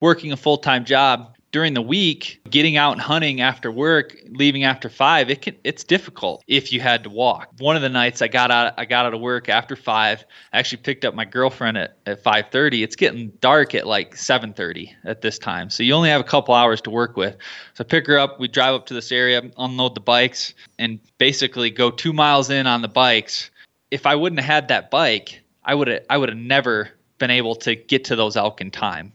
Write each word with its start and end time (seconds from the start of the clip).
working 0.00 0.32
a 0.32 0.36
full 0.36 0.58
time 0.58 0.84
job 0.84 1.36
during 1.52 1.74
the 1.74 1.82
week, 1.82 2.40
getting 2.48 2.76
out 2.76 2.92
and 2.92 3.00
hunting 3.00 3.40
after 3.40 3.72
work, 3.72 4.16
leaving 4.28 4.62
after 4.62 4.88
five, 4.88 5.30
it 5.30 5.42
can 5.42 5.56
it's 5.64 5.82
difficult 5.82 6.44
if 6.46 6.72
you 6.72 6.80
had 6.80 7.02
to 7.02 7.10
walk. 7.10 7.48
One 7.58 7.74
of 7.74 7.82
the 7.82 7.88
nights 7.88 8.22
I 8.22 8.28
got 8.28 8.50
out 8.50 8.74
I 8.78 8.84
got 8.84 9.06
out 9.06 9.14
of 9.14 9.20
work 9.20 9.48
after 9.48 9.74
five. 9.74 10.24
I 10.52 10.58
actually 10.58 10.82
picked 10.82 11.04
up 11.04 11.14
my 11.14 11.24
girlfriend 11.24 11.76
at, 11.76 11.96
at 12.06 12.22
five 12.22 12.46
thirty. 12.52 12.82
It's 12.82 12.94
getting 12.96 13.30
dark 13.40 13.74
at 13.74 13.86
like 13.86 14.16
seven 14.16 14.52
thirty 14.52 14.94
at 15.04 15.22
this 15.22 15.38
time. 15.38 15.70
So 15.70 15.82
you 15.82 15.92
only 15.92 16.08
have 16.08 16.20
a 16.20 16.24
couple 16.24 16.54
hours 16.54 16.80
to 16.82 16.90
work 16.90 17.16
with. 17.16 17.36
So 17.74 17.82
I 17.82 17.84
pick 17.84 18.06
her 18.06 18.18
up, 18.18 18.38
we 18.38 18.46
drive 18.46 18.74
up 18.74 18.86
to 18.86 18.94
this 18.94 19.10
area, 19.10 19.42
unload 19.58 19.96
the 19.96 20.00
bikes, 20.00 20.54
and 20.78 21.00
basically 21.18 21.70
go 21.70 21.90
two 21.90 22.12
miles 22.12 22.50
in 22.50 22.66
on 22.66 22.82
the 22.82 22.88
bikes. 22.88 23.50
If 23.90 24.06
I 24.06 24.14
wouldn't 24.14 24.40
have 24.40 24.54
had 24.54 24.68
that 24.68 24.90
bike, 24.90 25.42
I 25.64 25.74
would 25.74 25.88
have 25.88 26.02
I 26.08 26.16
would 26.16 26.28
have 26.28 26.38
never 26.38 26.90
been 27.18 27.30
able 27.30 27.56
to 27.56 27.74
get 27.74 28.04
to 28.04 28.16
those 28.16 28.36
elk 28.36 28.60
in 28.60 28.70
time. 28.70 29.12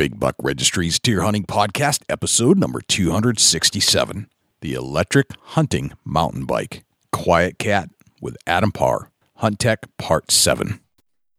Big 0.00 0.16
Buck 0.18 0.34
Registry's 0.40 0.98
Deer 0.98 1.20
Hunting 1.20 1.44
Podcast, 1.44 2.00
episode 2.08 2.56
number 2.56 2.80
267 2.80 4.30
The 4.62 4.72
Electric 4.72 5.26
Hunting 5.42 5.92
Mountain 6.06 6.46
Bike. 6.46 6.84
QuietKat 7.12 7.90
with 8.18 8.38
Adam 8.46 8.72
Parr, 8.72 9.10
Hunt 9.36 9.58
Tech 9.58 9.80
Part 9.98 10.30
7. 10.30 10.80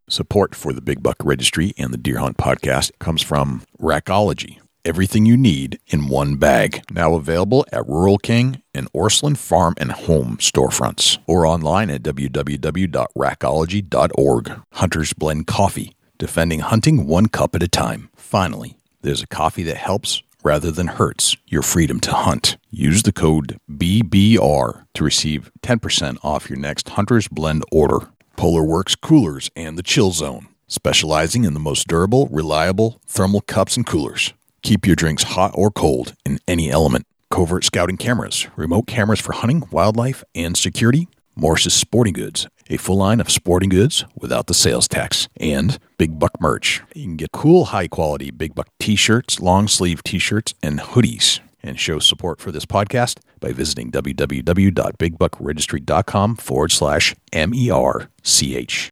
Support 0.08 0.54
for 0.54 0.72
the 0.72 0.80
Big 0.80 1.02
Buck 1.02 1.16
Registry 1.24 1.72
and 1.76 1.92
the 1.92 1.98
Deer 1.98 2.18
Hunt 2.18 2.36
Podcast 2.36 2.92
comes 3.00 3.20
from 3.20 3.64
Rackology. 3.80 4.60
Everything 4.84 5.26
you 5.26 5.36
need 5.36 5.80
in 5.88 6.06
one 6.06 6.36
bag. 6.36 6.84
Now 6.88 7.16
available 7.16 7.66
at 7.72 7.84
Rural 7.88 8.18
King 8.18 8.62
and 8.72 8.86
Orscheln 8.92 9.36
Farm 9.36 9.74
and 9.76 9.90
Home 9.90 10.36
storefronts 10.36 11.18
or 11.26 11.44
online 11.44 11.90
at 11.90 12.04
www.rackology.org. 12.04 14.62
Hunters 14.72 15.12
Blend 15.14 15.48
Coffee 15.48 15.96
defending 16.22 16.60
hunting 16.60 17.08
one 17.08 17.26
cup 17.26 17.56
at 17.56 17.64
a 17.64 17.68
time. 17.68 18.08
Finally, 18.32 18.78
there's 19.02 19.22
a 19.22 19.26
coffee 19.26 19.62
that 19.62 19.76
helps 19.76 20.22
rather 20.42 20.70
than 20.70 20.86
hurts 20.86 21.36
your 21.48 21.60
freedom 21.60 22.00
to 22.00 22.10
hunt. 22.10 22.56
Use 22.70 23.02
the 23.02 23.12
code 23.12 23.58
BBR 23.70 24.86
to 24.94 25.04
receive 25.04 25.50
10% 25.60 26.16
off 26.24 26.48
your 26.48 26.58
next 26.58 26.88
Hunter's 26.88 27.28
Blend 27.28 27.62
order. 27.70 28.08
Polar 28.38 28.64
Works 28.64 28.94
Coolers 28.94 29.50
and 29.54 29.76
the 29.76 29.82
Chill 29.82 30.12
Zone, 30.12 30.48
specializing 30.66 31.44
in 31.44 31.52
the 31.52 31.60
most 31.60 31.86
durable, 31.86 32.26
reliable 32.28 33.02
thermal 33.06 33.42
cups 33.42 33.76
and 33.76 33.84
coolers. 33.84 34.32
Keep 34.62 34.86
your 34.86 34.96
drinks 34.96 35.24
hot 35.24 35.52
or 35.54 35.70
cold 35.70 36.14
in 36.24 36.38
any 36.48 36.70
element. 36.70 37.06
Covert 37.30 37.64
scouting 37.64 37.98
cameras, 37.98 38.46
remote 38.56 38.86
cameras 38.86 39.20
for 39.20 39.32
hunting, 39.32 39.64
wildlife, 39.70 40.24
and 40.34 40.56
security. 40.56 41.06
Morse's 41.36 41.74
Sporting 41.74 42.14
Goods, 42.14 42.46
a 42.72 42.78
full 42.78 42.96
line 42.96 43.20
of 43.20 43.30
sporting 43.30 43.68
goods 43.68 44.06
without 44.16 44.46
the 44.46 44.54
sales 44.54 44.88
tax, 44.88 45.28
and 45.36 45.78
Big 45.98 46.18
Buck 46.18 46.40
merch. 46.40 46.80
You 46.94 47.04
can 47.04 47.16
get 47.16 47.32
cool, 47.32 47.66
high 47.66 47.88
quality 47.88 48.30
Big 48.30 48.54
Buck 48.54 48.68
t 48.80 48.96
shirts, 48.96 49.40
long 49.40 49.68
sleeve 49.68 50.02
t 50.02 50.18
shirts, 50.18 50.54
and 50.62 50.80
hoodies. 50.80 51.40
And 51.62 51.78
show 51.78 51.98
support 52.00 52.40
for 52.40 52.50
this 52.50 52.66
podcast 52.66 53.20
by 53.38 53.52
visiting 53.52 53.92
www.bigbuckregistry.com 53.92 56.36
forward 56.36 56.72
slash 56.72 57.14
M 57.32 57.54
E 57.54 57.70
R 57.70 58.08
C 58.24 58.56
H. 58.56 58.90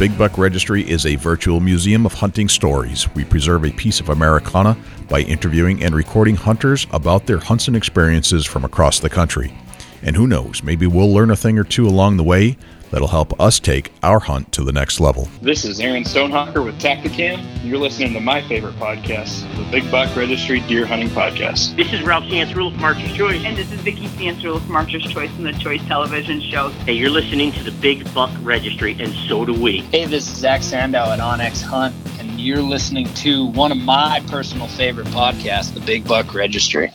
Big 0.00 0.16
Buck 0.16 0.38
Registry 0.38 0.88
is 0.88 1.04
a 1.04 1.16
virtual 1.16 1.60
museum 1.60 2.06
of 2.06 2.14
hunting 2.14 2.48
stories. 2.48 3.06
We 3.14 3.22
preserve 3.22 3.66
a 3.66 3.70
piece 3.70 4.00
of 4.00 4.08
Americana 4.08 4.74
by 5.10 5.20
interviewing 5.20 5.82
and 5.82 5.94
recording 5.94 6.36
hunters 6.36 6.86
about 6.90 7.26
their 7.26 7.36
hunts 7.36 7.68
and 7.68 7.76
experiences 7.76 8.46
from 8.46 8.64
across 8.64 8.98
the 8.98 9.10
country. 9.10 9.52
And 10.02 10.16
who 10.16 10.26
knows, 10.26 10.62
maybe 10.62 10.86
we'll 10.86 11.12
learn 11.12 11.30
a 11.30 11.36
thing 11.36 11.58
or 11.58 11.64
two 11.64 11.86
along 11.86 12.16
the 12.16 12.24
way 12.24 12.56
that'll 12.90 13.08
help 13.08 13.38
us 13.40 13.58
take 13.58 13.92
our 14.02 14.20
hunt 14.20 14.52
to 14.52 14.62
the 14.62 14.72
next 14.72 15.00
level. 15.00 15.28
This 15.42 15.64
is 15.64 15.80
Aaron 15.80 16.04
Stonehawker 16.04 16.64
with 16.64 16.80
Tactacam. 16.80 17.46
You're 17.64 17.78
listening 17.78 18.12
to 18.14 18.20
my 18.20 18.42
favorite 18.48 18.74
podcast, 18.76 19.42
the 19.56 19.70
Big 19.70 19.90
Buck 19.90 20.14
Registry 20.16 20.60
Deer 20.60 20.86
Hunting 20.86 21.08
Podcast. 21.08 21.76
This 21.76 21.92
is 21.92 22.02
Ralph 22.02 22.24
Cianciarulo 22.24 22.74
from 22.74 22.84
Archer's 22.84 23.12
Choice. 23.12 23.42
And 23.44 23.56
this 23.56 23.70
is 23.72 23.80
Vicki 23.80 24.08
Cianciarulo 24.08 24.64
from 24.66 24.76
Archer's 24.76 25.04
Choice 25.04 25.30
from 25.32 25.44
the 25.44 25.52
Choice 25.52 25.84
Television 25.86 26.40
Show. 26.40 26.70
Hey, 26.84 26.94
you're 26.94 27.10
listening 27.10 27.52
to 27.52 27.62
the 27.62 27.72
Big 27.72 28.12
Buck 28.12 28.30
Registry, 28.42 28.96
and 29.00 29.12
so 29.28 29.44
do 29.44 29.54
we. 29.54 29.78
Hey, 29.92 30.06
this 30.06 30.28
is 30.28 30.36
Zach 30.36 30.62
Sandow 30.62 31.10
at 31.10 31.18
onX 31.18 31.62
Hunt, 31.62 31.94
and 32.18 32.40
you're 32.40 32.62
listening 32.62 33.06
to 33.14 33.46
one 33.46 33.70
of 33.72 33.78
my 33.78 34.22
personal 34.28 34.66
favorite 34.68 35.06
podcasts, 35.08 35.72
the 35.72 35.80
Big 35.80 36.06
Buck 36.06 36.34
Registry. 36.34 36.92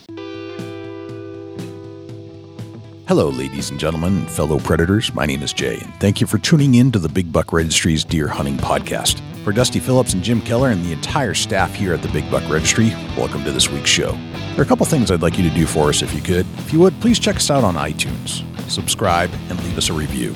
Hello, 3.08 3.28
ladies 3.28 3.70
and 3.70 3.78
gentlemen, 3.78 4.26
fellow 4.26 4.58
predators. 4.58 5.14
My 5.14 5.26
name 5.26 5.40
is 5.40 5.52
Jay, 5.52 5.78
and 5.78 5.94
thank 6.00 6.20
you 6.20 6.26
for 6.26 6.38
tuning 6.38 6.74
in 6.74 6.90
to 6.90 6.98
the 6.98 7.08
Big 7.08 7.30
Buck 7.30 7.52
Registry's 7.52 8.02
Deer 8.02 8.26
Hunting 8.26 8.56
Podcast. 8.56 9.20
For 9.44 9.52
Dusty 9.52 9.78
Phillips 9.78 10.12
and 10.12 10.24
Jim 10.24 10.40
Keller 10.40 10.70
and 10.70 10.84
the 10.84 10.90
entire 10.90 11.32
staff 11.32 11.72
here 11.72 11.94
at 11.94 12.02
the 12.02 12.08
Big 12.08 12.28
Buck 12.32 12.42
Registry, 12.50 12.88
welcome 13.16 13.44
to 13.44 13.52
this 13.52 13.70
week's 13.70 13.90
show. 13.90 14.10
There 14.10 14.58
are 14.58 14.64
a 14.64 14.66
couple 14.66 14.84
things 14.86 15.12
I'd 15.12 15.22
like 15.22 15.38
you 15.38 15.48
to 15.48 15.54
do 15.54 15.66
for 15.66 15.88
us 15.88 16.02
if 16.02 16.12
you 16.12 16.20
could. 16.20 16.46
If 16.58 16.72
you 16.72 16.80
would, 16.80 17.00
please 17.00 17.20
check 17.20 17.36
us 17.36 17.48
out 17.48 17.62
on 17.62 17.76
iTunes, 17.76 18.42
subscribe, 18.68 19.30
and 19.50 19.62
leave 19.62 19.78
us 19.78 19.88
a 19.88 19.92
review. 19.92 20.34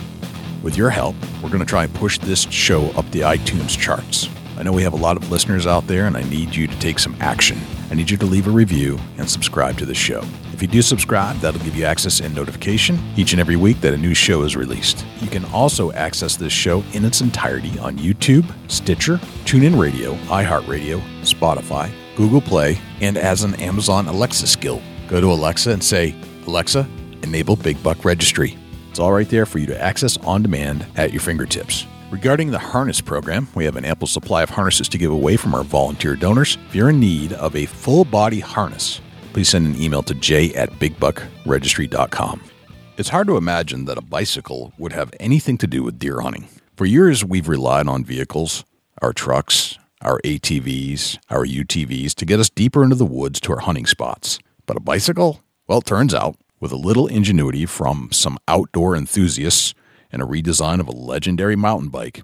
With 0.63 0.77
your 0.77 0.91
help, 0.91 1.17
we're 1.43 1.51
going 1.51 1.59
to 1.59 1.67
try 1.67 1.83
and 1.83 1.95
push 1.97 2.21
this 2.21 2.43
show 2.53 2.91
up 2.91 3.11
the 3.11 3.23
iTunes 3.23 3.77
charts. 3.77 4.29
I 4.61 4.63
know 4.63 4.73
we 4.73 4.83
have 4.83 4.93
a 4.93 4.97
lot 4.97 5.17
of 5.17 5.31
listeners 5.31 5.67
out 5.67 5.87
there, 5.87 6.07
and 6.07 6.15
I 6.19 6.23
need 6.25 6.55
you 6.55 6.67
to 6.67 6.79
take 6.81 6.99
some 6.99 7.17
action. 7.19 7.59
I 7.91 7.95
need 7.95 8.11
you 8.11 8.19
to 8.19 8.27
leave 8.27 8.47
a 8.47 8.51
review 8.51 8.99
and 9.17 9.29
subscribe 9.29 9.79
to 9.79 9.87
the 9.87 9.95
show. 9.95 10.23
If 10.53 10.61
you 10.61 10.69
do 10.69 10.83
subscribe, 10.83 11.37
that'll 11.37 11.63
give 11.63 11.75
you 11.75 11.87
access 11.87 12.21
and 12.21 12.35
notification 12.35 12.99
each 13.17 13.33
and 13.33 13.41
every 13.41 13.57
week 13.57 13.81
that 13.81 13.95
a 13.95 13.97
new 13.97 14.13
show 14.13 14.43
is 14.43 14.57
released. 14.57 15.07
You 15.23 15.29
can 15.29 15.47
also 15.47 15.93
access 15.93 16.37
this 16.37 16.53
show 16.53 16.85
in 16.93 17.07
its 17.07 17.23
entirety 17.23 17.79
on 17.79 17.97
YouTube, 17.97 18.45
Stitcher, 18.71 19.17
TuneIn 19.47 19.81
Radio, 19.81 20.13
iHeartRadio, 20.27 21.01
Spotify, 21.23 21.91
Google 22.15 22.43
Play, 22.43 22.79
and 23.01 23.17
as 23.17 23.45
an 23.45 23.55
Amazon 23.55 24.09
Alexa 24.09 24.47
skill. 24.47 24.83
Go 25.09 25.23
to 25.23 25.33
Alexa 25.33 25.71
and 25.71 25.83
say, 25.83 26.15
Alexa, 26.47 26.87
enable 27.23 27.57
Big 27.57 27.83
Buck 27.83 28.05
Registry. 28.05 28.59
It's 28.91 28.99
all 28.99 29.13
right 29.13 29.31
there 29.31 29.47
for 29.47 29.59
you 29.59 29.67
to 29.69 29.83
access 29.83 30.19
on 30.19 30.43
demand 30.43 30.85
at 30.97 31.15
your 31.15 31.23
fingertips. 31.23 31.87
Regarding 32.11 32.51
the 32.51 32.59
harness 32.59 33.01
program, 33.01 33.47
we 33.55 33.65
have 33.65 33.77
an 33.77 33.85
ample 33.85 34.09
supply 34.09 34.43
of 34.43 34.51
harnesses 34.51 34.89
to 34.89 34.99
give 34.99 35.13
away 35.13 35.37
from 35.37 35.55
our 35.55 35.63
volunteer 35.63 36.17
donors. 36.17 36.59
If 36.67 36.75
you're 36.75 36.91
in 36.91 36.99
need 36.99 37.33
of 37.35 37.55
a 37.55 37.67
full 37.67 38.05
body 38.05 38.41
harness, 38.41 39.01
please 39.33 39.51
send 39.51 39.65
an 39.65 39.81
email 39.81 40.03
to 40.03 40.15
j 40.15 40.53
at 40.55 40.73
bigbuckregistry.com. 40.81 42.43
It's 42.97 43.11
hard 43.11 43.29
to 43.29 43.37
imagine 43.37 43.85
that 43.85 43.97
a 43.97 44.03
bicycle 44.03 44.73
would 44.77 44.93
have 44.93 45.13
anything 45.21 45.57
to 45.59 45.69
do 45.69 45.85
with 45.85 46.01
deer 46.01 46.19
hunting. 46.19 46.49
For 46.75 46.85
years, 46.85 47.25
we've 47.25 47.47
relied 47.47 47.87
on 47.87 48.05
vehicles, 48.05 48.65
our 49.01 49.13
trucks, 49.13 49.79
our 50.03 50.21
ATVs, 50.25 51.17
our 51.31 51.47
UTVs 51.47 52.17
to 52.17 52.27
get 52.27 52.41
us 52.41 52.51
deeper 52.51 52.83
into 52.83 52.97
the 52.97 53.07
woods 53.07 53.39
to 53.43 53.53
our 53.53 53.61
hunting 53.61 53.87
spots. 53.87 54.41
But 54.67 54.77
a 54.77 54.81
bicycle? 54.81 55.45
Well, 55.69 55.79
it 55.79 55.85
turns 55.85 56.13
out, 56.13 56.35
with 56.59 56.73
a 56.73 56.77
little 56.77 57.07
ingenuity 57.07 57.67
from 57.67 58.09
some 58.11 58.37
outdoor 58.49 58.97
enthusiasts 58.97 59.75
and 60.13 60.23
a 60.23 60.27
redesign 60.27 60.81
of 60.81 60.89
a 60.89 60.93
legendary 60.93 61.57
mountain 61.57 61.89
bike, 61.89 62.23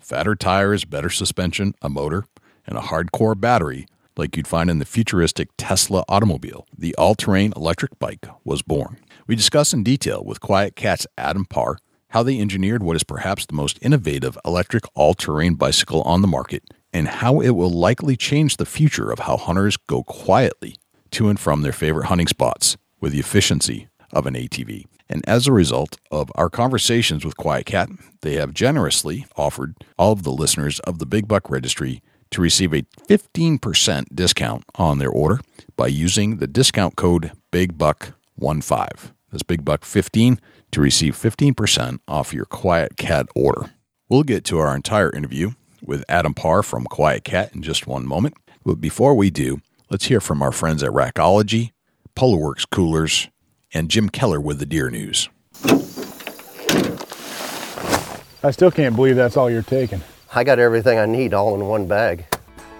fatter 0.00 0.34
tires, 0.34 0.84
better 0.84 1.10
suspension, 1.10 1.74
a 1.82 1.88
motor, 1.88 2.24
and 2.66 2.76
a 2.76 2.82
hardcore 2.82 3.38
battery 3.38 3.86
like 4.16 4.36
you'd 4.36 4.46
find 4.46 4.70
in 4.70 4.78
the 4.78 4.84
futuristic 4.84 5.48
Tesla 5.56 6.04
automobile, 6.08 6.66
the 6.76 6.94
all 6.96 7.14
terrain 7.14 7.52
electric 7.54 7.98
bike 7.98 8.26
was 8.44 8.62
born. 8.62 8.98
We 9.26 9.36
discuss 9.36 9.72
in 9.72 9.82
detail 9.82 10.24
with 10.24 10.40
QuietKat's 10.40 11.06
Adam 11.18 11.44
Parr 11.44 11.78
how 12.10 12.22
they 12.22 12.40
engineered 12.40 12.82
what 12.82 12.96
is 12.96 13.04
perhaps 13.04 13.44
the 13.44 13.54
most 13.54 13.78
innovative 13.82 14.38
electric 14.44 14.84
all 14.94 15.14
terrain 15.14 15.54
bicycle 15.54 16.02
on 16.02 16.22
the 16.22 16.28
market 16.28 16.62
and 16.92 17.08
how 17.08 17.40
it 17.40 17.50
will 17.50 17.70
likely 17.70 18.16
change 18.16 18.56
the 18.56 18.64
future 18.64 19.10
of 19.10 19.20
how 19.20 19.36
hunters 19.36 19.76
go 19.76 20.02
quietly 20.02 20.76
to 21.10 21.28
and 21.28 21.38
from 21.38 21.62
their 21.62 21.72
favorite 21.72 22.06
hunting 22.06 22.26
spots 22.26 22.76
with 23.00 23.12
the 23.12 23.20
efficiency 23.20 23.88
of 24.12 24.26
an 24.26 24.34
ATV. 24.34 24.86
And 25.08 25.26
as 25.28 25.46
a 25.46 25.52
result 25.52 25.98
of 26.10 26.32
our 26.34 26.50
conversations 26.50 27.24
with 27.24 27.36
QuietKat, 27.36 27.98
they 28.22 28.34
have 28.34 28.54
generously 28.54 29.26
offered 29.36 29.76
all 29.98 30.12
of 30.12 30.24
the 30.24 30.32
listeners 30.32 30.80
of 30.80 30.98
the 30.98 31.06
Big 31.06 31.28
Buck 31.28 31.48
Registry 31.48 32.02
to 32.30 32.42
receive 32.42 32.74
a 32.74 32.82
15% 33.08 34.06
discount 34.14 34.64
on 34.74 34.98
their 34.98 35.10
order 35.10 35.40
by 35.76 35.86
using 35.86 36.38
the 36.38 36.46
discount 36.46 36.96
code 36.96 37.32
BIGBUCK15. 37.52 39.12
That's 39.30 39.42
BIGBUCK15 39.42 40.38
to 40.72 40.80
receive 40.80 41.14
15% 41.14 42.00
off 42.08 42.32
your 42.32 42.46
QuietKat 42.46 43.28
order. 43.34 43.70
We'll 44.08 44.24
get 44.24 44.44
to 44.46 44.58
our 44.58 44.74
entire 44.74 45.10
interview 45.10 45.52
with 45.82 46.04
Adam 46.08 46.34
Parr 46.34 46.62
from 46.62 46.86
QuietKat 46.86 47.54
in 47.54 47.62
just 47.62 47.86
one 47.86 48.06
moment. 48.06 48.34
But 48.64 48.80
before 48.80 49.14
we 49.14 49.30
do, 49.30 49.60
let's 49.90 50.06
hear 50.06 50.20
from 50.20 50.42
our 50.42 50.52
friends 50.52 50.82
at 50.82 50.90
Rackology, 50.90 51.70
Polarworks 52.16 52.68
Coolers, 52.68 53.28
and 53.72 53.90
Jim 53.90 54.08
Keller 54.08 54.40
with 54.40 54.58
the 54.58 54.66
Deer 54.66 54.90
News. 54.90 55.28
I 58.42 58.50
still 58.50 58.70
can't 58.70 58.94
believe 58.94 59.16
that's 59.16 59.36
all 59.36 59.50
you're 59.50 59.62
taking. 59.62 60.00
I 60.34 60.44
got 60.44 60.58
everything 60.58 60.98
I 60.98 61.06
need 61.06 61.34
all 61.34 61.54
in 61.54 61.66
one 61.66 61.86
bag. 61.86 62.26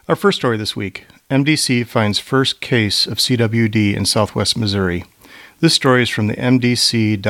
Our 0.08 0.16
first 0.16 0.38
story 0.38 0.56
this 0.56 0.76
week 0.76 1.08
MDC 1.32 1.88
finds 1.88 2.20
first 2.20 2.62
case 2.62 3.08
of 3.08 3.18
CWD 3.18 3.96
in 3.96 4.06
southwest 4.06 4.56
Missouri. 4.56 5.06
This 5.62 5.74
story 5.74 6.04
is 6.04 6.10
from 6.10 6.28
the 6.28 6.36
mdc.mo.gov 6.36 7.26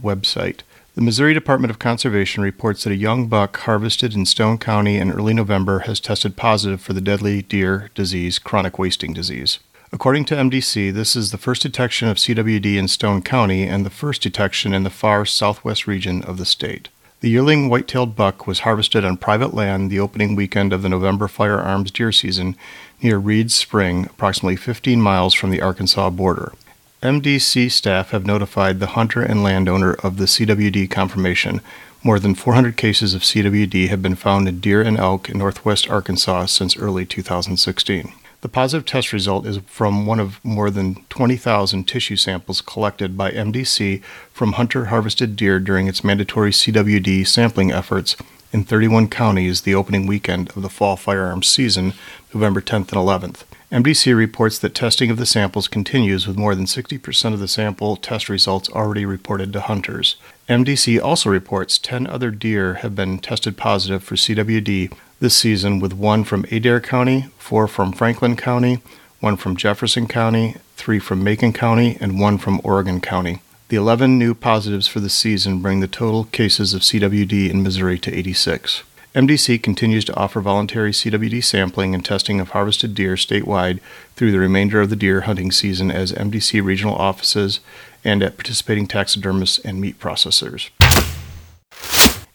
website. 0.00 0.60
The 0.94 1.00
Missouri 1.00 1.34
Department 1.34 1.72
of 1.72 1.80
Conservation 1.80 2.44
reports 2.44 2.84
that 2.84 2.92
a 2.92 2.96
young 2.96 3.26
buck 3.26 3.56
harvested 3.56 4.14
in 4.14 4.26
Stone 4.26 4.58
County 4.58 4.96
in 4.96 5.10
early 5.10 5.34
November 5.34 5.80
has 5.80 5.98
tested 5.98 6.36
positive 6.36 6.80
for 6.80 6.92
the 6.92 7.00
deadly 7.00 7.42
deer 7.42 7.90
disease, 7.96 8.38
chronic 8.38 8.78
wasting 8.78 9.12
disease. 9.12 9.58
According 9.92 10.26
to 10.26 10.36
MDC, 10.36 10.92
this 10.92 11.16
is 11.16 11.32
the 11.32 11.36
first 11.36 11.62
detection 11.62 12.06
of 12.06 12.18
CWD 12.18 12.76
in 12.76 12.86
Stone 12.86 13.22
County 13.22 13.64
and 13.64 13.84
the 13.84 13.90
first 13.90 14.22
detection 14.22 14.72
in 14.72 14.84
the 14.84 14.88
far 14.88 15.26
southwest 15.26 15.88
region 15.88 16.22
of 16.22 16.36
the 16.36 16.46
state. 16.46 16.90
The 17.24 17.30
yearling 17.30 17.70
white-tailed 17.70 18.14
buck 18.14 18.46
was 18.46 18.60
harvested 18.68 19.02
on 19.02 19.16
private 19.16 19.54
land 19.54 19.90
the 19.90 19.98
opening 19.98 20.36
weekend 20.36 20.74
of 20.74 20.82
the 20.82 20.90
November 20.90 21.26
firearms 21.26 21.90
deer 21.90 22.12
season 22.12 22.54
near 23.00 23.16
Reeds 23.16 23.54
Spring, 23.54 24.04
approximately 24.04 24.56
15 24.56 25.00
miles 25.00 25.32
from 25.32 25.48
the 25.48 25.62
Arkansas 25.62 26.10
border. 26.10 26.52
MDC 27.02 27.72
staff 27.72 28.10
have 28.10 28.26
notified 28.26 28.78
the 28.78 28.88
hunter 28.88 29.22
and 29.22 29.42
landowner 29.42 29.94
of 30.02 30.18
the 30.18 30.26
CWD 30.26 30.90
confirmation. 30.90 31.62
More 32.02 32.18
than 32.18 32.34
400 32.34 32.76
cases 32.76 33.14
of 33.14 33.22
CWD 33.22 33.88
have 33.88 34.02
been 34.02 34.16
found 34.16 34.46
in 34.46 34.60
deer 34.60 34.82
and 34.82 34.98
elk 34.98 35.30
in 35.30 35.38
northwest 35.38 35.88
Arkansas 35.88 36.44
since 36.44 36.76
early 36.76 37.06
2016. 37.06 38.12
The 38.44 38.50
positive 38.50 38.84
test 38.84 39.14
result 39.14 39.46
is 39.46 39.60
from 39.64 40.04
one 40.04 40.20
of 40.20 40.38
more 40.44 40.70
than 40.70 40.96
20,000 41.08 41.84
tissue 41.88 42.16
samples 42.16 42.60
collected 42.60 43.16
by 43.16 43.30
MDC 43.30 44.04
from 44.34 44.52
hunter 44.52 44.84
harvested 44.84 45.34
deer 45.34 45.58
during 45.58 45.86
its 45.86 46.04
mandatory 46.04 46.50
CWD 46.50 47.26
sampling 47.26 47.72
efforts 47.72 48.16
in 48.52 48.62
31 48.62 49.08
counties 49.08 49.62
the 49.62 49.74
opening 49.74 50.06
weekend 50.06 50.50
of 50.54 50.60
the 50.60 50.68
fall 50.68 50.98
firearms 50.98 51.48
season, 51.48 51.94
November 52.34 52.60
10th 52.60 52.92
and 52.92 53.34
11th. 53.34 53.44
MDC 53.72 54.14
reports 54.14 54.58
that 54.58 54.74
testing 54.74 55.10
of 55.10 55.16
the 55.16 55.24
samples 55.24 55.66
continues 55.66 56.26
with 56.26 56.36
more 56.36 56.54
than 56.54 56.66
60% 56.66 57.32
of 57.32 57.40
the 57.40 57.48
sample 57.48 57.96
test 57.96 58.28
results 58.28 58.68
already 58.68 59.06
reported 59.06 59.54
to 59.54 59.62
hunters. 59.62 60.16
MDC 60.50 61.02
also 61.02 61.30
reports 61.30 61.78
10 61.78 62.06
other 62.06 62.30
deer 62.30 62.74
have 62.74 62.94
been 62.94 63.18
tested 63.18 63.56
positive 63.56 64.04
for 64.04 64.16
CWD 64.16 64.92
this 65.24 65.34
season, 65.34 65.80
with 65.80 65.94
one 65.94 66.22
from 66.22 66.44
Adair 66.50 66.80
County, 66.80 67.30
four 67.38 67.66
from 67.66 67.92
Franklin 67.92 68.36
County, 68.36 68.82
one 69.20 69.38
from 69.38 69.56
Jefferson 69.56 70.06
County, 70.06 70.56
three 70.76 70.98
from 70.98 71.24
Macon 71.24 71.54
County, 71.54 71.96
and 71.98 72.20
one 72.20 72.36
from 72.36 72.60
Oregon 72.62 73.00
County. 73.00 73.40
The 73.68 73.76
11 73.76 74.18
new 74.18 74.34
positives 74.34 74.86
for 74.86 75.00
the 75.00 75.08
season 75.08 75.62
bring 75.62 75.80
the 75.80 75.88
total 75.88 76.24
cases 76.24 76.74
of 76.74 76.82
CWD 76.82 77.48
in 77.48 77.62
Missouri 77.62 77.98
to 78.00 78.14
86. 78.14 78.82
MDC 79.14 79.62
continues 79.62 80.04
to 80.04 80.14
offer 80.14 80.42
voluntary 80.42 80.92
CWD 80.92 81.42
sampling 81.42 81.94
and 81.94 82.04
testing 82.04 82.38
of 82.38 82.50
harvested 82.50 82.94
deer 82.94 83.14
statewide 83.14 83.80
through 84.16 84.30
the 84.30 84.38
remainder 84.38 84.82
of 84.82 84.90
the 84.90 84.96
deer 84.96 85.22
hunting 85.22 85.50
season 85.50 85.90
as 85.90 86.12
MDC 86.12 86.62
regional 86.62 86.96
offices 86.96 87.60
and 88.04 88.22
at 88.22 88.36
participating 88.36 88.86
taxidermists 88.86 89.58
and 89.60 89.80
meat 89.80 89.98
processors. 89.98 90.68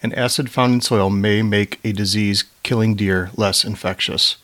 An 0.02 0.14
acid 0.14 0.50
found 0.50 0.74
in 0.74 0.82
soil 0.82 1.10
may 1.10 1.42
make 1.42 1.80
a 1.84 1.92
disease 1.92 2.46
killing 2.64 2.96
deer 2.96 3.32
less 3.36 3.66
infectious. 3.66 4.38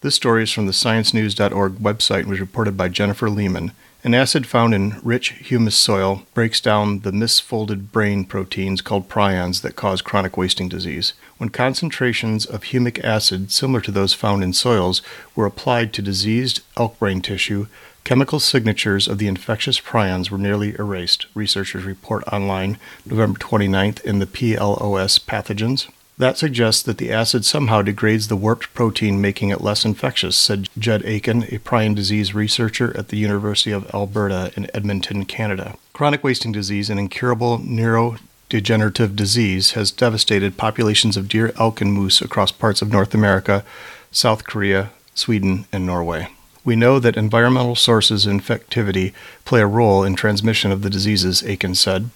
This 0.00 0.14
story 0.14 0.44
is 0.44 0.50
from 0.50 0.64
the 0.64 0.72
sciencenews.org 0.72 1.74
website 1.74 2.20
and 2.20 2.30
was 2.30 2.40
reported 2.40 2.78
by 2.78 2.88
Jennifer 2.88 3.28
Leman. 3.28 3.72
An 4.04 4.14
acid 4.14 4.46
found 4.46 4.74
in 4.74 4.98
rich 5.02 5.32
humus 5.32 5.76
soil 5.76 6.22
breaks 6.32 6.60
down 6.60 7.00
the 7.00 7.12
misfolded 7.12 7.92
brain 7.92 8.24
proteins 8.24 8.80
called 8.80 9.08
prions 9.08 9.60
that 9.60 9.76
cause 9.76 10.00
chronic 10.00 10.36
wasting 10.36 10.68
disease. 10.68 11.12
When 11.36 11.50
concentrations 11.50 12.46
of 12.46 12.64
humic 12.64 12.98
acid 13.04 13.52
similar 13.52 13.82
to 13.82 13.92
those 13.92 14.14
found 14.14 14.42
in 14.42 14.54
soils 14.54 15.02
were 15.36 15.46
applied 15.46 15.92
to 15.92 16.02
diseased 16.02 16.62
elk 16.76 16.98
brain 16.98 17.20
tissue, 17.20 17.66
chemical 18.04 18.40
signatures 18.40 19.08
of 19.08 19.18
the 19.18 19.26
infectious 19.26 19.80
prions 19.80 20.30
were 20.30 20.38
nearly 20.38 20.74
erased, 20.78 21.26
researchers 21.34 21.84
report 21.84 22.24
online 22.32 22.78
November 23.06 23.38
29th 23.38 24.02
in 24.04 24.18
the 24.18 24.26
PLOS 24.26 25.18
Pathogens. 25.18 25.88
That 26.18 26.36
suggests 26.36 26.82
that 26.82 26.98
the 26.98 27.10
acid 27.10 27.44
somehow 27.44 27.82
degrades 27.82 28.28
the 28.28 28.36
warped 28.36 28.72
protein, 28.74 29.20
making 29.20 29.48
it 29.48 29.62
less 29.62 29.84
infectious, 29.84 30.36
said 30.36 30.68
Judd 30.78 31.02
Aiken, 31.04 31.44
a 31.44 31.58
prion 31.58 31.94
disease 31.94 32.34
researcher 32.34 32.96
at 32.96 33.08
the 33.08 33.16
University 33.16 33.72
of 33.72 33.92
Alberta 33.94 34.52
in 34.56 34.68
Edmonton, 34.74 35.24
Canada. 35.24 35.76
Chronic 35.92 36.22
wasting 36.22 36.52
disease, 36.52 36.90
an 36.90 36.98
incurable 36.98 37.58
neurodegenerative 37.58 39.16
disease, 39.16 39.72
has 39.72 39.90
devastated 39.90 40.56
populations 40.56 41.16
of 41.16 41.28
deer, 41.28 41.52
elk, 41.58 41.80
and 41.80 41.92
moose 41.92 42.20
across 42.20 42.52
parts 42.52 42.82
of 42.82 42.92
North 42.92 43.14
America, 43.14 43.64
South 44.10 44.44
Korea, 44.44 44.90
Sweden, 45.14 45.64
and 45.72 45.86
Norway. 45.86 46.28
We 46.64 46.76
know 46.76 47.00
that 47.00 47.16
environmental 47.16 47.74
sources 47.74 48.24
of 48.24 48.32
infectivity 48.32 49.12
play 49.44 49.60
a 49.60 49.66
role 49.66 50.04
in 50.04 50.14
transmission 50.14 50.70
of 50.70 50.82
the 50.82 50.90
diseases, 50.90 51.42
Aiken 51.42 51.74
said. 51.74 52.10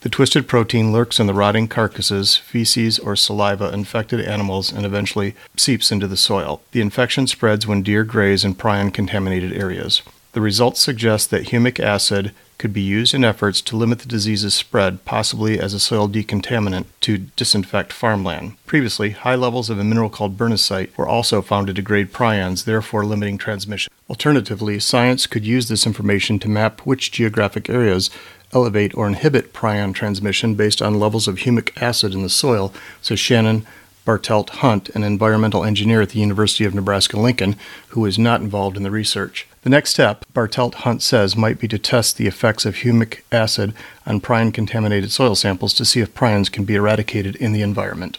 The 0.00 0.08
twisted 0.08 0.48
protein 0.48 0.90
lurks 0.92 1.20
in 1.20 1.28
the 1.28 1.34
rotting 1.34 1.68
carcasses, 1.68 2.36
feces, 2.36 2.98
or 2.98 3.14
saliva 3.14 3.72
infected 3.72 4.20
animals 4.20 4.72
and 4.72 4.84
eventually 4.84 5.36
seeps 5.56 5.92
into 5.92 6.08
the 6.08 6.16
soil. 6.16 6.62
The 6.72 6.80
infection 6.80 7.28
spreads 7.28 7.66
when 7.66 7.82
deer 7.82 8.02
graze 8.02 8.44
in 8.44 8.56
prion 8.56 8.92
contaminated 8.92 9.52
areas. 9.52 10.02
The 10.32 10.40
results 10.40 10.80
suggest 10.80 11.30
that 11.30 11.48
humic 11.48 11.78
acid 11.78 12.32
could 12.62 12.72
be 12.72 12.80
used 12.80 13.12
in 13.12 13.24
efforts 13.24 13.60
to 13.60 13.76
limit 13.76 13.98
the 13.98 14.06
disease's 14.06 14.54
spread, 14.54 15.04
possibly 15.04 15.58
as 15.58 15.74
a 15.74 15.80
soil 15.80 16.08
decontaminant 16.08 16.84
to 17.00 17.18
disinfect 17.34 17.92
farmland. 17.92 18.54
Previously, 18.66 19.10
high 19.10 19.34
levels 19.34 19.68
of 19.68 19.80
a 19.80 19.84
mineral 19.84 20.08
called 20.08 20.38
birnessite 20.38 20.96
were 20.96 21.08
also 21.08 21.42
found 21.42 21.66
to 21.66 21.72
degrade 21.72 22.12
prions, 22.12 22.62
therefore 22.62 23.04
limiting 23.04 23.36
transmission. 23.36 23.92
Alternatively, 24.08 24.78
science 24.78 25.26
could 25.26 25.44
use 25.44 25.66
this 25.66 25.88
information 25.88 26.38
to 26.38 26.48
map 26.48 26.82
which 26.82 27.10
geographic 27.10 27.68
areas 27.68 28.10
elevate 28.52 28.96
or 28.96 29.08
inhibit 29.08 29.52
prion 29.52 29.92
transmission 29.92 30.54
based 30.54 30.80
on 30.80 31.00
levels 31.00 31.26
of 31.26 31.38
humic 31.38 31.76
acid 31.82 32.14
in 32.14 32.22
the 32.22 32.28
soil, 32.28 32.72
says 33.00 33.18
Shannon 33.18 33.66
Bartelt 34.06 34.50
Hunt, 34.50 34.88
an 34.90 35.02
environmental 35.02 35.64
engineer 35.64 36.00
at 36.00 36.10
the 36.10 36.20
University 36.20 36.64
of 36.64 36.76
Nebraska 36.76 37.18
Lincoln, 37.18 37.56
who 37.88 38.06
is 38.06 38.20
not 38.20 38.40
involved 38.40 38.76
in 38.76 38.84
the 38.84 38.90
research. 38.92 39.48
The 39.62 39.70
next 39.70 39.90
step, 39.90 40.24
Bartelt 40.34 40.74
Hunt 40.74 41.02
says, 41.02 41.36
might 41.36 41.60
be 41.60 41.68
to 41.68 41.78
test 41.78 42.16
the 42.16 42.26
effects 42.26 42.64
of 42.64 42.74
humic 42.74 43.20
acid 43.30 43.72
on 44.04 44.20
prion 44.20 44.52
contaminated 44.52 45.12
soil 45.12 45.36
samples 45.36 45.72
to 45.74 45.84
see 45.84 46.00
if 46.00 46.12
prions 46.14 46.50
can 46.50 46.64
be 46.64 46.74
eradicated 46.74 47.36
in 47.36 47.52
the 47.52 47.62
environment. 47.62 48.18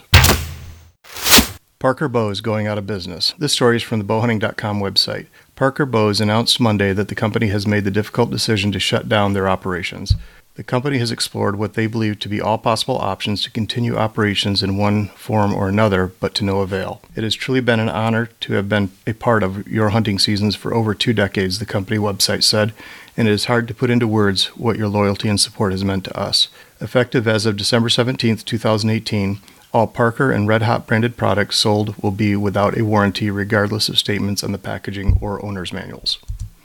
Parker 1.78 2.08
Bows 2.08 2.40
going 2.40 2.66
out 2.66 2.78
of 2.78 2.86
business. 2.86 3.34
This 3.36 3.52
story 3.52 3.76
is 3.76 3.82
from 3.82 3.98
the 3.98 4.06
bowhunting.com 4.06 4.80
website. 4.80 5.26
Parker 5.54 5.84
Bows 5.84 6.18
announced 6.18 6.60
Monday 6.60 6.94
that 6.94 7.08
the 7.08 7.14
company 7.14 7.48
has 7.48 7.66
made 7.66 7.84
the 7.84 7.90
difficult 7.90 8.30
decision 8.30 8.72
to 8.72 8.80
shut 8.80 9.06
down 9.06 9.34
their 9.34 9.46
operations. 9.46 10.14
The 10.56 10.62
company 10.62 10.98
has 10.98 11.10
explored 11.10 11.56
what 11.56 11.74
they 11.74 11.88
believe 11.88 12.20
to 12.20 12.28
be 12.28 12.40
all 12.40 12.58
possible 12.58 12.96
options 12.98 13.42
to 13.42 13.50
continue 13.50 13.96
operations 13.96 14.62
in 14.62 14.76
one 14.76 15.08
form 15.08 15.52
or 15.52 15.68
another, 15.68 16.12
but 16.20 16.32
to 16.36 16.44
no 16.44 16.60
avail. 16.60 17.02
It 17.16 17.24
has 17.24 17.34
truly 17.34 17.60
been 17.60 17.80
an 17.80 17.88
honor 17.88 18.26
to 18.42 18.52
have 18.52 18.68
been 18.68 18.92
a 19.04 19.14
part 19.14 19.42
of 19.42 19.66
your 19.66 19.88
hunting 19.88 20.16
seasons 20.20 20.54
for 20.54 20.72
over 20.72 20.94
two 20.94 21.12
decades, 21.12 21.58
the 21.58 21.66
company 21.66 21.98
website 21.98 22.44
said, 22.44 22.72
and 23.16 23.26
it 23.26 23.32
is 23.32 23.46
hard 23.46 23.66
to 23.66 23.74
put 23.74 23.90
into 23.90 24.06
words 24.06 24.46
what 24.56 24.78
your 24.78 24.86
loyalty 24.86 25.28
and 25.28 25.40
support 25.40 25.72
has 25.72 25.82
meant 25.82 26.04
to 26.04 26.16
us. 26.16 26.46
Effective 26.80 27.26
as 27.26 27.46
of 27.46 27.56
December 27.56 27.88
17, 27.88 28.36
2018, 28.36 29.40
all 29.72 29.88
Parker 29.88 30.30
and 30.30 30.46
Red 30.46 30.62
Hot 30.62 30.86
branded 30.86 31.16
products 31.16 31.58
sold 31.58 32.00
will 32.00 32.12
be 32.12 32.36
without 32.36 32.78
a 32.78 32.84
warranty, 32.84 33.28
regardless 33.28 33.88
of 33.88 33.98
statements 33.98 34.44
on 34.44 34.52
the 34.52 34.58
packaging 34.58 35.18
or 35.20 35.44
owner's 35.44 35.72
manuals. 35.72 36.20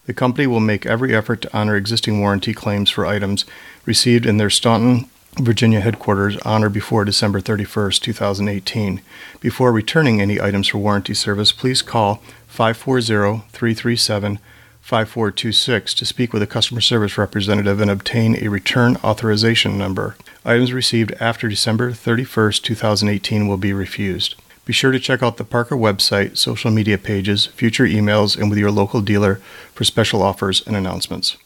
The 0.09 0.13
company 0.15 0.47
will 0.47 0.59
make 0.59 0.87
every 0.87 1.15
effort 1.15 1.41
to 1.43 1.55
honor 1.55 1.75
existing 1.75 2.19
warranty 2.19 2.51
claims 2.51 2.89
for 2.89 3.05
items 3.05 3.45
received 3.89 4.27
in 4.27 4.37
their 4.37 4.51
Staunton, 4.51 5.09
Virginia 5.39 5.79
headquarters 5.79 6.37
on 6.45 6.63
or 6.63 6.69
before 6.69 7.03
December 7.03 7.39
31, 7.39 7.91
2018. 7.93 9.01
Before 9.41 9.71
returning 9.71 10.21
any 10.21 10.39
items 10.39 10.67
for 10.67 10.77
warranty 10.77 11.15
service, 11.15 11.51
please 11.51 11.81
call 11.81 12.21
540 12.47 13.47
337 13.51 14.39
5426 14.81 15.93
to 15.95 16.05
speak 16.05 16.33
with 16.33 16.43
a 16.43 16.47
customer 16.47 16.81
service 16.81 17.17
representative 17.17 17.81
and 17.81 17.89
obtain 17.89 18.35
a 18.35 18.47
return 18.47 18.95
authorization 19.03 19.75
number. 19.77 20.15
Items 20.45 20.71
received 20.71 21.11
after 21.19 21.49
December 21.49 21.91
31, 21.91 22.51
2018 22.61 23.47
will 23.47 23.57
be 23.57 23.73
refused. 23.73 24.35
Be 24.65 24.73
sure 24.73 24.91
to 24.91 24.99
check 24.99 25.23
out 25.23 25.37
the 25.37 25.43
Parker 25.43 25.75
website, 25.75 26.37
social 26.37 26.69
media 26.69 26.99
pages, 26.99 27.47
future 27.47 27.85
emails, 27.85 28.37
and 28.39 28.51
with 28.51 28.59
your 28.59 28.71
local 28.71 29.01
dealer 29.01 29.35
for 29.73 29.83
special 29.83 30.21
offers 30.21 30.61
and 30.67 30.75
announcements. 30.75 31.37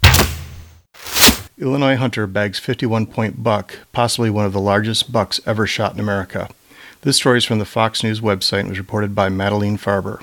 Illinois 1.64 1.96
hunter 1.96 2.28
bags 2.28 2.60
51 2.60 3.06
point 3.06 3.42
buck, 3.42 3.80
possibly 3.94 4.30
one 4.30 4.46
of 4.46 4.52
the 4.52 4.60
largest 4.60 5.14
bucks 5.14 5.40
ever 5.46 5.66
shot 5.66 5.94
in 5.94 6.00
America. 6.02 6.50
This 7.02 7.16
story 7.16 7.38
is 7.38 7.46
from 7.46 7.60
the 7.60 7.66
Fox 7.66 8.04
News 8.04 8.20
website 8.20 8.60
and 8.60 8.70
was 8.70 8.78
reported 8.78 9.16
by 9.16 9.30
Madeline 9.30 9.78
Farber. 9.78 10.22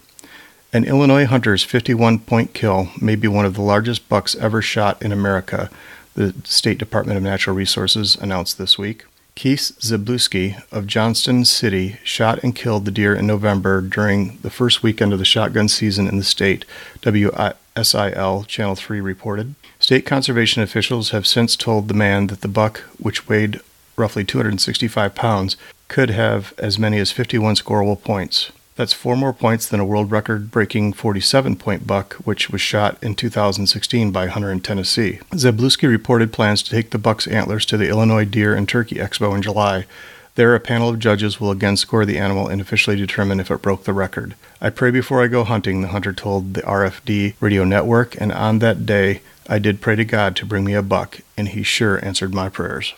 An 0.70 0.84
Illinois 0.84 1.24
hunter's 1.24 1.64
51 1.64 2.18
point 2.20 2.52
kill 2.52 2.90
may 3.00 3.16
be 3.16 3.26
one 3.26 3.46
of 3.46 3.54
the 3.54 3.62
largest 3.62 4.06
bucks 4.06 4.34
ever 4.36 4.60
shot 4.60 5.00
in 5.00 5.12
America, 5.12 5.70
the 6.14 6.34
State 6.44 6.76
Department 6.76 7.16
of 7.16 7.22
Natural 7.22 7.56
Resources 7.56 8.16
announced 8.16 8.58
this 8.58 8.76
week. 8.76 9.06
Keith 9.34 9.72
Zabluski 9.80 10.62
of 10.70 10.86
Johnston 10.86 11.46
City 11.46 11.96
shot 12.04 12.42
and 12.42 12.54
killed 12.54 12.84
the 12.84 12.90
deer 12.90 13.14
in 13.14 13.26
November 13.26 13.80
during 13.80 14.36
the 14.42 14.50
first 14.50 14.82
weekend 14.82 15.14
of 15.14 15.18
the 15.18 15.24
shotgun 15.24 15.68
season 15.68 16.06
in 16.06 16.18
the 16.18 16.24
state, 16.24 16.66
WSIL 17.00 18.46
Channel 18.46 18.74
3 18.74 19.00
reported. 19.00 19.54
State 19.80 20.04
conservation 20.04 20.62
officials 20.62 21.10
have 21.10 21.26
since 21.26 21.56
told 21.56 21.88
the 21.88 21.94
man 21.94 22.26
that 22.26 22.42
the 22.42 22.48
buck, 22.48 22.80
which 22.98 23.26
weighed 23.26 23.60
roughly 23.96 24.24
265 24.24 25.14
pounds, 25.14 25.56
could 25.88 26.10
have 26.10 26.52
as 26.58 26.78
many 26.78 26.98
as 26.98 27.10
51 27.10 27.54
scoreable 27.54 28.00
points. 28.00 28.52
That's 28.76 28.92
four 28.92 29.16
more 29.16 29.32
points 29.32 29.66
than 29.66 29.80
a 29.80 29.84
world 29.84 30.10
record 30.10 30.50
breaking 30.50 30.92
47 30.92 31.56
point 31.56 31.86
buck, 31.86 32.14
which 32.24 32.50
was 32.50 32.60
shot 32.60 33.02
in 33.02 33.14
2016 33.14 34.12
by 34.12 34.26
a 34.26 34.30
Hunter 34.30 34.52
in 34.52 34.60
Tennessee. 34.60 35.20
Zabluski 35.32 35.88
reported 35.88 36.32
plans 36.32 36.62
to 36.62 36.70
take 36.70 36.90
the 36.90 36.98
buck's 36.98 37.26
antlers 37.26 37.64
to 37.66 37.78
the 37.78 37.88
Illinois 37.88 38.24
Deer 38.26 38.54
and 38.54 38.68
Turkey 38.68 38.96
Expo 38.96 39.34
in 39.34 39.42
July. 39.42 39.86
There, 40.34 40.54
a 40.54 40.60
panel 40.60 40.90
of 40.90 40.98
judges 40.98 41.40
will 41.40 41.50
again 41.50 41.76
score 41.76 42.04
the 42.04 42.18
animal 42.18 42.48
and 42.48 42.60
officially 42.60 42.96
determine 42.96 43.40
if 43.40 43.50
it 43.50 43.62
broke 43.62 43.84
the 43.84 43.92
record. 43.92 44.34
I 44.60 44.70
pray 44.70 44.90
before 44.90 45.22
I 45.22 45.26
go 45.26 45.44
hunting, 45.44 45.80
the 45.80 45.88
hunter 45.88 46.12
told 46.12 46.54
the 46.54 46.62
RFD 46.62 47.34
radio 47.40 47.64
network, 47.64 48.18
and 48.20 48.30
on 48.32 48.60
that 48.60 48.86
day, 48.86 49.20
I 49.50 49.58
did 49.58 49.80
pray 49.80 49.96
to 49.96 50.04
God 50.04 50.36
to 50.36 50.46
bring 50.46 50.64
me 50.64 50.74
a 50.74 50.82
buck, 50.82 51.22
and 51.36 51.48
he 51.48 51.64
sure 51.64 52.04
answered 52.04 52.32
my 52.32 52.48
prayers. 52.48 52.94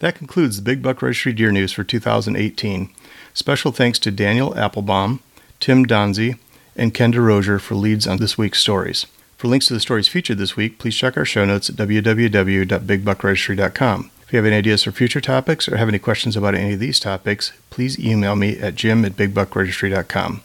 That 0.00 0.16
concludes 0.16 0.56
the 0.56 0.62
Big 0.62 0.82
Buck 0.82 1.00
Registry 1.00 1.32
Deer 1.32 1.52
News 1.52 1.70
for 1.70 1.84
2018. 1.84 2.90
Special 3.32 3.70
thanks 3.70 4.00
to 4.00 4.10
Daniel 4.10 4.58
Applebaum, 4.58 5.20
Tim 5.60 5.86
Donzi, 5.86 6.36
and 6.74 6.92
Ken 6.92 7.12
DeRozier 7.12 7.60
for 7.60 7.76
leads 7.76 8.08
on 8.08 8.16
this 8.16 8.36
week's 8.36 8.58
stories. 8.58 9.06
For 9.36 9.46
links 9.46 9.68
to 9.68 9.74
the 9.74 9.78
stories 9.78 10.08
featured 10.08 10.38
this 10.38 10.56
week, 10.56 10.80
please 10.80 10.96
check 10.96 11.16
our 11.16 11.24
show 11.24 11.44
notes 11.44 11.70
at 11.70 11.76
www.bigbuckregistry.com. 11.76 14.10
If 14.24 14.32
you 14.32 14.36
have 14.36 14.46
any 14.46 14.56
ideas 14.56 14.82
for 14.82 14.90
future 14.90 15.20
topics 15.20 15.68
or 15.68 15.76
have 15.76 15.88
any 15.88 16.00
questions 16.00 16.36
about 16.36 16.56
any 16.56 16.72
of 16.72 16.80
these 16.80 16.98
topics, 16.98 17.52
please 17.70 18.00
email 18.00 18.34
me 18.34 18.58
at 18.58 18.74
jim 18.74 19.04
at 19.04 19.12
bigbuckregistry.com. 19.12 20.42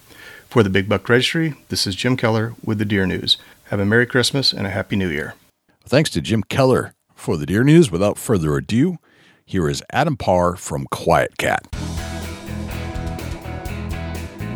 For 0.50 0.64
the 0.64 0.70
Big 0.70 0.88
Buck 0.88 1.10
Registry, 1.10 1.56
this 1.70 1.86
is 1.86 1.96
Jim 1.96 2.16
Keller 2.16 2.54
with 2.64 2.78
the 2.78 2.86
Deer 2.86 3.06
News. 3.06 3.38
Have 3.70 3.82
a 3.82 3.86
Merry 3.86 4.06
Christmas 4.06 4.54
and 4.54 4.66
a 4.66 4.70
Happy 4.70 4.96
New 4.96 5.10
Year. 5.10 5.34
Thanks 5.84 6.10
to 6.12 6.22
Jim 6.22 6.42
Keller 6.42 6.94
for 7.16 7.36
the 7.36 7.46
Deer 7.46 7.66
News. 7.66 7.92
Without 7.92 8.18
further 8.18 8.56
ado, 8.56 8.96
here 9.46 9.68
is 9.68 9.84
Adam 9.92 10.16
Parr 10.16 10.56
from 10.56 10.86
QuietKat. 10.88 11.68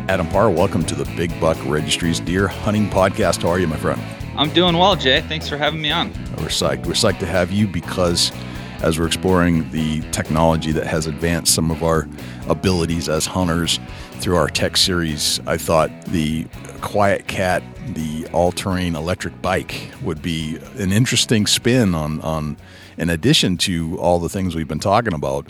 Adam 0.08 0.26
Parr, 0.28 0.48
welcome 0.48 0.82
to 0.86 0.94
the 0.94 1.04
Big 1.14 1.38
Buck 1.38 1.58
Registry's 1.66 2.20
Deer 2.20 2.48
Hunting 2.48 2.88
Podcast. 2.88 3.42
How 3.42 3.50
are 3.50 3.58
you, 3.58 3.66
my 3.66 3.76
friend? 3.76 4.00
I'm 4.34 4.48
doing 4.54 4.78
well, 4.78 4.96
Jay. 4.96 5.20
Thanks 5.20 5.46
for 5.46 5.58
having 5.58 5.82
me 5.82 5.90
on. 5.90 6.08
We're 6.38 6.46
psyched. 6.46 6.86
We're 6.86 6.92
psyched 6.92 7.18
to 7.18 7.26
have 7.26 7.52
you 7.52 7.68
because 7.68 8.32
as 8.80 8.98
we're 8.98 9.06
exploring 9.06 9.70
the 9.72 10.00
technology 10.12 10.72
that 10.72 10.86
has 10.86 11.06
advanced 11.06 11.54
some 11.54 11.70
of 11.70 11.82
our 11.82 12.08
abilities 12.48 13.10
as 13.10 13.26
hunters 13.26 13.78
through 14.22 14.36
our 14.36 14.48
tech 14.48 14.76
series, 14.76 15.40
I 15.48 15.56
thought 15.56 15.90
the 16.06 16.44
QuietKat, 16.80 17.94
the 17.94 18.28
all-terrain 18.32 18.94
electric 18.94 19.42
bike, 19.42 19.90
would 20.00 20.22
be 20.22 20.58
an 20.78 20.92
interesting 20.92 21.46
spin 21.46 21.94
on 21.94 22.20
on 22.20 22.56
in 22.96 23.10
addition 23.10 23.56
to 23.56 23.98
all 23.98 24.20
the 24.20 24.28
things 24.28 24.54
we've 24.54 24.68
been 24.68 24.78
talking 24.78 25.12
about. 25.12 25.48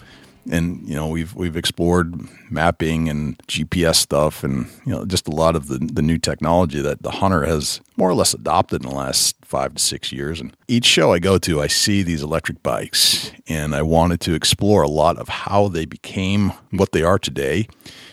And 0.50 0.88
you 0.88 0.94
know 0.94 1.06
we've 1.06 1.34
we've 1.34 1.56
explored 1.56 2.14
mapping 2.50 3.08
and 3.08 3.38
GPS 3.46 3.96
stuff 3.96 4.42
and 4.42 4.66
you 4.86 4.92
know 4.92 5.04
just 5.04 5.28
a 5.28 5.30
lot 5.30 5.54
of 5.54 5.68
the 5.68 5.78
the 5.78 6.02
new 6.02 6.18
technology 6.18 6.80
that 6.80 7.02
the 7.02 7.12
hunter 7.12 7.44
has 7.44 7.80
more 7.96 8.08
or 8.08 8.14
less 8.14 8.34
adopted 8.34 8.82
in 8.82 8.88
the 8.88 8.96
last 8.96 9.36
5 9.44 9.74
to 9.74 9.82
6 9.82 10.12
years. 10.12 10.40
And 10.40 10.56
each 10.66 10.86
show 10.86 11.12
I 11.12 11.18
go 11.18 11.36
to 11.38 11.60
I 11.60 11.66
see 11.66 12.02
these 12.02 12.22
electric 12.22 12.62
bikes 12.62 13.30
and 13.46 13.74
I 13.74 13.82
wanted 13.82 14.20
to 14.22 14.34
explore 14.34 14.82
a 14.82 14.88
lot 14.88 15.18
of 15.18 15.28
how 15.28 15.68
they 15.68 15.84
became 15.84 16.54
what 16.70 16.92
they 16.92 17.02
are 17.02 17.18
today 17.18 17.68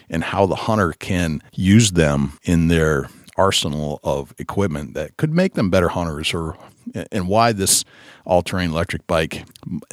and 0.09 0.23
how 0.23 0.45
the 0.45 0.55
hunter 0.55 0.93
can 0.93 1.41
use 1.53 1.91
them 1.91 2.37
in 2.43 2.67
their 2.67 3.09
arsenal 3.37 3.99
of 4.03 4.33
equipment 4.37 4.93
that 4.95 5.15
could 5.17 5.33
make 5.33 5.53
them 5.53 5.69
better 5.69 5.87
hunters 5.87 6.33
or 6.33 6.57
and 7.11 7.27
why 7.27 7.51
this 7.51 7.85
all-terrain 8.25 8.71
electric 8.71 9.05
bike 9.07 9.45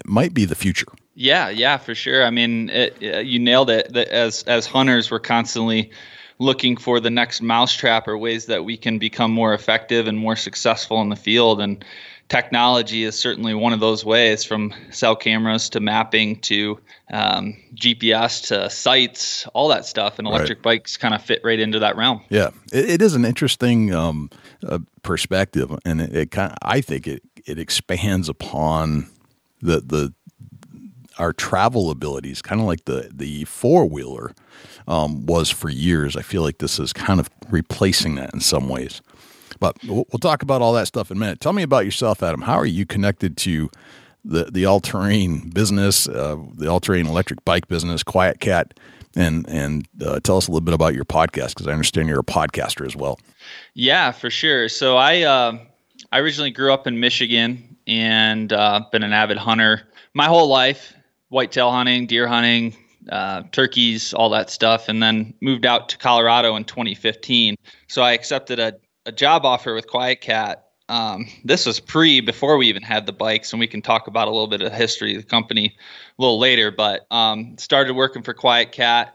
might 0.04 0.34
be 0.34 0.44
the 0.44 0.54
future. 0.54 0.86
Yeah, 1.14 1.48
yeah, 1.48 1.76
for 1.76 1.94
sure. 1.94 2.24
I 2.24 2.30
mean, 2.30 2.68
it, 2.70 2.96
uh, 3.02 3.18
you 3.18 3.38
nailed 3.38 3.70
it. 3.70 3.96
As 3.96 4.42
as 4.44 4.66
hunters, 4.66 5.10
we're 5.10 5.20
constantly 5.20 5.90
looking 6.38 6.76
for 6.76 7.00
the 7.00 7.10
next 7.10 7.40
mousetrap 7.40 8.06
or 8.06 8.18
ways 8.18 8.46
that 8.46 8.64
we 8.64 8.76
can 8.76 8.98
become 8.98 9.30
more 9.30 9.54
effective 9.54 10.06
and 10.06 10.18
more 10.18 10.36
successful 10.36 11.00
in 11.00 11.08
the 11.08 11.16
field. 11.16 11.60
And 11.60 11.82
technology 12.28 13.04
is 13.04 13.18
certainly 13.18 13.54
one 13.54 13.72
of 13.72 13.80
those 13.80 14.04
ways, 14.04 14.44
from 14.44 14.74
cell 14.90 15.16
cameras 15.16 15.68
to 15.70 15.80
mapping 15.80 16.40
to 16.40 16.78
um, 17.12 17.56
GPS 17.74 18.48
to 18.48 18.68
sites, 18.70 19.46
all 19.48 19.68
that 19.68 19.84
stuff. 19.84 20.18
And 20.18 20.26
electric 20.26 20.58
right. 20.58 20.80
bikes 20.80 20.96
kind 20.96 21.14
of 21.14 21.22
fit 21.22 21.40
right 21.44 21.58
into 21.58 21.78
that 21.78 21.96
realm. 21.96 22.22
Yeah, 22.28 22.50
it, 22.72 22.90
it 22.90 23.02
is 23.02 23.14
an 23.14 23.24
interesting 23.24 23.94
um, 23.94 24.30
uh, 24.66 24.78
perspective, 25.02 25.76
and 25.84 26.00
it, 26.00 26.14
it 26.14 26.30
kind 26.30 26.52
of, 26.52 26.58
I 26.62 26.80
think 26.80 27.06
it 27.06 27.22
it 27.46 27.58
expands 27.58 28.28
upon 28.28 29.08
the 29.60 29.80
the 29.80 30.12
our 31.18 31.32
travel 31.32 31.90
abilities, 31.90 32.42
kind 32.42 32.60
of 32.60 32.66
like 32.66 32.84
the 32.84 33.10
the 33.12 33.44
four 33.44 33.86
wheeler 33.86 34.34
um, 34.88 35.26
was 35.26 35.50
for 35.50 35.68
years. 35.68 36.16
I 36.16 36.22
feel 36.22 36.42
like 36.42 36.58
this 36.58 36.78
is 36.78 36.92
kind 36.92 37.20
of 37.20 37.30
replacing 37.50 38.16
that 38.16 38.34
in 38.34 38.40
some 38.40 38.68
ways. 38.68 39.00
But 39.60 39.76
we'll, 39.84 40.04
talk 40.20 40.42
about 40.42 40.62
all 40.62 40.72
that 40.74 40.86
stuff 40.86 41.10
in 41.10 41.16
a 41.16 41.20
minute. 41.20 41.40
Tell 41.40 41.52
me 41.52 41.62
about 41.62 41.84
yourself, 41.84 42.22
Adam. 42.22 42.42
How 42.42 42.54
are 42.54 42.66
you 42.66 42.86
connected 42.86 43.36
to 43.38 43.70
the 44.24 44.44
the 44.44 44.64
all 44.66 44.80
terrain 44.80 45.50
business, 45.50 46.08
uh, 46.08 46.36
the 46.54 46.68
all 46.68 46.80
terrain 46.80 47.06
electric 47.06 47.44
bike 47.44 47.68
business, 47.68 48.02
QuietKat? 48.02 48.72
and 49.18 49.48
and 49.48 49.88
uh, 50.04 50.20
tell 50.20 50.36
us 50.36 50.46
a 50.46 50.50
little 50.50 50.64
bit 50.64 50.74
about 50.74 50.94
your 50.94 51.06
podcast 51.06 51.48
because 51.48 51.66
I 51.66 51.72
understand 51.72 52.06
you're 52.08 52.20
a 52.20 52.24
podcaster 52.24 52.84
as 52.84 52.94
well. 52.94 53.18
Yeah, 53.72 54.12
for 54.12 54.28
sure. 54.28 54.68
So 54.68 54.98
I 54.98 55.22
uh, 55.22 55.58
I 56.12 56.18
originally 56.18 56.50
grew 56.50 56.72
up 56.72 56.86
in 56.86 57.00
Michigan 57.00 57.76
and 57.86 58.52
uh, 58.52 58.84
been 58.92 59.02
an 59.02 59.14
avid 59.14 59.38
hunter 59.38 59.88
my 60.12 60.26
whole 60.26 60.48
life 60.48 60.94
whitetail 61.28 61.70
hunting, 61.70 62.06
deer 62.06 62.26
hunting, 62.26 62.76
uh, 63.10 63.42
turkeys, 63.52 64.14
all 64.14 64.30
that 64.30 64.50
stuff, 64.50 64.88
and 64.88 65.02
then 65.02 65.34
moved 65.40 65.66
out 65.66 65.88
to 65.90 65.98
Colorado 65.98 66.56
in 66.56 66.64
2015. 66.64 67.56
So 67.88 68.02
I 68.02 68.12
accepted 68.12 68.58
a, 68.58 68.74
a 69.06 69.12
job 69.12 69.46
offer 69.46 69.74
with 69.74 69.86
QuietKat. 69.86 70.56
Um, 70.88 71.26
this 71.44 71.66
was 71.66 71.80
pre 71.80 72.20
before 72.20 72.56
we 72.58 72.68
even 72.68 72.82
had 72.82 73.06
the 73.06 73.12
bikes, 73.12 73.52
and 73.52 73.60
we 73.60 73.66
can 73.66 73.82
talk 73.82 74.06
about 74.06 74.28
a 74.28 74.30
little 74.30 74.46
bit 74.46 74.62
of 74.62 74.72
history 74.72 75.16
of 75.16 75.22
the 75.22 75.28
company 75.28 75.76
a 76.18 76.22
little 76.22 76.38
later. 76.38 76.70
But 76.70 77.06
um, 77.10 77.56
started 77.58 77.94
working 77.94 78.22
for 78.22 78.34
QuietKat. 78.34 79.10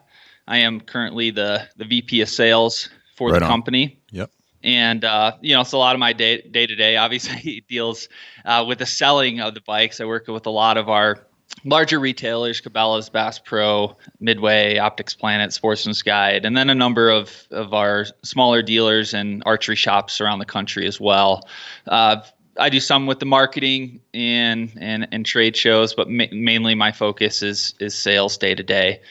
I 0.47 0.57
am 0.57 0.81
currently 0.81 1.31
the 1.31 1.67
the 1.77 1.85
VP 1.85 2.21
of 2.21 2.29
sales 2.29 2.89
for 3.15 3.29
right 3.29 3.39
the 3.39 3.45
on. 3.45 3.51
company. 3.51 3.99
Yep. 4.11 4.31
and 4.63 5.05
uh, 5.05 5.33
you 5.41 5.55
know, 5.55 5.63
so 5.63 5.77
a 5.77 5.79
lot 5.79 5.95
of 5.95 5.99
my 5.99 6.13
day 6.13 6.41
day 6.41 6.67
to 6.67 6.75
day 6.75 6.97
obviously 6.97 7.63
deals 7.69 8.09
uh, 8.43 8.65
with 8.67 8.79
the 8.79 8.85
selling 8.85 9.39
of 9.39 9.53
the 9.53 9.61
bikes. 9.61 10.01
I 10.01 10.05
work 10.05 10.27
with 10.27 10.45
a 10.47 10.51
lot 10.51 10.77
of 10.77 10.89
our 10.89 11.25
larger 11.63 11.99
retailers, 11.99 12.61
Cabela's, 12.61 13.09
Bass 13.09 13.39
Pro, 13.39 13.95
Midway, 14.19 14.77
Optics 14.77 15.13
Planet, 15.13 15.53
Sportsman's 15.53 16.01
Guide, 16.01 16.45
and 16.45 16.55
then 16.57 16.69
a 16.69 16.75
number 16.75 17.09
of, 17.09 17.47
of 17.51 17.73
our 17.73 18.05
smaller 18.23 18.61
dealers 18.61 19.13
and 19.13 19.43
archery 19.45 19.75
shops 19.75 20.21
around 20.21 20.39
the 20.39 20.45
country 20.45 20.87
as 20.87 20.99
well. 20.99 21.47
Uh, 21.87 22.21
I 22.57 22.69
do 22.69 22.79
some 22.79 23.07
with 23.07 23.19
the 23.19 23.25
marketing 23.25 24.01
and 24.13 24.71
and, 24.79 25.07
and 25.11 25.25
trade 25.25 25.55
shows, 25.55 25.93
but 25.93 26.09
ma- 26.09 26.25
mainly 26.31 26.75
my 26.75 26.91
focus 26.91 27.41
is 27.41 27.73
is 27.79 27.95
sales 27.95 28.37
day 28.37 28.55
to 28.55 28.63
day. 28.63 29.01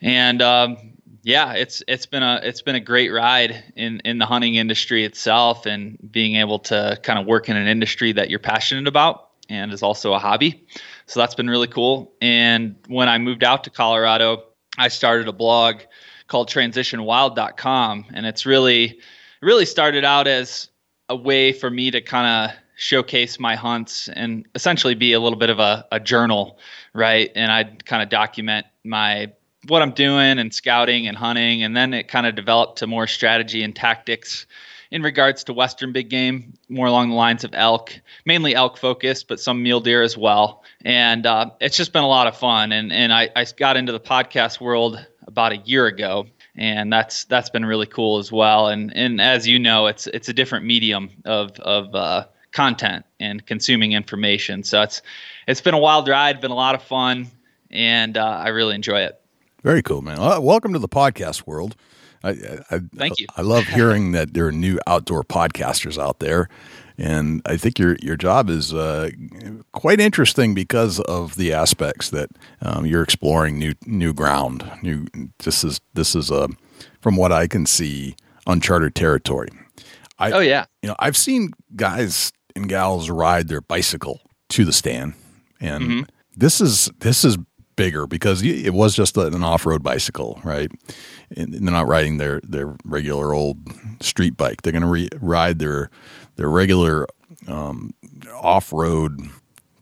And 0.00 0.40
um, 0.40 0.76
yeah, 1.22 1.52
it's 1.52 1.82
it's 1.88 2.06
been 2.06 2.22
a 2.22 2.40
it's 2.42 2.62
been 2.62 2.74
a 2.74 2.80
great 2.80 3.10
ride 3.10 3.64
in 3.76 4.00
in 4.04 4.18
the 4.18 4.26
hunting 4.26 4.54
industry 4.54 5.04
itself, 5.04 5.66
and 5.66 5.98
being 6.10 6.36
able 6.36 6.58
to 6.60 6.98
kind 7.02 7.18
of 7.18 7.26
work 7.26 7.48
in 7.48 7.56
an 7.56 7.66
industry 7.66 8.12
that 8.12 8.30
you're 8.30 8.38
passionate 8.38 8.88
about 8.88 9.30
and 9.48 9.72
is 9.72 9.82
also 9.82 10.12
a 10.12 10.18
hobby. 10.18 10.66
So 11.06 11.20
that's 11.20 11.34
been 11.34 11.48
really 11.48 11.68
cool. 11.68 12.12
And 12.20 12.76
when 12.88 13.08
I 13.08 13.18
moved 13.18 13.44
out 13.44 13.64
to 13.64 13.70
Colorado, 13.70 14.44
I 14.78 14.88
started 14.88 15.28
a 15.28 15.32
blog 15.32 15.82
called 16.26 16.48
transitionwild.com 16.50 18.06
and 18.12 18.26
it's 18.26 18.44
really 18.44 18.98
really 19.42 19.64
started 19.66 20.04
out 20.04 20.26
as 20.26 20.68
a 21.08 21.14
way 21.14 21.52
for 21.52 21.70
me 21.70 21.90
to 21.90 22.00
kind 22.00 22.50
of 22.50 22.56
showcase 22.76 23.38
my 23.38 23.54
hunts 23.54 24.08
and 24.08 24.46
essentially 24.54 24.94
be 24.94 25.12
a 25.12 25.20
little 25.20 25.38
bit 25.38 25.50
of 25.50 25.58
a, 25.58 25.86
a 25.92 26.00
journal, 26.00 26.58
right? 26.94 27.30
And 27.34 27.50
I'd 27.50 27.84
kind 27.86 28.02
of 28.02 28.08
document 28.08 28.66
my 28.84 29.32
what 29.68 29.82
I'm 29.82 29.92
doing 29.92 30.38
and 30.38 30.54
scouting 30.54 31.08
and 31.08 31.16
hunting, 31.16 31.62
and 31.62 31.76
then 31.76 31.92
it 31.92 32.08
kind 32.08 32.26
of 32.26 32.34
developed 32.34 32.78
to 32.78 32.86
more 32.86 33.06
strategy 33.06 33.62
and 33.62 33.74
tactics 33.74 34.46
in 34.90 35.02
regards 35.02 35.44
to 35.44 35.52
western 35.52 35.92
big 35.92 36.08
game, 36.08 36.54
more 36.68 36.86
along 36.86 37.10
the 37.10 37.16
lines 37.16 37.44
of 37.44 37.50
elk, 37.54 37.98
mainly 38.24 38.54
elk 38.54 38.76
focused, 38.76 39.28
but 39.28 39.40
some 39.40 39.62
mule 39.62 39.80
deer 39.80 40.02
as 40.02 40.16
well. 40.16 40.62
And 40.84 41.26
uh, 41.26 41.50
it's 41.60 41.76
just 41.76 41.92
been 41.92 42.04
a 42.04 42.08
lot 42.08 42.26
of 42.26 42.36
fun. 42.36 42.72
And 42.72 42.92
and 42.92 43.12
I, 43.12 43.30
I 43.34 43.44
got 43.56 43.76
into 43.76 43.92
the 43.92 44.00
podcast 44.00 44.60
world 44.60 45.04
about 45.26 45.52
a 45.52 45.56
year 45.58 45.86
ago, 45.86 46.26
and 46.54 46.92
that's 46.92 47.24
that's 47.24 47.50
been 47.50 47.64
really 47.64 47.86
cool 47.86 48.18
as 48.18 48.30
well. 48.30 48.68
And 48.68 48.94
and 48.96 49.20
as 49.20 49.46
you 49.46 49.58
know, 49.58 49.86
it's 49.86 50.06
it's 50.06 50.28
a 50.28 50.32
different 50.32 50.66
medium 50.66 51.10
of 51.24 51.58
of 51.60 51.94
uh, 51.94 52.26
content 52.52 53.04
and 53.20 53.44
consuming 53.44 53.92
information. 53.92 54.62
So 54.62 54.82
it's 54.82 55.02
it's 55.48 55.60
been 55.60 55.74
a 55.74 55.78
wild 55.78 56.08
ride, 56.08 56.40
been 56.40 56.50
a 56.50 56.54
lot 56.54 56.74
of 56.74 56.82
fun, 56.82 57.28
and 57.70 58.16
uh, 58.16 58.24
I 58.24 58.48
really 58.48 58.74
enjoy 58.74 59.00
it. 59.00 59.20
Very 59.62 59.82
cool, 59.82 60.00
man. 60.00 60.18
Welcome 60.42 60.72
to 60.74 60.78
the 60.78 60.88
podcast 60.88 61.46
world. 61.46 61.74
I, 62.26 62.58
I, 62.70 62.80
Thank 62.96 63.20
you. 63.20 63.26
I 63.36 63.42
love 63.42 63.64
hearing 63.64 64.12
that 64.16 64.34
there 64.34 64.46
are 64.46 64.52
new 64.52 64.78
outdoor 64.86 65.22
podcasters 65.22 66.00
out 66.00 66.18
there, 66.18 66.48
and 66.98 67.42
I 67.46 67.56
think 67.56 67.78
your 67.78 67.96
your 68.02 68.16
job 68.16 68.50
is 68.50 68.74
uh, 68.74 69.10
quite 69.72 70.00
interesting 70.00 70.54
because 70.54 71.00
of 71.00 71.36
the 71.36 71.52
aspects 71.52 72.10
that 72.10 72.30
um, 72.62 72.86
you're 72.86 73.02
exploring 73.02 73.58
new 73.58 73.74
new 73.84 74.12
ground. 74.12 74.70
New 74.82 75.06
this 75.38 75.62
is 75.62 75.80
this 75.94 76.14
is 76.14 76.30
a 76.30 76.48
from 77.00 77.16
what 77.16 77.32
I 77.32 77.46
can 77.46 77.66
see 77.66 78.16
uncharted 78.46 78.94
territory. 78.94 79.48
I, 80.18 80.32
oh 80.32 80.40
yeah, 80.40 80.66
you 80.82 80.88
know 80.88 80.96
I've 80.98 81.16
seen 81.16 81.50
guys 81.74 82.32
and 82.54 82.68
gals 82.68 83.10
ride 83.10 83.48
their 83.48 83.60
bicycle 83.60 84.20
to 84.50 84.64
the 84.64 84.72
stand, 84.72 85.14
and 85.60 85.84
mm-hmm. 85.84 86.02
this 86.36 86.60
is 86.60 86.90
this 87.00 87.24
is 87.24 87.36
bigger 87.76 88.06
because 88.06 88.42
it 88.42 88.74
was 88.74 88.94
just 88.94 89.16
an 89.16 89.42
off-road 89.42 89.82
bicycle, 89.82 90.40
right? 90.42 90.70
And 91.36 91.52
they're 91.52 91.60
not 91.72 91.86
riding 91.86 92.18
their 92.18 92.40
their 92.42 92.74
regular 92.84 93.34
old 93.34 93.58
street 94.00 94.36
bike. 94.36 94.62
They're 94.62 94.72
going 94.72 94.82
to 94.82 94.88
re- 94.88 95.08
ride 95.20 95.58
their 95.58 95.90
their 96.36 96.48
regular 96.48 97.06
um, 97.46 97.94
off-road 98.34 99.20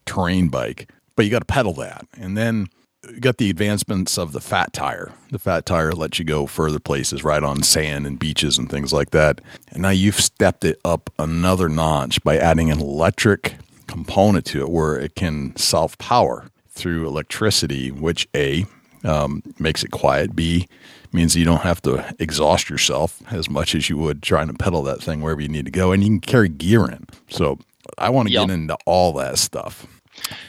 terrain 0.07 0.49
bike, 0.49 0.91
but 1.17 1.25
you 1.25 1.31
got 1.31 1.41
to 1.41 1.47
pedal 1.47 1.73
that, 1.75 2.07
and 2.19 2.37
then 2.37 2.69
you 3.11 3.21
got 3.21 3.39
the 3.39 3.51
advancements 3.51 4.19
of 4.19 4.33
the 4.33 4.41
fat 4.41 4.73
tire. 4.73 5.13
The 5.31 5.39
fat 5.39 5.67
tire 5.67 5.93
lets 5.93 6.19
you 6.19 6.25
go 6.25 6.47
further 6.47 6.79
places, 6.79 7.25
right 7.25 7.43
on 7.43 7.63
sand 7.63 8.07
and 8.07 8.19
beaches 8.19 8.59
and 8.59 8.71
things 8.71 8.93
like 8.93 9.11
that. 9.11 9.41
And 9.71 9.83
now 9.83 9.91
you've 9.91 10.21
stepped 10.21 10.65
it 10.65 10.81
up 10.85 11.11
another 11.19 11.69
notch 11.69 12.23
by 12.23 12.39
adding 12.39 12.71
an 12.71 12.81
electric 12.81 13.55
component 13.87 14.45
to 14.47 14.61
it 14.63 14.71
where 14.71 14.97
it 14.99 15.15
can 15.15 15.55
self 15.57 15.99
power 15.99 16.47
through 16.75 17.07
electricity, 17.07 17.91
which 17.91 18.29
A, 18.35 18.67
um, 19.05 19.43
makes 19.59 19.83
it 19.83 19.91
quiet, 19.91 20.35
B, 20.35 20.67
means 21.13 21.37
you 21.37 21.45
don't 21.45 21.63
have 21.63 21.81
to 21.83 22.15
exhaust 22.19 22.69
yourself 22.69 23.23
as 23.33 23.49
much 23.49 23.75
as 23.75 23.89
you 23.89 23.97
would 23.97 24.23
trying 24.23 24.49
to 24.49 24.55
pedal 24.55 24.83
that 24.83 25.01
thing 25.01 25.21
wherever 25.21 25.41
you 25.41 25.49
need 25.49 25.65
to 25.65 25.71
go, 25.71 25.93
and 25.93 26.03
you 26.03 26.09
can 26.09 26.21
carry 26.21 26.49
gear 26.49 26.87
in. 26.87 27.07
So 27.29 27.59
I 27.99 28.11
want 28.11 28.29
to 28.29 28.35
yep. 28.35 28.49
get 28.49 28.55
into 28.55 28.77
all 28.85 29.13
that 29.15 29.39
stuff. 29.39 29.87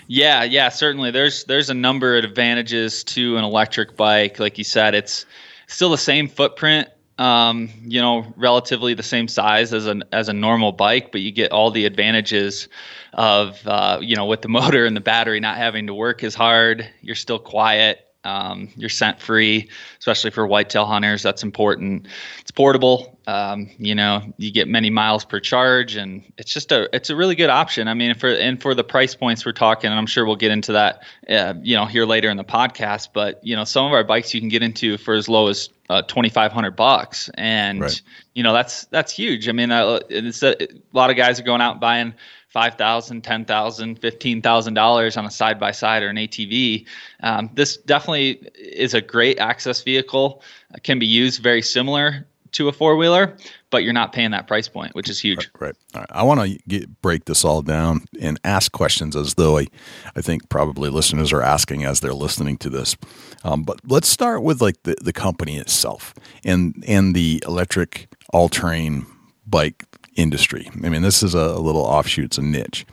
Yeah, 0.08 0.44
yeah, 0.44 0.70
certainly. 0.70 1.12
There's 1.12 1.44
there's 1.46 1.70
a 1.70 1.74
number 1.74 2.18
of 2.18 2.24
advantages 2.24 3.04
to 3.06 3.38
an 3.38 3.44
electric 3.44 3.98
bike. 3.98 4.40
Like 4.40 4.58
you 4.58 4.64
said, 4.64 4.94
it's 4.94 5.26
still 5.68 5.90
the 5.90 5.98
same 5.98 6.28
footprint 6.28 6.88
um, 7.18 7.70
you 7.84 8.02
know, 8.02 8.34
relatively 8.36 8.94
the 8.94 9.04
same 9.04 9.28
size 9.28 9.74
as 9.74 9.86
an 9.86 10.04
as 10.12 10.30
a 10.30 10.34
normal 10.34 10.72
bike, 10.72 11.12
but 11.12 11.22
you 11.22 11.32
get 11.32 11.52
all 11.52 11.72
the 11.72 11.86
advantages 11.86 12.68
of 13.14 13.66
uh, 13.66 14.00
you 14.02 14.16
know 14.16 14.26
with 14.26 14.42
the 14.42 14.50
motor 14.60 14.86
and 14.86 14.96
the 14.96 15.02
battery 15.02 15.40
not 15.40 15.58
having 15.58 15.88
to 15.88 15.94
work 15.94 16.24
as 16.24 16.36
hard. 16.36 16.88
You're 17.02 17.16
still 17.16 17.40
quiet. 17.40 18.05
Um, 18.26 18.70
you're 18.76 18.90
scent 18.90 19.22
free, 19.22 19.70
especially 20.00 20.32
for 20.32 20.46
whitetail 20.48 20.86
hunters. 20.86 21.22
That's 21.24 21.44
important. 21.44 22.08
It's 22.42 22.52
portable. 22.52 23.18
Um, 23.28 23.70
you 23.78 23.96
know, 23.96 24.34
you 24.38 24.52
get 24.52 24.68
many 24.68 24.90
miles 24.90 25.24
per 25.26 25.40
charge, 25.40 25.96
and 25.96 26.24
it's 26.38 26.54
just 26.54 26.72
a 26.72 26.94
it's 26.96 27.10
a 27.10 27.16
really 27.16 27.36
good 27.36 27.50
option. 27.50 27.88
I 27.88 27.94
mean, 27.94 28.16
for 28.16 28.30
and 28.30 28.62
for 28.62 28.76
the 28.76 28.84
price 28.84 29.16
points 29.16 29.46
we're 29.46 29.52
talking, 29.52 29.90
and 29.90 30.00
I'm 30.00 30.06
sure 30.06 30.26
we'll 30.26 30.36
get 30.36 30.52
into 30.52 30.74
that, 30.74 31.04
uh, 31.30 31.54
you 31.62 31.76
know, 31.76 31.86
here 31.86 32.06
later 32.06 32.30
in 32.30 32.38
the 32.38 32.44
podcast. 32.44 33.10
But 33.14 33.46
you 33.46 33.56
know, 33.56 33.64
some 33.64 33.86
of 33.86 33.94
our 33.94 34.04
bikes 34.04 34.34
you 34.34 34.42
can 34.42 34.50
get 34.50 34.64
into 34.64 34.98
for 34.98 35.14
as 35.14 35.30
low 35.30 35.48
as 35.48 35.70
uh, 35.90 36.02
2500 36.02 36.76
bucks 36.76 37.30
and 37.36 37.82
right. 37.82 38.02
you 38.34 38.42
know 38.42 38.54
that's 38.54 38.86
that's 38.86 39.12
huge 39.12 39.48
i 39.48 39.52
mean 39.52 39.72
uh, 39.72 40.00
it's 40.10 40.42
a, 40.42 40.64
a, 40.64 40.68
lot 40.94 41.12
of 41.12 41.16
guys 41.16 41.40
are 41.40 41.44
going 41.44 41.62
out 41.62 41.74
and 41.74 41.80
buying 41.80 42.14
5000 42.56 43.22
10000 43.22 44.02
$15000 44.02 45.18
on 45.18 45.26
a 45.26 45.32
side 45.32 45.60
by 45.60 45.72
side 45.72 46.02
or 46.02 46.08
an 46.08 46.16
atv 46.16 46.86
um, 47.20 47.50
this 47.54 47.76
definitely 47.76 48.50
is 48.58 48.94
a 48.94 49.02
great 49.02 49.38
access 49.40 49.84
vehicle 49.84 50.42
it 50.74 50.84
can 50.84 50.98
be 50.98 51.06
used 51.06 51.44
very 51.44 51.62
similar 51.62 52.26
to 52.56 52.70
a 52.70 52.72
four 52.72 52.96
wheeler, 52.96 53.36
but 53.70 53.84
you're 53.84 53.94
not 53.94 54.14
paying 54.14 54.32
that 54.32 54.48
price 54.48 54.70
point, 54.70 54.96
which 54.96 55.10
is 55.10 55.20
huge. 55.20 55.50
Right. 55.60 55.76
right. 55.94 56.06
I 56.10 56.24
want 56.24 56.60
to 56.70 56.88
break 57.02 57.26
this 57.26 57.44
all 57.44 57.62
down 57.62 58.06
and 58.20 58.40
ask 58.44 58.72
questions 58.72 59.16
as 59.16 59.34
though 59.34 59.58
I, 59.58 59.68
I 60.16 60.22
think 60.22 60.48
probably 60.50 60.90
listeners 60.90 61.34
are 61.34 61.42
asking 61.42 61.84
as 61.84 62.00
they're 62.00 62.14
listening 62.14 62.58
to 62.60 62.70
this. 62.70 62.96
Um, 63.44 63.64
but 63.64 63.80
let's 63.86 64.08
start 64.08 64.42
with 64.42 64.62
like 64.62 64.82
the, 64.84 64.96
the 65.02 65.14
company 65.14 65.58
itself 65.58 66.14
and 66.44 66.84
and 66.88 67.14
the 67.14 67.44
electric 67.46 68.08
all 68.32 68.50
terrain 68.50 69.06
bike 69.46 69.84
industry. 70.16 70.70
I 70.84 70.90
mean, 70.90 71.02
this 71.02 71.24
is 71.24 71.34
a, 71.34 71.60
little 71.60 71.82
offshoot, 71.82 72.26
it's 72.26 72.38
a 72.38 72.42
niche. 72.42 72.86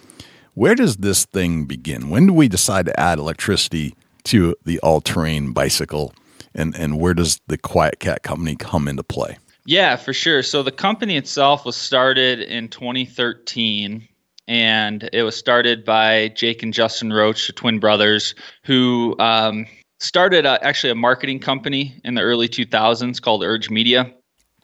Where 0.55 0.75
does 0.75 0.99
this 0.99 1.25
thing 1.25 1.65
begin? 1.65 2.11
When 2.11 2.27
do 2.27 2.33
we 2.33 2.49
decide 2.49 2.87
to 2.87 3.01
add 3.01 3.19
electricity 3.19 3.95
to 4.25 4.55
the 4.65 4.79
all 4.81 5.01
terrain 5.01 5.53
bicycle? 5.53 6.15
And, 6.55 6.75
and 6.77 7.01
where 7.01 7.15
does 7.15 7.41
the 7.47 7.57
QuietKat 7.57 8.23
company 8.23 8.57
come 8.57 8.87
into 8.87 9.03
play? 9.03 9.39
Yeah, 9.65 9.97
for 9.97 10.13
sure. 10.13 10.43
So 10.43 10.63
the 10.63 10.73
company 10.73 11.17
itself 11.17 11.65
was 11.65 11.77
started 11.77 12.41
in 12.41 12.69
2013 12.69 14.07
and 14.49 15.09
it 15.13 15.23
was 15.23 15.37
started 15.37 15.85
by 15.85 16.29
Jake 16.29 16.63
and 16.63 16.75
Justin 16.75 17.13
Roach, 17.13 17.47
the 17.47 17.53
twin 17.53 17.79
brothers, 17.79 18.35
who 18.65 19.17
um, 19.19 19.67
started 20.01 20.45
a, 20.45 20.63
actually 20.65 20.91
a 20.91 20.97
marketing 20.97 21.39
company 21.39 21.99
in 22.05 22.15
the 22.15 22.23
early 22.23 22.49
2000s 22.49 23.23
called 23.23 23.45
Urge 23.45 23.71
Media. 23.71 24.13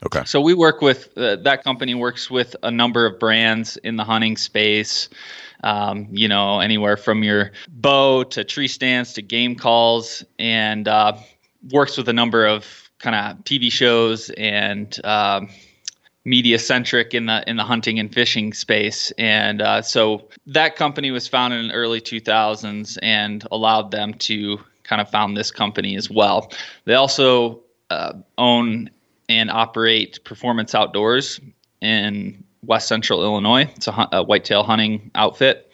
Okay. 0.07 0.23
So 0.25 0.41
we 0.41 0.55
work 0.55 0.81
with 0.81 1.17
uh, 1.19 1.37
that 1.37 1.65
company 1.65 1.95
works 1.95 2.31
with 2.31 2.55
a 2.63 2.71
number 2.71 3.05
of 3.05 3.19
brands 3.19 3.77
in 3.79 3.97
the 3.97 4.05
hunting 4.05 4.37
space. 4.37 5.09
Um, 5.65 6.07
you 6.13 6.29
know, 6.29 6.61
anywhere 6.61 6.97
from 6.97 7.25
your 7.25 7.51
bow 7.69 8.23
to 8.25 8.45
tree 8.45 8.69
stands 8.69 9.13
to 9.15 9.23
game 9.23 9.57
calls, 9.57 10.25
and 10.39 10.87
uh, 10.87 11.17
works 11.71 11.97
with 11.97 12.09
a 12.09 12.13
number 12.13 12.47
of 12.47 12.91
kind 13.01 13.17
of 13.17 13.45
TV 13.45 13.71
shows 13.71 14.31
and 14.31 15.01
um, 15.05 15.49
media 16.25 16.59
centric 16.59 17.15
in 17.15 17.27
the 17.27 17.43
in 17.49 17.57
the 17.57 17.65
hunting 17.65 17.99
and 17.99 18.15
fishing 18.15 18.53
space. 18.53 19.11
And 19.19 19.61
uh, 19.61 19.83
so 19.83 20.29
that 20.47 20.77
company 20.77 21.11
was 21.11 21.27
founded 21.27 21.61
in 21.61 21.69
the 21.69 21.75
early 21.75 22.01
2000s 22.01 22.99
and 23.03 23.47
allowed 23.51 23.91
them 23.91 24.15
to 24.15 24.61
kind 24.85 25.01
of 25.01 25.11
found 25.11 25.37
this 25.37 25.51
company 25.51 25.97
as 25.97 26.09
well. 26.09 26.53
They 26.85 26.95
also 26.95 27.61
uh, 27.91 28.13
own 28.37 28.91
and 29.29 29.51
operate 29.51 30.23
Performance 30.25 30.75
Outdoors 30.75 31.41
in 31.81 32.45
West 32.63 32.89
Central 32.89 33.23
Illinois. 33.23 33.71
It's 33.77 33.89
a, 33.89 34.09
a 34.13 34.23
whitetail 34.23 34.63
hunting 34.63 35.11
outfit. 35.15 35.71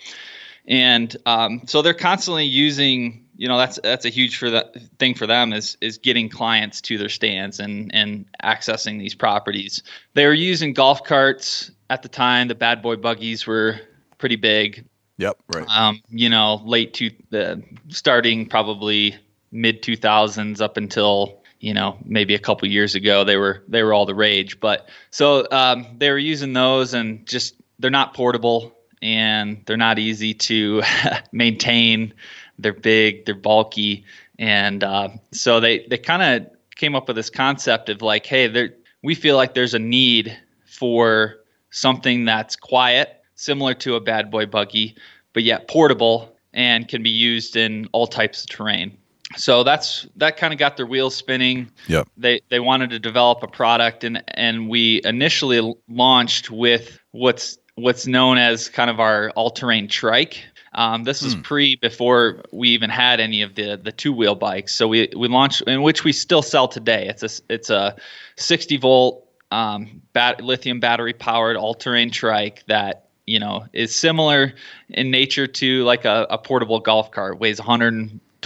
And 0.67 1.14
um, 1.27 1.62
so 1.67 1.83
they're 1.83 1.95
constantly 1.95 2.45
using 2.45 3.25
you 3.37 3.49
know 3.49 3.59
that's 3.59 3.79
that's 3.83 4.05
a 4.05 4.11
huge 4.11 4.37
for 4.37 4.51
the 4.51 4.64
thing 4.99 5.14
for 5.14 5.27
them 5.27 5.53
is 5.53 5.77
is 5.81 5.99
getting 5.99 6.29
clients 6.29 6.81
to 6.83 6.99
their 6.99 7.09
stands 7.09 7.59
and 7.59 7.93
and 7.95 8.27
accessing 8.43 8.99
these 8.99 9.14
properties. 9.14 9.83
They 10.14 10.27
were 10.27 10.35
using 10.35 10.73
golf 10.73 11.05
carts 11.05 11.71
at 11.90 12.03
the 12.03 12.09
time. 12.09 12.49
The 12.49 12.55
bad 12.55 12.83
boy 12.83 12.97
buggies 12.97 13.47
were 13.47 13.81
pretty 14.19 14.37
big. 14.37 14.85
Yep, 15.19 15.37
right. 15.55 15.67
Um, 15.69 16.01
you 16.09 16.29
know, 16.29 16.62
late 16.64 16.95
to 16.95 17.11
the 17.31 17.62
starting 17.88 18.47
probably 18.47 19.17
mid 19.53 19.83
2000s 19.83 20.61
up 20.61 20.77
until 20.77 21.43
you 21.64 21.72
know 21.72 21.96
maybe 22.05 22.35
a 22.35 22.38
couple 22.38 22.68
years 22.68 22.94
ago 22.94 23.24
they 23.24 23.38
were 23.38 23.64
they 23.68 23.83
were 23.83 23.94
all 23.94 24.05
the 24.05 24.14
rage. 24.14 24.61
But 24.61 24.88
so 25.11 25.48
um, 25.50 25.87
they 25.96 26.11
were 26.11 26.18
using 26.18 26.53
those 26.53 26.92
and 26.92 27.27
just 27.27 27.55
they're 27.79 27.90
not 27.90 28.12
portable 28.12 28.77
and 29.00 29.62
they're 29.64 29.79
not 29.79 29.98
easy 29.98 30.35
to 30.35 30.83
maintain 31.33 32.12
they're 32.59 32.72
big, 32.72 33.24
they're 33.24 33.35
bulky, 33.35 34.05
and 34.38 34.85
uh, 34.85 35.09
so 35.33 35.59
they 35.59 35.87
they 35.88 35.98
kind 35.98 36.22
of 36.22 36.50
came 36.77 36.94
up 36.94 37.09
with 37.09 37.16
this 37.16 37.31
concept 37.31 37.88
of 37.88 38.03
like, 38.03 38.27
hey, 38.27 38.46
there 38.46 38.74
we 39.03 39.14
feel 39.14 39.37
like 39.37 39.55
there's 39.55 39.74
a 39.74 39.79
need 39.79 40.37
for 40.66 41.37
something 41.70 42.27
that's 42.27 42.57
quiet, 42.57 43.22
similar 43.37 43.74
to 43.74 43.96
a 43.96 44.00
bad 44.00 44.31
boy 44.31 44.44
buggy, 44.46 44.96
but 45.33 45.42
yet 45.42 45.66
portable 45.66 46.37
and 46.53 46.87
can 46.87 47.03
be 47.03 47.11
used 47.11 47.57
in 47.57 47.88
all 47.92 48.07
types 48.07 48.44
of 48.44 48.50
terrain. 48.50 48.96
So 49.37 49.64
that's 49.64 50.07
that 50.16 50.37
kind 50.37 50.53
of 50.53 50.59
got 50.59 50.77
their 50.77 50.87
wheels 50.87 51.14
spinning. 51.14 51.70
Yep. 51.88 52.09
They 52.16 52.40
they 52.49 52.61
wanted 52.61 52.90
to 52.90 52.99
develop 52.99 53.42
a 53.42 53.49
product 53.49 54.05
and 54.05 54.23
and 54.29 54.68
we 54.68 55.01
initially 55.05 55.75
launched 55.88 56.51
with 56.51 56.99
what's 57.12 57.59
what's 57.77 58.07
known 58.07 58.38
as 58.38 58.68
kind 58.68 58.88
of 58.88 59.01
our 59.01 59.31
all-terrain 59.31 59.88
trike 59.88 60.44
um, 60.75 61.05
this 61.05 61.23
was 61.23 61.37
mm. 61.37 61.42
pre 61.42 61.77
before 61.77 62.42
we 62.53 62.70
even 62.70 62.90
had 62.90 63.20
any 63.20 63.42
of 63.42 63.55
the 63.55 63.77
the 63.77 63.92
two 63.92 64.12
wheel 64.12 64.35
bikes. 64.35 64.75
So 64.75 64.88
we 64.88 65.09
we 65.16 65.29
launched 65.29 65.62
in 65.62 65.83
which 65.83 66.05
we 66.05 66.12
still 66.12 66.42
sell 66.42 66.66
today. 66.68 67.07
It's 67.09 67.23
a 67.23 67.42
it's 67.53 67.70
a 67.70 67.97
60 68.37 68.77
volt 68.79 69.29
um, 69.51 70.03
bat, 70.12 70.40
lithium 70.42 70.81
battery 70.81 71.12
powered 71.12 71.57
all 71.57 71.75
terrain 71.75 72.11
trike 72.11 72.64
that 72.66 73.09
you 73.25 73.38
know 73.38 73.66
is 73.73 73.94
similar 73.94 74.55
in 74.88 75.11
nature 75.11 75.47
to 75.47 75.85
like 75.85 76.05
a, 76.05 76.27
a 76.29 76.38
portable 76.38 76.81
golf 76.81 77.12
cart. 77.12 77.38
Weighs 77.38 77.61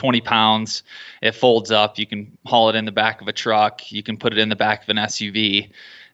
120 0.02 0.20
pounds. 0.20 0.82
It 1.22 1.32
folds 1.32 1.70
up. 1.70 1.98
You 1.98 2.06
can 2.06 2.37
haul 2.46 2.68
it 2.68 2.76
in 2.76 2.84
the 2.84 2.92
back 2.92 3.20
of 3.20 3.28
a 3.28 3.32
truck. 3.32 3.90
You 3.92 4.02
can 4.02 4.16
put 4.16 4.32
it 4.32 4.38
in 4.38 4.48
the 4.48 4.56
back 4.56 4.82
of 4.82 4.88
an 4.88 4.96
SUV 4.96 5.70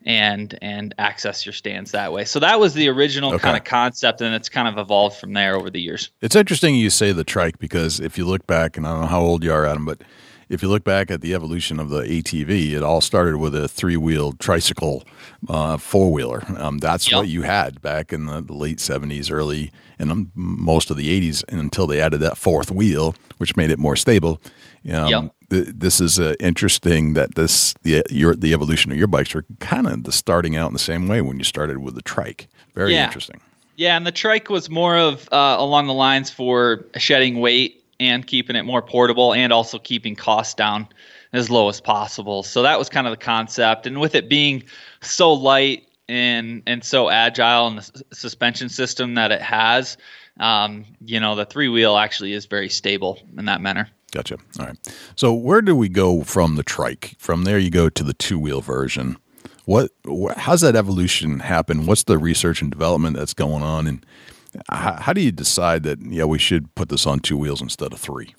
and 0.06 0.58
and 0.60 0.94
access 0.98 1.46
your 1.46 1.52
stands 1.52 1.92
that 1.92 2.12
way. 2.12 2.24
So 2.24 2.38
that 2.40 2.60
was 2.60 2.74
the 2.74 2.88
original 2.88 3.34
okay. 3.34 3.42
kind 3.42 3.56
of 3.56 3.64
concept, 3.64 4.20
and 4.20 4.34
it's 4.34 4.48
kind 4.48 4.68
of 4.68 4.78
evolved 4.78 5.16
from 5.16 5.32
there 5.32 5.56
over 5.56 5.70
the 5.70 5.80
years. 5.80 6.10
It's 6.20 6.36
interesting 6.36 6.74
you 6.76 6.90
say 6.90 7.12
the 7.12 7.24
trike 7.24 7.58
because 7.58 8.00
if 8.00 8.18
you 8.18 8.26
look 8.26 8.46
back, 8.46 8.76
and 8.76 8.86
I 8.86 8.92
don't 8.92 9.00
know 9.02 9.06
how 9.06 9.20
old 9.20 9.42
you 9.42 9.52
are, 9.52 9.66
Adam, 9.66 9.84
but 9.84 10.02
if 10.54 10.62
you 10.62 10.68
look 10.68 10.84
back 10.84 11.10
at 11.10 11.20
the 11.20 11.34
evolution 11.34 11.78
of 11.78 11.90
the 11.90 12.02
ATV, 12.02 12.72
it 12.72 12.82
all 12.82 13.00
started 13.00 13.36
with 13.36 13.54
a 13.54 13.68
three 13.68 13.96
wheel 13.96 14.32
tricycle 14.32 15.04
uh, 15.48 15.76
four 15.76 16.12
wheeler. 16.12 16.42
Um, 16.56 16.78
that's 16.78 17.10
yep. 17.10 17.18
what 17.18 17.28
you 17.28 17.42
had 17.42 17.82
back 17.82 18.12
in 18.12 18.26
the, 18.26 18.40
late 18.40 18.78
70s, 18.78 19.30
early, 19.30 19.70
and 19.98 20.10
um, 20.10 20.32
most 20.34 20.90
of 20.90 20.96
the 20.96 21.20
80s 21.20 21.44
until 21.52 21.86
they 21.86 22.00
added 22.00 22.20
that 22.20 22.38
fourth 22.38 22.70
wheel, 22.70 23.14
which 23.38 23.56
made 23.56 23.70
it 23.70 23.78
more 23.78 23.96
stable. 23.96 24.40
Um, 24.90 25.08
yep 25.08 25.30
this 25.50 26.00
is 26.00 26.18
uh, 26.18 26.34
interesting 26.40 27.14
that 27.14 27.36
this 27.36 27.74
the 27.82 28.02
your 28.10 28.34
the 28.34 28.52
evolution 28.52 28.90
of 28.90 28.98
your 28.98 29.06
bikes 29.06 29.36
are 29.36 29.44
kind 29.60 29.86
of 29.86 30.02
the 30.02 30.10
starting 30.10 30.56
out 30.56 30.66
in 30.66 30.72
the 30.72 30.80
same 30.80 31.06
way 31.06 31.20
when 31.20 31.38
you 31.38 31.44
started 31.44 31.78
with 31.78 31.94
the 31.94 32.02
trike. 32.02 32.48
Very 32.74 32.94
yeah. 32.94 33.04
interesting. 33.04 33.40
Yeah, 33.76 33.96
and 33.96 34.06
the 34.06 34.12
trike 34.12 34.50
was 34.50 34.70
more 34.70 34.96
of 34.96 35.28
uh, 35.30 35.56
along 35.58 35.86
the 35.86 35.94
lines 35.94 36.30
for 36.30 36.86
shedding 36.96 37.38
weight 37.38 37.83
and 38.00 38.26
keeping 38.26 38.56
it 38.56 38.64
more 38.64 38.82
portable, 38.82 39.32
and 39.32 39.52
also 39.52 39.78
keeping 39.78 40.16
costs 40.16 40.54
down 40.54 40.88
as 41.32 41.50
low 41.50 41.68
as 41.68 41.80
possible. 41.80 42.42
So 42.42 42.62
that 42.62 42.78
was 42.78 42.88
kind 42.88 43.06
of 43.06 43.12
the 43.12 43.24
concept, 43.24 43.86
and 43.86 44.00
with 44.00 44.14
it 44.14 44.28
being 44.28 44.64
so 45.00 45.32
light 45.32 45.86
and 46.08 46.62
and 46.66 46.84
so 46.84 47.10
agile 47.10 47.66
and 47.66 47.78
the 47.78 47.82
s- 47.82 48.02
suspension 48.12 48.68
system 48.68 49.14
that 49.14 49.32
it 49.32 49.42
has, 49.42 49.96
um, 50.40 50.84
you 51.04 51.18
know, 51.18 51.34
the 51.34 51.46
three 51.46 51.68
wheel 51.68 51.96
actually 51.96 52.32
is 52.32 52.46
very 52.46 52.68
stable 52.68 53.18
in 53.38 53.46
that 53.46 53.60
manner. 53.60 53.88
Gotcha. 54.12 54.38
All 54.60 54.66
right. 54.66 54.76
So 55.16 55.32
where 55.32 55.60
do 55.60 55.74
we 55.74 55.88
go 55.88 56.22
from 56.22 56.54
the 56.54 56.62
trike? 56.62 57.16
From 57.18 57.44
there, 57.44 57.58
you 57.58 57.70
go 57.70 57.88
to 57.88 58.02
the 58.04 58.14
two 58.14 58.38
wheel 58.38 58.60
version. 58.60 59.16
What? 59.64 59.90
how's 60.36 60.60
that 60.60 60.76
evolution 60.76 61.40
happen? 61.40 61.86
What's 61.86 62.04
the 62.04 62.18
research 62.18 62.60
and 62.60 62.70
development 62.70 63.16
that's 63.16 63.34
going 63.34 63.62
on, 63.62 63.86
and 63.86 64.04
how, 64.70 64.94
how 65.00 65.12
do 65.12 65.20
you 65.20 65.32
decide 65.32 65.82
that 65.84 66.00
yeah 66.00 66.24
we 66.24 66.38
should 66.38 66.74
put 66.74 66.88
this 66.88 67.06
on 67.06 67.20
two 67.20 67.36
wheels 67.36 67.60
instead 67.60 67.92
of 67.92 68.00
three? 68.00 68.34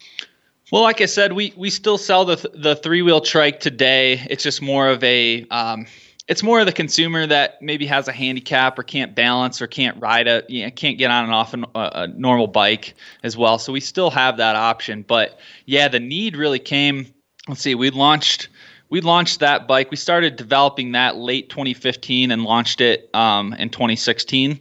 Well, 0.71 0.81
like 0.81 1.01
I 1.01 1.05
said, 1.05 1.33
we 1.33 1.53
we 1.55 1.69
still 1.69 1.97
sell 1.97 2.25
the 2.25 2.49
the 2.53 2.75
three 2.75 3.01
wheel 3.01 3.21
trike 3.21 3.59
today. 3.59 4.25
It's 4.29 4.43
just 4.43 4.61
more 4.61 4.89
of 4.89 5.03
a 5.03 5.45
um, 5.49 5.85
it's 6.27 6.41
more 6.41 6.59
of 6.59 6.65
the 6.65 6.71
consumer 6.71 7.27
that 7.27 7.61
maybe 7.61 7.85
has 7.85 8.07
a 8.07 8.11
handicap 8.11 8.79
or 8.79 8.83
can't 8.83 9.13
balance 9.13 9.61
or 9.61 9.67
can't 9.67 9.99
ride 10.01 10.27
a 10.27 10.43
you 10.47 10.63
know, 10.63 10.71
can't 10.71 10.97
get 10.97 11.11
on 11.11 11.25
and 11.25 11.33
off 11.33 11.53
a, 11.53 11.67
a, 11.75 12.07
normal 12.07 12.47
bike 12.47 12.95
as 13.23 13.37
well. 13.37 13.59
So 13.59 13.71
we 13.71 13.79
still 13.79 14.09
have 14.09 14.37
that 14.37 14.55
option. 14.55 15.03
But 15.03 15.39
yeah, 15.65 15.87
the 15.87 15.99
need 15.99 16.35
really 16.35 16.59
came. 16.59 17.13
Let's 17.47 17.61
see, 17.61 17.75
we 17.75 17.91
launched 17.91 18.49
we 18.89 19.01
launched 19.01 19.39
that 19.41 19.67
bike. 19.67 19.91
We 19.91 19.97
started 19.97 20.35
developing 20.35 20.93
that 20.93 21.15
late 21.15 21.49
2015 21.49 22.31
and 22.31 22.43
launched 22.43 22.81
it 22.81 23.09
um, 23.13 23.53
in 23.53 23.69
2016. 23.69 24.59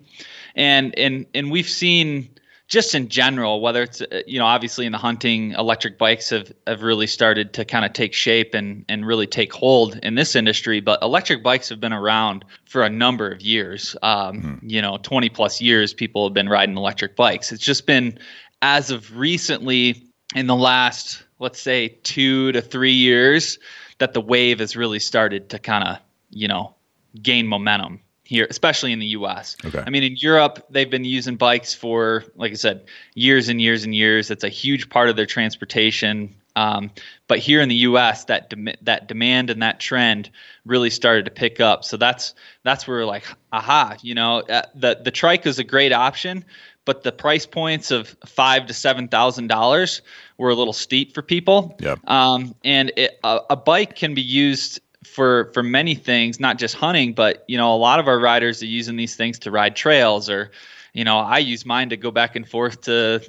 And 0.55 0.97
and 0.99 1.27
and 1.35 1.51
we've 1.51 1.69
seen 1.69 2.29
just 2.67 2.95
in 2.95 3.09
general, 3.09 3.61
whether 3.61 3.83
it's 3.83 4.01
uh, 4.01 4.23
you 4.27 4.39
know 4.39 4.47
obviously 4.47 4.87
in 4.87 4.93
the 4.93 4.99
hunting, 4.99 5.53
electric 5.53 5.99
bikes 5.99 6.31
have 6.31 6.53
have 6.67 6.83
really 6.83 7.07
started 7.07 7.53
to 7.55 7.65
kind 7.65 7.85
of 7.85 7.93
take 7.93 8.15
shape 8.15 8.55
and 8.55 8.85
and 8.89 9.07
really 9.07 9.27
take 9.27 9.53
hold 9.53 9.99
in 10.03 10.15
this 10.15 10.35
industry. 10.35 10.81
But 10.81 11.03
electric 11.03 11.43
bikes 11.43 11.69
have 11.69 11.81
been 11.81 11.93
around 11.93 12.45
for 12.65 12.83
a 12.83 12.91
number 12.91 13.31
of 13.31 13.41
years. 13.43 13.97
Um, 14.03 14.43
mm-hmm. 14.43 14.69
You 14.69 14.81
know, 14.81 14.99
20 15.03 15.29
plus 15.29 15.61
years, 15.61 15.93
people 15.93 16.27
have 16.27 16.35
been 16.35 16.49
riding 16.49 16.77
electric 16.77 17.17
bikes. 17.17 17.53
It's 17.53 17.65
just 17.65 17.87
been 17.87 18.19
as 18.63 18.91
of 18.91 19.17
recently 19.17 20.03
in 20.35 20.47
the 20.47 20.57
last 20.57 21.25
let's 21.39 21.61
say 21.61 21.89
two 22.03 22.53
to 22.53 22.63
three 22.63 22.93
years 22.93 23.59
that 23.99 24.15
the 24.15 24.21
wave 24.21 24.59
has 24.61 24.77
really 24.77 24.99
started 24.99 25.51
to 25.51 25.59
kind 25.59 25.87
of 25.87 25.99
you 26.31 26.49
know 26.49 26.75
gain 27.23 27.47
momentum 27.47 28.01
here, 28.25 28.47
especially 28.49 28.93
in 28.93 28.99
the 28.99 29.07
U.S. 29.09 29.57
Okay. 29.65 29.83
I 29.87 29.91
mean, 29.91 30.03
in 30.03 30.17
Europe, 30.17 30.67
they've 30.71 30.91
been 30.91 31.05
using 31.05 31.37
bikes 31.37 31.75
for, 31.75 32.25
like 32.37 32.53
I 32.53 32.55
said, 32.55 32.87
years 33.15 33.49
and 33.51 33.61
years 33.61 33.85
and 33.85 33.95
years. 33.95 34.31
It's 34.31 34.45
a 34.45 34.49
huge 34.49 34.89
part 34.89 35.11
of 35.11 35.17
their 35.17 35.27
transportation. 35.27 36.35
Um, 36.57 36.91
but 37.29 37.39
here 37.39 37.61
in 37.61 37.69
the 37.69 37.75
U.S., 37.77 38.25
that 38.27 38.49
de- 38.49 38.77
that 38.83 39.09
demand 39.09 39.51
and 39.51 39.63
that 39.63 39.79
trend 39.79 40.31
really 40.65 40.91
started 40.91 41.27
to 41.27 41.31
pick 41.31 41.61
up. 41.61 41.85
So 41.85 41.97
that's 41.97 42.35
that's 42.63 42.87
where 42.89 42.99
we're 42.99 43.05
like, 43.05 43.27
aha, 43.53 43.97
you 44.03 44.15
know, 44.15 44.41
uh, 44.41 44.63
the 44.75 44.99
the 45.03 45.11
trike 45.11 45.47
is 45.47 45.59
a 45.59 45.65
great 45.65 45.93
option, 45.93 46.45
but 46.85 47.03
the 47.03 47.13
price 47.13 47.45
points 47.45 47.91
of 47.91 48.17
five 48.25 48.67
to 48.67 48.75
seven 48.75 49.09
thousand 49.09 49.49
dollars 49.49 50.01
were 50.39 50.51
a 50.51 50.55
little 50.55 50.73
steep 50.73 51.13
for 51.13 51.23
people. 51.23 51.77
Yeah. 51.81 51.97
Um, 52.07 52.55
and 52.65 52.93
it, 52.97 53.19
a, 53.25 53.41
a 53.51 53.57
bike 53.57 53.97
can 53.97 54.15
be 54.15 54.23
used 54.23 54.81
for 55.05 55.51
for 55.55 55.63
many 55.63 55.95
things, 55.95 56.41
not 56.41 56.59
just 56.59 56.75
hunting, 56.75 57.13
but 57.13 57.45
you 57.49 57.57
know, 57.57 57.75
a 57.75 57.79
lot 57.79 58.01
of 58.01 58.09
our 58.09 58.19
riders 58.19 58.63
are 58.63 58.67
using 58.67 58.97
these 58.97 59.17
things 59.17 59.39
to 59.41 59.51
ride 59.51 59.77
trails 59.77 60.29
or 60.29 60.51
you 60.95 61.03
know, 61.03 61.19
I 61.19 61.39
use 61.39 61.67
mine 61.67 61.89
to 61.91 61.97
go 61.97 62.13
back 62.13 62.37
and 62.37 62.49
forth 62.49 62.83
to 62.83 63.21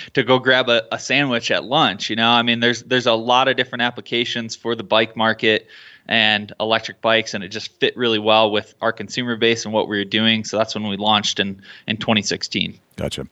to 0.14 0.22
go 0.24 0.38
grab 0.40 0.68
a, 0.68 0.82
a 0.92 0.98
sandwich 0.98 1.50
at 1.52 1.64
lunch. 1.64 2.10
You 2.10 2.16
know, 2.16 2.28
I 2.28 2.42
mean, 2.42 2.60
there's 2.60 2.82
there's 2.82 3.06
a 3.06 3.14
lot 3.14 3.48
of 3.48 3.56
different 3.56 3.82
applications 3.82 4.56
for 4.56 4.74
the 4.74 4.82
bike 4.82 5.16
market 5.16 5.68
and 6.08 6.52
electric 6.58 7.00
bikes, 7.00 7.32
and 7.32 7.44
it 7.44 7.48
just 7.48 7.72
fit 7.78 7.96
really 7.96 8.18
well 8.18 8.50
with 8.50 8.74
our 8.80 8.92
consumer 8.92 9.36
base 9.36 9.64
and 9.64 9.72
what 9.72 9.88
we 9.88 9.98
were 9.98 10.04
doing. 10.04 10.44
So 10.44 10.58
that's 10.58 10.74
when 10.74 10.88
we 10.88 10.96
launched 10.96 11.38
in 11.38 11.62
in 11.86 11.96
2016. 11.96 12.78
Gotcha. 12.96 13.26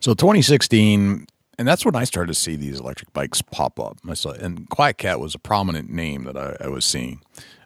So 0.00 0.14
2016, 0.14 1.26
and 1.58 1.66
that's 1.66 1.84
when 1.84 1.96
I 1.96 2.04
started 2.04 2.28
to 2.28 2.38
see 2.38 2.56
these 2.56 2.80
electric 2.80 3.12
bikes 3.12 3.42
pop 3.42 3.80
up. 3.80 3.98
And 4.04 4.68
QuietKat 4.70 5.18
was 5.18 5.34
a 5.34 5.38
prominent 5.38 5.90
name 5.90 6.24
that 6.24 6.36
I, 6.36 6.56
I 6.60 6.68
was 6.68 6.84
seeing 6.84 7.20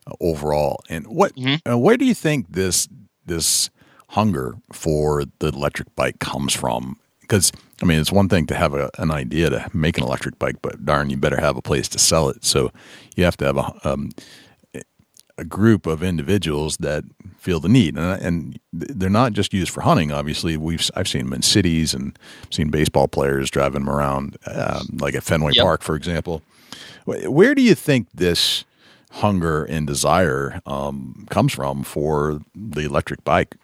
uh, 0.07 0.13
overall. 0.21 0.81
And 0.89 1.07
what, 1.07 1.35
mm-hmm. 1.35 1.71
uh, 1.71 1.79
where 1.79 1.97
do 1.97 2.05
you 2.05 2.15
think 2.15 2.53
this 2.53 2.89
this 3.27 3.71
hunger 4.09 4.55
for 4.73 5.25
the 5.39 5.49
electric 5.49 5.95
bike 5.97 6.19
comes 6.19 6.55
from? 6.55 6.99
Because 7.21 7.53
I 7.83 7.87
mean, 7.87 7.99
it's 7.99 8.13
one 8.13 8.29
thing 8.29 8.47
to 8.47 8.55
have 8.55 8.75
a, 8.75 8.91
an 8.99 9.11
idea 9.11 9.51
to 9.51 9.71
make 9.73 9.99
an 9.99 10.05
electric 10.05 10.39
bike, 10.39 10.57
but 10.63 10.85
darn, 10.85 11.11
you 11.11 11.17
better 11.17 11.41
have 11.41 11.57
a 11.57 11.63
place 11.63 11.89
to 11.89 11.99
sell 11.99 12.29
it. 12.29 12.45
So 12.45 12.71
you 13.17 13.25
have 13.25 13.37
to 13.39 13.45
have 13.47 13.57
a 13.57 13.89
um, 13.89 14.11
a 15.41 15.45
group 15.45 15.87
of 15.87 16.03
individuals 16.03 16.77
that 16.77 17.03
feel 17.39 17.61
the 17.61 17.69
need, 17.69 17.97
and, 17.97 18.23
and, 18.23 18.61
they're 18.73 19.11
not 19.11 19.33
just 19.33 19.53
used 19.53 19.73
for 19.73 19.81
hunting. 19.81 20.13
Obviously, 20.13 20.57
we've 20.57 20.89
I've 20.95 21.09
seen 21.09 21.25
them 21.25 21.33
in 21.33 21.43
cities 21.43 21.93
and 21.93 22.17
seen 22.51 22.71
baseball 22.71 23.09
players 23.09 23.51
driving 23.51 23.85
them 23.85 23.91
around, 23.91 24.37
um, 24.47 24.99
like 25.01 25.15
at 25.15 25.25
Fenway 25.25 25.53
yep. 25.55 25.65
Park, 25.65 25.83
for 25.83 25.97
example. 25.97 26.43
Where 27.05 27.55
do 27.55 27.63
you 27.63 27.75
think 27.75 28.07
this 28.15 28.65
hunger 29.11 29.65
and 29.65 29.87
desire 29.87 30.61
um, 30.67 31.27
comes 31.31 31.53
from 31.53 31.83
for 31.83 32.41
the 32.55 32.83
electric 32.83 33.25
bike? 33.25 33.57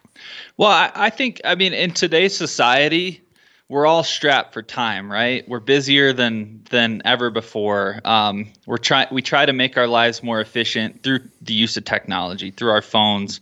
Well, 0.57 0.71
I, 0.71 0.91
I 0.93 1.09
think 1.09 1.39
I 1.45 1.55
mean 1.55 1.73
in 1.73 1.91
today's 1.91 2.35
society, 2.35 3.21
we're 3.69 3.85
all 3.85 4.03
strapped 4.03 4.53
for 4.53 4.61
time, 4.63 5.11
right? 5.11 5.47
We're 5.47 5.59
busier 5.59 6.13
than 6.13 6.61
than 6.69 7.01
ever 7.03 7.29
before. 7.29 7.99
Um, 8.05 8.53
we're 8.65 8.77
try 8.77 9.07
we 9.11 9.21
try 9.21 9.45
to 9.45 9.53
make 9.53 9.77
our 9.77 9.87
lives 9.87 10.23
more 10.23 10.39
efficient 10.39 11.03
through 11.03 11.19
the 11.41 11.53
use 11.53 11.75
of 11.75 11.83
technology, 11.83 12.51
through 12.51 12.71
our 12.71 12.81
phones, 12.81 13.41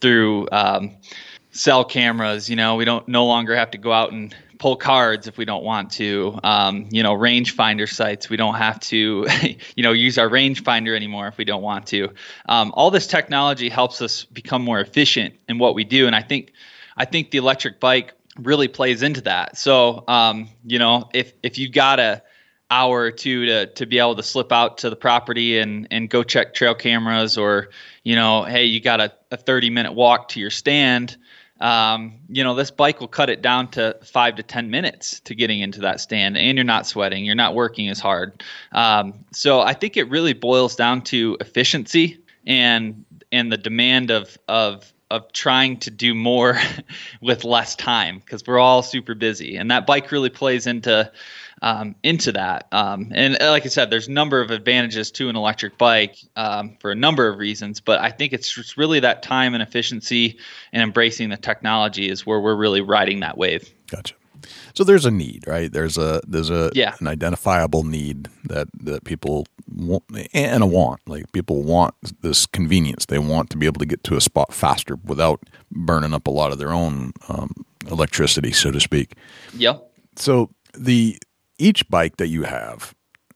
through 0.00 0.48
um, 0.52 0.96
cell 1.50 1.84
cameras. 1.84 2.48
You 2.48 2.56
know, 2.56 2.76
we 2.76 2.84
don't 2.84 3.06
no 3.08 3.26
longer 3.26 3.56
have 3.56 3.72
to 3.72 3.78
go 3.78 3.92
out 3.92 4.12
and 4.12 4.34
pull 4.58 4.76
cards 4.76 5.26
if 5.26 5.36
we 5.36 5.44
don't 5.44 5.64
want 5.64 5.90
to. 5.92 6.38
Um, 6.44 6.86
you 6.90 7.02
know, 7.02 7.14
rangefinder 7.14 7.92
sites. 7.92 8.30
We 8.30 8.36
don't 8.36 8.54
have 8.54 8.78
to, 8.80 9.26
you 9.74 9.82
know, 9.82 9.92
use 9.92 10.16
our 10.16 10.28
rangefinder 10.28 10.94
anymore 10.94 11.26
if 11.26 11.38
we 11.38 11.44
don't 11.44 11.62
want 11.62 11.88
to. 11.88 12.10
Um, 12.48 12.72
all 12.74 12.92
this 12.92 13.08
technology 13.08 13.68
helps 13.68 14.00
us 14.00 14.24
become 14.24 14.62
more 14.62 14.80
efficient 14.80 15.34
in 15.48 15.58
what 15.58 15.74
we 15.74 15.82
do, 15.82 16.06
and 16.06 16.14
I 16.14 16.22
think, 16.22 16.52
I 16.96 17.04
think 17.04 17.30
the 17.30 17.38
electric 17.38 17.80
bike 17.80 18.15
really 18.38 18.68
plays 18.68 19.02
into 19.02 19.20
that. 19.22 19.56
So, 19.56 20.04
um, 20.08 20.48
you 20.64 20.78
know, 20.78 21.08
if 21.14 21.32
if 21.42 21.58
you 21.58 21.68
got 21.68 22.00
a 22.00 22.22
hour 22.70 23.02
or 23.02 23.10
two 23.10 23.46
to 23.46 23.66
to 23.66 23.86
be 23.86 23.98
able 23.98 24.16
to 24.16 24.22
slip 24.22 24.52
out 24.52 24.78
to 24.78 24.90
the 24.90 24.96
property 24.96 25.58
and 25.58 25.86
and 25.90 26.10
go 26.10 26.22
check 26.22 26.54
trail 26.54 26.74
cameras, 26.74 27.38
or 27.38 27.68
you 28.04 28.14
know, 28.14 28.44
hey, 28.44 28.64
you 28.64 28.80
got 28.80 29.00
a, 29.00 29.12
a 29.30 29.36
30 29.36 29.70
minute 29.70 29.92
walk 29.92 30.28
to 30.28 30.40
your 30.40 30.50
stand. 30.50 31.16
Um, 31.58 32.20
you 32.28 32.44
know, 32.44 32.54
this 32.54 32.70
bike 32.70 33.00
will 33.00 33.08
cut 33.08 33.30
it 33.30 33.40
down 33.40 33.70
to 33.70 33.96
five 34.04 34.36
to 34.36 34.42
10 34.42 34.70
minutes 34.70 35.20
to 35.20 35.34
getting 35.34 35.60
into 35.60 35.80
that 35.80 36.00
stand, 36.00 36.36
and 36.36 36.58
you're 36.58 36.64
not 36.64 36.86
sweating, 36.86 37.24
you're 37.24 37.34
not 37.34 37.54
working 37.54 37.88
as 37.88 37.98
hard. 37.98 38.42
Um, 38.72 39.24
so 39.32 39.60
I 39.60 39.72
think 39.72 39.96
it 39.96 40.08
really 40.10 40.34
boils 40.34 40.76
down 40.76 41.02
to 41.02 41.36
efficiency 41.40 42.18
and 42.46 43.04
and 43.32 43.50
the 43.50 43.56
demand 43.56 44.10
of 44.10 44.36
of 44.48 44.92
of 45.10 45.32
trying 45.32 45.78
to 45.78 45.90
do 45.90 46.14
more 46.14 46.58
with 47.20 47.44
less 47.44 47.76
time 47.76 48.18
because 48.18 48.44
we're 48.46 48.58
all 48.58 48.82
super 48.82 49.14
busy, 49.14 49.56
and 49.56 49.70
that 49.70 49.86
bike 49.86 50.10
really 50.12 50.30
plays 50.30 50.66
into 50.66 51.10
um, 51.62 51.94
into 52.02 52.32
that. 52.32 52.66
Um, 52.72 53.12
and 53.14 53.40
uh, 53.40 53.50
like 53.50 53.64
I 53.64 53.68
said, 53.68 53.90
there's 53.90 54.08
a 54.08 54.12
number 54.12 54.40
of 54.40 54.50
advantages 54.50 55.10
to 55.12 55.28
an 55.28 55.36
electric 55.36 55.78
bike 55.78 56.18
um, 56.36 56.76
for 56.80 56.90
a 56.90 56.94
number 56.94 57.28
of 57.28 57.38
reasons, 57.38 57.80
but 57.80 58.00
I 58.00 58.10
think 58.10 58.32
it's 58.32 58.76
really 58.76 59.00
that 59.00 59.22
time 59.22 59.54
and 59.54 59.62
efficiency 59.62 60.38
and 60.72 60.82
embracing 60.82 61.30
the 61.30 61.36
technology 61.36 62.08
is 62.08 62.26
where 62.26 62.40
we're 62.40 62.56
really 62.56 62.82
riding 62.82 63.20
that 63.20 63.38
wave. 63.38 63.72
Gotcha. 63.86 64.14
So 64.74 64.84
there's 64.84 65.06
a 65.06 65.10
need, 65.10 65.44
right? 65.46 65.72
There's 65.72 65.98
a 65.98 66.20
there's 66.26 66.50
a 66.50 66.70
yeah. 66.74 66.94
an 67.00 67.06
identifiable 67.06 67.84
need 67.84 68.28
that 68.44 68.68
that 68.80 69.04
people 69.04 69.46
want 69.74 70.04
and 70.32 70.62
a 70.62 70.66
want. 70.66 71.00
Like 71.06 71.30
people 71.32 71.62
want 71.62 71.94
this 72.22 72.46
convenience. 72.46 73.06
They 73.06 73.18
want 73.18 73.50
to 73.50 73.56
be 73.56 73.66
able 73.66 73.80
to 73.80 73.86
get 73.86 74.04
to 74.04 74.16
a 74.16 74.20
spot 74.20 74.52
faster 74.52 74.96
without 75.04 75.42
burning 75.70 76.14
up 76.14 76.26
a 76.26 76.30
lot 76.30 76.52
of 76.52 76.58
their 76.58 76.72
own 76.72 77.12
um, 77.28 77.52
electricity, 77.90 78.52
so 78.52 78.70
to 78.70 78.80
speak. 78.80 79.14
Yeah. 79.54 79.78
So 80.16 80.50
the 80.74 81.18
each 81.58 81.88
bike 81.88 82.16
that 82.16 82.28
you 82.28 82.42
have 82.44 82.94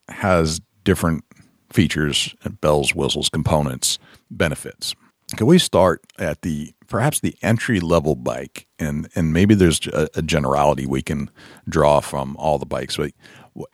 has 0.08 0.60
different 0.84 1.24
features, 1.72 2.34
and 2.42 2.60
bells, 2.60 2.94
whistles, 2.94 3.28
components, 3.28 3.98
benefits. 4.30 4.94
Can 5.36 5.46
we 5.46 5.58
start 5.58 6.02
at 6.18 6.42
the 6.42 6.72
perhaps 6.90 7.20
the 7.20 7.34
entry 7.40 7.80
level 7.80 8.14
bike, 8.14 8.66
and 8.78 9.08
and 9.14 9.32
maybe 9.32 9.54
there's 9.54 9.86
a, 9.86 10.08
a 10.16 10.22
generality 10.22 10.84
we 10.84 11.00
can 11.00 11.30
draw 11.68 12.00
from 12.00 12.36
all 12.36 12.58
the 12.58 12.66
bikes. 12.66 12.98
But 12.98 13.12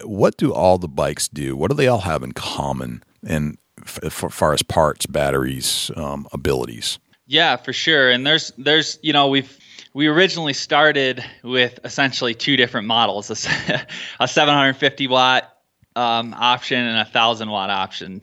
what 0.04 0.36
do 0.36 0.52
all 0.52 0.78
the 0.78 0.88
bikes 0.88 1.26
do? 1.26 1.56
What 1.56 1.70
do 1.70 1.76
they 1.76 1.88
all 1.88 2.00
have 2.00 2.22
in 2.22 2.32
common? 2.32 3.02
And 3.26 3.58
as 4.02 4.12
far 4.12 4.52
as 4.52 4.62
parts, 4.62 5.06
batteries, 5.06 5.90
um, 5.96 6.28
abilities. 6.32 6.98
Yeah, 7.26 7.56
for 7.56 7.72
sure. 7.72 8.10
And 8.10 8.26
there's 8.26 8.52
there's 8.56 8.98
you 9.02 9.12
know 9.12 9.28
we've 9.28 9.58
we 9.94 10.06
originally 10.06 10.52
started 10.52 11.24
with 11.42 11.80
essentially 11.84 12.34
two 12.34 12.56
different 12.56 12.86
models: 12.86 13.30
a, 13.30 13.86
a 14.20 14.28
750 14.28 15.08
watt 15.08 15.52
um, 15.96 16.34
option 16.34 16.78
and 16.78 16.98
a 16.98 17.04
thousand 17.04 17.50
watt 17.50 17.70
option. 17.70 18.20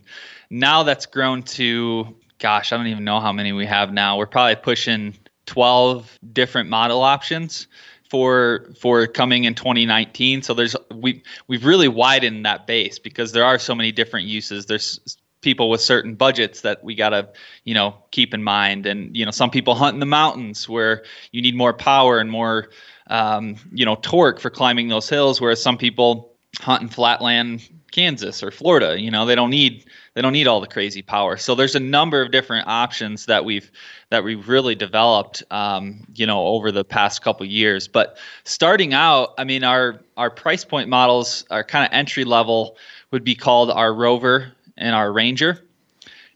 Now 0.49 0.83
that's 0.83 1.07
grown 1.07 1.43
to 1.43 2.15
gosh, 2.43 2.73
I 2.73 2.77
don't 2.77 2.88
even 2.88 3.06
know 3.06 3.21
how 3.21 3.32
many 3.32 3.53
we 3.53 3.65
have 3.65 3.93
now. 3.93 4.17
We're 4.17 4.27
probably 4.27 4.58
pushing 4.58 5.15
12 5.45 6.19
different 6.34 6.69
model 6.69 7.01
options 7.01 7.67
for 8.10 8.69
for 8.77 9.08
coming 9.08 9.45
in 9.45 9.56
2019. 9.56 10.41
So 10.41 10.53
there's 10.53 10.75
we 10.93 11.23
we've 11.47 11.65
really 11.65 11.88
widened 11.88 12.45
that 12.45 12.67
base 12.67 12.99
because 12.99 13.32
there 13.32 13.45
are 13.45 13.58
so 13.58 13.73
many 13.73 13.93
different 13.93 14.27
uses. 14.27 14.65
There's 14.65 15.17
people 15.39 15.69
with 15.69 15.79
certain 15.79 16.15
budgets 16.15 16.62
that 16.62 16.84
we 16.84 16.95
got 16.95 17.10
to 17.10 17.29
you 17.63 17.73
know 17.73 17.95
keep 18.12 18.34
in 18.34 18.43
mind 18.43 18.86
and 18.86 19.15
you 19.15 19.23
know 19.23 19.32
some 19.32 19.49
people 19.49 19.73
hunt 19.73 19.93
in 19.93 20.01
the 20.01 20.06
mountains 20.06 20.67
where 20.67 21.03
you 21.32 21.41
need 21.41 21.56
more 21.56 21.73
power 21.73 22.19
and 22.19 22.29
more 22.29 22.69
um, 23.08 23.56
you 23.73 23.86
know 23.86 23.95
torque 24.01 24.39
for 24.39 24.49
climbing 24.49 24.89
those 24.89 25.10
hills 25.10 25.41
whereas 25.41 25.62
some 25.62 25.77
people 25.77 26.34
hunt 26.62 26.82
in 26.82 26.88
flatland 26.88 27.67
Kansas 27.91 28.41
or 28.41 28.51
Florida 28.51 28.99
you 28.99 29.12
know 29.12 29.25
they 29.25 29.36
don't 29.36 29.49
need 29.49 29.86
they 30.13 30.21
don't 30.21 30.34
need 30.34 30.47
all 30.47 30.62
the 30.62 30.67
crazy 30.67 31.02
power. 31.02 31.38
So 31.38 31.56
there's 31.56 31.76
a 31.76 31.80
number 31.80 32.21
of 32.21 32.32
different 32.32 32.67
options 32.67 33.26
that 33.26 33.45
we've 33.45 33.71
that 34.10 34.23
we've 34.23 34.47
really 34.47 34.76
developed, 34.76 35.43
um, 35.49 36.06
you 36.13 36.28
know, 36.28 36.45
over 36.45 36.71
the 36.71 36.84
past 36.84 37.23
couple 37.23 37.45
years. 37.45 37.88
But 37.88 38.17
starting 38.43 38.93
out, 38.93 39.34
I 39.38 39.43
mean, 39.43 39.63
our 39.63 40.02
our 40.15 40.30
price 40.30 40.63
point 40.63 40.88
models, 40.88 41.45
our 41.49 41.63
kind 41.63 41.86
of 41.86 41.91
entry 41.93 42.26
level, 42.26 42.78
would 43.12 43.23
be 43.23 43.34
called 43.34 43.71
our 43.71 43.93
Rover 43.93 44.52
and 44.78 44.95
our 44.95 45.12
Ranger. 45.12 45.65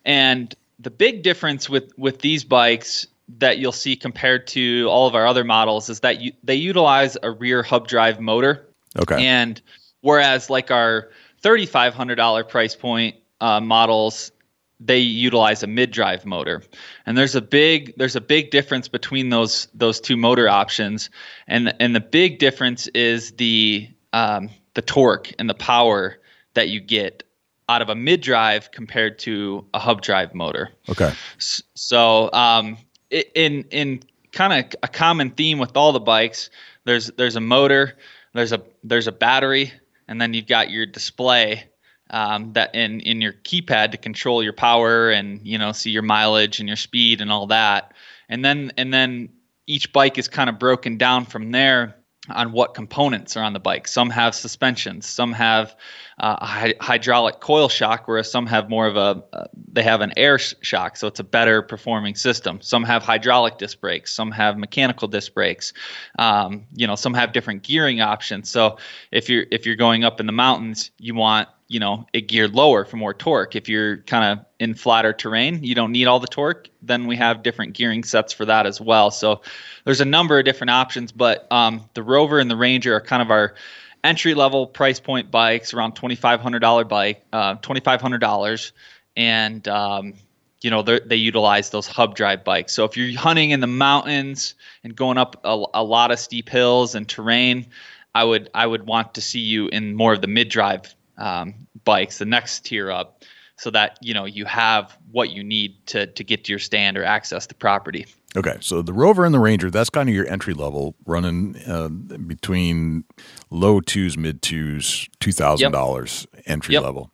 And 0.06 0.54
the 0.80 0.92
big 0.92 1.22
difference 1.22 1.70
with 1.70 1.96
with 1.98 2.20
these 2.20 2.44
bikes 2.44 3.06
that 3.40 3.60
you'll 3.60 3.72
see 3.72 3.96
compared 3.96 4.48
to 4.48 4.88
all 4.90 5.06
of 5.06 5.14
our 5.14 5.28
other 5.28 5.44
models 5.44 5.90
is 5.90 6.00
that 6.00 6.22
you, 6.22 6.32
they 6.44 6.56
utilize 6.56 7.18
a 7.22 7.30
rear 7.30 7.62
hub 7.62 7.88
drive 7.88 8.20
motor. 8.20 8.66
Okay. 8.98 9.24
And 9.24 9.62
whereas 10.02 10.50
like 10.50 10.72
our 10.72 11.10
$3,500 11.44 12.48
price 12.48 12.76
point 12.76 13.18
uh, 13.42 13.60
models 13.60 14.32
they 14.80 15.00
utilize 15.00 15.64
a 15.64 15.68
mid-drive 15.68 16.26
motor. 16.26 16.62
And 17.06 17.18
there's 17.18 17.36
a 17.36 17.42
big 17.42 17.94
there's 17.98 18.16
a 18.16 18.22
big 18.22 18.52
difference 18.52 18.88
between 18.88 19.30
those 19.30 19.68
those 19.74 20.00
two 20.00 20.18
motor 20.18 20.48
options. 20.48 21.10
And 21.48 21.74
and 21.80 21.96
the 21.96 22.00
big 22.00 22.40
difference 22.40 22.88
is 22.88 23.32
the 23.34 23.90
um, 24.14 24.50
the 24.76 24.82
torque 24.82 25.34
and 25.40 25.50
the 25.50 25.56
power 25.56 26.18
that 26.54 26.70
you 26.70 26.80
get 26.80 27.24
out 27.70 27.82
of 27.82 27.90
a 27.90 27.96
mid-drive 27.96 28.72
compared 28.72 29.20
to 29.20 29.66
a 29.74 29.80
hub 29.80 30.02
drive 30.02 30.34
motor. 30.34 30.70
Okay. 30.90 31.12
So 31.38 32.32
um, 32.34 32.78
in 33.10 33.64
in 33.72 34.02
kind 34.32 34.54
of 34.54 34.74
a 34.84 34.88
common 34.88 35.32
theme 35.32 35.58
with 35.58 35.76
all 35.76 35.92
the 35.92 36.00
bikes 36.00 36.50
there's 36.86 37.08
there's 37.18 37.36
a 37.36 37.42
motor 37.42 37.98
there's 38.34 38.52
a 38.52 38.62
there's 38.84 39.08
a 39.08 39.12
battery 39.12 39.72
and 40.08 40.22
then 40.22 40.34
you've 40.34 40.48
got 40.48 40.70
your 40.70 40.86
display 40.86 41.64
um, 42.10 42.54
that 42.54 42.74
in 42.76 43.00
in 43.02 43.22
your 43.22 43.34
keypad 43.34 43.92
to 43.92 43.98
control 43.98 44.44
your 44.44 44.54
power 44.54 45.10
and 45.10 45.46
you 45.46 45.58
know 45.58 45.72
see 45.72 45.92
your 45.92 46.04
mileage 46.04 46.60
and 46.60 46.68
your 46.68 46.78
speed 46.78 47.22
and 47.22 47.32
all 47.32 47.48
that 47.48 47.94
and 48.30 48.44
then 48.44 48.72
and 48.78 48.94
then 48.94 49.30
each 49.68 49.92
bike 49.92 50.18
is 50.18 50.28
kind 50.28 50.50
of 50.50 50.60
broken 50.60 50.98
down 50.98 51.26
from 51.26 51.52
there 51.52 51.98
on 52.30 52.52
what 52.52 52.74
components 52.74 53.38
are 53.38 53.44
on 53.44 53.54
the 53.54 53.60
bike. 53.60 53.88
Some 53.88 54.10
have 54.10 54.36
suspensions, 54.36 55.08
some 55.08 55.32
have 55.34 55.76
uh, 56.18 56.38
a 56.42 56.46
hy- 56.46 56.74
hydraulic 56.80 57.40
coil 57.40 57.70
shock, 57.70 58.08
whereas 58.08 58.30
some 58.30 58.46
have 58.48 58.70
more 58.70 58.88
of 58.88 58.98
a 58.98 59.24
uh, 59.34 59.48
they 59.72 59.84
have 59.84 60.02
an 60.02 60.14
air 60.18 60.38
sh- 60.38 60.56
shock, 60.62 60.98
so 60.98 61.08
it's 61.08 61.20
a 61.20 61.24
better 61.24 61.62
performing 61.62 62.16
system. 62.16 62.60
Some 62.62 62.84
have 62.84 63.04
hydraulic 63.04 63.58
disc 63.58 63.80
brakes, 63.80 64.14
some 64.14 64.32
have 64.32 64.58
mechanical 64.58 65.08
disc 65.08 65.34
brakes. 65.34 65.74
Um, 66.20 66.66
you 66.76 66.88
know, 66.88 66.96
some 66.96 67.14
have 67.14 67.34
different 67.34 67.64
gearing 67.64 68.02
options. 68.02 68.50
So 68.50 68.78
if 69.12 69.30
you're 69.30 69.46
if 69.52 69.66
you're 69.66 69.76
going 69.76 70.04
up 70.04 70.20
in 70.20 70.26
the 70.26 70.34
mountains, 70.34 70.92
you 71.00 71.16
want 71.16 71.48
you 71.68 71.80
know 71.80 72.06
it 72.14 72.28
geared 72.28 72.54
lower 72.54 72.86
for 72.86 72.98
more 72.98 73.14
torque. 73.14 73.56
If 73.56 73.68
you're 73.70 73.98
kind 73.98 74.40
of 74.40 74.46
in 74.60 74.74
flatter 74.74 75.14
terrain 75.14 75.64
you 75.64 75.76
don't 75.76 75.92
need 75.92 76.08
all 76.08 76.20
the 76.20 76.28
torque 76.28 76.70
then 76.82 77.08
we 77.08 77.16
have 77.18 77.44
different 77.44 77.74
gearing 77.74 78.04
sets 78.04 78.34
for 78.34 78.46
that 78.46 78.66
as 78.66 78.80
well. 78.80 79.12
So 79.12 79.42
there's 79.86 80.02
a 80.02 80.06
number 80.06 80.40
of 80.40 80.46
different 80.46 80.72
options 80.72 81.12
but 81.12 81.52
um, 81.52 81.90
the 81.94 82.04
rover 82.04 82.40
and 82.40 82.50
the 82.50 82.56
ranger 82.56 82.96
are 82.96 83.02
kind 83.02 83.22
of 83.22 83.32
our 83.32 83.56
entry 84.04 84.34
level 84.34 84.68
price 84.68 85.00
point 85.00 85.32
bikes 85.32 85.74
around 85.74 85.96
$2500 85.96 86.88
bike 86.88 87.26
uh, 87.34 87.56
$2500 87.56 88.72
and 89.16 89.68
um, 89.68 90.14
you 90.62 90.72
know 90.72 90.82
they 90.82 91.16
utilize 91.16 91.70
those 91.70 91.88
hub 91.88 92.16
drive 92.16 92.44
bikes. 92.44 92.74
So 92.74 92.84
if 92.86 92.98
you're 92.98 93.18
hunting 93.20 93.52
in 93.52 93.60
the 93.60 93.68
mountains 93.68 94.56
and 94.84 94.96
going 94.96 95.18
up 95.18 95.40
a, 95.44 95.64
a 95.74 95.84
lot 95.84 96.12
of 96.12 96.20
steep 96.20 96.50
hills 96.50 96.96
and 96.96 97.08
terrain 97.08 97.68
I 98.16 98.24
would 98.24 98.50
I 98.56 98.66
would 98.66 98.88
want 98.88 99.14
to 99.14 99.22
see 99.22 99.40
you 99.40 99.68
in 99.68 99.96
more 99.96 100.14
of 100.14 100.22
the 100.22 100.28
mid 100.28 100.50
drive 100.50 100.96
um, 101.18 101.68
bikes, 101.84 102.20
the 102.20 102.26
next 102.26 102.66
tier 102.66 102.92
up, 102.92 103.24
so 103.58 103.72
that 103.72 103.98
you 104.02 104.14
know 104.14 104.26
you 104.26 104.46
have 104.46 104.98
what 105.12 105.32
you 105.32 105.44
need 105.44 105.86
to 105.88 106.08
to 106.08 106.24
get 106.24 106.44
to 106.46 106.52
your 106.52 106.60
stand 106.60 106.98
or 106.98 107.04
access 107.04 107.48
the 107.48 107.56
property. 107.56 108.06
Okay, 108.36 108.58
so 108.60 108.82
the 108.82 108.94
Rover 108.94 109.26
and 109.26 109.34
the 109.34 109.40
Ranger, 109.40 109.72
that's 109.72 109.90
kind 109.90 110.10
of 110.10 110.14
your 110.14 110.28
entry 110.28 110.54
level, 110.54 110.96
running 111.06 111.56
uh, 111.66 111.88
between 111.88 113.04
low 113.50 113.80
twos, 113.80 114.18
mid 114.18 114.42
twos, 114.42 115.08
two 115.20 115.32
thousand 115.32 115.66
yep. 115.66 115.72
dollars 115.72 116.28
entry 116.46 116.74
yep. 116.74 116.84
level. 116.84 117.12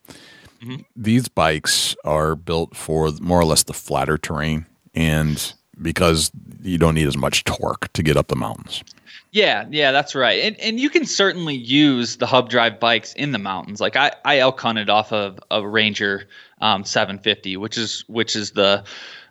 Mm-hmm. 0.61 0.81
These 0.95 1.27
bikes 1.27 1.95
are 2.03 2.35
built 2.35 2.75
for 2.75 3.11
more 3.21 3.39
or 3.39 3.45
less 3.45 3.63
the 3.63 3.73
flatter 3.73 4.17
terrain, 4.17 4.65
and 4.93 5.53
because 5.81 6.31
you 6.61 6.77
don't 6.77 6.95
need 6.95 7.07
as 7.07 7.17
much 7.17 7.43
torque 7.43 7.91
to 7.93 8.03
get 8.03 8.17
up 8.17 8.27
the 8.27 8.35
mountains. 8.35 8.83
Yeah, 9.31 9.65
yeah, 9.71 9.91
that's 9.91 10.13
right. 10.13 10.43
And 10.43 10.59
and 10.59 10.79
you 10.79 10.89
can 10.89 11.05
certainly 11.05 11.55
use 11.55 12.17
the 12.17 12.27
hub 12.27 12.49
drive 12.49 12.79
bikes 12.79 13.13
in 13.13 13.31
the 13.31 13.39
mountains. 13.39 13.81
Like 13.81 13.95
I, 13.95 14.11
I 14.23 14.37
elk 14.37 14.59
hunted 14.59 14.89
off 14.89 15.11
of 15.11 15.39
a 15.49 15.67
Ranger 15.67 16.27
um, 16.61 16.85
750, 16.85 17.57
which 17.57 17.77
is 17.77 18.03
which 18.07 18.35
is 18.35 18.51
the 18.51 18.83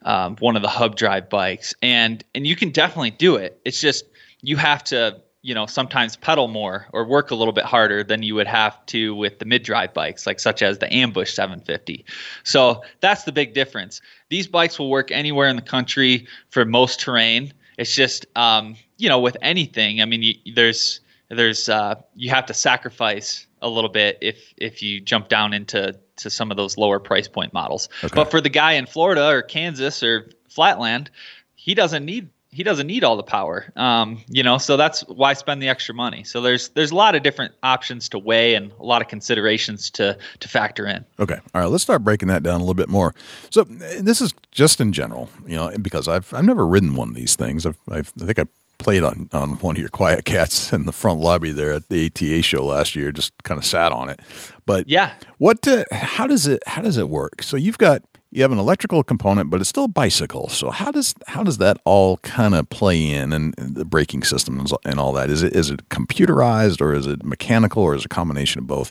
um, 0.02 0.36
one 0.40 0.56
of 0.56 0.62
the 0.62 0.68
hub 0.68 0.96
drive 0.96 1.30
bikes, 1.30 1.74
and 1.82 2.24
and 2.34 2.46
you 2.46 2.56
can 2.56 2.70
definitely 2.70 3.12
do 3.12 3.36
it. 3.36 3.60
It's 3.64 3.80
just 3.80 4.04
you 4.40 4.56
have 4.56 4.82
to 4.84 5.20
you 5.42 5.54
know 5.54 5.66
sometimes 5.66 6.16
pedal 6.16 6.48
more 6.48 6.86
or 6.92 7.04
work 7.04 7.30
a 7.30 7.34
little 7.34 7.52
bit 7.52 7.64
harder 7.64 8.02
than 8.02 8.22
you 8.22 8.34
would 8.34 8.46
have 8.46 8.84
to 8.86 9.14
with 9.14 9.38
the 9.38 9.44
mid 9.44 9.62
drive 9.62 9.92
bikes 9.92 10.26
like 10.26 10.40
such 10.40 10.62
as 10.62 10.78
the 10.78 10.92
ambush 10.92 11.32
750 11.34 12.04
so 12.44 12.82
that's 13.00 13.24
the 13.24 13.32
big 13.32 13.54
difference. 13.54 14.00
These 14.28 14.46
bikes 14.46 14.78
will 14.78 14.90
work 14.90 15.10
anywhere 15.10 15.48
in 15.48 15.56
the 15.56 15.62
country 15.62 16.26
for 16.50 16.64
most 16.64 17.00
terrain. 17.00 17.52
It's 17.78 17.94
just 17.94 18.26
um, 18.36 18.76
you 18.98 19.08
know 19.08 19.18
with 19.18 19.36
anything 19.42 20.00
i 20.00 20.04
mean 20.04 20.22
you, 20.22 20.54
there's 20.54 21.00
there's 21.28 21.68
uh, 21.68 21.94
you 22.14 22.28
have 22.30 22.46
to 22.46 22.54
sacrifice 22.54 23.46
a 23.62 23.68
little 23.68 23.90
bit 23.90 24.18
if 24.20 24.54
if 24.56 24.82
you 24.82 25.00
jump 25.00 25.28
down 25.28 25.52
into 25.52 25.98
to 26.16 26.30
some 26.30 26.50
of 26.50 26.56
those 26.56 26.76
lower 26.76 26.98
price 26.98 27.26
point 27.26 27.52
models. 27.52 27.88
Okay. 28.04 28.14
but 28.14 28.30
for 28.30 28.40
the 28.40 28.48
guy 28.48 28.72
in 28.72 28.86
florida 28.86 29.26
or 29.28 29.42
kansas 29.42 30.02
or 30.02 30.30
flatland 30.48 31.10
he 31.54 31.74
doesn't 31.74 32.04
need 32.04 32.28
he 32.52 32.62
doesn't 32.62 32.86
need 32.86 33.02
all 33.02 33.16
the 33.16 33.22
power 33.22 33.72
um, 33.76 34.20
you 34.28 34.42
know 34.42 34.58
so 34.58 34.76
that's 34.76 35.00
why 35.08 35.32
spend 35.32 35.62
the 35.62 35.68
extra 35.68 35.94
money 35.94 36.22
so 36.22 36.40
there's 36.40 36.68
there's 36.70 36.90
a 36.90 36.94
lot 36.94 37.14
of 37.14 37.22
different 37.22 37.52
options 37.62 38.08
to 38.08 38.18
weigh 38.18 38.54
and 38.54 38.70
a 38.78 38.84
lot 38.84 39.02
of 39.02 39.08
considerations 39.08 39.90
to 39.90 40.16
to 40.40 40.48
factor 40.48 40.86
in 40.86 41.04
Okay. 41.22 41.38
All 41.54 41.60
right. 41.60 41.70
Let's 41.70 41.84
start 41.84 42.02
breaking 42.02 42.28
that 42.28 42.42
down 42.42 42.56
a 42.56 42.58
little 42.58 42.74
bit 42.74 42.88
more. 42.88 43.14
So 43.50 43.62
this 43.64 44.20
is 44.20 44.34
just 44.50 44.80
in 44.80 44.92
general, 44.92 45.28
you 45.46 45.54
know, 45.54 45.72
because 45.80 46.08
I've 46.08 46.32
I've 46.34 46.44
never 46.44 46.66
ridden 46.66 46.96
one 46.96 47.08
of 47.08 47.14
these 47.14 47.36
things. 47.36 47.64
I've, 47.64 47.78
I've 47.88 48.12
I 48.20 48.24
think 48.26 48.38
I 48.40 48.44
played 48.78 49.04
on 49.04 49.28
on 49.32 49.50
one 49.58 49.76
of 49.76 49.80
your 49.80 49.88
QuietKats 49.90 50.72
in 50.74 50.86
the 50.86 50.92
front 50.92 51.20
lobby 51.20 51.52
there 51.52 51.72
at 51.74 51.88
the 51.88 52.06
ATA 52.06 52.42
show 52.42 52.64
last 52.64 52.96
year. 52.96 53.12
Just 53.12 53.32
kind 53.44 53.58
of 53.58 53.64
sat 53.64 53.92
on 53.92 54.08
it. 54.08 54.20
But 54.66 54.88
yeah 54.88 55.12
what? 55.38 55.66
Uh, 55.66 55.84
how 55.92 56.26
does 56.26 56.46
it 56.48 56.60
how 56.66 56.82
does 56.82 56.96
it 56.96 57.08
work? 57.08 57.42
So 57.42 57.56
you've 57.56 57.78
got 57.78 58.02
you 58.32 58.40
have 58.40 58.50
an 58.50 58.58
electrical 58.58 59.04
component, 59.04 59.50
but 59.50 59.60
it's 59.60 59.68
still 59.68 59.84
a 59.84 59.88
bicycle. 59.88 60.48
So 60.48 60.70
how 60.70 60.90
does 60.90 61.14
how 61.26 61.42
does 61.42 61.58
that 61.58 61.78
all 61.84 62.16
kind 62.18 62.54
of 62.54 62.68
play 62.70 63.10
in 63.10 63.32
and 63.32 63.54
the 63.58 63.84
braking 63.84 64.24
system 64.24 64.64
and 64.86 64.98
all 64.98 65.12
that? 65.12 65.28
Is 65.28 65.42
it 65.42 65.54
is 65.54 65.70
it 65.70 65.86
computerized 65.90 66.80
or 66.80 66.94
is 66.94 67.06
it 67.06 67.22
mechanical 67.24 67.82
or 67.82 67.94
is 67.94 68.02
it 68.02 68.06
a 68.06 68.08
combination 68.08 68.60
of 68.60 68.66
both? 68.66 68.90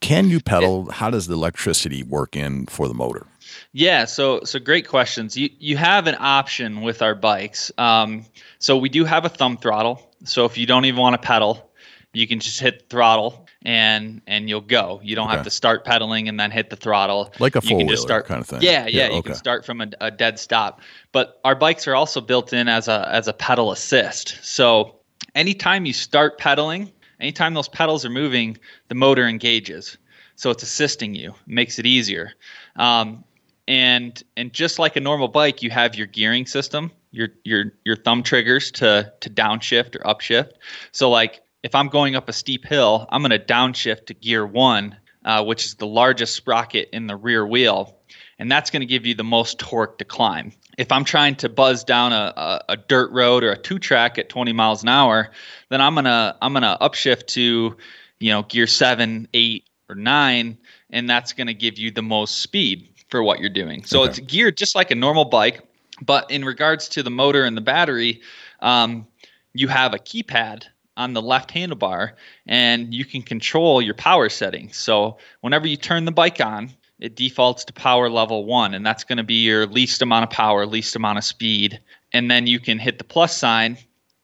Can 0.00 0.28
you 0.28 0.40
pedal? 0.40 0.90
How 0.92 1.08
does 1.08 1.26
the 1.26 1.34
electricity 1.34 2.02
work 2.02 2.36
in 2.36 2.66
for 2.66 2.86
the 2.86 2.92
motor? 2.92 3.26
Yeah, 3.72 4.04
so 4.04 4.40
so 4.44 4.58
great 4.58 4.86
questions. 4.86 5.38
You 5.38 5.48
you 5.58 5.78
have 5.78 6.06
an 6.06 6.16
option 6.18 6.82
with 6.82 7.00
our 7.00 7.14
bikes. 7.14 7.72
Um, 7.78 8.26
so 8.58 8.76
we 8.76 8.90
do 8.90 9.06
have 9.06 9.24
a 9.24 9.30
thumb 9.30 9.56
throttle. 9.56 10.10
So 10.24 10.44
if 10.44 10.58
you 10.58 10.66
don't 10.66 10.84
even 10.84 11.00
want 11.00 11.20
to 11.20 11.26
pedal, 11.26 11.70
you 12.12 12.28
can 12.28 12.40
just 12.40 12.60
hit 12.60 12.90
throttle 12.90 13.45
and 13.64 14.20
and 14.26 14.48
you'll 14.48 14.60
go. 14.60 15.00
You 15.02 15.16
don't 15.16 15.28
Okay. 15.28 15.36
have 15.36 15.44
to 15.44 15.50
start 15.50 15.84
pedaling 15.84 16.28
and 16.28 16.38
then 16.38 16.50
hit 16.50 16.70
the 16.70 16.76
throttle. 16.76 17.32
Like 17.38 17.56
a 17.56 17.58
You 17.58 17.60
can 17.60 17.68
four-wheeler 17.70 17.90
just 17.92 18.02
start 18.02 18.26
kind 18.26 18.40
of 18.40 18.46
thing. 18.46 18.62
Yeah, 18.62 18.86
yeah. 18.86 19.04
Yeah, 19.04 19.06
you 19.08 19.12
okay. 19.14 19.30
can 19.30 19.34
start 19.34 19.64
from 19.64 19.80
a, 19.80 19.88
a 20.00 20.10
dead 20.10 20.38
stop. 20.38 20.80
But 21.12 21.40
our 21.44 21.54
bikes 21.54 21.88
are 21.88 21.94
also 21.94 22.20
built 22.20 22.52
in 22.52 22.68
as 22.68 22.88
a 22.88 23.08
as 23.10 23.28
a 23.28 23.32
pedal 23.32 23.72
assist. 23.72 24.38
So 24.42 24.96
anytime 25.34 25.86
you 25.86 25.92
start 25.92 26.38
pedaling, 26.38 26.92
anytime 27.20 27.54
those 27.54 27.68
pedals 27.68 28.04
are 28.04 28.10
moving, 28.10 28.58
the 28.88 28.94
motor 28.94 29.26
engages. 29.26 29.96
So 30.36 30.50
it's 30.50 30.62
assisting 30.62 31.14
you, 31.14 31.34
makes 31.46 31.78
it 31.78 31.86
easier. 31.86 32.32
Um, 32.76 33.24
and 33.66 34.22
and 34.36 34.52
just 34.52 34.78
like 34.78 34.96
a 34.96 35.00
normal 35.00 35.28
bike, 35.28 35.62
you 35.62 35.70
have 35.70 35.96
your 35.96 36.06
gearing 36.06 36.46
system, 36.46 36.92
your 37.10 37.28
your 37.42 37.72
your 37.84 37.96
thumb 37.96 38.22
triggers 38.22 38.70
to 38.72 39.12
to 39.20 39.30
downshift 39.30 39.96
or 39.96 40.00
upshift. 40.00 40.52
So 40.92 41.10
like 41.10 41.40
if 41.62 41.74
I'm 41.74 41.88
going 41.88 42.16
up 42.16 42.28
a 42.28 42.32
steep 42.32 42.64
hill, 42.64 43.06
I'm 43.10 43.22
going 43.22 43.30
to 43.30 43.38
downshift 43.38 44.06
to 44.06 44.14
gear 44.14 44.46
one, 44.46 44.96
uh, 45.24 45.44
which 45.44 45.64
is 45.64 45.74
the 45.74 45.86
largest 45.86 46.34
sprocket 46.34 46.88
in 46.92 47.06
the 47.06 47.16
rear 47.16 47.46
wheel, 47.46 47.96
and 48.38 48.50
that's 48.50 48.70
going 48.70 48.80
to 48.80 48.86
give 48.86 49.06
you 49.06 49.14
the 49.14 49.24
most 49.24 49.58
torque 49.58 49.98
to 49.98 50.04
climb. 50.04 50.52
If 50.78 50.92
I'm 50.92 51.04
trying 51.04 51.36
to 51.36 51.48
buzz 51.48 51.82
down 51.84 52.12
a, 52.12 52.32
a, 52.36 52.64
a 52.70 52.76
dirt 52.76 53.10
road 53.10 53.42
or 53.42 53.52
a 53.52 53.56
two 53.58 53.78
track 53.78 54.18
at 54.18 54.28
20 54.28 54.52
miles 54.52 54.82
an 54.82 54.90
hour, 54.90 55.30
then 55.70 55.80
I'm 55.80 55.94
gonna 55.94 56.36
I'm 56.42 56.52
gonna 56.52 56.76
upshift 56.82 57.28
to, 57.28 57.74
you 58.20 58.30
know, 58.30 58.42
gear 58.42 58.66
seven, 58.66 59.26
eight, 59.32 59.64
or 59.88 59.94
nine, 59.94 60.58
and 60.90 61.08
that's 61.08 61.32
gonna 61.32 61.54
give 61.54 61.78
you 61.78 61.90
the 61.90 62.02
most 62.02 62.40
speed 62.40 62.88
for 63.08 63.22
what 63.22 63.40
you're 63.40 63.48
doing. 63.48 63.84
So 63.84 64.02
Okay. 64.02 64.10
it's 64.10 64.18
geared 64.20 64.58
just 64.58 64.74
like 64.74 64.90
a 64.90 64.94
normal 64.94 65.24
bike, 65.24 65.62
but 66.02 66.30
in 66.30 66.44
regards 66.44 66.90
to 66.90 67.02
the 67.02 67.10
motor 67.10 67.44
and 67.44 67.56
the 67.56 67.62
battery, 67.62 68.20
um, 68.60 69.06
you 69.54 69.68
have 69.68 69.94
a 69.94 69.98
keypad 69.98 70.64
on 70.96 71.12
the 71.12 71.22
left 71.22 71.50
handlebar 71.52 72.12
and 72.46 72.92
you 72.94 73.04
can 73.04 73.22
control 73.22 73.82
your 73.82 73.94
power 73.94 74.28
settings. 74.28 74.76
So 74.76 75.18
whenever 75.40 75.66
you 75.66 75.76
turn 75.76 76.04
the 76.04 76.12
bike 76.12 76.40
on, 76.40 76.70
it 76.98 77.14
defaults 77.14 77.64
to 77.66 77.72
power 77.74 78.08
level 78.08 78.46
one, 78.46 78.72
and 78.72 78.84
that's 78.86 79.04
going 79.04 79.18
to 79.18 79.24
be 79.24 79.42
your 79.44 79.66
least 79.66 80.00
amount 80.00 80.24
of 80.24 80.30
power, 80.30 80.64
least 80.64 80.96
amount 80.96 81.18
of 81.18 81.24
speed. 81.24 81.78
And 82.12 82.30
then 82.30 82.46
you 82.46 82.58
can 82.58 82.78
hit 82.78 82.96
the 82.96 83.04
plus 83.04 83.36
sign 83.36 83.76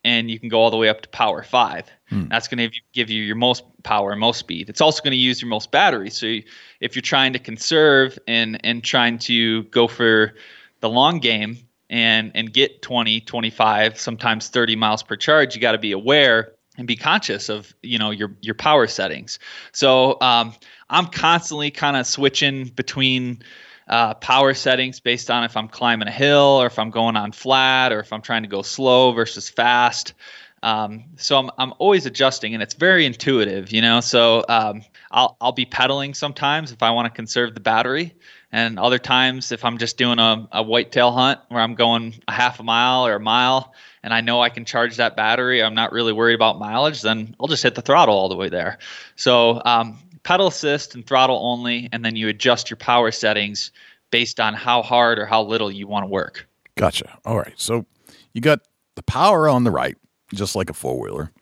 and 0.05 0.31
you 0.31 0.41
can 0.41 0.49
go 0.49 0.59
all 0.59 0.71
the 0.71 0.77
way 0.79 0.89
up 0.89 1.03
to 1.03 1.09
power 1.11 1.43
five. 1.43 1.87
Hmm. 2.09 2.29
That's 2.29 2.49
going 2.49 2.71
to 2.71 2.77
give 2.95 3.11
you 3.11 3.23
your 3.23 3.37
most 3.37 3.63
power, 3.83 4.17
most 4.17 4.39
speed. 4.41 4.71
It's 4.71 4.81
also 4.81 5.03
going 5.03 5.13
to 5.13 5.17
use 5.19 5.43
your 5.43 5.51
most 5.51 5.71
battery. 5.71 6.09
So 6.11 6.27
you- 6.27 6.43
if 6.81 6.97
you're 6.97 7.03
trying 7.03 7.35
to 7.35 7.39
conserve 7.39 8.19
and 8.27 8.59
and 8.65 8.83
trying 8.83 9.19
to 9.19 9.65
go 9.65 9.87
for 9.87 10.35
the 10.81 10.89
long 10.89 11.21
game 11.21 11.59
and 11.91 12.33
and 12.35 12.53
get 12.53 12.81
20, 12.83 13.21
25, 13.21 14.01
sometimes 14.01 14.49
30 14.49 14.75
miles 14.77 15.03
per 15.03 15.15
charge, 15.15 15.55
you 15.55 15.61
got 15.61 15.73
to 15.73 15.79
be 15.79 15.93
aware 15.93 16.53
and 16.79 16.87
be 16.87 16.97
conscious 16.97 17.49
of 17.49 17.75
you 17.83 17.99
know 17.99 18.11
your 18.11 18.35
your 18.41 18.55
power 18.55 18.87
settings. 18.87 19.39
So 19.73 20.21
um, 20.21 20.55
I'm 20.89 21.07
constantly 21.07 21.71
kind 21.71 21.97
of 21.97 22.07
switching 22.07 22.67
between 22.67 23.43
uh, 23.89 24.15
power 24.15 24.55
settings 24.55 25.01
based 25.01 25.31
on 25.31 25.45
if 25.45 25.57
I'm 25.57 25.69
climbing 25.69 26.09
a 26.09 26.13
hill 26.13 26.61
or 26.63 26.67
if 26.67 26.79
I'm 26.79 26.91
going 26.91 27.17
on 27.17 27.33
flat 27.33 27.93
or 27.93 28.01
if 28.01 28.13
I'm 28.13 28.23
trying 28.23 28.43
to 28.43 28.49
go 28.49 28.63
slow 28.63 29.13
versus 29.13 29.51
fast. 29.51 30.15
Um, 30.63 31.05
so 31.17 31.39
I'm, 31.39 31.51
I'm 31.59 31.75
always 31.79 32.07
adjusting 32.07 32.55
and 32.55 32.63
it's 32.63 32.75
very 32.75 33.05
intuitive, 33.05 33.73
you 33.73 33.83
know. 33.83 34.01
So 34.01 34.45
um, 34.49 34.83
I'll, 35.13 35.37
I'll 35.41 35.53
be 35.53 35.67
pedaling 35.67 36.15
sometimes 36.15 36.73
if 36.73 36.83
I 36.83 36.91
want 36.91 37.07
to 37.07 37.11
conserve 37.11 37.55
the 37.55 37.61
battery. 37.61 38.15
And 38.51 38.79
other 38.79 38.99
times, 38.99 39.53
if 39.53 39.65
I'm 39.65 39.79
just 39.79 39.97
doing 39.97 40.19
a, 40.19 40.49
a 40.53 40.63
whitetail 40.63 41.13
hunt 41.13 41.41
where 41.49 41.61
I'm 41.63 41.75
going 41.75 42.15
a 42.29 42.33
half 42.33 42.61
a 42.61 42.63
mile 42.63 43.07
or 43.07 43.15
a 43.15 43.21
mile 43.21 43.75
and 44.03 44.13
I 44.13 44.21
know 44.21 44.43
I 44.43 44.49
can 44.49 44.65
charge 44.65 44.97
that 44.97 45.17
battery, 45.17 45.63
I'm 45.63 45.75
not 45.75 45.93
really 45.93 46.13
worried 46.13 46.35
about 46.35 46.59
mileage, 46.59 47.03
then 47.03 47.37
I'll 47.41 47.49
just 47.49 47.63
hit 47.63 47.75
the 47.75 47.83
throttle 47.83 48.15
all 48.15 48.29
the 48.29 48.37
way 48.37 48.49
there. 48.49 48.79
So 49.17 49.63
um, 49.65 49.99
pedal 50.23 50.49
assist 50.49 50.95
and 50.95 51.07
throttle 51.07 51.39
only, 51.43 51.89
and 51.93 52.05
then 52.05 52.17
you 52.17 52.29
adjust 52.29 52.71
your 52.71 52.79
power 52.79 53.11
settings 53.11 53.71
based 54.11 54.41
on 54.41 54.55
how 54.55 54.83
hard 54.83 55.19
or 55.19 55.27
how 55.27 55.43
little 55.43 55.71
you 55.71 55.87
want 55.87 56.05
to 56.05 56.09
work. 56.09 56.47
Gotcha. 56.77 57.19
All 57.25 57.39
right. 57.39 57.55
So 57.57 57.87
you 58.33 58.41
got 58.41 58.61
the 58.97 59.03
power 59.03 59.49
on 59.49 59.65
the 59.65 59.71
right, 59.71 59.97
just 60.35 60.55
like 60.55 60.69
a 60.71 60.75
four 60.75 60.99
wheeler. 61.01 61.33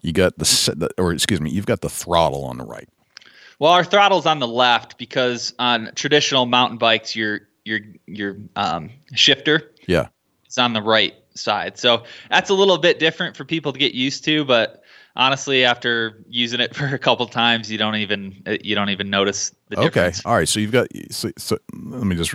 You 0.00 0.12
got 0.12 0.38
the, 0.38 0.90
or 0.98 1.12
excuse 1.12 1.40
me, 1.40 1.50
you've 1.50 1.66
got 1.66 1.80
the 1.80 1.88
throttle 1.88 2.44
on 2.44 2.58
the 2.58 2.64
right. 2.64 2.88
Well, 3.58 3.72
our 3.72 3.84
throttle's 3.84 4.26
on 4.26 4.38
the 4.38 4.48
left 4.48 4.98
because 4.98 5.54
on 5.58 5.90
traditional 5.94 6.46
mountain 6.46 6.78
bikes, 6.78 7.16
your 7.16 7.40
your 7.64 7.80
your 8.06 8.36
um, 8.54 8.90
shifter 9.14 9.72
Yeah. 9.86 10.08
is 10.48 10.58
on 10.58 10.72
the 10.72 10.82
right 10.82 11.14
side. 11.34 11.78
So 11.78 12.04
that's 12.30 12.50
a 12.50 12.54
little 12.54 12.78
bit 12.78 12.98
different 12.98 13.36
for 13.36 13.44
people 13.44 13.72
to 13.72 13.78
get 13.78 13.94
used 13.94 14.24
to. 14.24 14.44
But 14.44 14.82
honestly, 15.16 15.64
after 15.64 16.22
using 16.28 16.60
it 16.60 16.74
for 16.76 16.86
a 16.86 16.98
couple 16.98 17.26
times, 17.26 17.70
you 17.70 17.78
don't 17.78 17.96
even 17.96 18.42
you 18.62 18.74
don't 18.74 18.90
even 18.90 19.10
notice 19.10 19.54
the 19.68 19.76
difference. 19.76 20.20
Okay. 20.20 20.28
All 20.28 20.36
right. 20.36 20.48
So 20.48 20.60
you've 20.60 20.72
got. 20.72 20.88
So, 21.10 21.30
so 21.38 21.58
let 21.74 22.04
me 22.04 22.14
just 22.14 22.34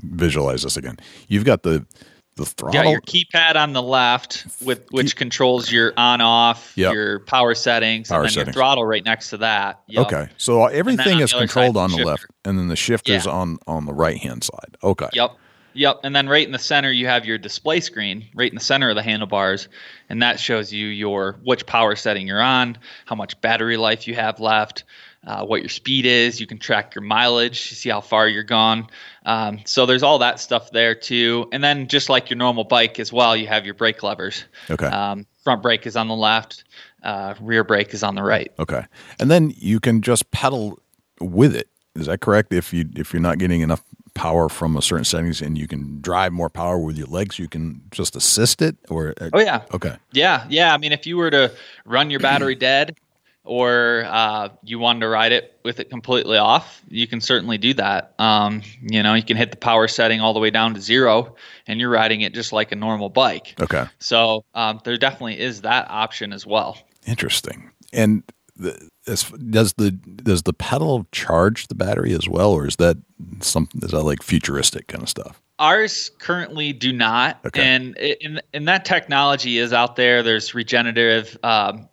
visualize 0.00 0.62
this 0.62 0.76
again. 0.76 0.98
You've 1.28 1.44
got 1.44 1.62
the 1.62 1.86
the 2.36 2.44
throttle. 2.44 2.82
got 2.82 2.90
your 2.90 3.00
keypad 3.00 3.56
on 3.56 3.72
the 3.72 3.82
left, 3.82 4.46
with 4.64 4.86
which 4.90 5.16
controls 5.16 5.70
your 5.72 5.92
on 5.96 6.20
off, 6.20 6.72
Yep. 6.76 6.92
your 6.94 7.20
power 7.20 7.54
settings, 7.54 8.08
Power 8.08 8.18
and 8.20 8.26
then 8.26 8.32
settings. 8.32 8.46
your 8.48 8.52
throttle 8.52 8.84
right 8.84 9.04
next 9.04 9.30
to 9.30 9.38
that. 9.38 9.80
Yep. 9.88 10.06
Okay. 10.06 10.28
So 10.36 10.66
everything 10.66 11.20
is 11.20 11.32
controlled 11.32 11.76
on 11.76 11.90
the 11.90 11.96
the 11.98 12.04
left, 12.04 12.26
and 12.44 12.58
then 12.58 12.68
the 12.68 12.76
shifter's 12.76 13.24
Yeah. 13.26 13.32
on 13.32 13.58
on 13.66 13.86
the 13.86 13.94
right 13.94 14.18
hand 14.18 14.44
side. 14.44 14.76
Okay. 14.84 15.08
Yep. 15.14 15.32
Yep. 15.74 16.00
And 16.04 16.16
then 16.16 16.26
right 16.28 16.46
in 16.46 16.52
the 16.52 16.58
center 16.58 16.90
you 16.90 17.06
have 17.06 17.26
your 17.26 17.36
display 17.38 17.80
screen, 17.80 18.26
right 18.34 18.50
in 18.50 18.54
the 18.54 18.64
center 18.64 18.88
of 18.90 18.96
the 18.96 19.02
handlebars, 19.02 19.68
and 20.08 20.22
that 20.22 20.40
shows 20.40 20.72
you 20.72 20.86
your 20.86 21.38
which 21.44 21.66
power 21.66 21.96
setting 21.96 22.26
you're 22.26 22.40
on, 22.40 22.78
how 23.04 23.14
much 23.14 23.38
battery 23.42 23.76
life 23.76 24.06
you 24.08 24.14
have 24.14 24.40
left, 24.40 24.84
uh, 25.26 25.44
what 25.44 25.60
your 25.60 25.68
speed 25.68 26.06
is. 26.06 26.40
You 26.40 26.46
can 26.46 26.58
track 26.58 26.94
your 26.94 27.02
mileage, 27.02 27.68
you 27.70 27.76
see 27.76 27.90
how 27.90 28.00
far 28.00 28.26
you're 28.26 28.42
gone. 28.42 28.86
Um, 29.26 29.60
so 29.66 29.84
there's 29.84 30.02
all 30.02 30.18
that 30.20 30.40
stuff 30.40 30.70
there 30.70 30.94
too. 30.94 31.48
And 31.52 31.62
then 31.62 31.88
just 31.88 32.08
like 32.08 32.30
your 32.30 32.38
normal 32.38 32.64
bike 32.64 32.98
as 32.98 33.12
well, 33.12 33.36
you 33.36 33.46
have 33.48 33.64
your 33.64 33.74
brake 33.74 34.02
levers. 34.02 34.44
Okay. 34.70 34.86
Um, 34.86 35.26
front 35.42 35.62
brake 35.62 35.86
is 35.86 35.96
on 35.96 36.08
the 36.08 36.14
left, 36.14 36.64
uh, 37.02 37.34
rear 37.40 37.64
brake 37.64 37.92
is 37.92 38.02
on 38.02 38.14
the 38.14 38.22
right. 38.22 38.52
Okay. 38.58 38.84
And 39.20 39.30
then 39.30 39.52
you 39.56 39.80
can 39.80 40.00
just 40.00 40.30
pedal 40.30 40.78
with 41.20 41.54
it. 41.54 41.68
Is 41.96 42.06
that 42.06 42.20
correct? 42.20 42.52
If 42.52 42.72
you 42.72 42.88
if 42.94 43.12
you're 43.12 43.22
not 43.22 43.38
getting 43.38 43.62
enough 43.62 43.82
power 44.16 44.48
from 44.48 44.76
a 44.76 44.82
certain 44.82 45.04
settings, 45.04 45.40
and 45.40 45.56
you 45.56 45.68
can 45.68 46.00
drive 46.00 46.32
more 46.32 46.50
power 46.50 46.78
with 46.78 46.98
your 46.98 47.06
legs. 47.06 47.38
You 47.38 47.48
can 47.48 47.82
just 47.90 48.16
assist 48.16 48.60
it, 48.60 48.76
or 48.88 49.14
oh 49.32 49.38
yeah, 49.38 49.62
okay, 49.72 49.96
yeah, 50.12 50.44
yeah. 50.48 50.74
I 50.74 50.78
mean, 50.78 50.92
if 50.92 51.06
you 51.06 51.16
were 51.16 51.30
to 51.30 51.52
run 51.84 52.10
your 52.10 52.20
battery 52.20 52.54
dead, 52.70 52.98
or 53.46 54.04
uh, 54.06 54.48
you 54.62 54.78
wanted 54.78 55.00
to 55.00 55.08
ride 55.08 55.32
it 55.32 55.58
with 55.64 55.80
it 55.80 55.88
completely 55.90 56.36
off, 56.36 56.82
you 56.88 57.06
can 57.06 57.20
certainly 57.20 57.58
do 57.58 57.74
that. 57.74 58.14
Um, 58.18 58.62
you 58.82 59.02
know, 59.02 59.14
you 59.14 59.22
can 59.22 59.36
hit 59.36 59.50
the 59.50 59.56
power 59.56 59.88
setting 59.88 60.20
all 60.20 60.34
the 60.34 60.40
way 60.40 60.50
down 60.50 60.74
to 60.74 60.80
zero, 60.80 61.34
and 61.66 61.80
you're 61.80 61.90
riding 61.90 62.20
it 62.20 62.34
just 62.34 62.52
like 62.52 62.72
a 62.72 62.76
normal 62.76 63.08
bike. 63.08 63.54
Okay. 63.60 63.84
So 63.98 64.44
um, 64.54 64.80
there 64.84 64.96
definitely 64.96 65.40
is 65.40 65.62
that 65.62 65.90
option 65.90 66.32
as 66.32 66.46
well. 66.46 66.78
Interesting. 67.06 67.70
And 67.92 68.22
the, 68.56 68.88
does 69.04 69.74
the 69.74 69.90
does 69.90 70.42
the 70.42 70.52
pedal 70.52 71.06
charge 71.12 71.68
the 71.68 71.74
battery 71.74 72.12
as 72.12 72.28
well, 72.28 72.52
or 72.52 72.66
is 72.66 72.76
that 72.76 72.96
some 73.40 73.68
is 73.82 73.90
that 73.90 74.02
like 74.02 74.22
futuristic 74.22 74.88
kind 74.88 75.02
of 75.02 75.08
stuff? 75.08 75.40
Ours 75.58 76.10
currently 76.18 76.72
do 76.72 76.92
not, 76.92 77.38
okay. 77.46 77.62
and 77.62 77.96
in, 77.96 78.40
and 78.52 78.68
that 78.68 78.84
technology 78.84 79.58
is 79.58 79.72
out 79.72 79.96
there. 79.96 80.22
There's 80.22 80.54
regenerative 80.54 81.38
um, 81.42 81.88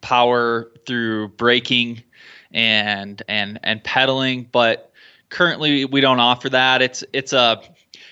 power 0.00 0.70
through 0.86 1.28
braking 1.28 2.02
and 2.52 3.22
and 3.28 3.58
and 3.62 3.82
pedaling, 3.84 4.48
but 4.50 4.92
currently 5.28 5.84
we 5.84 6.00
don't 6.00 6.20
offer 6.20 6.48
that. 6.50 6.82
It's 6.82 7.04
it's 7.12 7.32
a 7.32 7.62